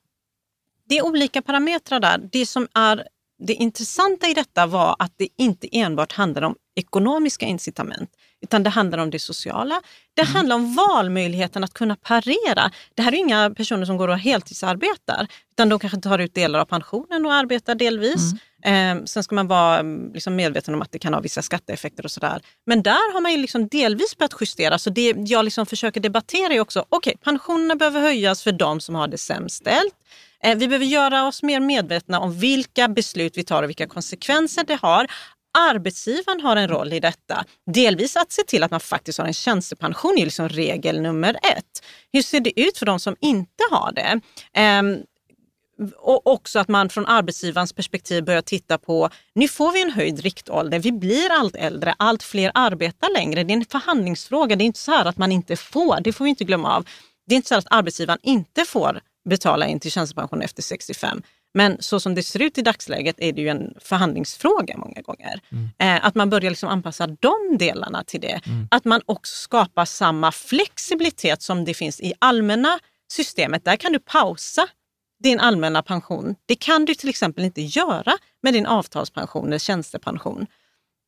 Det 0.89 0.99
är 0.99 1.07
olika 1.07 1.43
parametrar 1.43 2.01
där. 2.01 2.29
Det 2.33 2.47
som 2.47 2.69
är 2.75 3.09
det 3.39 3.55
intressanta 3.55 4.27
i 4.27 4.35
detta 4.35 4.67
var 4.67 4.97
att 4.99 5.13
det 5.17 5.29
inte 5.39 5.69
enbart 5.73 6.13
handlar 6.13 6.43
om 6.43 6.55
ekonomiska 6.75 7.47
incitament, 7.47 8.11
utan 8.43 8.63
det 8.63 8.71
handlar 8.71 8.99
om 8.99 9.11
det 9.11 9.19
sociala. 9.19 9.83
Det 10.15 10.23
mm. 10.23 10.35
handlar 10.35 10.57
om 10.57 10.75
valmöjligheten 10.75 11.65
att 11.65 11.75
kunna 11.75 11.97
parera. 11.97 12.71
Det 12.95 13.03
här 13.03 13.13
är 13.13 13.17
inga 13.17 13.51
personer 13.51 13.85
som 13.87 13.97
går 13.97 14.09
och 14.09 14.19
heltidsarbetar, 14.19 15.27
utan 15.53 15.69
de 15.69 15.79
kanske 15.79 16.01
tar 16.01 16.19
ut 16.19 16.35
delar 16.35 16.59
av 16.59 16.65
pensionen 16.65 17.27
och 17.27 17.35
arbetar 17.35 17.75
delvis. 17.75 18.33
Mm. 18.65 18.99
Eh, 18.99 19.05
sen 19.05 19.25
ska 19.25 19.35
man 19.35 19.49
vara 19.49 19.79
mm, 19.79 20.13
liksom 20.13 20.37
medveten 20.37 20.75
om 20.75 20.83
att 20.83 20.93
det 20.93 20.99
kan 20.99 21.15
ha 21.15 21.21
vissa 21.21 21.43
skatteeffekter 21.43 22.05
och 22.05 22.11
sådär. 22.11 22.41
Men 22.67 22.83
där 22.83 23.13
har 23.15 23.21
man 23.21 23.33
ju 23.33 23.39
liksom 23.39 23.69
delvis 23.69 24.19
börjat 24.19 24.35
justera. 24.41 24.79
Så 24.79 24.91
det 24.91 25.15
jag 25.17 25.45
liksom 25.45 25.67
försöker 25.67 26.01
debattera 26.01 26.53
är 26.55 26.61
också, 26.61 26.81
okej, 26.89 27.11
okay, 27.11 27.25
pensionerna 27.25 27.77
behöver 27.77 28.01
höjas 28.01 28.43
för 28.43 28.53
de 28.53 28.81
som 28.81 28.95
har 28.95 29.09
det 29.09 29.19
sämst 29.19 29.57
ställt. 29.57 29.95
Eh, 30.45 30.59
vi 30.59 30.69
behöver 30.69 30.87
göra 30.87 31.27
oss 31.27 31.43
mer 31.43 31.61
medvetna 31.61 32.21
om 32.21 32.39
vilka 32.39 32.89
beslut 32.89 33.39
vi 33.39 33.45
tar 33.45 33.63
och 33.63 33.69
vilka 33.69 33.87
konsekvenser 33.87 34.65
det 34.65 34.79
har. 34.83 35.07
Arbetsgivaren 35.59 36.41
har 36.41 36.57
en 36.57 36.69
roll 36.69 36.93
i 36.93 37.01
detta. 37.01 37.45
Delvis 37.73 38.17
att 38.17 38.33
se 38.33 38.43
till 38.43 38.63
att 38.63 38.71
man 38.71 38.81
faktiskt 38.81 39.19
har 39.19 39.27
en 39.27 39.35
tjänstepension 39.35 40.19
är 40.19 40.25
liksom 40.25 40.49
regel 40.49 41.01
nummer 41.01 41.35
ett. 41.35 41.85
Hur 42.13 42.23
ser 42.23 42.41
det 42.41 42.61
ut 42.61 42.79
för 42.79 42.87
de 42.87 43.01
som 43.01 43.17
inte 43.21 43.65
har 43.71 43.93
det? 43.93 44.21
Um, 44.81 45.03
och 45.97 46.27
också 46.27 46.59
att 46.59 46.69
man 46.69 46.89
från 46.89 47.07
arbetsgivarens 47.07 47.73
perspektiv 47.73 48.25
börjar 48.25 48.43
titta 48.43 48.79
på, 48.79 49.11
nu 49.35 49.49
får 49.49 49.73
vi 49.73 49.83
en 49.83 49.91
höjd 49.91 50.21
riktålder, 50.21 50.79
vi 50.79 50.93
blir 50.93 51.33
allt 51.33 51.57
äldre, 51.57 51.95
allt 51.99 52.23
fler 52.23 52.53
arbetar 52.55 53.13
längre. 53.13 53.45
Det 53.45 53.53
är 53.53 53.57
en 53.57 53.65
förhandlingsfråga, 53.65 54.57
det 54.57 54.65
är 54.65 54.67
inte 54.67 54.79
så 54.79 54.93
här 54.93 55.05
att 55.05 55.19
man 55.19 55.33
inte 55.33 55.57
får, 55.57 56.01
det 56.01 56.13
får 56.13 56.25
vi 56.25 56.31
inte 56.31 56.45
glömma 56.45 56.77
av. 56.77 56.87
Det 57.27 57.35
är 57.35 57.37
inte 57.37 57.49
så 57.49 57.55
att 57.55 57.67
arbetsgivaren 57.71 58.21
inte 58.23 58.65
får 58.65 59.01
betala 59.29 59.67
in 59.67 59.81
till 59.81 59.91
tjänstepension 59.91 60.43
efter 60.43 60.63
65. 60.63 61.23
Men 61.55 61.77
så 61.81 62.01
som 62.01 62.15
det 62.15 62.23
ser 62.23 62.43
ut 62.43 62.59
i 62.59 62.63
dagsläget 62.63 63.17
är 63.19 63.33
det 63.33 63.41
ju 63.41 63.49
en 63.49 63.75
förhandlingsfråga 63.81 64.77
många 64.77 65.01
gånger. 65.01 65.41
Mm. 65.53 65.69
Eh, 65.79 66.07
att 66.07 66.15
man 66.15 66.31
börjar 66.31 66.51
liksom 66.51 66.69
anpassa 66.69 67.07
de 67.07 67.57
delarna 67.59 68.05
till 68.05 68.21
det. 68.21 68.41
Mm. 68.47 68.69
Att 68.71 68.85
man 68.85 69.01
också 69.07 69.37
skapar 69.37 69.85
samma 69.85 70.33
flexibilitet 70.33 71.43
som 71.43 71.65
det 71.65 71.75
finns 71.75 72.01
i 72.01 72.13
allmänna 72.19 72.79
systemet. 73.13 73.65
Där 73.65 73.77
kan 73.77 73.93
du 73.93 73.99
pausa 73.99 74.69
din 75.23 75.41
allmänna 75.41 75.83
pension. 75.83 76.35
Det 76.47 76.57
kan 76.57 76.85
du 76.85 76.95
till 76.95 77.09
exempel 77.09 77.45
inte 77.45 77.63
göra 77.63 78.13
med 78.43 78.55
din 78.55 78.67
avtalspension 78.67 79.47
eller 79.47 79.59
tjänstepension. 79.59 80.47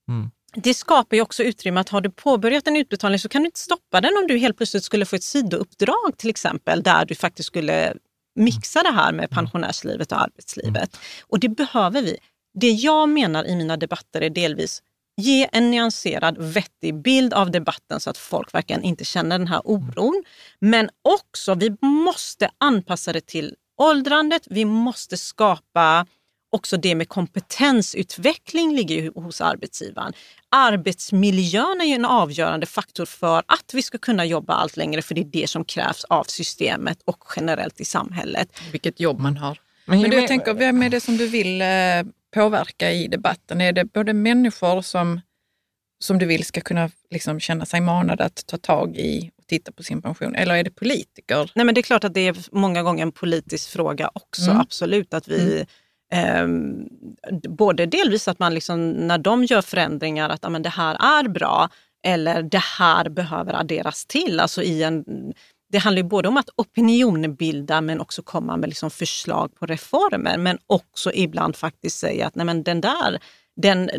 Mm. 0.09 0.31
Det 0.55 0.75
skapar 0.75 1.17
ju 1.17 1.23
också 1.23 1.43
utrymme 1.43 1.81
att 1.81 1.89
har 1.89 2.01
du 2.01 2.11
påbörjat 2.11 2.67
en 2.67 2.77
utbetalning 2.77 3.19
så 3.19 3.29
kan 3.29 3.43
du 3.43 3.47
inte 3.47 3.61
stoppa 3.61 4.01
den 4.01 4.11
om 4.23 4.27
du 4.27 4.39
helt 4.39 4.57
plötsligt 4.57 4.85
skulle 4.85 5.07
få 5.07 5.17
ett 5.17 5.23
sidouppdrag 5.23 6.15
till 6.17 6.31
exempel 6.31 6.83
där 6.83 7.05
du 7.05 7.15
faktiskt 7.15 7.47
skulle 7.47 7.95
mixa 8.41 8.83
det 8.83 8.93
här 8.93 9.13
med 9.13 9.25
mm. 9.25 9.29
pensionärslivet 9.29 10.13
och 10.13 10.21
arbetslivet. 10.21 10.99
Och 11.27 11.41
det 11.41 11.49
behöver 11.49 12.03
vi. 12.03 12.17
Det 12.55 12.71
jag 12.71 13.09
menar 13.09 13.45
i 13.45 13.57
mina 13.57 13.77
debatter 13.77 14.21
är 14.21 14.31
delvis 14.31 14.83
ge 15.21 15.49
en 15.53 15.71
nyanserad, 15.71 16.39
vettig 16.39 16.95
bild 17.03 17.35
av 17.35 17.51
debatten 17.51 18.01
så 18.01 18.11
att 18.11 18.19
folk 18.19 18.55
verkligen 18.55 18.83
inte 18.83 19.05
känner 19.05 19.39
den 19.39 19.47
här 19.47 19.63
oron. 19.65 20.25
Men 20.59 20.91
också, 21.03 21.55
vi 21.55 21.77
måste 21.81 22.51
anpassa 22.59 23.13
det 23.13 23.27
till 23.27 23.55
åldrandet. 23.77 24.43
Vi 24.51 24.65
måste 24.65 25.17
skapa 25.17 26.07
också 26.51 26.77
det 26.77 26.95
med 26.95 27.09
kompetensutveckling 27.09 28.75
ligger 28.75 28.95
ju 28.95 29.13
hos 29.15 29.41
arbetsgivaren. 29.41 30.13
Arbetsmiljön 30.49 31.81
är 31.81 31.85
ju 31.85 31.95
en 31.95 32.05
avgörande 32.05 32.67
faktor 32.67 33.05
för 33.05 33.39
att 33.39 33.75
vi 33.75 33.83
ska 33.83 33.99
kunna 33.99 34.25
jobba 34.25 34.55
allt 34.55 34.77
längre, 34.77 35.03
för 35.03 35.15
det 35.15 35.21
är 35.21 35.25
det 35.25 35.51
som 35.51 35.65
krävs 35.65 36.05
av 36.05 36.25
systemet 36.25 36.99
och 37.05 37.25
generellt 37.37 37.81
i 37.81 37.85
samhället. 37.85 38.61
Vilket 38.73 39.01
jobb 39.01 39.21
man 39.21 39.37
har. 39.37 39.59
Men, 39.85 40.01
Men 40.01 40.11
du, 40.11 40.17
jag 40.17 40.29
tänker, 40.29 40.55
vem 40.55 40.83
är 40.83 40.91
det 40.91 41.01
som 41.01 41.17
du 41.17 41.27
vill 41.27 41.63
eh, 41.63 41.67
påverka 42.35 42.93
i 42.93 43.09
debatten? 43.09 43.61
Är 43.61 43.73
det 43.73 43.85
både 43.85 44.13
människor 44.13 44.83
som, 44.83 45.21
som 45.99 46.19
du 46.19 46.27
vill 46.27 46.45
ska 46.45 46.61
kunna 46.61 46.91
liksom 47.11 47.41
känna 47.41 47.67
sig 47.67 47.81
manade 47.81 48.25
att 48.25 48.47
ta 48.47 48.57
tag 48.57 48.97
i 48.97 49.31
och 49.39 49.47
titta 49.47 49.73
på 49.73 49.83
sin 49.83 50.03
pension? 50.03 50.35
Eller 50.35 50.55
är 50.55 50.65
det 50.65 50.71
politiker? 50.71 51.51
Nej, 51.55 51.67
men 51.67 51.75
det 51.75 51.81
är 51.81 51.83
klart 51.83 52.05
att 52.05 52.15
det 52.15 52.29
är 52.29 52.37
många 52.53 52.83
gånger 52.83 53.03
en 53.03 53.13
politisk 53.13 53.71
fråga 53.71 54.11
också, 54.15 54.51
mm. 54.51 54.61
absolut. 54.61 55.15
Att 55.15 55.29
vi 55.29 55.53
mm 55.53 55.67
Eh, 56.13 56.47
både 57.49 57.87
delvis 57.87 58.29
att 58.29 58.39
man 58.39 58.55
liksom, 58.55 58.91
när 58.91 59.19
de 59.19 59.45
gör 59.45 59.63
förändringar, 59.63 60.29
att 60.29 60.45
amen, 60.45 60.63
det 60.63 60.69
här 60.69 61.21
är 61.21 61.29
bra 61.29 61.69
eller 62.03 62.43
det 62.43 62.63
här 62.79 63.09
behöver 63.09 63.53
adderas 63.55 64.07
till. 64.07 64.41
Alltså 64.41 64.63
i 64.63 64.83
en, 64.83 65.05
det 65.73 65.79
handlar 65.79 66.03
både 66.03 66.29
om 66.29 66.37
att 66.37 66.49
opinionbilda 66.57 67.81
men 67.81 68.01
också 68.01 68.23
komma 68.23 68.57
med 68.57 68.69
liksom 68.69 68.91
förslag 68.91 69.55
på 69.55 69.67
reformer. 69.67 70.39
Men 70.39 70.59
också 70.67 71.13
ibland 71.15 71.57
faktiskt 71.57 71.99
säga 71.99 72.27
att 72.27 72.35
nej 72.35 72.47
men 72.47 72.63
den 72.63 72.81
där, 72.81 73.19
den, 73.57 73.91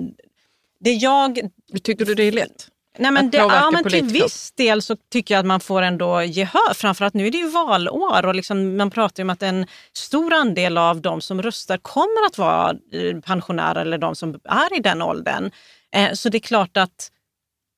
det 0.79 0.93
jag... 0.93 1.39
Tycker 1.83 2.05
du 2.05 2.15
det 2.15 2.23
är 2.23 2.31
lätt? 2.31 2.67
Nej, 2.97 3.11
men 3.11 3.29
det, 3.29 3.37
ja, 3.37 3.71
men 3.71 3.83
till 3.83 4.05
viss 4.05 4.51
del 4.51 4.81
så 4.81 4.95
tycker 5.11 5.33
jag 5.33 5.39
att 5.39 5.45
man 5.45 5.59
får 5.59 5.81
ändå 5.81 6.23
gehör. 6.23 6.73
Framförallt 6.73 7.13
nu 7.13 7.27
är 7.27 7.31
det 7.31 7.37
ju 7.37 7.49
valår 7.49 8.25
och 8.25 8.35
liksom, 8.35 8.77
man 8.77 8.91
pratar 8.91 9.23
om 9.23 9.29
att 9.29 9.43
en 9.43 9.67
stor 9.93 10.33
andel 10.33 10.77
av 10.77 11.01
de 11.01 11.21
som 11.21 11.41
röstar 11.41 11.77
kommer 11.77 12.25
att 12.27 12.37
vara 12.37 12.75
eh, 12.93 13.19
pensionärer 13.19 13.81
eller 13.81 13.97
de 13.97 14.15
som 14.15 14.39
är 14.43 14.77
i 14.77 14.79
den 14.79 15.01
åldern. 15.01 15.51
Eh, 15.95 16.13
så 16.13 16.29
det 16.29 16.37
är 16.37 16.39
klart 16.39 16.77
att 16.77 17.11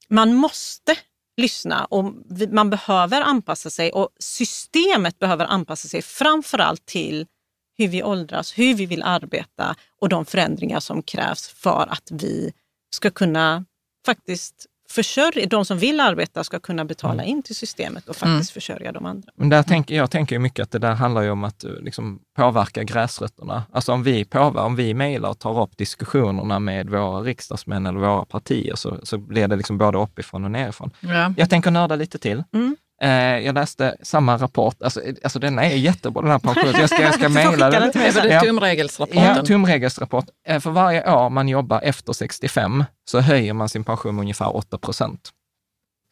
man 0.10 0.34
måste 0.34 0.96
lyssna 1.38 1.86
och 1.86 2.14
man 2.52 2.70
behöver 2.70 3.22
anpassa 3.22 3.70
sig 3.70 3.92
och 3.92 4.10
systemet 4.20 5.20
behöver 5.20 5.46
anpassa 5.46 5.88
sig 5.88 6.02
framförallt 6.02 6.86
till 6.86 7.26
hur 7.78 7.88
vi 7.88 8.04
åldras, 8.04 8.58
hur 8.58 8.74
vi 8.74 8.86
vill 8.86 9.04
arbeta 9.04 9.76
och 10.02 10.10
de 10.10 10.26
förändringar 10.26 10.80
som 10.80 11.04
krävs 11.04 11.48
för 11.48 11.88
att 11.92 12.12
vi 12.12 12.54
ska 12.96 13.10
kunna 13.10 13.66
faktiskt 14.06 14.66
försörja, 14.94 15.46
de 15.46 15.66
som 15.66 15.78
vill 15.78 16.00
arbeta 16.00 16.44
ska 16.44 16.60
kunna 16.60 16.86
betala 16.86 17.14
mm. 17.14 17.26
in 17.26 17.44
till 17.44 17.56
systemet 17.56 18.10
och 18.10 18.16
faktiskt 18.16 18.52
mm. 18.52 18.62
försörja 18.62 18.92
de 18.92 19.06
andra. 19.06 19.30
Men 19.36 19.50
där 19.50 19.64
tänker, 19.64 19.96
jag 19.96 20.12
tänker 20.12 20.40
mycket 20.40 20.64
att 20.64 20.72
det 20.72 20.80
där 20.80 20.94
handlar 20.94 21.22
ju 21.22 21.30
om 21.30 21.44
att 21.44 21.64
eh, 21.64 21.72
liksom, 21.72 22.20
påverka 22.38 22.84
gräsrötterna. 22.84 23.64
Alltså 23.72 23.92
om 23.92 24.04
vi 24.04 24.26
påverkar, 24.26 24.66
om 24.66 24.76
vi 24.76 24.94
mejlar 24.94 25.30
och 25.30 25.40
tar 25.40 25.62
upp 25.62 25.78
diskussionerna 25.78 26.60
med 26.60 26.90
våra 26.90 27.22
riksdagsmän 27.22 27.86
eller 27.86 28.00
våra 28.00 28.26
partier 28.26 28.76
så, 28.76 29.00
så 29.04 29.18
blir 29.18 29.48
det 29.48 29.56
liksom 29.56 29.78
både 29.78 29.98
uppifrån 29.98 30.46
och 30.46 30.52
nerifrån. 30.52 30.92
Ja. 31.00 31.34
Jag 31.38 31.50
tänker 31.50 31.72
nörda 31.72 31.96
lite 31.96 32.18
till. 32.18 32.44
Mm. 32.54 32.76
Eh, 33.04 33.40
jag 33.40 33.56
läste 33.56 33.96
samma 34.02 34.38
rapport, 34.38 34.76
alltså, 34.84 35.02
alltså 35.24 35.40
den 35.40 35.60
är 35.60 35.70
jättebra 35.70 36.22
den 36.22 36.32
här 36.32 36.40
pensionen. 36.40 36.74
Jag 36.80 36.90
ska, 36.90 37.02
jag 37.02 37.14
ska 37.14 37.30
mejla 37.30 37.70
den. 37.70 37.84
Är 37.84 38.22
det 38.22 38.40
tumregelsrapporten? 38.40 39.24
Ja, 39.24 39.46
tumregelsrapport. 39.46 40.26
Eh, 40.48 40.60
för 40.60 40.72
varje 40.72 41.14
år 41.14 41.30
man 41.30 41.50
jobbar 41.50 41.82
efter 41.84 42.14
65 42.14 42.84
så 43.06 43.20
höjer 43.20 43.54
man 43.54 43.70
sin 43.70 43.84
pension 43.84 44.16
med 44.16 44.22
ungefär 44.22 44.56
8 44.56 44.78
procent. 44.78 45.30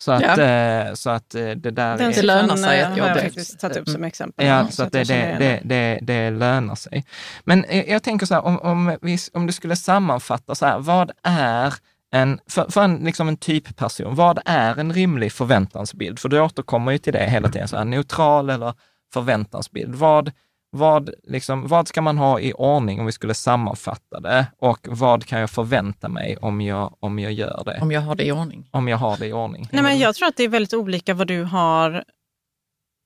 Så 0.01 0.11
att, 0.11 0.21
ja. 0.21 0.43
eh, 0.43 0.93
så 0.93 1.09
att 1.09 1.29
det 1.29 1.55
där 1.55 1.97
Den 1.97 2.11
är... 2.11 2.23
lönar 2.23 2.55
sig 2.55 2.81
att 2.81 2.97
jobba. 2.97 3.09
har 3.09 3.15
jag 3.15 3.23
faktiskt 3.23 3.59
tagit 3.59 3.77
upp 3.77 3.89
som 3.89 4.03
exempel. 4.03 4.45
Ja, 4.45 4.65
så, 4.67 4.71
så 4.71 4.83
att 4.83 4.91
det, 4.91 5.03
det, 5.03 5.35
det, 5.39 5.61
det, 5.63 5.99
det 6.01 6.29
lönar 6.29 6.75
sig. 6.75 7.05
Men 7.43 7.65
jag 7.87 8.03
tänker 8.03 8.25
så 8.25 8.33
här, 8.33 8.45
om, 8.45 8.59
om, 8.59 8.97
vi, 9.01 9.17
om 9.33 9.47
du 9.47 9.53
skulle 9.53 9.75
sammanfatta 9.75 10.55
så 10.55 10.65
här, 10.65 10.79
vad 10.79 11.11
är 11.23 11.73
en, 12.11 12.39
för, 12.47 12.71
för 12.71 12.83
en, 12.83 12.95
liksom 12.95 13.27
en 13.27 13.37
typperson, 13.37 14.15
vad 14.15 14.39
är 14.45 14.79
en 14.79 14.93
rimlig 14.93 15.31
förväntansbild? 15.31 16.19
För 16.19 16.29
du 16.29 16.39
återkommer 16.39 16.91
ju 16.91 16.97
till 16.97 17.13
det 17.13 17.29
hela 17.29 17.49
tiden, 17.49 17.67
så 17.67 17.77
här, 17.77 17.85
neutral 17.85 18.49
eller 18.49 18.73
förväntansbild. 19.13 19.95
Vad, 19.95 20.31
vad, 20.71 21.09
liksom, 21.23 21.67
vad 21.67 21.87
ska 21.87 22.01
man 22.01 22.17
ha 22.17 22.39
i 22.39 22.53
ordning 22.53 22.99
om 22.99 23.05
vi 23.05 23.11
skulle 23.11 23.33
sammanfatta 23.33 24.19
det? 24.19 24.45
Och 24.57 24.87
vad 24.89 25.25
kan 25.25 25.39
jag 25.39 25.49
förvänta 25.49 26.09
mig 26.09 26.37
om 26.37 26.61
jag, 26.61 26.97
om 26.99 27.19
jag 27.19 27.33
gör 27.33 27.63
det? 27.65 27.79
Om 27.81 27.91
jag 27.91 28.01
har 28.01 28.15
det 28.15 28.25
i 28.25 28.31
ordning? 28.31 28.69
Om 28.71 28.87
jag 28.87 28.97
har 28.97 29.17
det 29.17 29.27
i 29.27 29.33
ordning. 29.33 29.69
Nej, 29.71 29.83
men 29.83 29.99
jag 29.99 30.15
tror 30.15 30.27
att 30.27 30.37
det 30.37 30.43
är 30.43 30.49
väldigt 30.49 30.73
olika 30.73 31.13
vad 31.13 31.27
du 31.27 31.43
har 31.43 32.03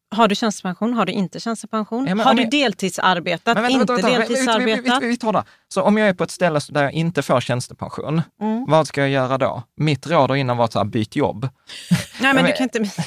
har 0.10 0.28
du 0.28 0.36
tjänstepension? 0.36 0.94
Har 0.94 1.06
du 1.06 1.12
inte 1.12 1.40
tjänstepension? 1.40 2.08
Ja, 2.08 2.24
har 2.24 2.34
du 2.34 2.42
jag... 2.42 2.52
deltidsarbetat? 2.52 3.58
Vänta, 3.58 3.70
inte 3.70 3.94
vänta, 3.94 4.08
vänta, 4.08 4.20
deltidsarbetat? 4.20 5.02
Vi, 5.02 5.06
vi, 5.06 5.12
vi, 5.12 5.18
tar 5.18 5.34
det. 5.34 5.44
Så 5.68 5.82
om 5.82 5.98
jag 5.98 6.10
är 6.10 6.14
på 6.14 6.24
ett 6.24 6.32
ställe 6.32 6.60
där 6.70 6.84
jag 6.84 6.92
inte 6.92 7.22
får 7.22 7.42
tjänstepension, 7.42 8.22
mm. 8.42 8.66
vad 8.68 8.88
ska 8.88 9.02
jag 9.02 9.10
göra 9.10 9.38
då? 9.38 9.64
Mitt 9.78 10.08
råd 10.08 10.30
har 10.30 10.38
innan 10.38 10.58
varit 10.58 10.72
så 10.74 10.80
här, 10.80 10.86
byt 10.86 11.16
jobb. 11.16 11.50
Nej, 12.22 12.34
men 12.34 12.46
du 12.46 12.52
kan 12.52 12.64
inte 12.64 13.04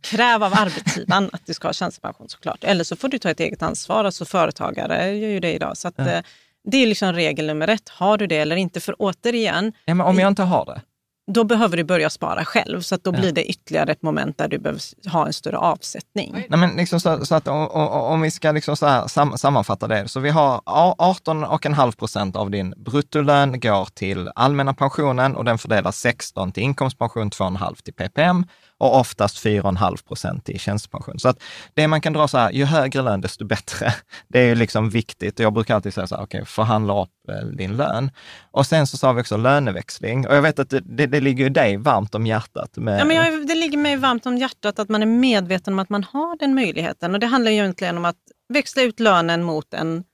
kräva 0.00 0.46
av 0.46 0.54
arbetsgivaren 0.54 1.30
att 1.32 1.46
du 1.46 1.54
ska 1.54 1.68
ha 1.68 1.72
tjänstepension 1.72 2.28
såklart. 2.28 2.64
Eller 2.64 2.84
så 2.84 2.96
får 2.96 3.08
du 3.08 3.18
ta 3.18 3.30
ett 3.30 3.40
eget 3.40 3.62
ansvar. 3.62 4.04
Alltså 4.04 4.24
företagare 4.24 5.16
gör 5.16 5.28
ju 5.28 5.40
det 5.40 5.52
idag. 5.52 5.76
Så 5.76 5.88
att. 5.88 5.98
Eh, 5.98 6.20
det 6.64 6.76
är 6.76 6.86
liksom 6.86 7.12
regel 7.12 7.46
nummer 7.46 7.68
ett. 7.68 7.88
Har 7.88 8.18
du 8.18 8.26
det 8.26 8.36
eller 8.36 8.56
inte? 8.56 8.80
För 8.80 8.94
återigen... 8.98 9.72
Ja, 9.84 9.94
men 9.94 10.06
om 10.06 10.18
jag 10.18 10.28
inte 10.28 10.42
har 10.42 10.64
det? 10.64 10.80
Då 11.26 11.44
behöver 11.44 11.76
du 11.76 11.84
börja 11.84 12.10
spara 12.10 12.44
själv. 12.44 12.80
Så 12.80 12.94
att 12.94 13.04
då 13.04 13.14
ja. 13.14 13.20
blir 13.20 13.32
det 13.32 13.44
ytterligare 13.44 13.92
ett 13.92 14.02
moment 14.02 14.38
där 14.38 14.48
du 14.48 14.58
behöver 14.58 14.82
ha 15.10 15.26
en 15.26 15.32
större 15.32 15.56
avsättning. 15.58 16.46
Nej, 16.48 16.58
men 16.58 16.70
liksom 16.70 17.00
så, 17.00 17.26
så 17.26 17.34
att 17.34 17.48
om, 17.48 17.68
om, 17.68 18.20
vi 18.20 18.30
ska 18.30 18.52
liksom 18.52 18.76
så 18.76 18.86
här 18.86 19.08
sam, 19.08 19.38
sammanfatta 19.38 19.88
det, 19.88 20.08
så 20.08 20.20
vi 20.20 20.30
har 20.30 20.58
18,5 20.58 21.96
procent 21.96 22.36
av 22.36 22.50
din 22.50 22.74
bruttolön 22.76 23.60
går 23.60 23.88
till 23.94 24.30
allmänna 24.34 24.74
pensionen 24.74 25.36
och 25.36 25.44
den 25.44 25.58
fördelar 25.58 25.92
16 25.92 26.52
till 26.52 26.62
inkomstpension, 26.62 27.30
2,5 27.30 27.82
till 27.82 27.94
PPM 27.94 28.46
och 28.82 28.98
oftast 28.98 29.44
4,5 29.44 30.06
procent 30.08 30.48
i 30.48 30.58
tjänstepension. 30.58 31.18
Så 31.18 31.28
att 31.28 31.42
det 31.74 31.88
man 31.88 32.00
kan 32.00 32.12
dra 32.12 32.28
så 32.28 32.38
här, 32.38 32.50
ju 32.50 32.64
högre 32.64 33.02
lön 33.02 33.20
desto 33.20 33.44
bättre. 33.44 33.94
Det 34.28 34.40
är 34.40 34.44
ju 34.46 34.54
liksom 34.54 34.90
viktigt 34.90 35.38
och 35.38 35.44
jag 35.44 35.52
brukar 35.52 35.74
alltid 35.74 35.94
säga 35.94 36.06
så 36.06 36.14
här, 36.16 36.22
okej, 36.22 36.38
okay, 36.38 36.46
förhandla 36.46 37.02
upp 37.02 37.10
eh, 37.28 37.46
din 37.46 37.76
lön. 37.76 38.10
Och 38.50 38.66
sen 38.66 38.86
så 38.86 38.96
sa 38.96 39.12
vi 39.12 39.22
också 39.22 39.36
löneväxling 39.36 40.26
och 40.26 40.36
jag 40.36 40.42
vet 40.42 40.58
att 40.58 40.70
det, 40.70 40.80
det, 40.80 41.06
det 41.06 41.20
ligger 41.20 41.44
ju 41.44 41.50
dig 41.50 41.76
varmt 41.76 42.14
om 42.14 42.26
hjärtat. 42.26 42.76
Med... 42.76 43.00
Ja, 43.00 43.04
men 43.04 43.16
jag, 43.16 43.46
det 43.46 43.54
ligger 43.54 43.78
mig 43.78 43.96
varmt 43.96 44.26
om 44.26 44.38
hjärtat 44.38 44.78
att 44.78 44.88
man 44.88 45.02
är 45.02 45.06
medveten 45.06 45.72
om 45.72 45.78
att 45.78 45.88
man 45.88 46.04
har 46.04 46.38
den 46.38 46.54
möjligheten 46.54 47.14
och 47.14 47.20
det 47.20 47.26
handlar 47.26 47.50
ju 47.50 47.56
egentligen 47.56 47.96
om 47.96 48.04
att 48.04 48.16
växla 48.48 48.82
ut 48.82 49.00
lönen 49.00 49.42
mot 49.42 49.74
en 49.74 50.04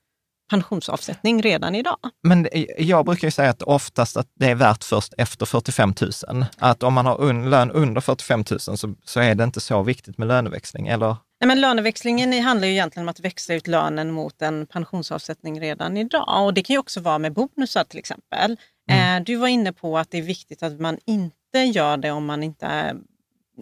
pensionsavsättning 0.49 1.41
redan 1.41 1.75
idag. 1.75 1.97
Men 2.23 2.47
jag 2.77 3.05
brukar 3.05 3.27
ju 3.27 3.31
säga 3.31 3.49
att 3.49 3.61
oftast 3.61 4.17
att 4.17 4.27
det 4.35 4.45
är 4.45 4.55
värt 4.55 4.83
först 4.83 5.13
efter 5.17 5.45
45 5.45 5.93
000. 6.27 6.45
Att 6.57 6.83
om 6.83 6.93
man 6.93 7.05
har 7.05 7.21
un, 7.21 7.49
lön 7.49 7.71
under 7.71 8.01
45 8.01 8.43
000 8.51 8.59
så, 8.59 8.95
så 9.05 9.19
är 9.19 9.35
det 9.35 9.43
inte 9.43 9.59
så 9.59 9.83
viktigt 9.83 10.17
med 10.17 10.27
löneväxling, 10.27 10.87
eller? 10.87 11.15
Nej, 11.41 11.47
men 11.47 11.61
löneväxlingen 11.61 12.43
handlar 12.43 12.67
ju 12.67 12.73
egentligen 12.73 13.05
om 13.05 13.09
att 13.09 13.19
växla 13.19 13.55
ut 13.55 13.67
lönen 13.67 14.11
mot 14.11 14.41
en 14.41 14.67
pensionsavsättning 14.67 15.61
redan 15.61 15.97
idag. 15.97 16.45
Och 16.45 16.53
det 16.53 16.63
kan 16.63 16.73
ju 16.73 16.79
också 16.79 16.99
vara 16.99 17.19
med 17.19 17.33
bonusar 17.33 17.83
till 17.83 17.99
exempel. 17.99 18.57
Mm. 18.91 19.21
Eh, 19.21 19.25
du 19.25 19.35
var 19.35 19.47
inne 19.47 19.73
på 19.73 19.97
att 19.97 20.11
det 20.11 20.17
är 20.17 20.21
viktigt 20.21 20.63
att 20.63 20.79
man 20.79 20.97
inte 21.05 21.59
gör 21.59 21.97
det 21.97 22.11
om 22.11 22.25
man 22.25 22.43
inte 22.43 22.95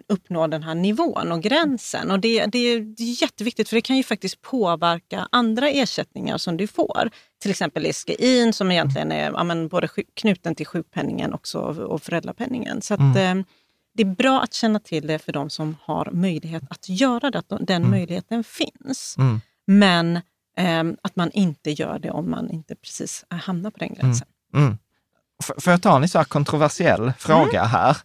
uppnå 0.08 0.46
den 0.46 0.62
här 0.62 0.74
nivån 0.74 1.32
och 1.32 1.42
gränsen. 1.42 2.10
Och 2.10 2.20
det, 2.20 2.46
det, 2.46 2.58
är 2.58 2.94
jätteviktigt 3.22 3.68
för 3.68 3.76
det 3.76 3.82
kan 3.82 3.96
ju 3.96 4.02
faktiskt 4.02 4.42
påverka 4.42 5.28
andra 5.32 5.68
ersättningar 5.68 6.38
som 6.38 6.56
du 6.56 6.66
får. 6.66 7.10
Till 7.42 7.50
exempel 7.50 7.92
SGI 7.94 8.52
som 8.52 8.70
egentligen 8.70 9.12
är 9.12 9.30
ja, 9.32 9.44
men, 9.44 9.68
både 9.68 9.88
knuten 10.14 10.54
till 10.54 10.66
sjukpenningen 10.66 11.34
också, 11.34 11.58
och 11.60 12.02
föräldrapenningen. 12.02 12.82
Så 12.82 12.94
att, 12.94 13.00
mm. 13.00 13.38
eh, 13.38 13.44
det 13.94 14.02
är 14.02 14.14
bra 14.14 14.40
att 14.40 14.54
känna 14.54 14.80
till 14.80 15.06
det 15.06 15.18
för 15.18 15.32
de 15.32 15.50
som 15.50 15.76
har 15.82 16.10
möjlighet 16.12 16.62
att 16.70 16.88
göra 16.88 17.30
det, 17.30 17.38
att 17.38 17.48
den 17.48 17.68
mm. 17.68 17.90
möjligheten 17.90 18.44
finns. 18.44 19.14
Mm. 19.18 19.40
Men 19.66 20.16
eh, 20.56 20.98
att 21.02 21.16
man 21.16 21.30
inte 21.30 21.70
gör 21.70 21.98
det 21.98 22.10
om 22.10 22.30
man 22.30 22.50
inte 22.50 22.74
precis 22.74 23.24
hamnar 23.28 23.70
på 23.70 23.78
den 23.78 23.94
gränsen. 23.94 24.28
Mm. 24.54 24.66
mm. 24.66 24.78
Får 25.58 25.70
jag 25.70 25.82
ta 25.82 25.96
en 25.96 26.08
så 26.08 26.24
kontroversiell 26.24 27.12
fråga 27.18 27.58
mm. 27.58 27.70
här? 27.70 27.96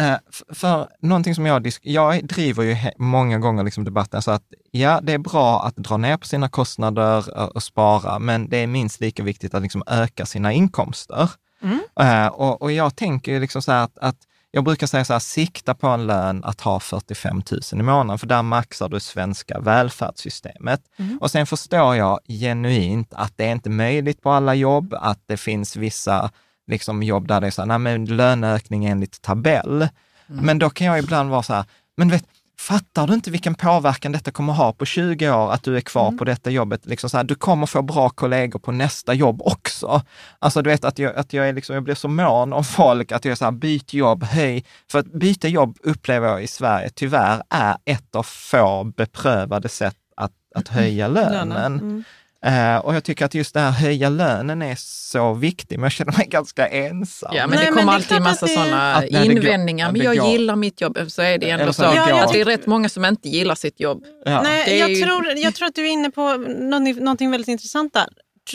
Eh, 0.00 0.16
för 0.52 0.88
någonting 1.00 1.34
som 1.34 1.46
jag, 1.46 1.72
jag 1.82 2.26
driver 2.26 2.62
ju 2.62 2.76
många 2.98 3.38
gånger 3.38 3.64
liksom 3.64 3.84
debatten 3.84 4.22
så 4.22 4.30
att 4.30 4.42
ja, 4.70 5.00
det 5.02 5.12
är 5.12 5.18
bra 5.18 5.62
att 5.62 5.76
dra 5.76 5.96
ner 5.96 6.16
på 6.16 6.26
sina 6.26 6.48
kostnader 6.48 7.40
och 7.56 7.62
spara, 7.62 8.18
men 8.18 8.48
det 8.48 8.56
är 8.56 8.66
minst 8.66 9.00
lika 9.00 9.22
viktigt 9.22 9.54
att 9.54 9.62
liksom 9.62 9.82
öka 9.86 10.26
sina 10.26 10.52
inkomster. 10.52 11.30
Mm. 11.62 11.80
Uh, 12.00 12.26
och, 12.26 12.62
och, 12.62 12.72
jag 12.72 12.96
tänker 12.96 13.40
liksom 13.40 13.62
så 13.62 13.72
här 13.72 13.84
att, 13.84 13.98
att 13.98 14.16
jag 14.50 14.64
brukar 14.64 14.86
säga 14.86 15.04
så 15.04 15.12
här, 15.12 15.20
sikta 15.20 15.74
på 15.74 15.86
en 15.86 16.06
lön 16.06 16.44
att 16.44 16.60
ha 16.60 16.80
45 16.80 17.42
000 17.50 17.60
i 17.72 17.82
månaden, 17.82 18.18
för 18.18 18.26
där 18.26 18.42
maxar 18.42 18.88
du 18.88 19.00
svenska 19.00 19.60
välfärdssystemet. 19.60 20.80
Mm. 20.98 21.18
Och 21.18 21.30
sen 21.30 21.46
förstår 21.46 21.96
jag 21.96 22.20
genuint 22.28 23.14
att 23.14 23.32
det 23.36 23.44
är 23.44 23.52
inte 23.52 23.70
möjligt 23.70 24.22
på 24.22 24.30
alla 24.30 24.54
jobb, 24.54 24.94
att 24.94 25.22
det 25.26 25.36
finns 25.36 25.76
vissa 25.76 26.30
liksom 26.66 27.02
jobb 27.02 27.28
där 27.28 27.40
det 27.40 27.46
är 27.46 27.50
så 27.50 27.62
här, 27.62 27.66
nej 27.66 27.78
men 27.78 28.04
löneökning 28.04 28.84
enligt 28.84 29.22
tabell. 29.22 29.88
Mm. 30.30 30.44
Men 30.44 30.58
då 30.58 30.70
kan 30.70 30.86
jag 30.86 30.98
ibland 30.98 31.30
vara 31.30 31.42
så 31.42 31.54
här, 31.54 31.64
men 31.96 32.08
vet, 32.08 32.24
fattar 32.60 33.06
du 33.06 33.14
inte 33.14 33.30
vilken 33.30 33.54
påverkan 33.54 34.12
detta 34.12 34.30
kommer 34.30 34.52
ha 34.52 34.72
på 34.72 34.84
20 34.84 35.30
år, 35.30 35.52
att 35.52 35.62
du 35.62 35.76
är 35.76 35.80
kvar 35.80 36.06
mm. 36.06 36.18
på 36.18 36.24
detta 36.24 36.50
jobbet? 36.50 36.86
Liksom 36.86 37.10
så 37.10 37.16
här, 37.16 37.24
du 37.24 37.34
kommer 37.34 37.66
få 37.66 37.82
bra 37.82 38.08
kollegor 38.10 38.58
på 38.58 38.72
nästa 38.72 39.14
jobb 39.14 39.42
också. 39.42 40.02
Alltså 40.38 40.62
du 40.62 40.70
vet 40.70 40.84
att 40.84 40.98
jag, 40.98 41.16
att 41.16 41.32
jag, 41.32 41.48
är 41.48 41.52
liksom, 41.52 41.74
jag 41.74 41.82
blir 41.82 41.94
så 41.94 42.08
mån 42.08 42.52
om 42.52 42.64
folk, 42.64 43.12
att 43.12 43.24
jag 43.24 43.32
är 43.32 43.36
så 43.36 43.44
här, 43.44 43.52
byt 43.52 43.94
jobb, 43.94 44.24
höj. 44.24 44.64
För 44.90 44.98
att 44.98 45.12
byta 45.12 45.48
jobb 45.48 45.78
upplever 45.82 46.28
jag 46.28 46.42
i 46.42 46.46
Sverige 46.46 46.90
tyvärr 46.94 47.42
är 47.48 47.76
ett 47.84 48.14
av 48.14 48.22
få 48.22 48.84
beprövade 48.96 49.68
sätt 49.68 49.96
att, 50.16 50.32
att 50.54 50.68
höja 50.78 51.08
lönen. 51.08 51.80
Mm. 51.80 52.04
Uh, 52.46 52.76
och 52.76 52.94
jag 52.94 53.04
tycker 53.04 53.24
att 53.24 53.34
just 53.34 53.54
det 53.54 53.60
här 53.60 53.70
höja 53.70 54.08
lönen 54.08 54.62
är 54.62 54.74
så 54.78 55.34
viktigt, 55.34 55.78
men 55.78 55.82
jag 55.82 55.92
känner 55.92 56.18
mig 56.18 56.26
ganska 56.30 56.68
ensam. 56.68 57.30
Ja, 57.34 57.46
men 57.46 57.56
Nej, 57.56 57.66
det 57.66 57.72
kommer 57.72 57.92
alltid 57.92 58.16
en 58.16 58.22
massa 58.22 58.46
sådana 58.46 59.06
invändningar. 59.06 59.86
Går, 59.86 59.92
men 59.92 60.02
jag 60.02 60.16
går. 60.16 60.28
gillar 60.28 60.56
mitt 60.56 60.80
jobb. 60.80 60.98
Så 61.08 61.22
är 61.22 61.38
det 61.38 61.50
ändå 61.50 61.72
så, 61.72 61.82
ja, 61.82 62.24
att 62.24 62.32
det 62.32 62.40
är 62.40 62.44
rätt 62.44 62.66
många 62.66 62.88
som 62.88 63.04
inte 63.04 63.28
gillar 63.28 63.54
sitt 63.54 63.80
jobb. 63.80 64.04
Ja. 64.24 64.42
Nej, 64.42 64.78
jag, 64.78 64.90
ju... 64.90 65.02
tror, 65.02 65.26
jag 65.36 65.54
tror 65.54 65.68
att 65.68 65.74
du 65.74 65.82
är 65.82 65.90
inne 65.90 66.10
på 66.10 66.36
någonting, 66.36 67.30
väldigt 67.30 67.48
intressant 67.48 67.92
där. 67.92 68.08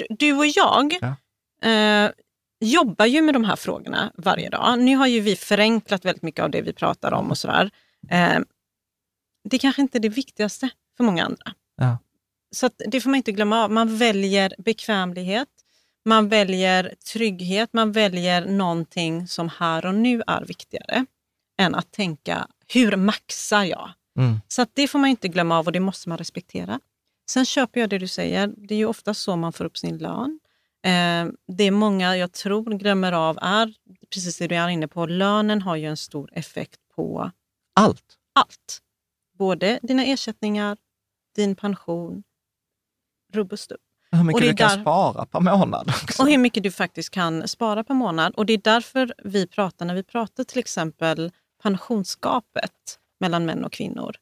Du 0.09 0.33
och 0.33 0.45
jag 0.45 0.97
ja. 1.01 2.05
uh, 2.05 2.11
jobbar 2.59 3.05
ju 3.05 3.21
med 3.21 3.33
de 3.33 3.43
här 3.43 3.55
frågorna 3.55 4.11
varje 4.17 4.49
dag. 4.49 4.79
Nu 4.79 4.95
har 4.95 5.07
ju 5.07 5.19
vi 5.19 5.35
förenklat 5.35 6.05
väldigt 6.05 6.23
mycket 6.23 6.43
av 6.43 6.51
det 6.51 6.61
vi 6.61 6.73
pratar 6.73 7.11
om 7.11 7.31
och 7.31 7.37
sådär. 7.37 7.69
Uh, 8.13 8.39
det 9.49 9.57
kanske 9.57 9.81
inte 9.81 9.97
är 9.97 9.99
det 9.99 10.09
viktigaste 10.09 10.69
för 10.97 11.03
många 11.03 11.25
andra. 11.25 11.51
Ja. 11.77 11.97
Så 12.51 12.69
det 12.91 13.01
får 13.01 13.09
man 13.09 13.17
inte 13.17 13.31
glömma 13.31 13.63
av. 13.63 13.71
Man 13.71 13.97
väljer 13.97 14.53
bekvämlighet, 14.57 15.47
man 16.05 16.29
väljer 16.29 16.93
trygghet, 17.13 17.69
man 17.73 17.91
väljer 17.91 18.45
någonting 18.45 19.27
som 19.27 19.49
här 19.49 19.85
och 19.85 19.95
nu 19.95 20.21
är 20.27 20.45
viktigare 20.45 21.05
än 21.57 21.75
att 21.75 21.91
tänka 21.91 22.47
hur 22.67 22.95
maxar 22.95 23.63
jag? 23.63 23.89
Mm. 24.19 24.39
Så 24.47 24.65
det 24.73 24.87
får 24.87 24.99
man 24.99 25.09
inte 25.09 25.27
glömma 25.27 25.59
av 25.59 25.65
och 25.65 25.71
det 25.71 25.79
måste 25.79 26.09
man 26.09 26.17
respektera. 26.17 26.79
Sen 27.29 27.45
köper 27.45 27.79
jag 27.79 27.89
det 27.89 27.97
du 27.97 28.07
säger. 28.07 28.53
Det 28.57 28.73
är 28.73 28.77
ju 28.77 28.85
ofta 28.85 29.13
så 29.13 29.35
man 29.35 29.53
får 29.53 29.65
upp 29.65 29.77
sin 29.77 29.97
lön. 29.97 30.39
Eh, 30.83 31.27
det 31.47 31.71
många, 31.71 32.17
jag 32.17 32.31
tror, 32.31 32.77
glömmer 32.77 33.11
av 33.11 33.37
är 33.41 33.73
precis 34.13 34.37
det 34.37 34.47
du 34.47 34.55
är 34.55 34.69
inne 34.69 34.87
på. 34.87 35.05
Lönen 35.05 35.61
har 35.61 35.75
ju 35.75 35.85
en 35.85 35.97
stor 35.97 36.29
effekt 36.33 36.79
på 36.95 37.31
Allt? 37.75 38.17
Allt. 38.33 38.81
Både 39.37 39.79
dina 39.81 40.05
ersättningar, 40.05 40.77
din 41.35 41.55
pension, 41.55 42.23
och 43.39 43.59
stubb. 43.59 43.79
Hur 44.11 44.23
mycket 44.23 44.41
du 44.41 44.53
kan 44.53 44.69
där... 44.69 44.81
spara 44.81 45.25
per 45.25 45.39
månad. 45.39 45.89
Också. 46.03 46.21
Och 46.23 46.29
hur 46.29 46.37
mycket 46.37 46.63
du 46.63 46.71
faktiskt 46.71 47.09
kan 47.09 47.47
spara 47.47 47.83
per 47.83 47.93
månad. 47.93 48.35
Och 48.35 48.45
det 48.45 48.53
är 48.53 48.57
därför 48.57 49.13
vi 49.23 49.47
pratar, 49.47 49.85
när 49.85 49.95
vi 49.95 50.03
pratar 50.03 50.43
till 50.43 50.59
exempel 50.59 51.31
pensionsgapet 51.63 52.99
mellan 53.19 53.45
män 53.45 53.65
och 53.65 53.71
kvinnor, 53.71 54.15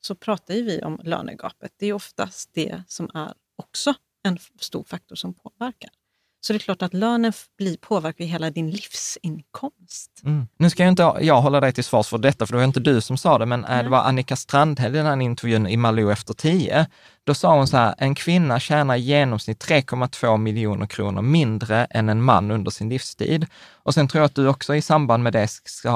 så 0.00 0.14
pratar 0.14 0.54
vi 0.54 0.82
om 0.82 1.00
lönegapet. 1.04 1.72
Det 1.78 1.86
är 1.86 1.92
oftast 1.92 2.50
det 2.54 2.82
som 2.88 3.10
är 3.14 3.32
också 3.56 3.94
en 4.22 4.38
stor 4.58 4.84
faktor 4.84 5.16
som 5.16 5.34
påverkar. 5.34 5.90
Så 6.40 6.52
det 6.52 6.56
är 6.56 6.60
klart 6.60 6.82
att 6.82 6.94
lönen 6.94 7.32
blir 7.58 7.76
påverkar 7.76 8.24
hela 8.24 8.50
din 8.50 8.70
livsinkomst. 8.70 10.22
Mm. 10.24 10.48
Nu 10.56 10.70
ska 10.70 10.82
jag 10.82 10.92
inte 10.92 11.12
jag 11.20 11.40
hålla 11.40 11.60
dig 11.60 11.72
till 11.72 11.84
svars 11.84 12.08
för 12.08 12.18
detta, 12.18 12.46
för 12.46 12.52
det 12.52 12.56
var 12.56 12.64
inte 12.64 12.80
du 12.80 13.00
som 13.00 13.18
sa 13.18 13.38
det, 13.38 13.46
men 13.46 13.60
Nej. 13.60 13.84
det 13.84 13.90
var 13.90 13.98
Annika 13.98 14.36
Strandhäll 14.36 14.94
i 14.94 14.98
den 14.98 15.06
här 15.06 15.20
intervjun 15.20 15.66
i 15.66 15.76
Malou 15.76 16.12
efter 16.12 16.34
tio. 16.34 16.86
Då 17.24 17.34
sa 17.34 17.56
hon 17.56 17.66
så 17.66 17.76
här, 17.76 17.94
en 17.98 18.14
kvinna 18.14 18.60
tjänar 18.60 18.96
i 18.96 19.00
genomsnitt 19.00 19.64
3,2 19.64 20.36
miljoner 20.36 20.86
kronor 20.86 21.22
mindre 21.22 21.84
än 21.84 22.08
en 22.08 22.22
man 22.22 22.50
under 22.50 22.70
sin 22.70 22.88
livstid. 22.88 23.46
Och 23.72 23.94
sen 23.94 24.08
tror 24.08 24.20
jag 24.20 24.26
att 24.26 24.34
du 24.34 24.48
också 24.48 24.74
i 24.74 24.82
samband 24.82 25.22
med 25.22 25.32
det 25.32 25.48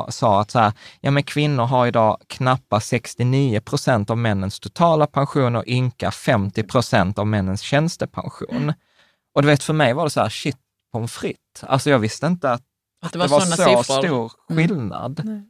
sa 0.09 0.41
att 0.41 0.51
så 0.51 0.59
här, 0.59 0.73
ja 1.01 1.11
men 1.11 1.23
kvinnor 1.23 1.65
har 1.65 1.87
idag 1.87 2.19
knappa 2.27 2.81
69 2.81 3.61
procent 3.61 4.11
av 4.11 4.19
männens 4.19 4.61
totala 4.61 5.07
pension 5.07 5.57
och 5.57 5.67
ynka 5.67 6.11
50 6.11 6.63
procent 6.63 7.19
av 7.19 7.27
männens 7.27 7.61
tjänstepension. 7.61 8.73
Mm. 9.33 9.39
Och 9.39 9.43
du 9.43 9.49
vet, 9.49 9.63
för 9.63 9.73
mig 9.73 9.93
var 9.93 10.05
det 10.05 10.11
så 10.11 10.21
här, 10.21 10.29
shit 10.29 10.57
pommes 10.93 11.13
frites. 11.13 11.65
Alltså 11.65 11.91
jag 11.91 11.99
visste 11.99 12.27
inte 12.27 12.51
att, 12.51 12.63
att 13.03 13.13
det 13.13 13.19
var, 13.19 13.29
det 13.29 13.35
var 13.35 13.41
så 13.41 13.53
siffror. 13.53 13.83
stor 13.83 14.33
mm. 14.51 14.69
skillnad. 14.69 15.21
Mm. 15.21 15.49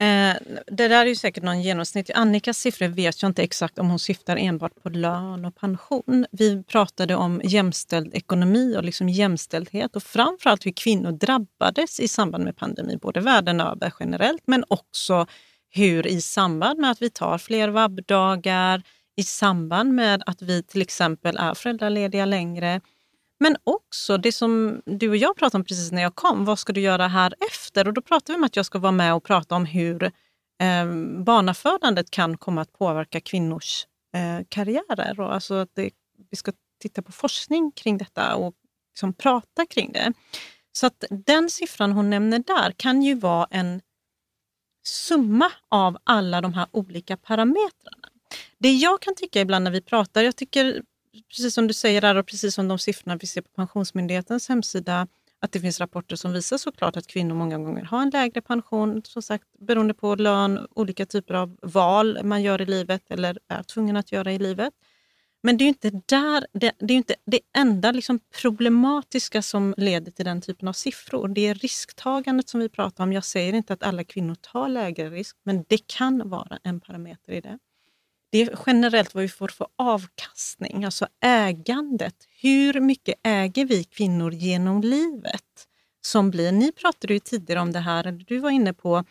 Eh, 0.00 0.36
det 0.66 0.88
där 0.88 1.02
är 1.02 1.06
ju 1.06 1.16
säkert 1.16 1.42
någon 1.42 1.62
genomsnitt. 1.62 2.10
Annikas 2.14 2.58
siffror 2.58 2.88
vet 2.88 3.22
jag 3.22 3.28
inte 3.28 3.42
exakt 3.42 3.78
om 3.78 3.88
hon 3.90 3.98
syftar 3.98 4.36
enbart 4.36 4.82
på 4.82 4.88
lön 4.88 5.44
och 5.44 5.56
pension. 5.56 6.26
Vi 6.30 6.62
pratade 6.62 7.14
om 7.14 7.40
jämställd 7.44 8.14
ekonomi 8.14 8.76
och 8.76 8.84
liksom 8.84 9.08
jämställdhet 9.08 9.96
och 9.96 10.02
framförallt 10.02 10.66
hur 10.66 10.72
kvinnor 10.72 11.12
drabbades 11.12 12.00
i 12.00 12.08
samband 12.08 12.44
med 12.44 12.56
pandemi, 12.56 12.96
både 13.02 13.20
världen 13.20 13.60
över 13.60 13.92
generellt 14.00 14.42
men 14.46 14.64
också 14.68 15.26
hur 15.70 16.06
i 16.06 16.20
samband 16.20 16.80
med 16.80 16.90
att 16.90 17.02
vi 17.02 17.10
tar 17.10 17.38
fler 17.38 17.68
vabbdagar, 17.68 18.82
i 19.16 19.22
samband 19.22 19.94
med 19.94 20.22
att 20.26 20.42
vi 20.42 20.62
till 20.62 20.82
exempel 20.82 21.36
är 21.36 21.54
föräldralediga 21.54 22.24
längre. 22.24 22.80
Men 23.40 23.56
också 23.64 24.16
det 24.16 24.32
som 24.32 24.82
du 24.86 25.08
och 25.08 25.16
jag 25.16 25.36
pratade 25.36 25.60
om 25.60 25.64
precis 25.64 25.92
när 25.92 26.02
jag 26.02 26.14
kom, 26.14 26.44
vad 26.44 26.58
ska 26.58 26.72
du 26.72 26.80
göra 26.80 27.08
här 27.08 27.34
efter? 27.50 27.88
Och 27.88 27.94
då 27.94 28.02
pratade 28.02 28.32
vi 28.32 28.36
om 28.36 28.44
att 28.44 28.56
jag 28.56 28.66
ska 28.66 28.78
vara 28.78 28.92
med 28.92 29.14
och 29.14 29.24
prata 29.24 29.54
om 29.54 29.64
hur 29.64 30.02
eh, 30.02 30.86
barnafödandet 31.24 32.10
kan 32.10 32.38
komma 32.38 32.60
att 32.60 32.72
påverka 32.72 33.20
kvinnors 33.20 33.86
eh, 34.14 34.46
karriärer. 34.48 35.20
Och 35.20 35.34
alltså 35.34 35.54
att 35.54 35.70
det, 35.74 35.90
vi 36.30 36.36
ska 36.36 36.52
titta 36.82 37.02
på 37.02 37.12
forskning 37.12 37.72
kring 37.72 37.98
detta 37.98 38.34
och 38.36 38.54
liksom 38.94 39.12
prata 39.12 39.66
kring 39.66 39.92
det. 39.92 40.12
Så 40.72 40.86
att 40.86 41.04
den 41.10 41.50
siffran 41.50 41.92
hon 41.92 42.10
nämner 42.10 42.38
där 42.38 42.72
kan 42.72 43.02
ju 43.02 43.14
vara 43.14 43.46
en 43.50 43.80
summa 44.86 45.52
av 45.68 45.98
alla 46.04 46.40
de 46.40 46.54
här 46.54 46.66
olika 46.70 47.16
parametrarna. 47.16 48.05
Det 48.58 48.72
jag 48.72 49.00
kan 49.00 49.14
tycka 49.14 49.40
ibland 49.40 49.64
när 49.64 49.70
vi 49.70 49.80
pratar, 49.80 50.22
jag 50.22 50.36
tycker 50.36 50.82
precis 51.28 51.54
som 51.54 51.66
du 51.66 51.74
säger 51.74 52.00
där 52.00 52.14
och 52.14 52.26
precis 52.26 52.54
som 52.54 52.68
de 52.68 52.78
siffrorna 52.78 53.16
vi 53.16 53.26
ser 53.26 53.40
på 53.40 53.48
Pensionsmyndighetens 53.48 54.48
hemsida, 54.48 55.06
att 55.40 55.52
det 55.52 55.60
finns 55.60 55.80
rapporter 55.80 56.16
som 56.16 56.32
visar 56.32 56.58
såklart 56.58 56.96
att 56.96 57.06
kvinnor 57.06 57.34
många 57.34 57.58
gånger 57.58 57.84
har 57.84 58.02
en 58.02 58.10
lägre 58.10 58.42
pension, 58.42 59.02
som 59.04 59.22
sagt 59.22 59.44
beroende 59.58 59.94
på 59.94 60.14
lön, 60.14 60.66
olika 60.70 61.06
typer 61.06 61.34
av 61.34 61.56
val 61.62 62.20
man 62.24 62.42
gör 62.42 62.62
i 62.62 62.66
livet 62.66 63.02
eller 63.10 63.38
är 63.48 63.62
tvungen 63.62 63.96
att 63.96 64.12
göra 64.12 64.32
i 64.32 64.38
livet. 64.38 64.74
Men 65.42 65.56
det 65.56 65.64
är 65.64 65.68
inte 65.68 65.90
där, 66.06 66.46
det, 66.52 66.72
det 66.78 66.94
är 66.94 66.96
inte 66.96 67.14
det 67.26 67.40
enda 67.56 67.92
liksom 67.92 68.20
problematiska 68.40 69.42
som 69.42 69.74
leder 69.76 70.12
till 70.12 70.24
den 70.24 70.40
typen 70.40 70.68
av 70.68 70.72
siffror. 70.72 71.28
Det 71.28 71.46
är 71.46 71.54
risktagandet 71.54 72.48
som 72.48 72.60
vi 72.60 72.68
pratar 72.68 73.04
om. 73.04 73.12
Jag 73.12 73.24
säger 73.24 73.52
inte 73.52 73.72
att 73.72 73.82
alla 73.82 74.04
kvinnor 74.04 74.34
tar 74.34 74.68
lägre 74.68 75.10
risk, 75.10 75.36
men 75.42 75.64
det 75.68 75.86
kan 75.86 76.28
vara 76.28 76.58
en 76.62 76.80
parameter 76.80 77.32
i 77.32 77.40
det 77.40 77.58
det 78.30 78.38
är 78.38 78.58
generellt 78.66 79.14
vad 79.14 79.22
vi 79.22 79.28
får 79.28 79.48
för 79.48 79.66
avkastning, 79.76 80.84
alltså 80.84 81.06
ägandet. 81.20 82.14
Hur 82.40 82.80
mycket 82.80 83.14
äger 83.22 83.64
vi 83.64 83.84
kvinnor 83.84 84.32
genom 84.32 84.80
livet? 84.80 85.66
Som 86.00 86.30
blir, 86.30 86.52
ni 86.52 86.72
pratade 86.72 87.14
ju 87.14 87.20
tidigare 87.20 87.60
om 87.60 87.72
det 87.72 87.80
här, 87.80 88.06
eller 88.06 88.24
du 88.24 88.38
var 88.38 88.50
inne 88.50 88.72
på 88.72 89.04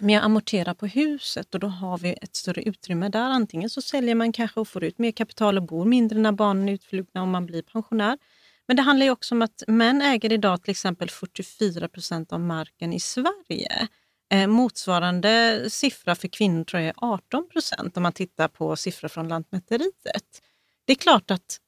med 0.00 0.18
att 0.18 0.24
amortera 0.24 0.74
på 0.74 0.86
huset 0.86 1.54
och 1.54 1.60
då 1.60 1.66
har 1.66 1.98
vi 1.98 2.16
ett 2.22 2.36
större 2.36 2.62
utrymme 2.62 3.08
där. 3.08 3.30
Antingen 3.30 3.70
så 3.70 3.82
säljer 3.82 4.14
man 4.14 4.32
kanske 4.32 4.60
och 4.60 4.68
får 4.68 4.84
ut 4.84 4.98
mer 4.98 5.12
kapital 5.12 5.58
och 5.58 5.62
bor 5.62 5.84
mindre 5.84 6.18
när 6.18 6.32
barnen 6.32 6.68
är 6.68 6.72
utflugna 6.72 7.22
om 7.22 7.30
man 7.30 7.46
blir 7.46 7.62
pensionär. 7.62 8.18
Men 8.66 8.76
det 8.76 8.82
handlar 8.82 9.10
också 9.10 9.34
om 9.34 9.42
att 9.42 9.62
män 9.66 10.02
äger 10.02 10.32
idag 10.32 10.62
till 10.62 10.70
exempel 10.70 11.10
44 11.10 11.88
procent 11.88 12.32
av 12.32 12.40
marken 12.40 12.92
i 12.92 13.00
Sverige. 13.00 13.88
Eh, 14.32 14.46
motsvarande 14.46 15.64
siffra 15.70 16.14
för 16.14 16.28
kvinnor 16.28 16.64
tror 16.64 16.82
jag 16.82 16.88
är 16.88 16.94
18 16.96 17.48
procent 17.48 17.96
om 17.96 18.02
man 18.02 18.12
tittar 18.12 18.48
på 18.48 18.76
siffror 18.76 19.08
från 19.08 19.28
Lantmäteriet. 19.28 20.42
Det 20.84 20.92
är 20.92 20.96
klart 20.96 21.30
att 21.30 21.58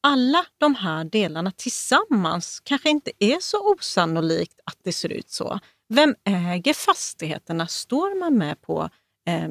alla 0.00 0.44
de 0.58 0.74
här 0.74 1.04
delarna 1.04 1.52
tillsammans 1.56 2.60
kanske 2.64 2.90
inte 2.90 3.10
är 3.18 3.38
så 3.40 3.74
osannolikt 3.74 4.60
att 4.64 4.78
det 4.84 4.92
ser 4.92 5.08
ut 5.12 5.30
så. 5.30 5.60
Vem 5.88 6.14
äger 6.24 6.74
fastigheterna? 6.74 7.66
Står 7.66 8.20
man 8.20 8.38
med 8.38 8.60
på 8.60 8.88
eh, 9.28 9.48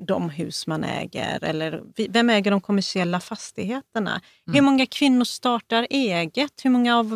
de 0.00 0.30
hus 0.30 0.66
man 0.66 0.84
äger? 0.84 1.44
Eller 1.44 1.82
vem 2.08 2.30
äger 2.30 2.50
de 2.50 2.60
kommersiella 2.60 3.20
fastigheterna? 3.20 4.10
Mm. 4.10 4.54
Hur 4.54 4.62
många 4.62 4.86
kvinnor 4.86 5.24
startar 5.24 5.86
eget? 5.90 6.64
Hur 6.64 6.70
många 6.70 6.98
av 6.98 7.10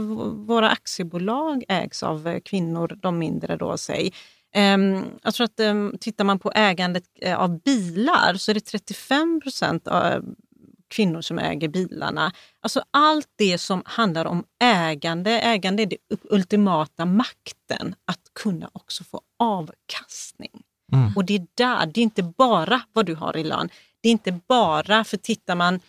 våra 0.47 0.71
aktiebolag 0.71 1.65
ägs 1.69 2.03
av 2.03 2.41
kvinnor, 2.41 2.99
de 3.03 3.19
mindre 3.19 3.57
då, 3.57 3.79
säg? 3.79 4.13
Ehm, 4.53 5.05
jag 5.23 5.35
tror 5.35 5.45
att 5.45 5.61
um, 5.61 5.97
tittar 6.01 6.25
man 6.25 6.39
på 6.39 6.53
ägandet 6.55 7.05
eh, 7.21 7.41
av 7.41 7.61
bilar 7.61 8.35
så 8.35 8.51
är 8.51 8.55
det 8.55 8.61
35 8.61 9.41
procent 9.41 9.89
av 9.89 10.25
kvinnor 10.89 11.21
som 11.21 11.39
äger 11.39 11.69
bilarna. 11.69 12.33
Alltså 12.61 12.83
allt 12.91 13.29
det 13.39 13.59
som 13.59 13.83
handlar 13.85 14.25
om 14.25 14.45
ägande. 14.63 15.31
Ägande 15.31 15.83
är 15.83 15.87
den 15.87 15.99
ultimata 16.23 17.05
makten 17.05 17.95
att 18.05 18.21
kunna 18.43 18.71
också 18.73 19.05
få 19.05 19.21
avkastning. 19.39 20.63
Mm. 20.93 21.13
Och 21.17 21.25
det 21.25 21.35
är 21.35 21.47
där, 21.55 21.87
det 21.87 22.01
är 22.01 22.03
inte 22.03 22.23
bara 22.23 22.83
vad 22.93 23.07
du 23.07 23.15
har 23.15 23.37
i 23.37 23.45
lön. 23.45 23.69
Det 24.01 24.09
är 24.09 24.13
inte 24.13 24.41
bara, 24.49 25.05
för 25.05 25.17
tittar 25.17 25.55
man 25.55 25.75
Eh, 25.75 25.81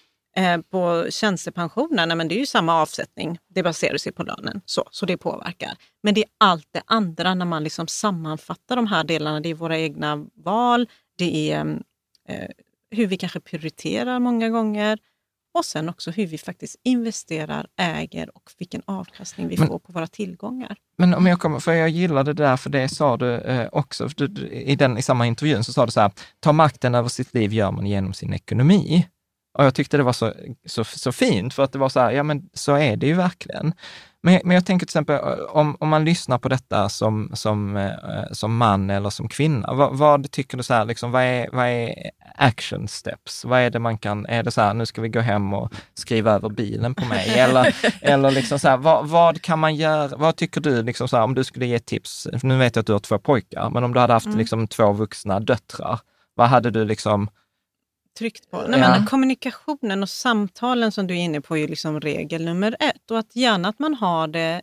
på 0.72 1.08
tjänstepensionerna, 1.10 2.16
men 2.16 2.28
det 2.28 2.36
är 2.36 2.40
ju 2.40 2.45
samma 2.45 2.82
avsättning. 2.82 3.38
Det 3.48 3.64
baserar 3.64 3.98
sig 3.98 4.12
på 4.12 4.24
lönen, 4.24 4.62
så, 4.66 4.84
så 4.91 5.06
det 5.06 5.18
påverkar. 5.18 5.72
Men 6.03 6.14
det 6.14 6.22
är 6.22 6.30
allt 6.38 6.68
det 6.72 6.82
andra 6.86 7.34
när 7.34 7.45
man 7.45 7.64
liksom 7.64 7.88
sammanfattar 7.88 8.76
de 8.76 8.88
här 8.88 9.03
delarna. 9.03 9.40
Det 9.40 9.49
är 9.49 9.53
våra 9.56 9.78
egna 9.78 10.26
val, 10.34 10.90
det 11.18 11.52
är 11.52 11.66
eh, 12.28 12.49
hur 12.91 13.08
vi 13.08 13.18
kanske 13.18 13.40
prioriterar 13.40 14.20
många 14.20 14.49
gånger 14.49 14.99
och 15.53 15.66
sen 15.66 15.90
också 15.90 16.12
hur 16.12 16.28
vi 16.28 16.38
faktiskt 16.38 16.76
investerar, 16.84 17.68
äger 17.78 18.38
och 18.38 18.52
vilken 18.58 18.82
avkastning 18.86 19.48
vi 19.48 19.58
men, 19.58 19.68
får 19.68 19.80
på 19.80 19.91
våra 19.91 20.08
tillgångar. 20.08 20.76
Men 20.98 21.14
om 21.14 21.28
jag 21.28 21.40
kommer, 21.40 21.60
för 21.60 21.74
jag 21.74 21.90
gillade 21.90 22.34
det 22.34 22.44
där, 22.44 22.58
för 22.58 22.70
det 22.70 22.90
sa 22.90 23.18
du 23.18 23.36
eh, 23.36 23.70
också, 23.72 24.08
du, 24.08 24.48
i, 24.48 24.76
den, 24.76 24.98
i 24.98 25.02
samma 25.02 25.28
intervjun 25.28 25.64
så 25.64 25.74
sa 25.74 25.86
du 25.86 25.91
så 25.91 26.02
här, 26.02 26.12
ta 26.40 26.52
makten 26.52 26.95
över 26.95 27.10
sitt 27.10 27.34
liv 27.34 27.53
gör 27.53 27.72
man 27.72 27.86
genom 27.86 28.14
sin 28.14 28.34
ekonomi. 28.34 29.08
Och 29.53 29.65
jag 29.65 29.76
tyckte 29.76 29.98
det 29.98 30.03
var 30.03 30.14
så, 30.14 30.34
så, 30.65 30.84
så 30.84 31.11
fint, 31.11 31.53
för 31.53 31.64
att 31.64 31.72
det 31.72 31.80
var 31.80 31.90
så 31.90 31.99
här, 31.99 32.11
ja 32.11 32.23
men 32.23 32.49
så 32.53 32.76
är 32.76 32.95
det 32.95 33.07
ju 33.07 33.14
verkligen. 33.14 33.73
Men, 34.23 34.40
men 34.44 34.56
jag 34.56 34.65
tänker 34.65 34.86
till 34.86 34.91
exempel 34.91 35.19
om, 35.49 35.78
om 35.80 35.90
man 35.90 36.06
lyssnar 36.06 36.38
på 36.38 36.49
detta 36.49 36.90
som, 36.90 37.32
som, 37.34 37.78
eh, 37.78 38.32
som 38.32 38.57
man 38.57 38.90
eller 38.90 39.10
som 39.10 39.28
kvinna, 39.28 39.73
vad, 39.73 39.98
vad 39.98 40.32
tycker 40.32 40.57
du 40.57 40.64
så 40.64 40.73
här, 40.73 40.86
liksom, 40.86 41.11
vad, 41.11 41.23
är, 41.23 41.49
vad 41.52 41.68
är 41.68 42.11
action 42.36 42.88
steps? 42.88 43.45
Vad 43.45 43.60
är 43.60 43.69
det 43.69 43.80
man 43.80 43.98
kan, 43.98 44.26
är 44.26 44.44
det 44.44 44.52
så 44.52 44.61
här, 44.61 44.73
nu 44.73 44.86
ska 44.86 45.02
vi 45.02 45.10
gå 45.10 45.19
hem 45.19 45.53
och 45.53 45.73
skriva 45.94 46.32
över 46.32 46.49
bilen 46.49 46.95
på 46.95 47.06
mig? 47.06 47.40
Eller, 47.40 47.76
eller 48.02 48.32
liksom 48.32 48.60
så 48.60 48.68
här, 48.68 48.78
vad, 48.78 49.07
vad, 49.07 49.41
kan 49.41 49.60
man 49.60 49.76
göra? 49.76 50.18
Vad 50.18 50.36
tycker 50.36 50.61
du, 50.61 50.84
liksom 50.84 51.07
så 51.07 51.18
här, 51.18 51.23
om 51.23 51.36
du 51.36 51.44
skulle 51.44 51.65
ge 51.65 51.80
tips? 51.80 52.28
Nu 52.44 52.57
vet 52.57 52.76
jag 52.76 52.82
att 52.82 52.88
du 52.88 52.94
har 52.94 52.99
två 52.99 53.18
pojkar, 53.19 53.69
men 53.69 53.84
om 53.84 53.94
du 53.94 53.99
hade 53.99 54.14
haft 54.14 54.26
mm. 54.26 54.38
liksom, 54.38 54.68
två 54.68 54.91
vuxna 54.91 55.40
döttrar, 55.40 55.99
vad 56.36 56.48
hade 56.48 56.72
du 56.72 56.86
liksom 56.86 57.30
tryckt 58.18 58.52
på. 58.52 58.62
Nej, 58.62 58.80
ja. 58.80 58.90
men 58.90 59.06
kommunikationen 59.06 60.04
och 60.04 60.10
samtalen 60.10 60.92
som 60.92 61.08
du 61.08 61.14
är 61.14 61.20
inne 61.20 61.42
på 61.42 61.58
är 61.58 61.68
liksom 61.68 62.00
regel 62.00 62.46
nummer 62.46 62.76
ett. 62.80 63.12
Och 63.12 63.20
att 63.20 63.36
gärna 63.36 63.70
att 63.70 63.80
man 63.80 63.94
har 63.94 64.28
det 64.28 64.62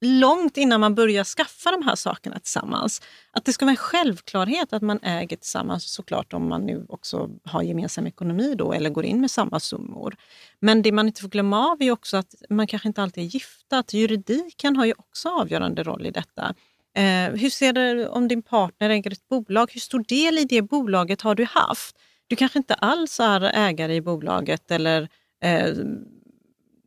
långt 0.00 0.56
innan 0.56 0.80
man 0.80 0.94
börjar 0.94 1.24
skaffa 1.24 1.70
de 1.70 1.82
här 1.82 1.94
sakerna 1.94 2.38
tillsammans. 2.38 3.02
Att 3.30 3.44
det 3.44 3.52
ska 3.52 3.64
vara 3.64 3.70
en 3.70 3.76
självklarhet 3.76 4.72
att 4.72 4.82
man 4.82 4.98
äger 5.02 5.36
tillsammans, 5.36 5.92
såklart 5.92 6.32
om 6.32 6.48
man 6.48 6.66
nu 6.66 6.86
också 6.88 7.30
har 7.44 7.62
gemensam 7.62 8.06
ekonomi 8.06 8.54
då 8.58 8.72
eller 8.72 8.90
går 8.90 9.04
in 9.04 9.20
med 9.20 9.30
samma 9.30 9.60
summor. 9.60 10.16
Men 10.60 10.82
det 10.82 10.92
man 10.92 11.06
inte 11.06 11.20
får 11.20 11.28
glömma 11.28 11.68
av 11.70 11.82
är 11.82 11.90
också 11.90 12.16
att 12.16 12.34
man 12.50 12.66
kanske 12.66 12.88
inte 12.88 13.02
alltid 13.02 13.24
är 13.24 13.28
gifta. 13.28 13.78
Att 13.78 13.92
juridiken 13.92 14.76
har 14.76 14.84
ju 14.84 14.94
också 14.96 15.28
avgörande 15.28 15.82
roll 15.82 16.06
i 16.06 16.10
detta. 16.10 16.54
Eh, 16.96 17.40
hur 17.40 17.50
ser 17.50 17.72
det 17.72 18.08
om 18.08 18.28
din 18.28 18.42
partner 18.42 18.90
äger 18.90 19.12
ett 19.12 19.28
bolag? 19.28 19.70
Hur 19.72 19.80
stor 19.80 20.04
del 20.08 20.38
i 20.38 20.44
det 20.44 20.62
bolaget 20.62 21.22
har 21.22 21.34
du 21.34 21.44
haft? 21.44 21.96
Du 22.26 22.36
kanske 22.36 22.58
inte 22.58 22.74
alls 22.74 23.20
är 23.20 23.40
ägare 23.40 23.94
i 23.94 24.00
bolaget 24.00 24.70
eller 24.70 25.08
eh, 25.44 25.74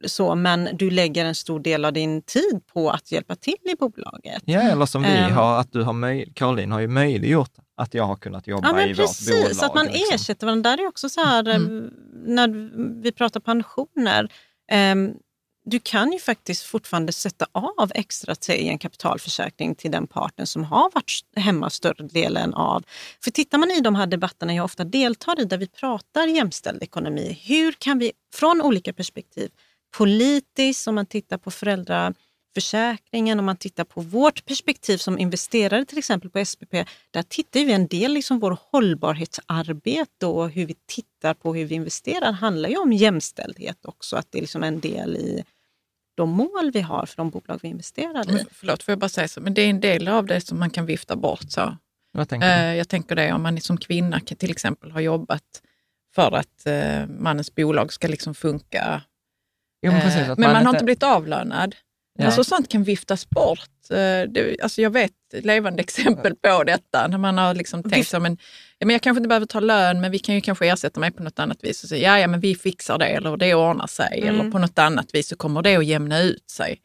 så, 0.06 0.36
men 0.36 0.70
du 0.74 0.90
lägger 0.90 1.26
en 1.26 1.36
stor 1.36 1.60
del 1.60 1.86
av 1.86 1.94
din 1.94 2.22
tid 2.22 2.62
på 2.74 2.90
att 2.90 3.12
hjälpa 3.12 3.36
till 3.36 3.58
i 3.64 3.76
bolaget. 3.76 4.44
Ja, 4.46 4.62
eller 4.62 4.86
som 4.86 5.04
vi 5.04 5.18
um, 5.18 5.32
har, 5.32 5.60
att 5.60 5.72
du 5.72 5.84
har 5.84 5.94
möj, 5.94 6.34
Caroline 6.36 6.72
har 6.72 6.80
ju 6.80 6.88
möjliggjort 6.88 7.52
att 7.78 7.94
jag 7.94 8.04
har 8.04 8.16
kunnat 8.16 8.48
jobba 8.48 8.68
ja, 8.68 8.74
men 8.74 8.90
i 8.90 8.96
precis, 8.96 9.30
vårt 9.30 9.38
bolag. 9.38 9.66
att 9.66 9.76
man 9.76 9.86
liksom. 9.86 10.16
ersätter 10.16 10.48
varandra. 10.48 10.70
Där 10.70 10.84
är 10.84 10.88
också 10.88 11.10
så 11.10 11.22
här, 11.22 11.50
mm. 11.50 11.94
när 12.26 12.48
vi 13.02 13.12
pratar 13.12 13.40
pensioner, 13.40 14.32
um, 14.94 15.14
du 15.70 15.80
kan 15.80 16.12
ju 16.12 16.20
faktiskt 16.20 16.64
fortfarande 16.64 17.14
sätta 17.14 17.46
av 17.54 17.92
extra 17.96 18.36
till 18.36 18.68
en 18.68 18.78
kapitalförsäkring 18.78 19.76
till 19.76 19.92
den 19.92 20.08
parten 20.08 20.48
som 20.48 20.64
har 20.64 20.92
varit 20.94 21.22
hemma 21.36 21.70
större 21.70 22.08
delen 22.08 22.54
av. 22.54 22.84
För 23.24 23.32
tittar 23.32 23.58
man 23.58 23.72
i 23.72 23.82
de 23.82 23.96
här 23.96 24.08
debatterna 24.08 24.54
jag 24.54 24.66
ofta 24.66 24.84
deltar 24.84 25.42
i, 25.42 25.46
där 25.46 25.58
vi 25.58 25.68
pratar 25.68 26.28
jämställd 26.28 26.84
ekonomi, 26.84 27.42
hur 27.46 27.72
kan 27.72 28.00
vi 28.00 28.12
från 28.34 28.62
olika 28.62 28.94
perspektiv, 28.94 29.50
politiskt, 29.98 30.88
om 30.88 30.96
man 30.96 31.06
tittar 31.06 31.38
på 31.38 31.52
föräldraförsäkringen, 31.52 33.40
om 33.40 33.46
man 33.46 33.58
tittar 33.58 33.84
på 33.84 34.02
vårt 34.02 34.46
perspektiv 34.46 34.98
som 34.98 35.20
investerare 35.20 35.86
till 35.86 35.98
exempel 35.98 36.30
på 36.30 36.46
SPP, 36.46 36.72
där 37.12 37.24
tittar 37.24 37.60
vi 37.60 37.72
en 37.72 37.88
del, 37.88 38.14
liksom 38.14 38.40
vår 38.40 38.58
hållbarhetsarbete 38.72 40.26
och 40.26 40.50
hur 40.50 40.66
vi 40.66 40.76
tittar 40.86 41.34
på 41.34 41.54
hur 41.56 41.66
vi 41.66 41.76
investerar 41.76 42.32
handlar 42.32 42.70
ju 42.70 42.78
om 42.78 42.94
jämställdhet 42.94 43.86
också, 43.86 44.16
att 44.16 44.28
det 44.32 44.38
är 44.38 44.42
liksom 44.42 44.64
en 44.64 44.80
del 44.80 45.18
i 45.18 45.44
de 46.20 46.30
mål 46.30 46.72
vi 46.74 46.82
har 46.82 47.06
för 47.06 47.18
de 47.18 47.30
bolag 47.30 47.60
vi 47.62 47.68
investerar 47.68 48.30
i. 48.30 48.34
Men, 48.34 48.46
förlåt, 48.52 48.84
får 48.84 48.92
jag 48.92 49.00
bara 49.00 49.10
säga 49.10 49.28
så, 49.28 49.42
men 49.42 49.54
det 49.54 49.62
är 49.62 49.70
en 49.70 49.80
del 49.80 50.08
av 50.08 50.26
det 50.26 50.42
som 50.42 50.60
man 50.60 50.70
kan 50.70 50.86
vifta 50.86 51.16
bort. 51.16 51.52
Så. 51.52 51.78
Vad 52.12 52.30
tänker 52.30 52.48
du? 52.48 52.54
Eh, 52.54 52.76
jag 52.76 52.90
tänker 52.90 53.16
det 53.16 53.34
om 53.34 53.44
man 53.44 53.62
som 53.62 53.78
kvinna 53.78 54.20
till 54.20 54.52
exempel 54.52 54.92
har 54.92 55.02
jobbat 55.02 55.62
för 56.16 56.32
att 56.36 56.66
eh, 56.66 57.08
mannens 57.08 57.56
bolag 57.56 57.94
ska 57.94 58.08
liksom 58.08 58.36
funka. 58.36 59.02
Jo, 59.82 59.92
men, 59.92 60.02
precis, 60.02 60.22
eh, 60.22 60.28
men 60.28 60.42
man, 60.42 60.54
man 60.54 60.66
har 60.66 60.74
inte 60.74 60.86
blivit 60.86 61.04
avlönad. 61.04 61.76
Ja. 62.20 62.26
Alltså, 62.26 62.44
sånt 62.44 62.70
kan 62.70 62.84
viftas 62.84 63.30
bort. 63.30 63.70
Det, 64.28 64.56
alltså, 64.64 64.82
jag 64.82 64.90
vet 64.90 65.12
levande 65.34 65.80
exempel 65.80 66.36
på 66.36 66.64
detta, 66.64 67.08
när 67.08 67.18
man 67.18 67.38
har 67.38 67.54
liksom 67.54 67.84
tänkt 67.90 68.08
så, 68.08 68.20
men, 68.20 68.38
ja, 68.80 68.86
men 68.86 68.94
jag 68.94 69.02
kanske 69.02 69.20
inte 69.20 69.28
behöver 69.28 69.46
ta 69.46 69.60
lön, 69.60 70.02
men 70.02 70.12
vi 70.12 70.20
kan 70.20 70.36
ju 70.36 70.42
kanske 70.42 70.68
ersätta 70.68 71.00
mig 71.00 71.12
på 71.12 71.24
något 71.24 71.40
annat 71.40 71.58
vis. 71.64 71.84
Och 71.84 71.90
säga, 71.90 72.12
ja, 72.12 72.20
ja, 72.20 72.28
men 72.28 72.40
vi 72.40 72.56
fixar 72.56 72.98
det, 72.98 73.08
eller 73.08 73.38
det 73.38 73.56
ordnar 73.56 73.88
sig, 73.88 74.22
mm. 74.22 74.40
eller 74.40 74.52
på 74.52 74.60
något 74.60 74.80
annat 74.80 75.16
vis 75.16 75.28
så 75.28 75.36
kommer 75.36 75.62
det 75.62 75.76
att 75.76 75.86
jämna 75.86 76.20
ut 76.20 76.50
sig. 76.50 76.82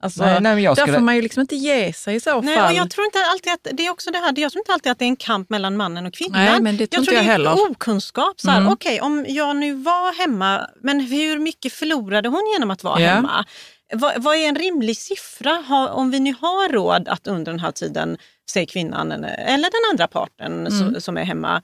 Alltså, 0.00 0.24
nej, 0.24 0.40
nej, 0.40 0.76
skulle... 0.76 0.86
Där 0.86 0.94
får 0.94 1.00
man 1.00 1.16
ju 1.16 1.22
liksom 1.22 1.40
inte 1.40 1.56
ge 1.56 1.92
sig 1.92 2.14
i 2.14 2.20
så 2.20 2.40
nej, 2.40 2.56
fall. 2.56 2.72
Och 2.72 2.78
jag 2.78 2.90
tror 2.90 3.04
inte 3.04 3.18
alltid 3.32 3.52
att 3.52 3.68
det 3.72 3.86
är 3.86 3.90
också 3.90 4.10
det 4.10 4.18
här, 4.18 4.34
jag 4.36 4.52
tror 4.52 4.60
inte 4.60 4.72
alltid 4.72 4.92
att 4.92 4.98
det 4.98 5.04
är 5.04 5.08
en 5.08 5.16
kamp 5.16 5.50
mellan 5.50 5.76
mannen 5.76 6.06
och 6.06 6.14
kvinnan. 6.14 6.44
Nej, 6.44 6.60
men 6.60 6.76
det 6.76 6.86
tror 6.86 7.00
jag 7.00 7.04
tror 7.04 7.14
jag 7.14 7.24
det 7.24 7.28
är 7.28 7.32
heller. 7.32 7.70
okunskap. 7.70 8.40
Så 8.40 8.50
mm. 8.50 8.68
Okej, 8.68 9.00
okay, 9.00 9.06
om 9.06 9.26
jag 9.28 9.56
nu 9.56 9.74
var 9.74 10.18
hemma, 10.18 10.66
men 10.82 11.00
hur 11.00 11.38
mycket 11.38 11.72
förlorade 11.72 12.28
hon 12.28 12.42
genom 12.54 12.70
att 12.70 12.84
vara 12.84 13.00
ja. 13.00 13.08
hemma? 13.08 13.44
Vad, 13.92 14.22
vad, 14.22 14.36
är 14.36 14.48
en 14.48 14.56
rimlig 14.56 14.96
siffra? 14.96 15.50
Ha, 15.50 15.88
om 15.88 16.10
vi 16.10 16.20
nu 16.20 16.34
har 16.40 16.68
råd 16.68 17.08
att 17.08 17.26
under 17.26 17.52
den 17.52 17.60
här 17.60 17.72
tiden, 17.72 18.18
säg 18.50 18.66
kvinnan 18.66 19.12
eller 19.24 19.62
den 19.62 19.90
andra 19.90 20.08
parten 20.08 20.66
mm. 20.66 20.78
som, 20.78 21.00
som 21.00 21.16
är 21.16 21.24
hemma, 21.24 21.62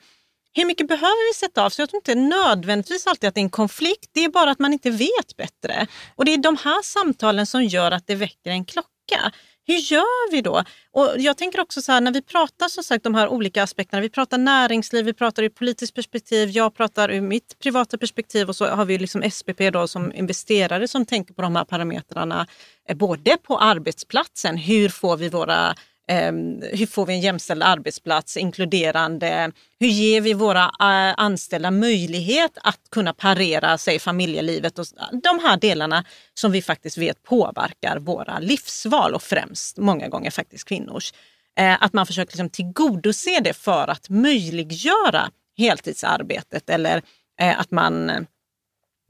hur 0.57 0.65
mycket 0.65 0.89
behöver 0.89 1.31
vi 1.31 1.35
sätta 1.35 1.65
av? 1.65 1.71
Så 1.71 1.83
jag 1.83 1.89
tror 1.89 1.99
inte 1.99 2.15
nödvändigtvis 2.15 3.07
alltid 3.07 3.29
att 3.29 3.35
det 3.35 3.41
är 3.41 3.43
en 3.43 3.51
konflikt, 3.51 4.11
det 4.13 4.25
är 4.25 4.29
bara 4.29 4.51
att 4.51 4.59
man 4.59 4.73
inte 4.73 4.91
vet 4.91 5.37
bättre. 5.37 5.87
Och 6.17 6.25
det 6.25 6.35
är 6.35 6.39
de 6.39 6.57
här 6.65 6.83
samtalen 6.83 7.47
som 7.47 7.65
gör 7.65 7.91
att 7.91 8.07
det 8.07 8.15
väcker 8.15 8.51
en 8.51 8.65
klocka. 8.65 9.33
Hur 9.67 9.93
gör 9.93 10.31
vi 10.31 10.41
då? 10.41 10.65
Och 10.93 11.15
jag 11.19 11.37
tänker 11.37 11.61
också 11.61 11.83
så 11.83 11.93
här, 11.93 12.01
när 12.01 12.13
vi 12.13 12.23
pratar 12.23 12.69
som 12.69 12.85
sagt 12.85 13.05
de 13.05 13.15
här 13.15 13.29
olika 13.29 13.63
aspekterna, 13.63 14.01
vi 14.01 14.11
pratar 14.11 14.39
näringsliv, 14.39 15.05
vi 15.05 15.13
pratar 15.13 15.43
ur 15.43 15.49
politiskt 15.49 15.95
perspektiv, 15.95 16.51
jag 16.51 16.75
pratar 16.75 17.11
ur 17.11 17.21
mitt 17.21 17.59
privata 17.59 17.99
perspektiv 17.99 18.49
och 18.49 18.57
så 18.57 18.67
har 18.67 18.85
vi 18.85 18.99
liksom 18.99 19.31
SPP 19.31 19.71
då 19.73 19.89
som 19.89 20.13
investerare 20.15 20.89
som 20.89 21.07
tänker 21.07 21.35
på 21.35 21.43
de 21.43 21.57
här 21.57 21.65
parametrarna, 21.65 22.47
eh, 22.89 22.97
både 22.97 23.37
på 23.37 23.59
arbetsplatsen, 23.59 24.57
hur 24.57 24.89
får 24.89 25.17
vi 25.17 25.29
våra 25.29 25.75
Ehm, 26.09 26.63
hur 26.73 26.87
får 26.87 27.07
vi 27.07 27.13
en 27.13 27.21
jämställd 27.21 27.63
arbetsplats, 27.63 28.37
inkluderande? 28.37 29.53
Hur 29.81 29.89
ger 29.89 30.21
vi 30.21 30.35
våra 30.35 30.65
eh, 30.65 31.15
anställda 31.17 31.71
möjlighet 31.71 32.59
att 32.63 32.81
kunna 32.91 33.15
parera 33.15 33.79
sig 33.79 33.99
familjelivet 33.99 34.79
och 34.79 34.87
de 35.23 35.39
här 35.39 35.57
delarna 35.57 36.05
som 36.35 36.53
vi 36.53 36.63
faktiskt 36.63 36.99
vet 36.99 37.23
påverkar 37.23 37.99
våra 37.99 38.39
livsval 38.39 39.15
och 39.15 39.23
främst 39.23 39.79
många 39.79 40.09
gånger 40.09 40.31
faktiskt 40.31 40.69
kvinnors. 40.69 41.13
Eh, 41.57 41.83
att 41.83 41.93
man 41.93 42.07
försöker 42.07 42.33
liksom 42.33 42.51
tillgodose 42.51 43.41
det 43.41 43.55
för 43.55 43.89
att 43.89 44.09
möjliggöra 44.09 45.31
heltidsarbetet 45.57 46.71
eller 46.71 47.03
eh, 47.41 47.61
att 47.61 47.71
man 47.71 48.11
eh, 48.11 48.21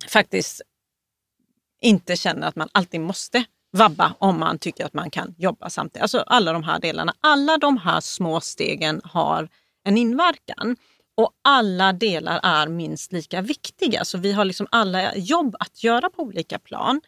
faktiskt 0.08 0.62
inte 1.82 2.16
känner 2.16 2.48
att 2.48 2.56
man 2.56 2.68
alltid 2.72 3.00
måste 3.00 3.44
vabba 3.74 4.14
om 4.18 4.40
man 4.40 4.59
tycker 4.59 4.84
att 4.84 4.94
man 4.94 5.10
kan 5.10 5.34
jobba 5.38 5.70
samtidigt. 5.70 6.02
Alltså 6.02 6.18
alla 6.18 6.52
de 6.52 6.62
här 6.62 6.80
delarna. 6.80 7.14
Alla 7.20 7.59
de 7.59 7.76
här 7.76 8.01
små 8.01 8.40
stegen 8.40 9.01
har 9.05 9.48
en 9.84 9.98
inverkan 9.98 10.76
och 11.16 11.30
alla 11.44 11.92
delar 11.92 12.40
är 12.42 12.68
minst 12.68 13.12
lika 13.12 13.40
viktiga. 13.40 14.05
Så 14.05 14.18
vi 14.18 14.32
har 14.32 14.44
liksom 14.44 14.66
alla 14.70 15.16
jobb 15.16 15.56
att 15.60 15.84
göra 15.84 16.10
på 16.10 16.22
olika 16.22 16.59
plan. 16.59 17.01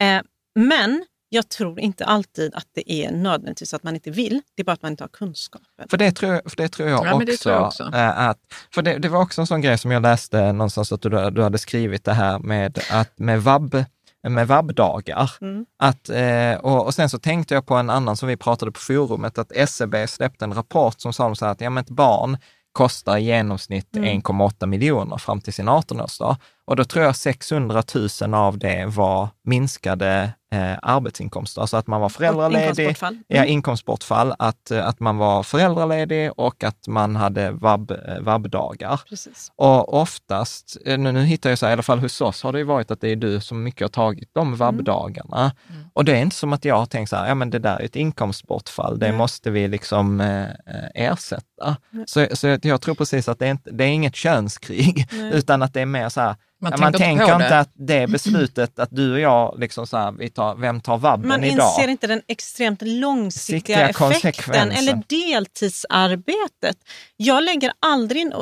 Eh, 0.00 0.22
men 0.54 1.04
jag 1.28 1.48
tror 1.48 1.80
inte 1.80 2.04
alltid 2.04 2.54
att 2.54 2.66
det 2.74 2.92
är 2.92 3.12
nödvändigtvis 3.12 3.74
att 3.74 3.82
man 3.82 3.94
inte 3.94 4.10
vill, 4.10 4.42
det 4.54 4.62
är 4.62 4.64
bara 4.64 4.72
att 4.72 4.82
man 4.82 4.90
inte 4.90 5.04
har 5.04 5.08
kunskapen. 5.08 5.88
För 5.90 5.96
det 5.96 6.12
tror 6.12 6.32
jag, 6.32 6.50
för 6.50 6.56
det 6.56 6.68
tror 6.68 6.88
jag, 6.88 7.06
ja, 7.06 7.14
också, 7.14 7.36
tror 7.36 7.54
jag 7.54 7.66
också. 7.66 7.84
Att, 7.92 8.38
för 8.74 8.82
det, 8.82 8.98
det, 8.98 9.08
var 9.08 9.22
också 9.22 9.40
en 9.40 9.46
sån 9.46 9.60
grej 9.60 9.78
som 9.78 9.90
jag 9.90 10.02
läste 10.02 10.52
någonstans, 10.52 10.92
att 10.92 11.02
du, 11.02 11.30
du 11.30 11.42
hade 11.42 11.58
skrivit 11.58 12.04
det 12.04 12.12
här 12.12 12.38
med, 12.38 12.78
att 12.90 13.18
med 13.18 13.42
vab 13.42 13.84
med 14.22 14.48
vabbdagar. 14.48 15.30
Mm. 15.40 15.66
Att, 15.78 16.08
eh, 16.08 16.54
och, 16.54 16.86
och, 16.86 16.94
sen 16.94 17.08
så 17.08 17.18
tänkte 17.18 17.54
jag 17.54 17.66
på 17.66 17.74
en 17.74 17.90
annan 17.90 18.16
som 18.16 18.28
vi 18.28 18.36
pratade 18.36 18.72
på 18.72 18.80
forumet, 18.80 19.38
att 19.38 19.52
SCB 19.52 19.98
e 19.98 20.06
släppte 20.06 20.44
en 20.44 20.54
rapport 20.54 21.00
som 21.00 21.12
sa 21.12 21.34
så 21.34 21.44
här 21.44 21.52
att 21.52 21.60
ja, 21.60 21.70
men 21.70 21.84
ett 21.84 21.90
barn 21.90 22.38
kostar 22.72 23.16
i 23.16 23.24
genomsnitt 23.24 23.96
mm. 23.96 24.20
1,8 24.20 24.66
miljoner 24.66 25.16
fram 25.16 25.40
till 25.40 25.52
sin 25.52 25.68
18-årsdag. 25.68 26.36
Och 26.68 26.76
då 26.76 26.84
tror 26.84 27.04
jag 27.04 27.16
600 27.16 27.82
000 28.20 28.34
av 28.34 28.58
det 28.58 28.86
var 28.86 29.28
minskade 29.44 30.32
eh, 30.52 30.78
arbetsinkomster, 30.82 31.60
alltså 31.60 31.76
att 31.76 31.86
man 31.86 32.00
var 32.00 32.08
föräldraledig. 32.08 32.66
Inkomstbortfall. 32.66 33.12
Mm. 33.12 33.24
Ja, 33.26 33.44
inkomstbortfall, 33.44 34.34
att, 34.38 34.70
eh, 34.70 34.86
att 34.86 35.00
man 35.00 35.16
var 35.16 35.42
föräldraledig 35.42 36.30
och 36.36 36.64
att 36.64 36.86
man 36.86 37.16
hade 37.16 37.50
vab, 37.50 37.90
eh. 37.90 38.96
Precis. 39.08 39.52
Och 39.56 39.94
oftast, 39.94 40.76
eh, 40.84 40.98
nu, 40.98 41.12
nu 41.12 41.24
hittar 41.24 41.50
jag 41.50 41.58
så 41.58 41.66
här, 41.66 41.70
i 41.70 41.72
alla 41.72 41.82
fall 41.82 41.98
hos 41.98 42.20
oss 42.20 42.42
har 42.42 42.52
det 42.52 42.58
ju 42.58 42.64
varit 42.64 42.90
att 42.90 43.00
det 43.00 43.08
är 43.08 43.16
du 43.16 43.40
som 43.40 43.62
mycket 43.62 43.82
har 43.82 43.88
tagit 43.88 44.30
de 44.32 44.46
mm. 44.46 44.58
vabbdagarna. 44.58 45.52
Mm. 45.70 45.82
Och 45.92 46.04
det 46.04 46.12
är 46.12 46.20
inte 46.22 46.36
som 46.36 46.52
att 46.52 46.64
jag 46.64 46.78
har 46.78 46.86
tänkt 46.86 47.08
så 47.08 47.16
här, 47.16 47.28
ja 47.28 47.34
men 47.34 47.50
det 47.50 47.58
där 47.58 47.76
är 47.76 47.84
ett 47.84 47.96
inkomstbortfall, 47.96 48.98
det 48.98 49.06
mm. 49.06 49.18
måste 49.18 49.50
vi 49.50 49.68
liksom 49.68 50.20
eh, 50.20 50.46
ersätta. 50.94 51.76
Så, 52.06 52.26
så 52.32 52.58
jag 52.62 52.80
tror 52.80 52.94
precis 52.94 53.28
att 53.28 53.38
det 53.38 53.46
är, 53.46 53.50
inte, 53.50 53.70
det 53.70 53.84
är 53.84 53.88
inget 53.88 54.16
könskrig, 54.16 55.06
utan 55.32 55.62
att 55.62 55.74
det 55.74 55.80
är 55.80 55.86
mer 55.86 56.08
så 56.08 56.20
här, 56.20 56.36
man, 56.60 56.72
ja, 56.72 56.78
man 56.80 56.92
tänker 56.92 57.32
inte, 57.32 57.44
inte 57.44 57.58
att 57.58 57.70
det 57.74 58.10
beslutet, 58.10 58.78
att 58.78 58.88
du 58.92 59.12
och 59.12 59.20
jag, 59.20 59.58
liksom 59.58 59.86
så 59.86 59.96
här, 59.96 60.12
vi 60.12 60.30
tar, 60.30 60.54
vem 60.54 60.80
tar 60.80 60.98
vabben 60.98 61.28
man 61.28 61.44
idag? 61.44 61.56
Man 61.56 61.66
inser 61.66 61.88
inte 61.88 62.06
den 62.06 62.22
extremt 62.26 62.82
långsiktiga 62.82 63.88
effekten 63.88 64.70
eller 64.70 65.02
deltidsarbetet. 65.06 66.76
Jag 67.16 67.44
lägger 67.44 67.72
aldrig 67.80 68.22
in, 68.22 68.32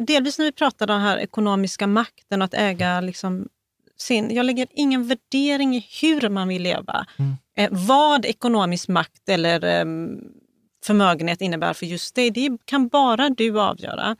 delvis 0.00 0.38
när 0.38 0.44
vi 0.44 0.52
pratar 0.52 0.90
om 0.90 1.00
den 1.00 1.08
här 1.08 1.18
ekonomiska 1.18 1.86
makten, 1.86 2.42
att 2.42 2.54
äga 2.54 3.00
liksom 3.00 3.48
sin, 3.98 4.34
jag 4.34 4.46
lägger 4.46 4.66
ingen 4.70 5.08
värdering 5.08 5.76
i 5.76 5.86
hur 6.00 6.28
man 6.28 6.48
vill 6.48 6.62
leva. 6.62 7.06
Mm. 7.16 7.36
Eh, 7.56 7.68
vad 7.70 8.26
ekonomisk 8.26 8.88
makt 8.88 9.28
eller 9.28 9.64
eh, 9.64 9.84
förmögenhet 10.84 11.40
innebär 11.40 11.72
för 11.72 11.86
just 11.86 12.14
det, 12.14 12.30
det 12.30 12.50
kan 12.64 12.88
bara 12.88 13.28
du 13.28 13.60
avgöra. 13.60 14.16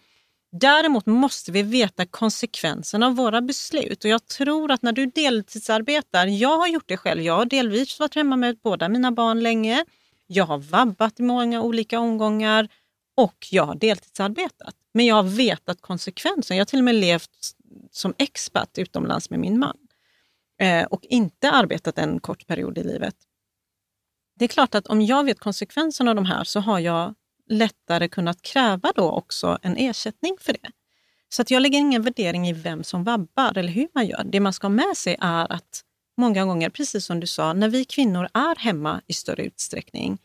Däremot 0.60 1.06
måste 1.06 1.52
vi 1.52 1.62
veta 1.62 2.06
konsekvenserna 2.06 3.06
av 3.06 3.14
våra 3.16 3.42
beslut 3.42 4.04
och 4.04 4.10
jag 4.10 4.26
tror 4.26 4.70
att 4.70 4.82
när 4.82 4.92
du 4.92 5.06
deltidsarbetar, 5.06 6.26
jag 6.26 6.58
har 6.58 6.68
gjort 6.68 6.88
det 6.88 6.96
själv, 6.96 7.22
jag 7.22 7.36
har 7.36 7.44
delvis 7.44 8.00
varit 8.00 8.14
hemma 8.14 8.36
med 8.36 8.58
båda 8.62 8.88
mina 8.88 9.12
barn 9.12 9.40
länge, 9.40 9.84
jag 10.26 10.44
har 10.44 10.58
vabbat 10.58 11.20
i 11.20 11.22
många 11.22 11.62
olika 11.62 12.00
omgångar 12.00 12.68
och 13.16 13.46
jag 13.50 13.66
har 13.66 13.74
deltidsarbetat. 13.74 14.74
Men 14.94 15.06
jag 15.06 15.14
har 15.14 15.22
vetat 15.22 15.80
konsekvenserna. 15.80 16.56
Jag 16.56 16.60
har 16.60 16.66
till 16.66 16.78
och 16.78 16.84
med 16.84 16.94
levt 16.94 17.30
som 17.90 18.14
expat 18.18 18.78
utomlands 18.78 19.30
med 19.30 19.40
min 19.40 19.58
man 19.58 19.76
eh, 20.60 20.84
och 20.84 21.04
inte 21.04 21.50
arbetat 21.50 21.98
en 21.98 22.20
kort 22.20 22.46
period 22.46 22.78
i 22.78 22.82
livet. 22.82 23.14
Det 24.38 24.44
är 24.44 24.48
klart 24.48 24.74
att 24.74 24.86
om 24.86 25.02
jag 25.02 25.24
vet 25.24 25.38
konsekvenserna 25.38 26.10
av 26.10 26.14
de 26.14 26.24
här 26.24 26.44
så 26.44 26.60
har 26.60 26.78
jag 26.78 27.14
lättare 27.46 28.08
kunnat 28.08 28.42
kräva 28.42 28.92
då 28.94 29.10
också 29.10 29.58
en 29.62 29.76
ersättning 29.76 30.36
för 30.40 30.52
det. 30.52 30.70
Så 31.28 31.42
att 31.42 31.50
jag 31.50 31.62
lägger 31.62 31.78
ingen 31.78 32.02
värdering 32.02 32.48
i 32.48 32.52
vem 32.52 32.84
som 32.84 33.04
vabbar 33.04 33.58
eller 33.58 33.72
hur 33.72 33.88
man 33.94 34.06
gör. 34.06 34.24
Det 34.24 34.40
man 34.40 34.52
ska 34.52 34.64
ha 34.64 34.74
med 34.74 34.96
sig 34.96 35.16
är 35.20 35.52
att 35.52 35.82
många 36.16 36.44
gånger, 36.44 36.70
precis 36.70 37.06
som 37.06 37.20
du 37.20 37.26
sa, 37.26 37.52
när 37.52 37.68
vi 37.68 37.84
kvinnor 37.84 38.28
är 38.34 38.56
hemma 38.56 39.00
i 39.06 39.12
större 39.12 39.44
utsträckning 39.44 40.18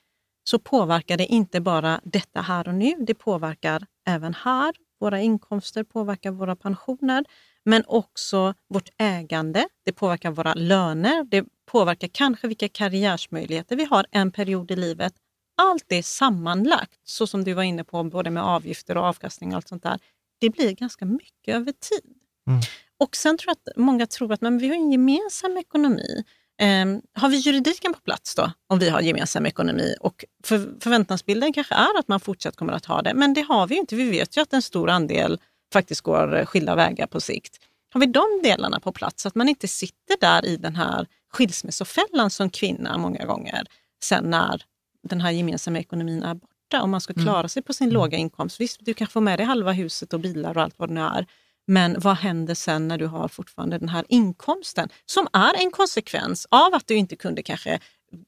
så 0.43 0.60
påverkar 0.60 1.18
det 1.18 1.26
inte 1.26 1.61
bara 1.61 2.02
detta 2.03 2.41
här 2.41 2.68
och 2.68 2.76
nu, 2.76 2.95
det 2.99 3.14
påverkar 3.14 3.85
även 4.07 4.34
här. 4.34 4.73
Våra 4.99 5.22
inkomster 5.22 5.84
påverkar 5.84 6.31
våra 6.31 6.56
pensioner, 6.56 7.26
men 7.65 7.84
också 7.88 8.53
vårt 8.68 8.89
ägande. 8.98 9.68
Det 9.85 9.91
påverkar 9.91 10.31
våra 10.31 10.53
löner, 10.53 11.23
det 11.23 11.45
påverkar 11.65 12.07
kanske 12.07 12.48
vilka 12.48 12.69
karriärsmöjligheter 12.69 13.76
vi 13.76 13.85
har 13.85 14.06
en 14.11 14.31
period 14.31 14.72
i 14.72 14.76
livet. 14.76 15.14
Allt 15.61 15.85
det 15.88 16.03
sammanlagt, 16.03 16.99
så 17.03 17.27
som 17.27 17.43
du 17.43 17.53
var 17.53 17.63
inne 17.63 17.83
på, 17.83 18.03
både 18.03 18.29
med 18.29 18.43
avgifter 18.43 18.97
och 18.97 19.03
avkastning 19.03 19.49
och 19.49 19.55
allt 19.55 19.67
sånt 19.67 19.83
där, 19.83 19.99
det 20.39 20.49
blir 20.49 20.71
ganska 20.71 21.05
mycket 21.05 21.55
över 21.55 21.71
tid. 21.71 22.15
Mm. 22.47 22.61
Och 22.99 23.15
sen 23.15 23.38
tror 23.38 23.49
jag 23.49 23.71
att 23.71 23.77
många 23.77 24.07
tror 24.07 24.33
att 24.33 24.41
men 24.41 24.57
vi 24.57 24.67
har 24.67 24.75
en 24.75 24.91
gemensam 24.91 25.57
ekonomi. 25.57 26.23
Um, 26.61 27.01
har 27.13 27.29
vi 27.29 27.38
juridiken 27.38 27.93
på 27.93 27.99
plats 27.99 28.35
då, 28.35 28.51
om 28.67 28.79
vi 28.79 28.89
har 28.89 29.01
gemensam 29.01 29.45
ekonomi? 29.45 29.95
Och 29.99 30.25
för, 30.43 30.79
förväntansbilden 30.79 31.53
kanske 31.53 31.75
är 31.75 31.99
att 31.99 32.07
man 32.07 32.19
fortsatt 32.19 32.55
kommer 32.55 32.73
att 32.73 32.85
ha 32.85 33.01
det, 33.01 33.13
men 33.13 33.33
det 33.33 33.41
har 33.41 33.67
vi 33.67 33.77
inte. 33.77 33.95
Vi 33.95 34.09
vet 34.09 34.38
ju 34.38 34.41
att 34.41 34.53
en 34.53 34.61
stor 34.61 34.89
andel 34.89 35.39
faktiskt 35.73 36.01
går 36.01 36.45
skilda 36.45 36.75
vägar 36.75 37.07
på 37.07 37.21
sikt. 37.21 37.59
Har 37.93 37.99
vi 37.99 38.05
de 38.05 38.23
delarna 38.43 38.79
på 38.79 38.91
plats, 38.91 39.21
så 39.21 39.27
att 39.27 39.35
man 39.35 39.49
inte 39.49 39.67
sitter 39.67 40.17
där 40.19 40.45
i 40.45 40.57
den 40.57 40.75
här 40.75 41.07
skilsmässofällan 41.33 42.29
som 42.29 42.49
kvinna 42.49 42.97
många 42.97 43.25
gånger, 43.25 43.63
sen 44.03 44.23
när 44.23 44.63
den 45.03 45.22
här 45.22 45.32
gemensamma 45.32 45.80
ekonomin 45.80 46.23
är 46.23 46.34
borta. 46.34 46.82
Om 46.82 46.91
man 46.91 47.02
ska 47.02 47.14
mm. 47.14 47.26
klara 47.26 47.48
sig 47.48 47.64
på 47.64 47.73
sin 47.73 47.88
mm. 47.88 47.94
låga 47.94 48.18
inkomst. 48.18 48.61
Visst, 48.61 48.78
du 48.82 48.94
kan 48.94 49.07
få 49.07 49.22
med 49.22 49.40
dig 49.40 49.45
halva 49.45 49.72
huset 49.72 50.14
och 50.14 50.19
bilar 50.19 50.57
och 50.57 50.64
allt 50.64 50.76
vad 50.78 50.90
det 50.90 50.94
nu 50.94 51.02
är. 51.02 51.28
Men 51.68 51.95
vad 51.99 52.18
händer 52.18 52.53
sen 52.53 52.88
när 52.88 52.98
du 52.98 53.06
har 53.06 53.28
fortfarande 53.28 53.78
den 53.78 53.90
här 53.90 54.06
inkomsten 54.10 54.90
som 55.06 55.28
är 55.34 55.53
en 55.64 55.72
konsekvens 55.72 56.48
av 56.52 56.73
att 56.73 56.88
du 56.88 56.95
inte 56.95 57.15
kunde 57.15 57.44
kanske 57.44 57.80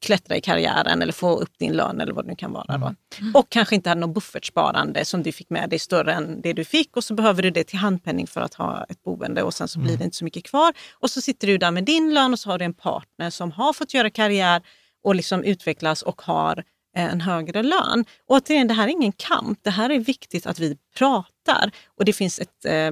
klättra 0.01 0.37
i 0.37 0.41
karriären 0.41 1.01
eller 1.01 1.13
få 1.13 1.39
upp 1.39 1.59
din 1.59 1.73
lön 1.73 2.01
eller 2.01 2.13
vad 2.13 2.25
det 2.25 2.29
nu 2.29 2.35
kan 2.35 2.51
vara. 2.51 2.77
Då. 2.77 2.95
Mm. 3.19 3.35
Och 3.35 3.49
kanske 3.49 3.75
inte 3.75 3.89
hade 3.89 4.01
något 4.01 4.13
buffertsparande 4.13 5.05
som 5.05 5.23
du 5.23 5.31
fick 5.31 5.49
med 5.49 5.69
dig 5.69 5.79
större 5.79 6.13
än 6.13 6.41
det 6.41 6.53
du 6.53 6.65
fick 6.65 6.97
och 6.97 7.03
så 7.03 7.13
behöver 7.13 7.43
du 7.43 7.49
det 7.49 7.63
till 7.63 7.79
handpenning 7.79 8.27
för 8.27 8.41
att 8.41 8.53
ha 8.53 8.85
ett 8.89 9.03
boende 9.03 9.43
och 9.43 9.53
sen 9.53 9.67
så 9.67 9.79
blir 9.79 9.89
mm. 9.89 9.99
det 9.99 10.05
inte 10.05 10.17
så 10.17 10.23
mycket 10.23 10.43
kvar. 10.43 10.73
Och 10.93 11.09
så 11.09 11.21
sitter 11.21 11.47
du 11.47 11.57
där 11.57 11.71
med 11.71 11.83
din 11.83 12.13
lön 12.13 12.33
och 12.33 12.39
så 12.39 12.49
har 12.49 12.59
du 12.59 12.65
en 12.65 12.73
partner 12.73 13.29
som 13.29 13.51
har 13.51 13.73
fått 13.73 13.93
göra 13.93 14.09
karriär 14.09 14.61
och 15.03 15.15
liksom 15.15 15.43
utvecklas 15.43 16.01
och 16.01 16.21
har 16.21 16.63
en 16.95 17.21
högre 17.21 17.63
lön. 17.63 18.05
Och 18.27 18.35
återigen, 18.35 18.67
det 18.67 18.73
här 18.73 18.87
är 18.87 18.91
ingen 18.91 19.11
kamp. 19.11 19.59
Det 19.61 19.69
här 19.69 19.89
är 19.89 19.99
viktigt 19.99 20.45
att 20.45 20.59
vi 20.59 20.77
pratar 20.97 21.71
och 21.97 22.05
det 22.05 22.13
finns 22.13 22.39
ett 22.39 22.65
eh, 22.65 22.91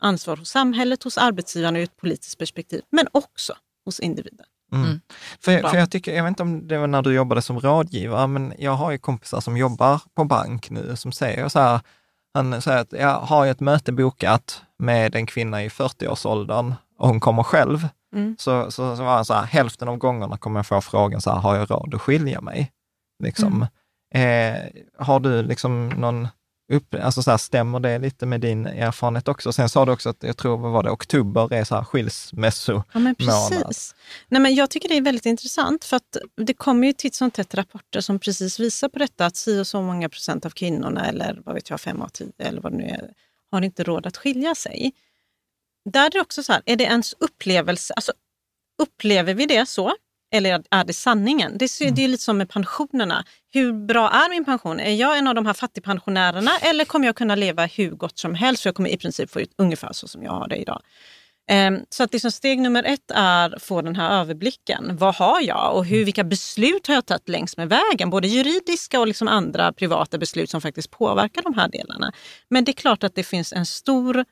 ansvar 0.00 0.36
hos 0.36 0.50
samhället, 0.50 1.02
hos 1.02 1.18
arbetsgivarna 1.18 1.78
ur 1.78 1.82
ett 1.82 1.96
politiskt 1.96 2.38
perspektiv, 2.38 2.82
men 2.90 3.06
också 3.12 3.52
hos 3.84 4.00
individen. 4.00 4.46
Mm. 4.72 4.84
Mm. 4.84 5.00
För, 5.40 5.68
för 5.68 5.76
jag 5.76 5.90
tycker, 5.90 6.14
jag 6.14 6.22
vet 6.22 6.28
inte 6.28 6.42
om 6.42 6.68
det 6.68 6.78
var 6.78 6.86
när 6.86 7.02
du 7.02 7.14
jobbade 7.14 7.42
som 7.42 7.60
rådgivare, 7.60 8.26
men 8.26 8.54
jag 8.58 8.72
har 8.72 8.90
ju 8.90 8.98
kompisar 8.98 9.40
som 9.40 9.56
jobbar 9.56 10.00
på 10.14 10.24
bank 10.24 10.70
nu 10.70 10.96
som 10.96 11.12
säger 11.12 11.48
så 11.48 11.58
här, 11.58 11.80
han 12.34 12.62
säger 12.62 12.78
att 12.78 12.92
jag 12.92 13.20
har 13.20 13.46
ett 13.46 13.60
möte 13.60 13.92
bokat 13.92 14.62
med 14.78 15.16
en 15.16 15.26
kvinna 15.26 15.64
i 15.64 15.68
40-årsåldern 15.68 16.74
och 16.98 17.08
hon 17.08 17.20
kommer 17.20 17.42
själv. 17.42 17.88
Mm. 18.12 18.36
Så, 18.38 18.70
så, 18.70 18.96
så 18.96 19.02
var 19.02 19.14
han 19.14 19.24
så 19.24 19.34
här, 19.34 19.44
hälften 19.44 19.88
av 19.88 19.96
gångerna 19.96 20.38
kommer 20.38 20.58
jag 20.58 20.66
få 20.66 20.80
frågan 20.80 21.20
så 21.20 21.30
här, 21.30 21.38
har 21.38 21.56
jag 21.56 21.70
råd 21.70 21.94
att 21.94 22.02
skilja 22.02 22.40
mig? 22.40 22.72
Liksom. 23.22 23.66
Mm. 24.14 24.54
Eh, 24.54 24.70
har 24.98 25.20
du 25.20 25.42
liksom 25.42 25.88
någon 25.88 26.28
upp, 26.72 26.94
alltså 26.94 27.22
så 27.22 27.30
här, 27.30 27.38
stämmer 27.38 27.80
det 27.80 27.98
lite 27.98 28.26
med 28.26 28.40
din 28.40 28.66
erfarenhet 28.66 29.28
också? 29.28 29.52
Sen 29.52 29.68
sa 29.68 29.84
du 29.84 29.92
också 29.92 30.08
att, 30.08 30.22
jag 30.22 30.36
tror, 30.36 30.58
vad 30.58 30.72
var 30.72 30.82
det, 30.82 30.90
oktober 30.90 31.52
är 31.52 31.64
så 31.64 31.74
här 31.74 31.84
skilsmässomånad. 31.84 32.84
Ja, 32.92 33.00
men 33.00 33.14
precis. 33.14 33.94
Nej, 34.28 34.40
men 34.40 34.54
jag 34.54 34.70
tycker 34.70 34.88
det 34.88 34.96
är 34.96 35.02
väldigt 35.02 35.26
intressant 35.26 35.84
för 35.84 35.96
att 35.96 36.16
det 36.36 36.54
kommer 36.54 36.86
ju 36.86 36.92
titt 36.92 37.14
som 37.14 37.30
tätt 37.30 37.54
rapporter 37.54 38.00
som 38.00 38.18
precis 38.18 38.60
visar 38.60 38.88
på 38.88 38.98
detta 38.98 39.26
att 39.26 39.36
si 39.36 39.60
och 39.60 39.66
så 39.66 39.82
många 39.82 40.08
procent 40.08 40.46
av 40.46 40.50
kvinnorna, 40.50 41.06
eller 41.06 41.40
vad 41.44 41.54
vet 41.54 41.70
jag, 41.70 41.80
fem 41.80 42.02
av 42.02 42.08
tio 42.08 42.32
eller 42.38 42.60
vad 42.60 42.72
det 42.72 42.78
nu 42.78 42.84
är, 42.84 43.10
har 43.50 43.62
inte 43.62 43.84
råd 43.84 44.06
att 44.06 44.16
skilja 44.16 44.54
sig. 44.54 44.92
Där 45.90 46.06
är 46.06 46.10
det 46.10 46.20
också 46.20 46.42
så 46.42 46.52
här, 46.52 46.62
är 46.66 46.76
det 46.76 46.84
ens 46.84 47.14
upplevelse, 47.18 47.94
alltså 47.94 48.12
upplever 48.82 49.34
vi 49.34 49.46
det 49.46 49.66
så? 49.66 49.94
Eller 50.34 50.62
är 50.70 50.84
det 50.84 50.92
sanningen? 50.92 51.58
Det 51.58 51.64
är, 51.64 51.82
mm. 51.82 51.94
det 51.94 52.04
är 52.04 52.08
lite 52.08 52.22
som 52.22 52.38
med 52.38 52.48
pensionerna. 52.48 53.24
Hur 53.52 53.72
bra 53.86 54.10
är 54.10 54.30
min 54.30 54.44
pension? 54.44 54.80
Är 54.80 54.94
jag 54.94 55.18
en 55.18 55.28
av 55.28 55.34
de 55.34 55.46
här 55.46 55.54
fattigpensionärerna 55.54 56.50
eller 56.58 56.84
kommer 56.84 57.06
jag 57.06 57.16
kunna 57.16 57.34
leva 57.34 57.66
hur 57.66 57.90
gott 57.90 58.18
som 58.18 58.34
helst? 58.34 58.62
För 58.62 58.68
jag 58.68 58.74
kommer 58.74 58.90
i 58.90 58.96
princip 58.96 59.30
få 59.30 59.40
ut 59.40 59.54
ungefär 59.58 59.92
så 59.92 60.08
som 60.08 60.22
jag 60.22 60.32
har 60.32 60.48
det 60.48 60.56
idag. 60.56 60.82
Ehm, 61.50 61.80
så 61.88 62.02
att 62.02 62.12
liksom 62.12 62.30
steg 62.30 62.60
nummer 62.60 62.84
ett 62.84 63.10
är 63.14 63.54
att 63.54 63.62
få 63.62 63.82
den 63.82 63.96
här 63.96 64.20
överblicken. 64.20 64.96
Vad 64.96 65.14
har 65.14 65.40
jag 65.40 65.76
och 65.76 65.84
hur, 65.84 65.96
mm. 65.96 66.04
vilka 66.04 66.24
beslut 66.24 66.86
har 66.86 66.94
jag 66.94 67.06
tagit 67.06 67.28
längs 67.28 67.56
med 67.56 67.68
vägen? 67.68 68.10
Både 68.10 68.28
juridiska 68.28 69.00
och 69.00 69.06
liksom 69.06 69.28
andra 69.28 69.72
privata 69.72 70.18
beslut 70.18 70.50
som 70.50 70.60
faktiskt 70.60 70.90
påverkar 70.90 71.42
de 71.42 71.54
här 71.54 71.68
delarna. 71.68 72.12
Men 72.48 72.64
det 72.64 72.70
är 72.70 72.74
klart 72.74 73.04
att 73.04 73.14
det 73.14 73.24
finns 73.24 73.52
en 73.52 73.66
stor 73.66 74.24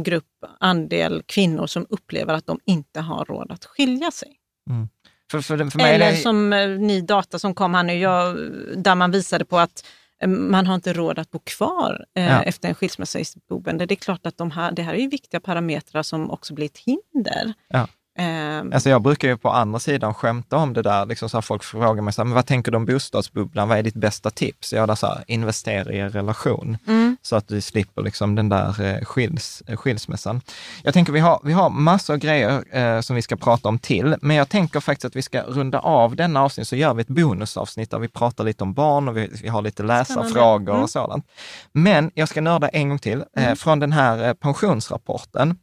grupp, 0.00 0.24
andel 0.60 1.22
kvinnor 1.26 1.66
som 1.66 1.86
upplever 1.88 2.34
att 2.34 2.46
de 2.46 2.60
inte 2.64 3.00
har 3.00 3.24
råd 3.24 3.50
att 3.50 3.64
skilja 3.64 4.10
sig. 4.10 4.36
Mm. 4.70 4.88
För, 5.30 5.40
för, 5.40 5.70
för 5.70 5.80
Eller 5.80 6.10
det... 6.10 6.16
som 6.16 6.52
eh, 6.52 6.68
ny 6.68 7.00
data 7.00 7.38
som 7.38 7.54
kom 7.54 7.74
här 7.74 7.82
nu, 7.82 7.98
jag, 7.98 8.36
där 8.76 8.94
man 8.94 9.10
visade 9.10 9.44
på 9.44 9.58
att 9.58 9.86
eh, 10.22 10.28
man 10.28 10.66
har 10.66 10.74
inte 10.74 10.92
råd 10.92 11.18
att 11.18 11.30
bo 11.30 11.38
kvar 11.38 12.04
eh, 12.16 12.24
ja. 12.24 12.42
efter 12.42 12.68
en 12.68 12.74
skilsmässa 12.74 13.18
i 13.18 13.24
sitt 13.24 13.46
boende. 13.46 13.86
Det 13.86 13.94
är 13.94 13.96
klart 13.96 14.26
att 14.26 14.38
de 14.38 14.50
här, 14.50 14.72
det 14.72 14.82
här 14.82 14.94
är 14.94 15.08
viktiga 15.08 15.40
parametrar 15.40 16.02
som 16.02 16.30
också 16.30 16.54
blir 16.54 16.66
ett 16.66 16.78
hinder. 16.78 17.54
Ja. 17.68 17.88
Um, 18.18 18.72
alltså 18.72 18.90
jag 18.90 19.02
brukar 19.02 19.28
ju 19.28 19.36
på 19.36 19.50
andra 19.50 19.78
sidan 19.78 20.14
skämta 20.14 20.56
om 20.56 20.72
det 20.72 20.82
där, 20.82 21.06
liksom 21.06 21.28
så 21.28 21.36
här 21.36 21.42
folk 21.42 21.64
frågar 21.64 22.02
mig 22.02 22.12
så 22.12 22.20
här, 22.22 22.24
men 22.24 22.34
vad 22.34 22.46
tänker 22.46 22.72
du 22.72 22.76
om 22.76 22.84
bostadsbubblan, 22.84 23.68
vad 23.68 23.78
är 23.78 23.82
ditt 23.82 23.94
bästa 23.94 24.30
tips? 24.30 24.72
Jag 24.72 24.98
så 24.98 25.06
här, 25.06 25.24
investera 25.26 25.92
i 25.92 26.00
en 26.00 26.10
relation, 26.10 26.78
mm. 26.86 27.16
så 27.22 27.36
att 27.36 27.48
du 27.48 27.60
slipper 27.60 28.02
liksom 28.02 28.34
den 28.34 28.48
där 28.48 28.82
eh, 28.82 29.04
skils, 29.04 29.62
eh, 29.66 29.76
skilsmässan. 29.76 30.40
Jag 30.82 30.94
tänker 30.94 31.12
vi 31.12 31.20
har, 31.20 31.40
vi 31.44 31.52
har 31.52 31.70
massor 31.70 32.14
av 32.14 32.18
grejer 32.18 32.76
eh, 32.76 33.00
som 33.00 33.16
vi 33.16 33.22
ska 33.22 33.36
prata 33.36 33.68
om 33.68 33.78
till, 33.78 34.16
men 34.22 34.36
jag 34.36 34.48
tänker 34.48 34.80
faktiskt 34.80 35.04
att 35.04 35.16
vi 35.16 35.22
ska 35.22 35.42
runda 35.42 35.78
av 35.78 36.16
denna 36.16 36.42
avsnitt, 36.42 36.68
så 36.68 36.76
gör 36.76 36.94
vi 36.94 37.00
ett 37.00 37.08
bonusavsnitt 37.08 37.90
där 37.90 37.98
vi 37.98 38.08
pratar 38.08 38.44
lite 38.44 38.64
om 38.64 38.74
barn 38.74 39.08
och 39.08 39.16
vi, 39.16 39.30
vi 39.42 39.48
har 39.48 39.62
lite 39.62 39.82
läsarfrågor 39.82 40.72
mm. 40.72 40.82
och 40.82 40.90
sådant. 40.90 41.26
Men 41.72 42.10
jag 42.14 42.28
ska 42.28 42.40
nörda 42.40 42.68
en 42.68 42.88
gång 42.88 42.98
till, 42.98 43.24
eh, 43.36 43.44
mm. 43.44 43.56
från 43.56 43.78
den 43.78 43.92
här 43.92 44.28
eh, 44.28 44.34
pensionsrapporten 44.34 45.56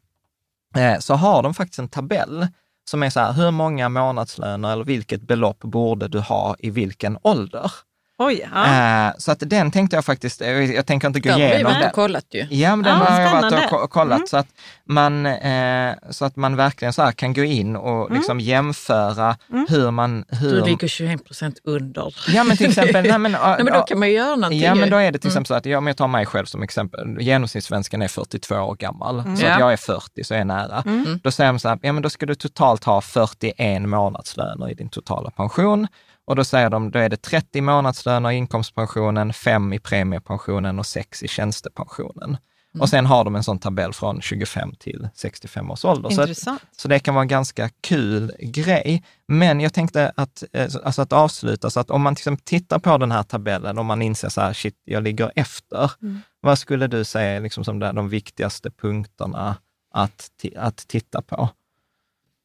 Eh, 0.77 0.99
så 0.99 1.13
har 1.13 1.43
de 1.43 1.53
faktiskt 1.53 1.79
en 1.79 1.89
tabell 1.89 2.47
som 2.89 3.03
är 3.03 3.09
så 3.09 3.19
här, 3.19 3.33
hur 3.33 3.51
många 3.51 3.89
månadslöner 3.89 4.71
eller 4.71 4.83
vilket 4.83 5.21
belopp 5.21 5.59
borde 5.59 6.07
du 6.07 6.19
ha 6.19 6.55
i 6.59 6.69
vilken 6.69 7.17
ålder? 7.21 7.71
Oj, 8.21 8.47
ja. 8.53 9.07
Eh, 9.07 9.13
så 9.17 9.31
att 9.31 9.39
den 9.39 9.71
tänkte 9.71 9.97
jag 9.97 10.05
faktiskt, 10.05 10.41
jag 10.41 10.85
tänker 10.85 11.07
inte 11.07 11.19
gå 11.19 11.29
igenom 11.29 11.73
den. 11.73 11.91
kollat 11.91 12.25
ju. 12.31 12.47
Ja, 12.49 12.75
men 12.75 12.83
den 12.83 12.95
ah, 12.95 13.05
har 13.05 13.21
jag 13.21 13.41
varit 13.41 13.71
och 13.71 13.89
kollat 13.89 14.17
mm. 14.17 14.27
så, 14.27 14.37
att 14.37 14.47
man, 14.85 15.25
eh, 15.25 15.93
så 16.09 16.25
att 16.25 16.35
man 16.35 16.55
verkligen 16.55 16.93
så 16.93 17.11
kan 17.15 17.33
gå 17.33 17.43
in 17.43 17.75
och 17.75 18.05
mm. 18.05 18.17
liksom 18.17 18.39
jämföra 18.39 19.35
mm. 19.49 19.65
hur 19.69 19.91
man... 19.91 20.25
Hur... 20.29 20.51
Du 20.51 20.65
ligger 20.65 20.87
21 20.87 21.25
procent 21.25 21.59
under. 21.63 22.15
Ja, 22.27 22.43
men 22.43 22.57
till 22.57 22.69
exempel... 22.69 23.05
nej, 23.07 23.19
men, 23.19 23.31
nej, 23.43 23.63
men 23.63 23.73
då 23.73 23.81
kan 23.81 23.99
man 23.99 24.07
ju 24.07 24.15
göra 24.15 24.35
någonting. 24.35 24.59
Ja, 24.59 24.75
men 24.75 24.89
då 24.89 24.97
är 24.97 25.11
det 25.11 25.19
till 25.19 25.27
mm. 25.27 25.31
exempel 25.31 25.47
så 25.47 25.53
att, 25.53 25.65
ja, 25.65 25.77
om 25.77 25.87
jag 25.87 25.97
tar 25.97 26.07
mig 26.07 26.25
själv 26.25 26.45
som 26.45 26.63
exempel, 26.63 27.21
genomsnittssvensken 27.21 28.01
är 28.01 28.07
42 28.07 28.55
år 28.55 28.75
gammal, 28.75 29.19
mm. 29.19 29.37
så 29.37 29.45
att 29.45 29.59
jag 29.59 29.73
är 29.73 29.77
40, 29.77 30.23
så 30.23 30.33
är 30.33 30.37
jag 30.37 30.47
nära. 30.47 30.83
Mm. 30.85 31.19
Då 31.23 31.31
säger 31.31 31.51
man 31.51 31.59
så 31.59 31.69
här, 31.69 31.79
ja 31.81 31.93
men 31.93 32.03
då 32.03 32.09
ska 32.09 32.25
du 32.25 32.35
totalt 32.35 32.83
ha 32.83 33.01
41 33.01 33.81
månadslöner 33.81 34.69
i 34.69 34.73
din 34.73 34.89
totala 34.89 35.31
pension. 35.31 35.87
Och 36.30 36.35
då 36.35 36.43
säger 36.43 36.69
de, 36.69 36.91
då 36.91 36.99
är 36.99 37.10
det 37.10 37.22
30 37.22 37.61
månadslöner 37.61 38.31
i 38.31 38.35
inkomstpensionen, 38.35 39.34
5 39.34 39.73
i 39.73 39.80
premiepensionen 39.80 40.80
och 40.80 40.85
6 40.85 41.23
i 41.23 41.27
tjänstepensionen. 41.27 42.30
Mm. 42.30 42.81
Och 42.81 42.89
sen 42.89 43.06
har 43.06 43.23
de 43.23 43.35
en 43.35 43.43
sån 43.43 43.60
tabell 43.60 43.93
från 43.93 44.22
25 44.22 44.76
till 44.80 45.10
65 45.15 45.72
års 45.72 45.85
ålder. 45.85 46.10
Så, 46.10 46.22
att, 46.22 46.61
så 46.77 46.88
det 46.88 46.99
kan 46.99 47.14
vara 47.14 47.22
en 47.22 47.27
ganska 47.27 47.69
kul 47.81 48.31
grej. 48.39 49.03
Men 49.27 49.60
jag 49.60 49.73
tänkte 49.73 50.11
att, 50.15 50.43
eh, 50.53 50.69
alltså 50.84 51.01
att 51.01 51.14
avsluta, 51.14 51.69
så 51.69 51.80
att 51.80 51.89
om 51.89 52.01
man 52.01 52.15
till 52.15 52.38
tittar 52.38 52.80
på 52.80 52.97
den 52.97 53.11
här 53.11 53.23
tabellen 53.23 53.77
och 53.77 53.85
man 53.85 54.01
inser 54.01 54.30
så 54.30 54.41
här, 54.41 54.53
shit, 54.53 54.81
jag 54.85 55.03
ligger 55.03 55.31
efter. 55.35 55.91
Mm. 56.01 56.22
Vad 56.41 56.60
skulle 56.60 56.88
du 56.88 57.03
säga 57.03 57.39
liksom 57.39 57.64
som 57.64 57.80
de 57.80 58.10
viktigaste 58.10 58.72
punkterna 58.72 59.56
att, 59.93 60.31
att 60.56 60.77
titta 60.77 61.22
på? 61.22 61.49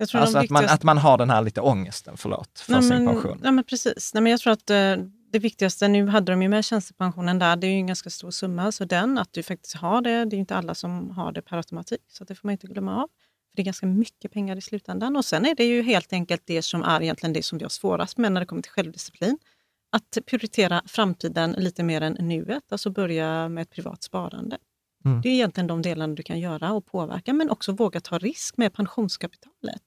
Alltså 0.00 0.18
att, 0.18 0.26
viktigaste... 0.28 0.52
man, 0.52 0.64
att 0.64 0.82
man 0.82 0.98
har 0.98 1.18
den 1.18 1.30
här 1.30 1.42
lite 1.42 1.60
ångesten, 1.60 2.16
förlåt, 2.16 2.58
för 2.58 2.72
Nej, 2.72 2.82
sin 2.82 3.04
men, 3.04 3.14
pension. 3.14 3.40
Ja, 3.44 3.50
men 3.50 3.64
precis. 3.64 4.14
Nej, 4.14 4.22
men 4.22 4.30
jag 4.30 4.40
tror 4.40 4.52
att 4.52 4.70
eh, 4.70 4.96
det 5.32 5.38
viktigaste, 5.38 5.88
nu 5.88 6.06
hade 6.06 6.32
de 6.32 6.42
ju 6.42 6.48
med 6.48 6.64
tjänstepensionen 6.64 7.38
där, 7.38 7.56
det 7.56 7.66
är 7.66 7.70
ju 7.70 7.76
en 7.76 7.86
ganska 7.86 8.10
stor 8.10 8.30
summa, 8.30 8.72
så 8.72 8.84
den, 8.84 9.18
att 9.18 9.32
du 9.32 9.42
faktiskt 9.42 9.76
har 9.76 10.00
det, 10.00 10.10
det 10.10 10.34
är 10.34 10.36
ju 10.36 10.40
inte 10.40 10.56
alla 10.56 10.74
som 10.74 11.10
har 11.10 11.32
det 11.32 11.42
per 11.42 11.56
automatik, 11.56 12.00
så 12.08 12.24
det 12.24 12.34
får 12.34 12.48
man 12.48 12.52
inte 12.52 12.66
glömma 12.66 13.02
av. 13.02 13.08
För 13.08 13.56
Det 13.56 13.62
är 13.62 13.64
ganska 13.64 13.86
mycket 13.86 14.32
pengar 14.32 14.56
i 14.56 14.60
slutändan. 14.60 15.16
Och 15.16 15.24
sen 15.24 15.46
är 15.46 15.54
det 15.54 15.64
ju 15.64 15.82
helt 15.82 16.12
enkelt 16.12 16.42
det 16.44 16.62
som 16.62 16.82
är 16.82 17.02
egentligen 17.02 17.32
det 17.32 17.42
som 17.42 17.58
vi 17.58 17.64
har 17.64 17.70
svårast 17.70 18.18
med 18.18 18.32
när 18.32 18.40
det 18.40 18.46
kommer 18.46 18.62
till 18.62 18.72
självdisciplin. 18.72 19.38
Att 19.92 20.18
prioritera 20.26 20.82
framtiden 20.86 21.52
lite 21.52 21.82
mer 21.82 22.00
än 22.00 22.12
nuet, 22.12 22.72
alltså 22.72 22.90
börja 22.90 23.48
med 23.48 23.62
ett 23.62 23.70
privat 23.70 24.02
sparande. 24.02 24.58
Mm. 25.04 25.20
Det 25.20 25.28
är 25.28 25.32
egentligen 25.32 25.66
de 25.66 25.82
delarna 25.82 26.14
du 26.14 26.22
kan 26.22 26.40
göra 26.40 26.72
och 26.72 26.86
påverka, 26.86 27.32
men 27.32 27.50
också 27.50 27.72
våga 27.72 28.00
ta 28.00 28.18
risk 28.18 28.56
med 28.56 28.72
pensionskapitalet. 28.72 29.82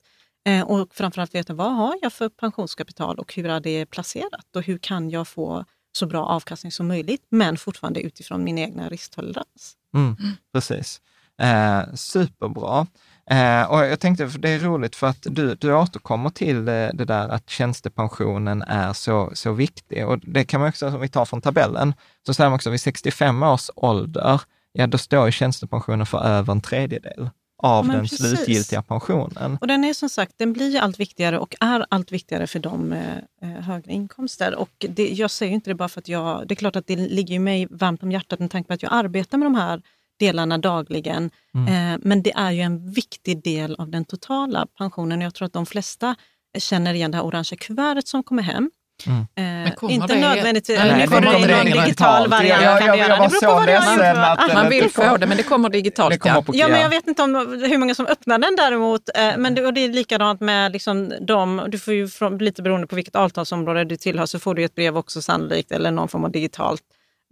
Eh, 0.47 0.61
och 0.61 0.93
framförallt 0.93 1.35
veta 1.35 1.53
vad 1.53 1.75
har 1.75 1.95
jag 2.01 2.13
för 2.13 2.29
pensionskapital 2.29 3.19
och 3.19 3.33
hur 3.33 3.45
är 3.45 3.59
det 3.59 3.85
placerat 3.85 4.55
och 4.55 4.63
hur 4.63 4.77
kan 4.77 5.09
jag 5.09 5.27
få 5.27 5.65
så 5.97 6.05
bra 6.05 6.25
avkastning 6.25 6.71
som 6.71 6.87
möjligt, 6.87 7.25
men 7.29 7.57
fortfarande 7.57 8.01
utifrån 8.01 8.43
min 8.43 8.57
egna 8.57 8.89
risktolerans. 8.89 9.75
Mm, 9.93 10.15
precis. 10.53 11.01
Eh, 11.41 11.93
superbra. 11.93 12.87
Eh, 13.29 13.71
och 13.71 13.85
jag 13.85 13.99
tänkte, 13.99 14.29
för 14.29 14.39
det 14.39 14.49
är 14.49 14.59
roligt 14.59 14.95
för 14.95 15.07
att 15.07 15.21
du, 15.21 15.55
du 15.55 15.73
återkommer 15.73 16.29
till 16.29 16.65
det, 16.65 16.91
det 16.93 17.05
där 17.05 17.29
att 17.29 17.49
tjänstepensionen 17.49 18.61
är 18.61 18.93
så, 18.93 19.31
så 19.33 19.53
viktig. 19.53 20.07
Och 20.07 20.19
det 20.19 20.45
kan 20.45 20.59
man 20.59 20.69
också, 20.69 20.87
om 20.87 20.99
vi 20.99 21.09
tar 21.09 21.25
från 21.25 21.41
tabellen, 21.41 21.93
så 22.25 22.33
säger 22.33 22.49
man 22.49 22.55
också 22.55 22.69
vid 22.69 22.81
65 22.81 23.43
års 23.43 23.69
ålder, 23.75 24.41
ja 24.77 24.87
då 24.87 24.97
står 24.97 25.25
ju 25.25 25.31
tjänstepensionen 25.31 26.05
för 26.05 26.23
över 26.23 26.51
en 26.51 26.61
tredjedel 26.61 27.29
av 27.63 27.85
ja, 27.85 27.91
den 27.91 28.01
precis. 28.01 28.19
slutgiltiga 28.19 28.81
pensionen. 28.81 29.57
Och 29.61 29.67
den 29.67 29.83
är 29.83 29.93
som 29.93 30.09
sagt, 30.09 30.33
den 30.37 30.53
blir 30.53 30.79
allt 30.79 30.99
viktigare 30.99 31.39
och 31.39 31.55
är 31.59 31.85
allt 31.89 32.11
viktigare 32.11 32.47
för 32.47 32.59
de 32.59 32.81
med 32.81 33.27
eh, 33.41 33.49
högre 33.49 33.91
inkomster. 33.91 34.55
Och 34.55 34.85
det, 34.89 35.09
jag 35.09 35.31
säger 35.31 35.53
inte 35.53 35.69
det 35.69 35.75
bara 35.75 35.89
för 35.89 36.01
att 36.01 36.07
jag... 36.07 36.47
Det 36.47 36.53
är 36.53 36.55
klart 36.55 36.75
att 36.75 36.87
det 36.87 36.95
ligger 36.95 37.39
mig 37.39 37.67
varmt 37.69 38.03
om 38.03 38.11
hjärtat 38.11 38.39
med 38.39 38.51
tanke 38.51 38.67
på 38.67 38.73
att 38.73 38.83
jag 38.83 38.93
arbetar 38.93 39.37
med 39.37 39.45
de 39.45 39.55
här 39.55 39.81
delarna 40.19 40.57
dagligen. 40.57 41.31
Mm. 41.53 41.93
Eh, 41.93 41.99
men 42.03 42.21
det 42.21 42.33
är 42.33 42.51
ju 42.51 42.61
en 42.61 42.91
viktig 42.91 43.43
del 43.43 43.75
av 43.75 43.89
den 43.89 44.05
totala 44.05 44.67
pensionen. 44.77 45.21
Jag 45.21 45.33
tror 45.33 45.45
att 45.45 45.53
de 45.53 45.65
flesta 45.65 46.15
känner 46.57 46.93
igen 46.93 47.11
det 47.11 47.17
här 47.17 47.25
orangea 47.25 47.57
kuvertet 47.57 48.07
som 48.07 48.23
kommer 48.23 48.43
hem. 48.43 48.71
Mm. 49.05 49.65
Eh, 49.65 49.73
inte 49.89 50.13
det, 50.13 50.21
nödvändigtvis, 50.21 50.79
nej, 50.79 50.97
nu 50.97 51.07
får 51.07 51.21
du 51.21 51.27
det 51.27 51.37
i 51.37 51.55
någon 51.55 51.83
digital 51.83 52.27
variant. 52.27 52.63
Jag, 52.63 52.81
jag, 52.81 52.97
jag, 52.97 53.09
jag 53.09 53.17
var 53.17 53.29
så 53.29 53.65
ledsen 53.65 54.17
att... 54.17 54.53
Man 54.53 54.69
vill 54.69 54.89
få 54.89 55.17
det, 55.17 55.27
men 55.27 55.37
det 55.37 55.43
kommer 55.43 55.69
digitalt. 55.69 56.13
Det 56.13 56.19
kommer 56.19 56.41
på, 56.41 56.55
ja. 56.55 56.59
ja, 56.59 56.67
men 56.67 56.81
jag 56.81 56.89
vet 56.89 57.07
inte 57.07 57.23
om 57.23 57.35
hur 57.69 57.77
många 57.77 57.95
som 57.95 58.05
öppnar 58.05 58.39
den 58.39 58.55
däremot. 58.55 59.09
Eh, 59.15 59.37
men 59.37 59.55
det, 59.55 59.65
och 59.65 59.73
det 59.73 59.81
är 59.81 59.89
likadant 59.89 60.41
med 60.41 60.71
liksom 60.71 61.13
de, 61.21 61.61
du 61.67 61.79
får 61.79 61.93
ju 61.93 62.07
från, 62.07 62.37
lite 62.37 62.61
beroende 62.61 62.87
på 62.87 62.95
vilket 62.95 63.15
avtalsområde 63.15 63.83
du 63.83 63.97
tillhör, 63.97 64.25
så 64.25 64.39
får 64.39 64.55
du 64.55 64.63
ett 64.63 64.75
brev 64.75 64.97
också 64.97 65.21
sannolikt, 65.21 65.71
eller 65.71 65.91
någon 65.91 66.07
form 66.07 66.23
av 66.23 66.31
digitalt 66.31 66.83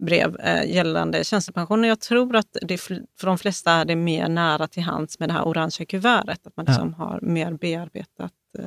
brev 0.04 0.36
eh, 0.36 0.74
gällande 0.74 1.24
tjänstepensioner. 1.24 1.88
Jag 1.88 2.00
tror 2.00 2.36
att 2.36 2.56
det 2.62 2.78
för 2.78 3.26
de 3.26 3.38
flesta 3.38 3.72
är 3.72 3.84
det 3.84 3.96
mer 3.96 4.28
nära 4.28 4.66
till 4.66 4.82
hands 4.82 5.18
med 5.18 5.28
det 5.28 5.32
här 5.32 5.48
orangea 5.48 5.86
kuvertet, 5.86 6.46
att 6.46 6.56
man 6.56 6.66
liksom 6.66 6.94
ja. 6.98 7.04
har 7.04 7.18
mer 7.22 7.52
bearbetat 7.52 8.32
eh, 8.58 8.64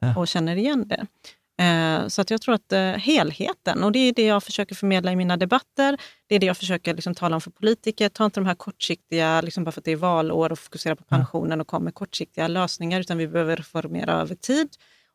ja. 0.00 0.16
och 0.16 0.28
känner 0.28 0.56
igen 0.56 0.88
det. 0.88 1.06
Eh, 1.60 2.08
så 2.08 2.20
att 2.20 2.30
jag 2.30 2.40
tror 2.40 2.54
att 2.54 2.72
eh, 2.72 2.80
helheten, 2.80 3.84
och 3.84 3.92
det 3.92 3.98
är 3.98 4.12
det 4.12 4.26
jag 4.26 4.42
försöker 4.42 4.74
förmedla 4.74 5.12
i 5.12 5.16
mina 5.16 5.36
debatter, 5.36 6.00
det 6.26 6.34
är 6.34 6.38
det 6.38 6.46
jag 6.46 6.56
försöker 6.56 6.94
liksom 6.94 7.14
tala 7.14 7.36
om 7.36 7.40
för 7.40 7.50
politiker. 7.50 8.08
Ta 8.08 8.24
inte 8.24 8.40
de 8.40 8.46
här 8.46 8.54
kortsiktiga, 8.54 9.40
liksom 9.40 9.64
bara 9.64 9.72
för 9.72 9.80
att 9.80 9.84
det 9.84 9.92
är 9.92 9.96
valår 9.96 10.52
och 10.52 10.58
fokusera 10.58 10.96
på 10.96 11.04
pensionen 11.04 11.60
och 11.60 11.66
komma 11.66 11.84
med 11.84 11.94
kortsiktiga 11.94 12.48
lösningar, 12.48 13.00
utan 13.00 13.18
vi 13.18 13.28
behöver 13.28 13.56
reformera 13.56 14.12
över 14.12 14.34
tid. 14.34 14.68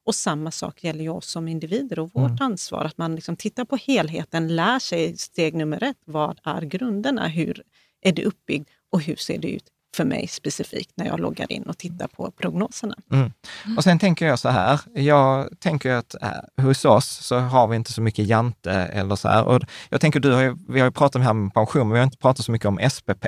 Och 0.05 0.15
samma 0.15 0.51
sak 0.51 0.83
gäller 0.83 1.03
ju 1.03 1.09
oss 1.09 1.31
som 1.31 1.47
individer 1.47 1.99
och 1.99 2.11
vårt 2.13 2.29
mm. 2.29 2.41
ansvar. 2.41 2.85
Att 2.85 2.97
man 2.97 3.15
liksom 3.15 3.35
tittar 3.35 3.65
på 3.65 3.75
helheten, 3.75 4.55
lär 4.55 4.79
sig 4.79 5.17
steg 5.17 5.55
nummer 5.55 5.83
ett. 5.83 5.97
Vad 6.05 6.39
är 6.43 6.61
grunderna? 6.61 7.27
Hur 7.27 7.63
är 8.01 8.11
det 8.11 8.25
uppbyggt 8.25 8.69
och 8.91 9.01
hur 9.01 9.15
ser 9.15 9.37
det 9.37 9.51
ut 9.51 9.72
för 9.95 10.05
mig 10.05 10.27
specifikt 10.27 10.91
när 10.95 11.05
jag 11.05 11.19
loggar 11.19 11.51
in 11.51 11.63
och 11.63 11.77
tittar 11.77 12.07
på 12.07 12.31
prognoserna. 12.31 12.95
Mm. 13.11 13.31
Och 13.77 13.83
sen 13.83 13.99
tänker 13.99 14.25
jag 14.25 14.39
så 14.39 14.49
här, 14.49 14.79
jag 14.93 15.59
tänker 15.59 15.93
att 15.93 16.15
äh, 16.21 16.63
hos 16.63 16.85
oss 16.85 17.05
så 17.05 17.37
har 17.37 17.67
vi 17.67 17.75
inte 17.75 17.93
så 17.93 18.01
mycket 18.01 18.27
jante 18.27 18.71
eller 18.71 19.15
så 19.15 19.27
här. 19.27 19.43
Och 19.45 19.61
jag 19.89 20.01
tänker, 20.01 20.19
du 20.19 20.31
har 20.31 20.41
ju, 20.41 20.57
vi 20.69 20.79
har 20.79 20.87
ju 20.87 20.91
pratat 20.91 21.21
här 21.21 21.33
med 21.33 21.53
pension, 21.53 21.87
men 21.87 21.93
vi 21.93 21.99
har 21.99 22.03
inte 22.03 22.17
pratat 22.17 22.45
så 22.45 22.51
mycket 22.51 22.67
om 22.67 22.79
SPP. 22.89 23.25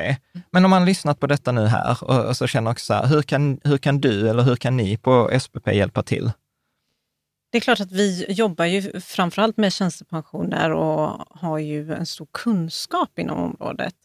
Men 0.51 0.65
om 0.65 0.71
man 0.71 0.85
lyssnat 0.85 1.19
på 1.19 1.27
detta 1.27 1.51
nu 1.51 1.67
här 1.67 1.97
och, 2.03 2.25
och 2.25 2.37
så 2.37 2.47
känner 2.47 2.71
också 2.71 2.85
så 2.85 2.93
här, 2.93 3.07
hur 3.07 3.21
kan, 3.21 3.59
hur 3.63 3.77
kan 3.77 4.01
du 4.01 4.29
eller 4.29 4.43
hur 4.43 4.55
kan 4.55 4.77
ni 4.77 4.97
på 4.97 5.39
SPP 5.39 5.67
hjälpa 5.73 6.03
till? 6.03 6.31
Det 7.51 7.57
är 7.57 7.61
klart 7.61 7.79
att 7.79 7.91
vi 7.91 8.25
jobbar 8.29 8.65
ju 8.65 9.01
framförallt 9.01 9.57
med 9.57 9.73
tjänstepensioner 9.73 10.71
och 10.71 11.25
har 11.29 11.57
ju 11.57 11.93
en 11.93 12.05
stor 12.05 12.27
kunskap 12.31 13.19
inom 13.19 13.37
området 13.37 13.95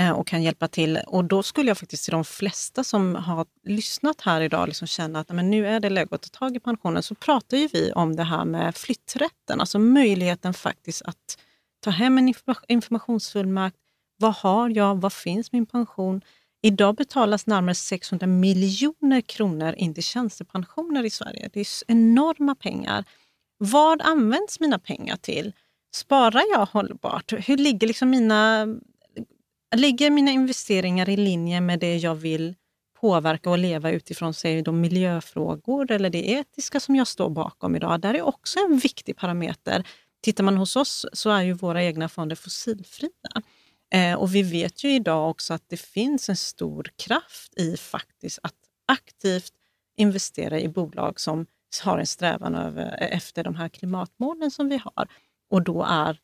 Eh, 0.00 0.10
och 0.10 0.26
kan 0.26 0.42
hjälpa 0.42 0.68
till. 0.68 1.00
Och 1.06 1.24
då 1.24 1.42
skulle 1.42 1.70
jag 1.70 1.78
faktiskt 1.78 2.04
till 2.04 2.12
de 2.12 2.24
flesta 2.24 2.84
som 2.84 3.14
har 3.14 3.46
lyssnat 3.64 4.20
här 4.20 4.40
idag 4.40 4.68
liksom 4.68 4.86
känna 4.86 5.20
att 5.20 5.28
men 5.28 5.50
nu 5.50 5.66
är 5.66 5.80
det 5.80 5.90
läge 5.90 6.14
att 6.14 6.22
ta 6.22 6.38
tag 6.38 6.56
i 6.56 6.60
pensionen. 6.60 7.02
Så 7.02 7.14
pratar 7.14 7.56
ju 7.56 7.68
vi 7.72 7.92
om 7.92 8.16
det 8.16 8.22
här 8.22 8.44
med 8.44 8.76
flytträtten, 8.76 9.60
alltså 9.60 9.78
möjligheten 9.78 10.54
faktiskt 10.54 11.02
att 11.02 11.38
ta 11.80 11.90
hem 11.90 12.18
en 12.18 12.34
informationsfullmakt. 12.68 13.76
Vad 14.16 14.34
har 14.34 14.68
jag? 14.68 15.00
Vad 15.00 15.12
finns 15.12 15.52
min 15.52 15.66
pension? 15.66 16.20
Idag 16.62 16.94
betalas 16.94 17.46
närmare 17.46 17.74
600 17.74 18.26
miljoner 18.26 19.20
kronor 19.20 19.74
in 19.76 19.94
till 19.94 20.02
tjänstepensioner 20.02 21.04
i 21.04 21.10
Sverige. 21.10 21.50
Det 21.52 21.60
är 21.60 21.66
enorma 21.86 22.54
pengar. 22.54 23.04
Vad 23.58 24.02
används 24.02 24.60
mina 24.60 24.78
pengar 24.78 25.16
till? 25.16 25.52
Sparar 25.94 26.42
jag 26.52 26.66
hållbart? 26.66 27.32
Hur 27.48 27.56
ligger, 27.56 27.86
liksom 27.86 28.10
mina, 28.10 28.66
ligger 29.76 30.10
mina 30.10 30.30
investeringar 30.30 31.08
i 31.08 31.16
linje 31.16 31.60
med 31.60 31.80
det 31.80 31.96
jag 31.96 32.14
vill 32.14 32.54
påverka 33.00 33.50
och 33.50 33.58
leva 33.58 33.90
utifrån 33.90 34.34
säg, 34.34 34.62
de 34.62 34.80
miljöfrågor 34.80 35.90
eller 35.90 36.10
det 36.10 36.30
etiska 36.30 36.80
som 36.80 36.96
jag 36.96 37.06
står 37.06 37.30
bakom 37.30 37.76
idag? 37.76 38.00
Där 38.00 38.14
är 38.14 38.22
också 38.22 38.58
en 38.58 38.78
viktig 38.78 39.16
parameter. 39.16 39.84
Tittar 40.22 40.44
man 40.44 40.56
hos 40.56 40.76
oss 40.76 41.06
så 41.12 41.30
är 41.30 41.42
ju 41.42 41.52
våra 41.52 41.84
egna 41.84 42.08
fonder 42.08 42.36
fossilfria. 42.36 43.10
Eh, 43.94 44.14
och 44.14 44.34
vi 44.34 44.42
vet 44.42 44.84
ju 44.84 44.94
idag 44.94 45.30
också 45.30 45.54
att 45.54 45.64
det 45.68 45.80
finns 45.80 46.28
en 46.28 46.36
stor 46.36 46.90
kraft 46.96 47.58
i 47.58 47.76
faktiskt 47.76 48.38
att 48.42 48.54
aktivt 48.88 49.52
investera 49.96 50.60
i 50.60 50.68
bolag 50.68 51.20
som 51.20 51.46
har 51.84 51.98
en 51.98 52.06
strävan 52.06 52.54
över, 52.54 52.96
efter 53.00 53.44
de 53.44 53.54
här 53.54 53.68
klimatmålen 53.68 54.50
som 54.50 54.68
vi 54.68 54.80
har. 54.84 55.08
Och 55.50 55.62
då 55.62 55.82
är 55.82 56.18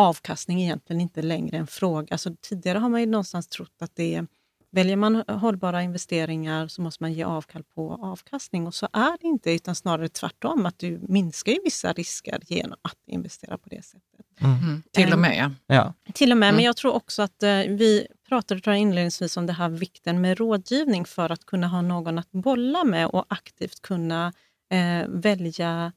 avkastning 0.00 0.62
egentligen 0.62 1.00
inte 1.00 1.22
längre 1.22 1.56
en 1.56 1.66
fråga. 1.66 2.08
Alltså, 2.10 2.30
tidigare 2.40 2.78
har 2.78 2.88
man 2.88 3.00
ju 3.00 3.06
någonstans 3.06 3.48
trott 3.48 3.82
att 3.82 3.96
det 3.96 4.14
är 4.14 4.26
Väljer 4.72 4.96
man 4.96 5.24
hållbara 5.28 5.82
investeringar 5.82 6.68
så 6.68 6.82
måste 6.82 7.02
man 7.02 7.12
ge 7.12 7.24
avkall 7.24 7.62
på 7.74 7.98
avkastning 8.02 8.66
och 8.66 8.74
så 8.74 8.88
är 8.92 9.18
det 9.20 9.26
inte 9.26 9.52
utan 9.52 9.74
snarare 9.74 10.08
tvärtom 10.08 10.66
att 10.66 10.78
du 10.78 11.00
minskar 11.08 11.52
ju 11.52 11.58
vissa 11.64 11.92
risker 11.92 12.38
genom 12.46 12.78
att 12.82 12.98
investera 13.06 13.58
på 13.58 13.68
det 13.68 13.84
sättet. 13.84 14.26
Mm. 14.40 14.56
Mm. 14.56 14.82
Till 14.92 15.12
och 15.12 15.18
med. 15.18 15.54
Ja. 15.66 15.94
Till 16.14 16.32
och 16.32 16.38
med, 16.38 16.48
mm. 16.48 16.56
men 16.56 16.64
jag 16.64 16.76
tror 16.76 16.92
också 16.92 17.22
att 17.22 17.42
eh, 17.42 17.50
vi 17.50 18.06
pratade 18.28 18.60
tror 18.60 18.74
jag, 18.74 18.80
inledningsvis 18.80 19.36
om 19.36 19.46
det 19.46 19.52
här 19.52 19.68
vikten 19.68 20.20
med 20.20 20.38
rådgivning 20.38 21.04
för 21.04 21.32
att 21.32 21.46
kunna 21.46 21.68
ha 21.68 21.82
någon 21.82 22.18
att 22.18 22.30
bolla 22.30 22.84
med 22.84 23.06
och 23.06 23.24
aktivt 23.28 23.82
kunna 23.82 24.32
eh, 24.70 25.08
välja 25.08 25.92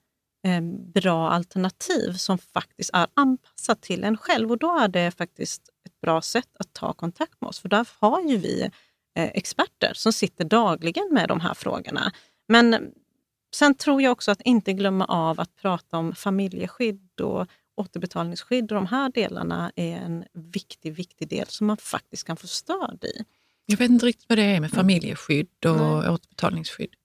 bra 0.93 1.29
alternativ 1.29 2.13
som 2.13 2.37
faktiskt 2.37 2.89
är 2.93 3.07
anpassat 3.13 3.81
till 3.81 4.03
en 4.03 4.17
själv. 4.17 4.51
Och 4.51 4.57
då 4.57 4.77
är 4.77 4.87
det 4.87 5.11
faktiskt 5.11 5.61
ett 5.85 6.01
bra 6.01 6.21
sätt 6.21 6.49
att 6.59 6.73
ta 6.73 6.93
kontakt 6.93 7.41
med 7.41 7.47
oss, 7.47 7.59
för 7.59 7.69
där 7.69 7.87
har 7.99 8.21
ju 8.21 8.37
vi 8.37 8.61
eh, 9.15 9.29
experter 9.33 9.91
som 9.93 10.13
sitter 10.13 10.45
dagligen 10.45 11.09
med 11.11 11.27
de 11.27 11.39
här 11.39 11.53
frågorna. 11.53 12.11
Men 12.47 12.91
sen 13.55 13.75
tror 13.75 14.01
jag 14.01 14.11
också 14.11 14.31
att 14.31 14.41
inte 14.41 14.73
glömma 14.73 15.05
av 15.05 15.39
att 15.39 15.55
prata 15.55 15.97
om 15.97 16.15
familjeskydd 16.15 17.21
och 17.21 17.47
återbetalningsskydd 17.75 18.71
och 18.71 18.75
de 18.75 18.85
här 18.85 19.09
delarna 19.09 19.71
är 19.75 19.97
en 19.97 20.23
viktig, 20.33 20.93
viktig 20.93 21.27
del 21.27 21.47
som 21.47 21.67
man 21.67 21.77
faktiskt 21.77 22.23
kan 22.27 22.37
få 22.37 22.47
stöd 22.47 23.03
i. 23.03 23.23
Jag 23.65 23.77
vet 23.77 23.89
inte 23.89 24.05
riktigt 24.05 24.29
vad 24.29 24.37
det 24.37 24.43
är 24.43 24.59
med 24.59 24.71
familjeskydd 24.71 25.65
och 25.65 25.77
Nej. 25.77 26.09
återbetalningsskydd. 26.09 26.95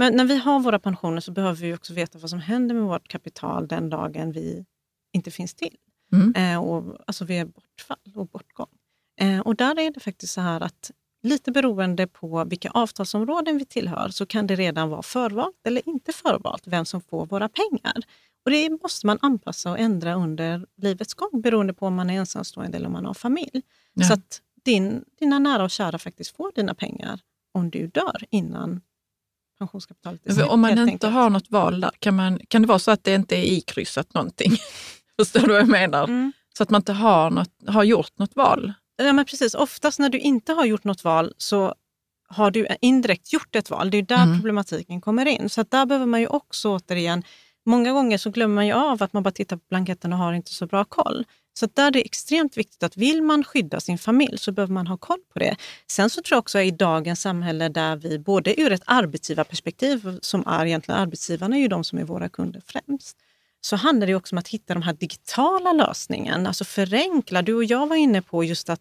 Men 0.00 0.16
när 0.16 0.24
vi 0.24 0.36
har 0.36 0.60
våra 0.60 0.78
pensioner 0.78 1.20
så 1.20 1.32
behöver 1.32 1.60
vi 1.60 1.74
också 1.74 1.94
veta 1.94 2.18
vad 2.18 2.30
som 2.30 2.38
händer 2.40 2.74
med 2.74 2.84
vårt 2.84 3.08
kapital 3.08 3.68
den 3.68 3.90
dagen 3.90 4.32
vi 4.32 4.64
inte 5.12 5.30
finns 5.30 5.54
till. 5.54 5.76
Mm. 6.12 6.34
Eh, 6.34 6.64
och, 6.64 6.96
alltså 7.06 7.24
vid 7.24 7.46
bortfall 7.46 8.12
och 8.14 8.26
bortgång. 8.28 8.68
Eh, 9.20 9.40
och 9.40 9.56
där 9.56 9.78
är 9.78 9.90
det 9.90 10.00
faktiskt 10.00 10.32
så 10.32 10.40
här 10.40 10.60
att 10.60 10.90
lite 11.22 11.52
beroende 11.52 12.06
på 12.06 12.44
vilka 12.44 12.70
avtalsområden 12.70 13.58
vi 13.58 13.64
tillhör 13.64 14.08
så 14.08 14.26
kan 14.26 14.46
det 14.46 14.56
redan 14.56 14.88
vara 14.88 15.02
förvalt 15.02 15.66
eller 15.66 15.88
inte 15.88 16.12
förvalt 16.12 16.62
vem 16.66 16.84
som 16.84 17.00
får 17.00 17.26
våra 17.26 17.48
pengar. 17.48 18.02
Och 18.44 18.50
Det 18.50 18.70
måste 18.82 19.06
man 19.06 19.18
anpassa 19.22 19.70
och 19.70 19.78
ändra 19.78 20.14
under 20.14 20.66
livets 20.76 21.14
gång 21.14 21.40
beroende 21.40 21.74
på 21.74 21.86
om 21.86 21.94
man 21.94 22.10
är 22.10 22.14
ensamstående 22.14 22.76
eller 22.76 22.86
om 22.86 22.92
man 22.92 23.06
har 23.06 23.14
familj. 23.14 23.62
Ja. 23.94 24.06
Så 24.06 24.12
att 24.12 24.40
din, 24.64 25.04
dina 25.18 25.38
nära 25.38 25.64
och 25.64 25.70
kära 25.70 25.98
faktiskt 25.98 26.36
får 26.36 26.52
dina 26.54 26.74
pengar 26.74 27.20
om 27.54 27.70
du 27.70 27.86
dör 27.86 28.24
innan 28.30 28.80
pensionskapitalet 29.60 30.20
slut. 30.34 30.48
Om 30.48 30.60
man 30.60 30.70
inte 30.70 30.82
enkelt. 30.82 31.12
har 31.12 31.30
något 31.30 31.50
val 31.50 31.80
där, 31.80 31.90
kan, 31.98 32.16
man, 32.16 32.40
kan 32.48 32.62
det 32.62 32.68
vara 32.68 32.78
så 32.78 32.90
att 32.90 33.04
det 33.04 33.14
inte 33.14 33.36
är 33.36 33.44
ikryssat 33.44 34.14
någonting? 34.14 34.52
Förstår 35.18 35.40
du 35.40 35.46
vad 35.46 35.60
jag 35.60 35.68
menar? 35.68 36.04
Mm. 36.04 36.32
Så 36.56 36.62
att 36.62 36.70
man 36.70 36.80
inte 36.80 36.92
har, 36.92 37.30
något, 37.30 37.52
har 37.66 37.84
gjort 37.84 38.18
något 38.18 38.36
val? 38.36 38.72
Ja, 38.96 39.12
men 39.12 39.24
precis. 39.24 39.54
Oftast 39.54 39.98
när 39.98 40.08
du 40.08 40.18
inte 40.18 40.52
har 40.52 40.64
gjort 40.64 40.84
något 40.84 41.04
val 41.04 41.34
så 41.38 41.74
har 42.28 42.50
du 42.50 42.66
indirekt 42.80 43.32
gjort 43.32 43.56
ett 43.56 43.70
val. 43.70 43.90
Det 43.90 43.98
är 43.98 44.02
där 44.02 44.22
mm. 44.22 44.36
problematiken 44.36 45.00
kommer 45.00 45.26
in. 45.26 45.48
Så 45.50 45.64
där 45.68 45.86
behöver 45.86 46.06
man 46.06 46.20
ju 46.20 46.26
också 46.26 46.68
återigen 46.68 47.24
Många 47.66 47.92
gånger 47.92 48.18
så 48.18 48.30
glömmer 48.30 48.54
man 48.54 48.66
ju 48.66 48.72
av 48.72 49.02
att 49.02 49.12
man 49.12 49.22
bara 49.22 49.30
tittar 49.30 49.56
på 49.56 49.62
blanketten 49.68 50.12
och 50.12 50.18
har 50.18 50.32
inte 50.32 50.54
så 50.54 50.66
bra 50.66 50.84
koll. 50.84 51.24
Så 51.54 51.68
där 51.74 51.86
är 51.86 51.90
det 51.90 52.04
extremt 52.04 52.56
viktigt 52.56 52.82
att 52.82 52.96
vill 52.96 53.22
man 53.22 53.44
skydda 53.44 53.80
sin 53.80 53.98
familj 53.98 54.38
så 54.38 54.52
behöver 54.52 54.74
man 54.74 54.86
ha 54.86 54.96
koll 54.96 55.20
på 55.32 55.38
det. 55.38 55.56
Sen 55.86 56.10
så 56.10 56.22
tror 56.22 56.36
jag 56.36 56.40
också 56.40 56.60
i 56.60 56.70
dagens 56.70 57.20
samhälle 57.20 57.68
där 57.68 57.96
vi 57.96 58.18
både 58.18 58.60
ur 58.60 58.72
ett 58.72 58.82
arbetsgivarperspektiv, 58.84 60.18
som 60.22 60.46
är 60.46 60.66
egentligen 60.66 61.00
arbetsgivarna 61.00 61.56
är 61.56 61.60
ju 61.60 61.68
de 61.68 61.84
som 61.84 61.98
är 61.98 62.04
våra 62.04 62.28
kunder 62.28 62.62
främst, 62.66 63.16
så 63.60 63.76
handlar 63.76 64.06
det 64.06 64.14
också 64.14 64.34
om 64.34 64.38
att 64.38 64.48
hitta 64.48 64.74
de 64.74 64.82
här 64.82 64.92
digitala 64.92 65.72
lösningarna, 65.72 66.48
alltså 66.48 66.64
förenkla. 66.64 67.42
Du 67.42 67.54
och 67.54 67.64
jag 67.64 67.86
var 67.86 67.96
inne 67.96 68.22
på 68.22 68.44
just 68.44 68.70
att 68.70 68.80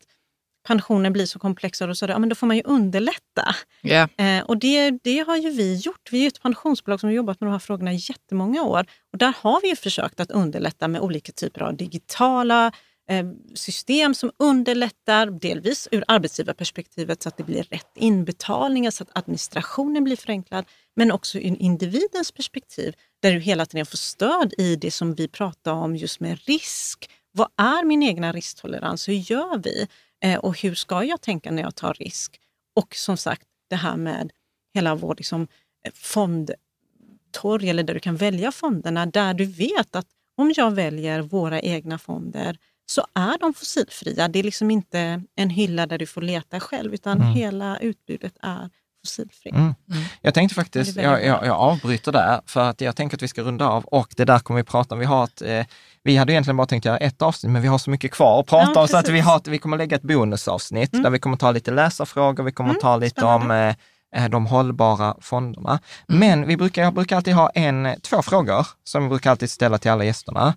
pensionen 0.69 1.13
blir 1.13 1.25
så 1.25 1.39
komplex 1.39 1.81
och 1.81 1.87
du, 1.87 1.93
ja, 2.07 2.19
men 2.19 2.29
då 2.29 2.35
får 2.35 2.47
man 2.47 2.57
ju 2.57 2.63
underlätta. 2.65 3.55
Yeah. 3.83 4.09
Eh, 4.17 4.43
och 4.43 4.57
det, 4.57 4.91
det 5.03 5.19
har 5.19 5.37
ju 5.37 5.49
vi 5.49 5.75
gjort. 5.75 6.07
Vi 6.11 6.23
är 6.23 6.27
ett 6.27 6.41
pensionsbolag 6.41 6.99
som 6.99 7.09
har 7.09 7.13
jobbat 7.13 7.41
med 7.41 7.47
de 7.47 7.51
här 7.51 7.59
frågorna 7.59 7.93
i 7.93 7.95
jättemånga 7.95 8.63
år. 8.63 8.85
Och 9.11 9.17
där 9.17 9.33
har 9.37 9.61
vi 9.61 9.69
ju 9.69 9.75
försökt 9.75 10.19
att 10.19 10.31
underlätta 10.31 10.87
med 10.87 11.01
olika 11.01 11.31
typer 11.31 11.61
av 11.61 11.77
digitala 11.77 12.71
eh, 13.09 13.25
system 13.53 14.15
som 14.15 14.31
underlättar 14.39 15.25
delvis 15.25 15.87
ur 15.91 16.03
arbetsgivarperspektivet 16.07 17.23
så 17.23 17.29
att 17.29 17.37
det 17.37 17.43
blir 17.43 17.63
rätt 17.63 17.91
inbetalningar, 17.95 18.91
så 18.91 19.03
att 19.03 19.17
administrationen 19.17 20.03
blir 20.03 20.15
förenklad. 20.15 20.65
Men 20.95 21.11
också 21.11 21.37
ur 21.37 21.61
individens 21.61 22.31
perspektiv 22.31 22.93
där 23.21 23.31
du 23.31 23.39
hela 23.39 23.65
tiden 23.65 23.85
får 23.85 23.97
stöd 23.97 24.53
i 24.57 24.75
det 24.75 24.91
som 24.91 25.15
vi 25.15 25.27
pratar 25.27 25.71
om 25.71 25.95
just 25.95 26.19
med 26.19 26.39
risk. 26.45 27.09
Vad 27.31 27.47
är 27.57 27.85
min 27.85 28.03
egna 28.03 28.31
risktolerans? 28.31 29.07
Hur 29.07 29.13
gör 29.13 29.57
vi? 29.63 29.87
Eh, 30.23 30.37
och 30.37 30.61
hur 30.61 30.75
ska 30.75 31.03
jag 31.03 31.21
tänka 31.21 31.51
när 31.51 31.63
jag 31.63 31.75
tar 31.75 31.93
risk? 31.93 32.39
Och 32.75 32.95
som 32.95 33.17
sagt, 33.17 33.45
det 33.69 33.75
här 33.75 33.97
med 33.97 34.31
hela 34.73 34.95
vår 34.95 35.15
liksom, 35.15 35.47
eh, 35.85 35.91
fondtorg, 35.95 37.69
eller 37.69 37.83
där 37.83 37.93
du 37.93 37.99
kan 37.99 38.15
välja 38.15 38.51
fonderna, 38.51 39.05
där 39.05 39.33
du 39.33 39.45
vet 39.45 39.95
att 39.95 40.07
om 40.37 40.53
jag 40.55 40.71
väljer 40.71 41.21
våra 41.21 41.61
egna 41.61 41.97
fonder 41.97 42.57
så 42.85 43.05
är 43.13 43.37
de 43.37 43.53
fossilfria. 43.53 44.27
Det 44.27 44.39
är 44.39 44.43
liksom 44.43 44.71
inte 44.71 45.23
en 45.35 45.49
hylla 45.49 45.85
där 45.85 45.97
du 45.97 46.05
får 46.05 46.21
leta 46.21 46.59
själv, 46.59 46.93
utan 46.93 47.21
mm. 47.21 47.33
hela 47.33 47.77
utbudet 47.79 48.33
är 48.41 48.69
fossilfritt. 49.05 49.53
Mm. 49.53 49.75
Mm. 49.91 50.03
Jag 50.21 50.33
tänkte 50.33 50.55
faktiskt, 50.55 50.95
jag, 50.95 51.25
jag, 51.25 51.45
jag, 51.45 51.57
avbryter 51.57 52.11
där, 52.11 52.41
för 52.45 52.69
att 52.69 52.81
jag 52.81 52.95
tänker 52.95 53.17
att 53.17 53.23
vi 53.23 53.27
ska 53.27 53.41
runda 53.41 53.67
av 53.67 53.85
och 53.85 54.13
det 54.17 54.25
där 54.25 54.39
kommer 54.39 54.59
vi 54.59 54.63
prata 54.63 54.95
om. 54.95 54.99
Vi 54.99 55.05
har 55.05 55.23
ett, 55.23 55.41
eh, 55.41 55.65
vi 56.09 56.17
hade 56.17 56.33
egentligen 56.33 56.57
bara 56.57 56.67
tänkt 56.67 56.85
göra 56.85 56.97
ett 56.97 57.21
avsnitt, 57.21 57.51
men 57.51 57.61
vi 57.61 57.67
har 57.67 57.77
så 57.77 57.89
mycket 57.89 58.11
kvar 58.11 58.39
att 58.39 58.45
prata 58.47 58.71
ja, 58.75 58.81
om 58.81 58.87
så 58.87 58.97
att 58.97 59.09
vi, 59.09 59.19
har, 59.19 59.41
vi 59.45 59.57
kommer 59.57 59.77
lägga 59.77 59.95
ett 59.95 60.01
bonusavsnitt 60.01 60.93
mm. 60.93 61.03
där 61.03 61.09
vi 61.09 61.19
kommer 61.19 61.37
ta 61.37 61.51
lite 61.51 61.71
läsarfrågor, 61.71 62.43
vi 62.43 62.51
kommer 62.51 62.69
mm, 62.69 62.81
ta 62.81 62.97
lite 62.97 63.21
spännande. 63.21 63.75
om 64.13 64.21
eh, 64.23 64.29
de 64.29 64.45
hållbara 64.45 65.15
fonderna. 65.21 65.79
Mm. 66.09 66.19
Men 66.19 66.47
vi 66.47 66.57
brukar, 66.57 66.81
jag 66.81 66.93
brukar 66.93 67.15
alltid 67.15 67.33
ha 67.33 67.49
en, 67.49 67.95
två 68.01 68.21
frågor 68.21 68.67
som 68.83 69.03
vi 69.03 69.09
brukar 69.09 69.31
alltid 69.31 69.49
ställa 69.49 69.77
till 69.77 69.91
alla 69.91 70.03
gästerna. 70.03 70.53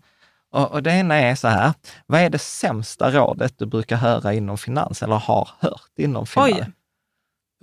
Och, 0.53 0.71
och 0.71 0.83
det 0.83 0.93
ena 0.93 1.15
är 1.15 1.35
så 1.35 1.49
här, 1.49 1.73
vad 2.07 2.21
är 2.21 2.31
det 2.31 2.39
sämsta 2.39 3.11
rådet 3.11 3.55
du 3.59 3.67
brukar 3.67 3.97
höra 3.97 4.35
inom 4.35 4.59
finans 4.59 5.03
eller 5.03 5.17
har 5.17 5.49
hört 5.59 5.93
inom 5.99 6.27
finans? 6.27 6.53
Oj, 6.53 6.67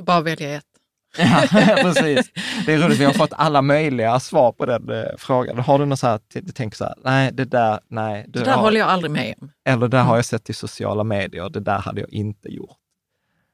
bara 0.03 0.21
välja 0.21 0.55
ett. 0.55 0.68
ja, 1.17 1.47
precis. 1.81 2.31
Det 2.65 2.73
är 2.73 2.77
roligt, 2.77 2.99
vi 2.99 3.05
har 3.05 3.13
fått 3.13 3.33
alla 3.33 3.61
möjliga 3.61 4.19
svar 4.19 4.51
på 4.51 4.65
den 4.65 4.89
eh, 4.89 5.03
frågan. 5.17 5.59
Har 5.59 5.79
du 5.79 5.85
något 5.85 5.99
så 5.99 6.07
här, 6.07 6.19
du 6.27 6.51
tänker 6.51 6.77
så 6.77 6.83
här, 6.83 6.95
nej, 7.03 7.31
det 7.33 7.45
där, 7.45 7.79
nej. 7.87 8.25
Det, 8.27 8.39
det 8.39 8.45
där 8.45 8.51
har... 8.51 8.61
håller 8.61 8.79
jag 8.79 8.89
aldrig 8.89 9.11
med 9.11 9.35
om. 9.41 9.51
Eller 9.65 9.87
det 9.87 9.97
har 9.97 10.15
jag 10.15 10.25
sett 10.25 10.49
i 10.49 10.53
sociala 10.53 11.03
medier, 11.03 11.49
det 11.49 11.59
där 11.59 11.79
hade 11.79 12.01
jag 12.01 12.13
inte 12.13 12.49
gjort. 12.49 12.77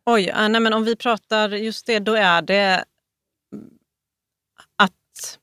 Oj, 0.06 0.34
nej 0.36 0.62
men 0.62 0.74
om 0.74 0.84
vi 0.84 0.96
pratar 0.96 1.50
just 1.50 1.86
det, 1.86 2.00
då 2.00 2.16
är 2.16 2.42
det 2.42 2.84
att 4.76 5.40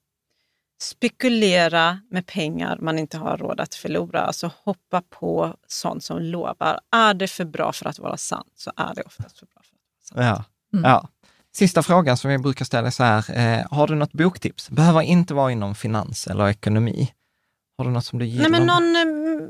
spekulera 0.83 2.01
med 2.11 2.27
pengar 2.27 2.79
man 2.81 2.99
inte 2.99 3.19
har 3.19 3.37
råd 3.37 3.61
att 3.61 3.75
förlora. 3.75 4.21
Alltså 4.21 4.51
hoppa 4.65 5.03
på 5.11 5.57
sånt 5.67 6.05
som 6.05 6.19
lovar. 6.19 6.81
Är 6.91 7.15
det 7.15 7.29
för 7.29 7.45
bra 7.45 7.73
för 7.73 7.89
att 7.89 7.99
vara 7.99 8.17
sant 8.17 8.53
så 8.57 8.73
är 8.77 8.95
det 8.95 9.03
oftast 9.03 9.39
för 9.39 9.47
bra 9.47 9.63
för 9.63 9.77
att 9.77 10.15
vara 10.15 10.35
sant. 10.35 10.47
Ja, 10.73 10.79
mm. 10.79 10.91
ja. 10.91 11.09
Sista 11.55 11.83
frågan 11.83 12.17
som 12.17 12.31
jag 12.31 12.43
brukar 12.43 12.65
ställa 12.65 12.87
är 12.87 12.91
så 12.91 13.03
här, 13.03 13.25
eh, 13.59 13.67
har 13.71 13.87
du 13.87 13.95
något 13.95 14.13
boktips? 14.13 14.71
Behöver 14.71 15.01
inte 15.01 15.35
vara 15.35 15.53
inom 15.53 15.75
finans 15.75 16.27
eller 16.27 16.49
ekonomi. 16.49 17.13
Har 17.79 17.85
du 17.85 17.91
något 17.91 18.05
som 18.05 18.19
du 18.19 18.27
gillar? 18.27 18.49
Nej, 18.49 18.61
men 18.61 18.67
någon, 18.67 18.97
eh, 18.97 19.49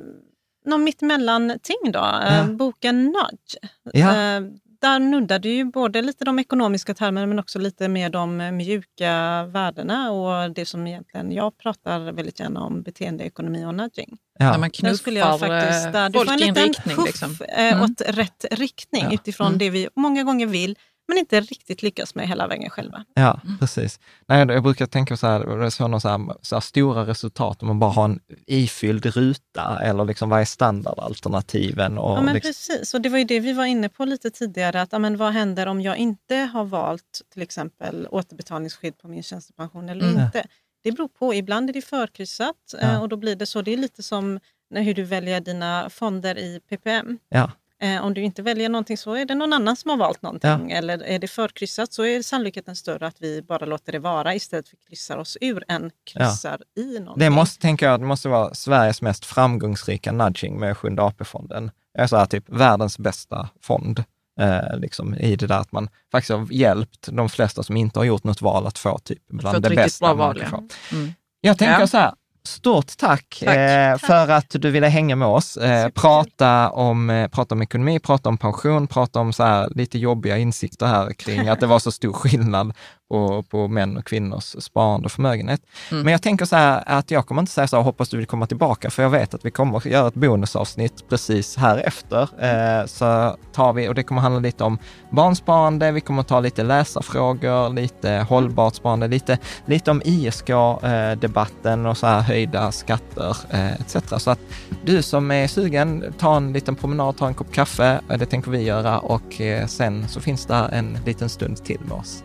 någon 0.67 0.85
mittemellan-ting 0.85 1.93
då. 1.93 1.99
Eh, 1.99 2.37
ja. 2.37 2.45
boken 2.45 3.05
Nudge. 3.05 3.57
Ja. 3.93 4.09
Eh, 4.09 4.43
där 4.81 4.99
nuddar 4.99 5.39
du 5.39 5.49
ju 5.49 5.65
både 5.65 6.03
lite 6.03 6.25
de 6.25 6.39
ekonomiska 6.39 6.95
termerna 6.95 7.27
men 7.27 7.39
också 7.39 7.59
lite 7.59 7.89
mer 7.89 8.11
de 8.11 8.57
mjuka 8.57 9.45
värdena 9.45 10.11
och 10.11 10.51
det 10.51 10.67
som 10.67 10.87
egentligen 10.87 11.33
jag 11.33 11.59
pratar 11.59 12.13
väldigt 12.13 12.41
gärna 12.41 12.61
om, 12.61 12.83
beteendeekonomi 12.83 13.65
och 13.65 13.75
nudging. 13.75 14.19
Ja. 14.39 14.51
När 14.51 14.59
man 14.59 14.71
knuffar 14.71 15.13
jag 15.13 15.41
faktiskt, 15.41 15.93
där, 15.93 16.11
folk 16.13 16.41
i 16.41 16.49
en 16.49 16.55
riktning. 16.55 16.97
Liksom. 17.05 17.37
Mm. 17.49 17.83
åt 17.83 18.01
rätt 18.07 18.45
riktning 18.51 19.05
ja. 19.05 19.15
utifrån 19.15 19.47
mm. 19.47 19.59
det 19.59 19.71
vi 19.71 19.89
många 19.97 20.23
gånger 20.23 20.47
vill 20.47 20.77
men 21.09 21.19
inte 21.19 21.41
riktigt 21.41 21.83
lyckas 21.83 22.15
med 22.15 22.29
hela 22.29 22.47
vägen 22.47 22.71
själva. 22.71 23.05
Ja, 23.15 23.41
mm. 23.45 23.59
precis. 23.59 24.01
Nej, 24.27 24.47
jag 24.49 24.63
brukar 24.63 24.87
tänka 24.87 25.17
så 25.17 25.27
här, 25.27 25.71
så 25.71 25.89
här, 25.89 26.45
så 26.45 26.57
här 26.57 26.61
stora 26.61 27.07
resultat 27.07 27.63
om 27.63 27.69
man 27.69 27.79
bara 27.79 27.91
har 27.91 28.05
en 28.05 28.21
ifylld 28.47 29.07
ruta 29.07 29.79
eller 29.83 30.05
liksom 30.05 30.29
vad 30.29 30.41
är 30.41 30.45
standardalternativen? 30.45 31.99
Och 31.99 32.19
ja, 32.19 32.23
men 32.23 32.35
liksom... 32.35 32.49
precis. 32.49 32.95
Och 32.95 33.01
det 33.01 33.09
var 33.09 33.19
ju 33.19 33.25
det 33.25 33.41
vi 33.41 33.53
var 33.53 33.65
inne 33.65 33.89
på 33.89 34.05
lite 34.05 34.31
tidigare, 34.31 34.83
att 34.83 34.93
men 34.93 35.17
vad 35.17 35.33
händer 35.33 35.67
om 35.67 35.81
jag 35.81 35.97
inte 35.97 36.37
har 36.37 36.65
valt 36.65 37.23
till 37.33 37.43
exempel 37.43 38.07
återbetalningsskydd 38.11 38.99
på 38.99 39.09
min 39.09 39.23
tjänstepension 39.23 39.89
eller 39.89 40.09
mm. 40.09 40.25
inte? 40.25 40.47
Det 40.83 40.93
beror 40.93 41.09
på. 41.09 41.35
Ibland 41.35 41.71
är 41.71 41.75
det 41.75 41.83
förkryssat 41.83 42.57
ja. 42.73 42.79
Eh, 42.79 43.03
och 43.03 43.09
då 43.09 43.17
blir 43.17 43.37
det 43.37 43.47
så. 43.47 43.63
Det 43.63 43.73
är 43.73 43.77
lite 43.77 44.03
som 44.03 44.41
hur 44.75 44.95
du 44.95 45.03
väljer 45.03 45.41
dina 45.41 45.91
fonder 45.91 46.39
i 46.39 46.61
PPM. 46.69 47.19
Ja. 47.29 47.51
Eh, 47.83 48.05
om 48.05 48.15
du 48.15 48.21
inte 48.21 48.43
väljer 48.43 48.69
någonting 48.69 48.97
så 48.97 49.15
är 49.15 49.25
det 49.25 49.35
någon 49.35 49.53
annan 49.53 49.77
som 49.77 49.91
har 49.91 49.97
valt 49.97 50.23
någonting. 50.23 50.71
Ja. 50.71 50.77
Eller 50.77 51.03
är 51.03 51.19
det 51.19 51.29
förkryssat 51.29 51.93
så 51.93 52.05
är 52.05 52.23
sannolikheten 52.23 52.77
större 52.77 53.07
att 53.07 53.17
vi 53.19 53.43
bara 53.43 53.67
låter 53.67 53.93
det 53.93 53.99
vara 53.99 54.35
istället 54.35 54.69
för 54.69 54.77
att 54.77 54.89
kryssa 54.89 55.19
oss 55.19 55.39
ur 55.41 55.65
än 55.69 55.91
kryssar 56.13 56.59
ja. 56.75 56.83
i 56.83 56.99
någonting. 56.99 57.21
Det 57.21 57.31
måste, 57.31 57.63
tänker 57.63 57.87
jag, 57.87 58.01
det 58.01 58.07
måste 58.07 58.29
vara 58.29 58.55
Sveriges 58.55 59.03
mest 59.03 59.25
framgångsrika 59.25 60.13
nudging 60.13 60.61
med 60.61 60.77
Sjunde 60.77 61.03
AP-fonden. 61.03 61.71
Alltså 61.99 62.17
här, 62.17 62.27
typ 62.27 62.45
världens 62.49 62.99
bästa 62.99 63.49
fond. 63.63 64.05
Eh, 64.41 64.79
liksom, 64.79 65.15
I 65.15 65.37
det 65.37 65.47
där 65.47 65.59
att 65.59 65.73
man 65.73 65.89
faktiskt 66.13 66.31
har 66.31 66.53
hjälpt 66.53 67.09
de 67.13 67.29
flesta 67.29 67.63
som 67.63 67.77
inte 67.77 67.99
har 67.99 68.05
gjort 68.05 68.25
något 68.25 68.43
val 68.43 68.67
att 68.67 68.79
få 68.79 68.99
typ 68.99 69.29
bland 69.29 69.63
det 69.63 69.71
bästa. 69.71 70.07
Bra 70.07 70.15
val, 70.15 70.45
ja. 70.51 70.63
mm. 70.93 71.13
Jag 71.41 71.59
tänker 71.59 71.81
ja. 71.81 71.87
så 71.87 71.97
här, 71.97 72.13
Stort 72.45 72.97
tack, 72.97 73.43
tack. 73.45 73.57
Eh, 73.57 73.99
för 73.99 74.29
att 74.29 74.47
du 74.51 74.71
ville 74.71 74.87
hänga 74.87 75.17
med 75.17 75.29
oss, 75.29 75.57
eh, 75.57 75.89
prata, 75.89 76.71
om, 76.71 77.11
eh, 77.11 77.29
prata 77.29 77.55
om 77.55 77.63
ekonomi, 77.63 77.99
prata 77.99 78.29
om 78.29 78.39
pension, 78.39 78.87
prata 78.87 79.21
om 79.21 79.33
så 79.33 79.43
här 79.43 79.69
lite 79.75 79.99
jobbiga 79.99 80.39
insikter 80.39 80.87
här 80.87 81.13
kring 81.13 81.49
att 81.49 81.61
det 81.61 81.67
var 81.67 81.79
så 81.79 81.93
stor 81.93 82.13
skillnad 82.13 82.73
på, 83.13 83.43
på 83.43 83.69
män 83.69 83.97
och 83.97 84.05
kvinnors 84.05 84.45
sparande 84.45 85.05
och 85.05 85.13
förmögenhet. 85.13 85.61
Mm. 85.91 86.05
Men 86.05 86.13
jag 86.13 86.23
tänker 86.23 86.45
så 86.45 86.57
här 86.57 86.83
att 86.87 87.11
jag 87.11 87.27
kommer 87.27 87.43
inte 87.43 87.53
säga 87.53 87.67
så 87.67 87.77
här, 87.77 87.83
hoppas 87.83 88.09
du 88.09 88.17
vill 88.17 88.27
komma 88.27 88.47
tillbaka, 88.47 88.91
för 88.91 89.03
jag 89.03 89.11
vet 89.11 89.35
att 89.35 89.45
vi 89.45 89.51
kommer 89.51 89.77
att 89.77 89.85
göra 89.85 90.09
ett 90.09 90.15
bonusavsnitt 90.15 91.09
precis 91.09 91.57
här 91.57 91.79
efter. 91.79 92.23
Eh, 92.23 92.87
så 92.87 93.37
tar 93.53 93.73
vi, 93.73 93.89
och 93.89 93.95
det 93.95 94.03
kommer 94.03 94.21
handla 94.21 94.41
lite 94.41 94.65
om 94.65 94.79
barnsparande, 95.11 95.93
vi 95.93 96.01
kommer 96.01 96.23
ta 96.23 96.41
lite 96.41 96.63
läsarfrågor, 96.63 97.75
lite 97.75 98.27
hållbart 98.29 98.75
sparande, 98.75 99.09
lite, 99.09 99.39
lite 99.67 99.91
om 99.91 100.03
ISK-debatten 100.05 101.87
och 101.87 101.97
så 101.97 102.07
här 102.07 102.21
höjda 102.21 102.73
skatter 102.73 103.37
eh, 103.51 103.73
etc. 103.73 103.97
Så 104.17 104.31
att 104.31 104.41
du 104.85 105.03
som 105.03 105.31
är 105.31 105.47
sugen, 105.47 106.15
ta 106.19 106.37
en 106.37 106.53
liten 106.53 106.77
promenad, 106.77 107.17
ta 107.17 107.27
en 107.27 107.35
kopp 107.35 107.53
kaffe, 107.53 108.01
eh, 108.11 108.19
det 108.19 108.27
tänker 108.27 108.51
vi 108.51 108.63
göra 108.63 108.99
och 108.99 109.41
eh, 109.41 109.67
sen 109.67 110.09
så 110.09 110.21
finns 110.21 110.47
det 110.47 110.55
en 110.55 110.99
liten 111.07 111.29
stund 111.29 111.65
till 111.65 111.81
med 111.81 111.93
oss. 111.99 112.25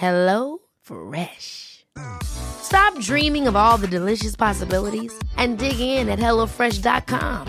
Hello 0.00 0.60
Fresh. 0.80 1.84
Stop 2.22 2.98
dreaming 3.00 3.46
of 3.46 3.54
all 3.54 3.76
the 3.76 3.86
delicious 3.86 4.34
possibilities 4.34 5.12
and 5.36 5.58
dig 5.58 5.78
in 5.78 6.08
at 6.08 6.18
HelloFresh.com. 6.18 7.46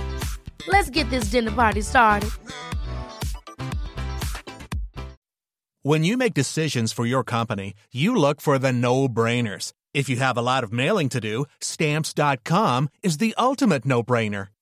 Let's 0.67 0.89
get 0.89 1.09
this 1.09 1.31
dinner 1.31 1.51
party 1.51 1.79
started. 1.79 2.29
When 5.83 6.03
you 6.03 6.17
make 6.17 6.33
decisions 6.33 6.91
for 6.91 7.05
your 7.05 7.23
company, 7.23 7.73
you 7.93 8.17
look 8.17 8.41
for 8.41 8.59
the 8.59 8.73
no 8.73 9.07
brainers. 9.07 9.71
If 9.93 10.09
you 10.09 10.17
have 10.17 10.37
a 10.37 10.41
lot 10.41 10.65
of 10.65 10.73
mailing 10.73 11.07
to 11.07 11.21
do, 11.21 11.45
Stamps.com 11.61 12.89
is 13.01 13.19
the 13.19 13.33
ultimate 13.37 13.85
no 13.85 14.03
brainer. 14.03 14.47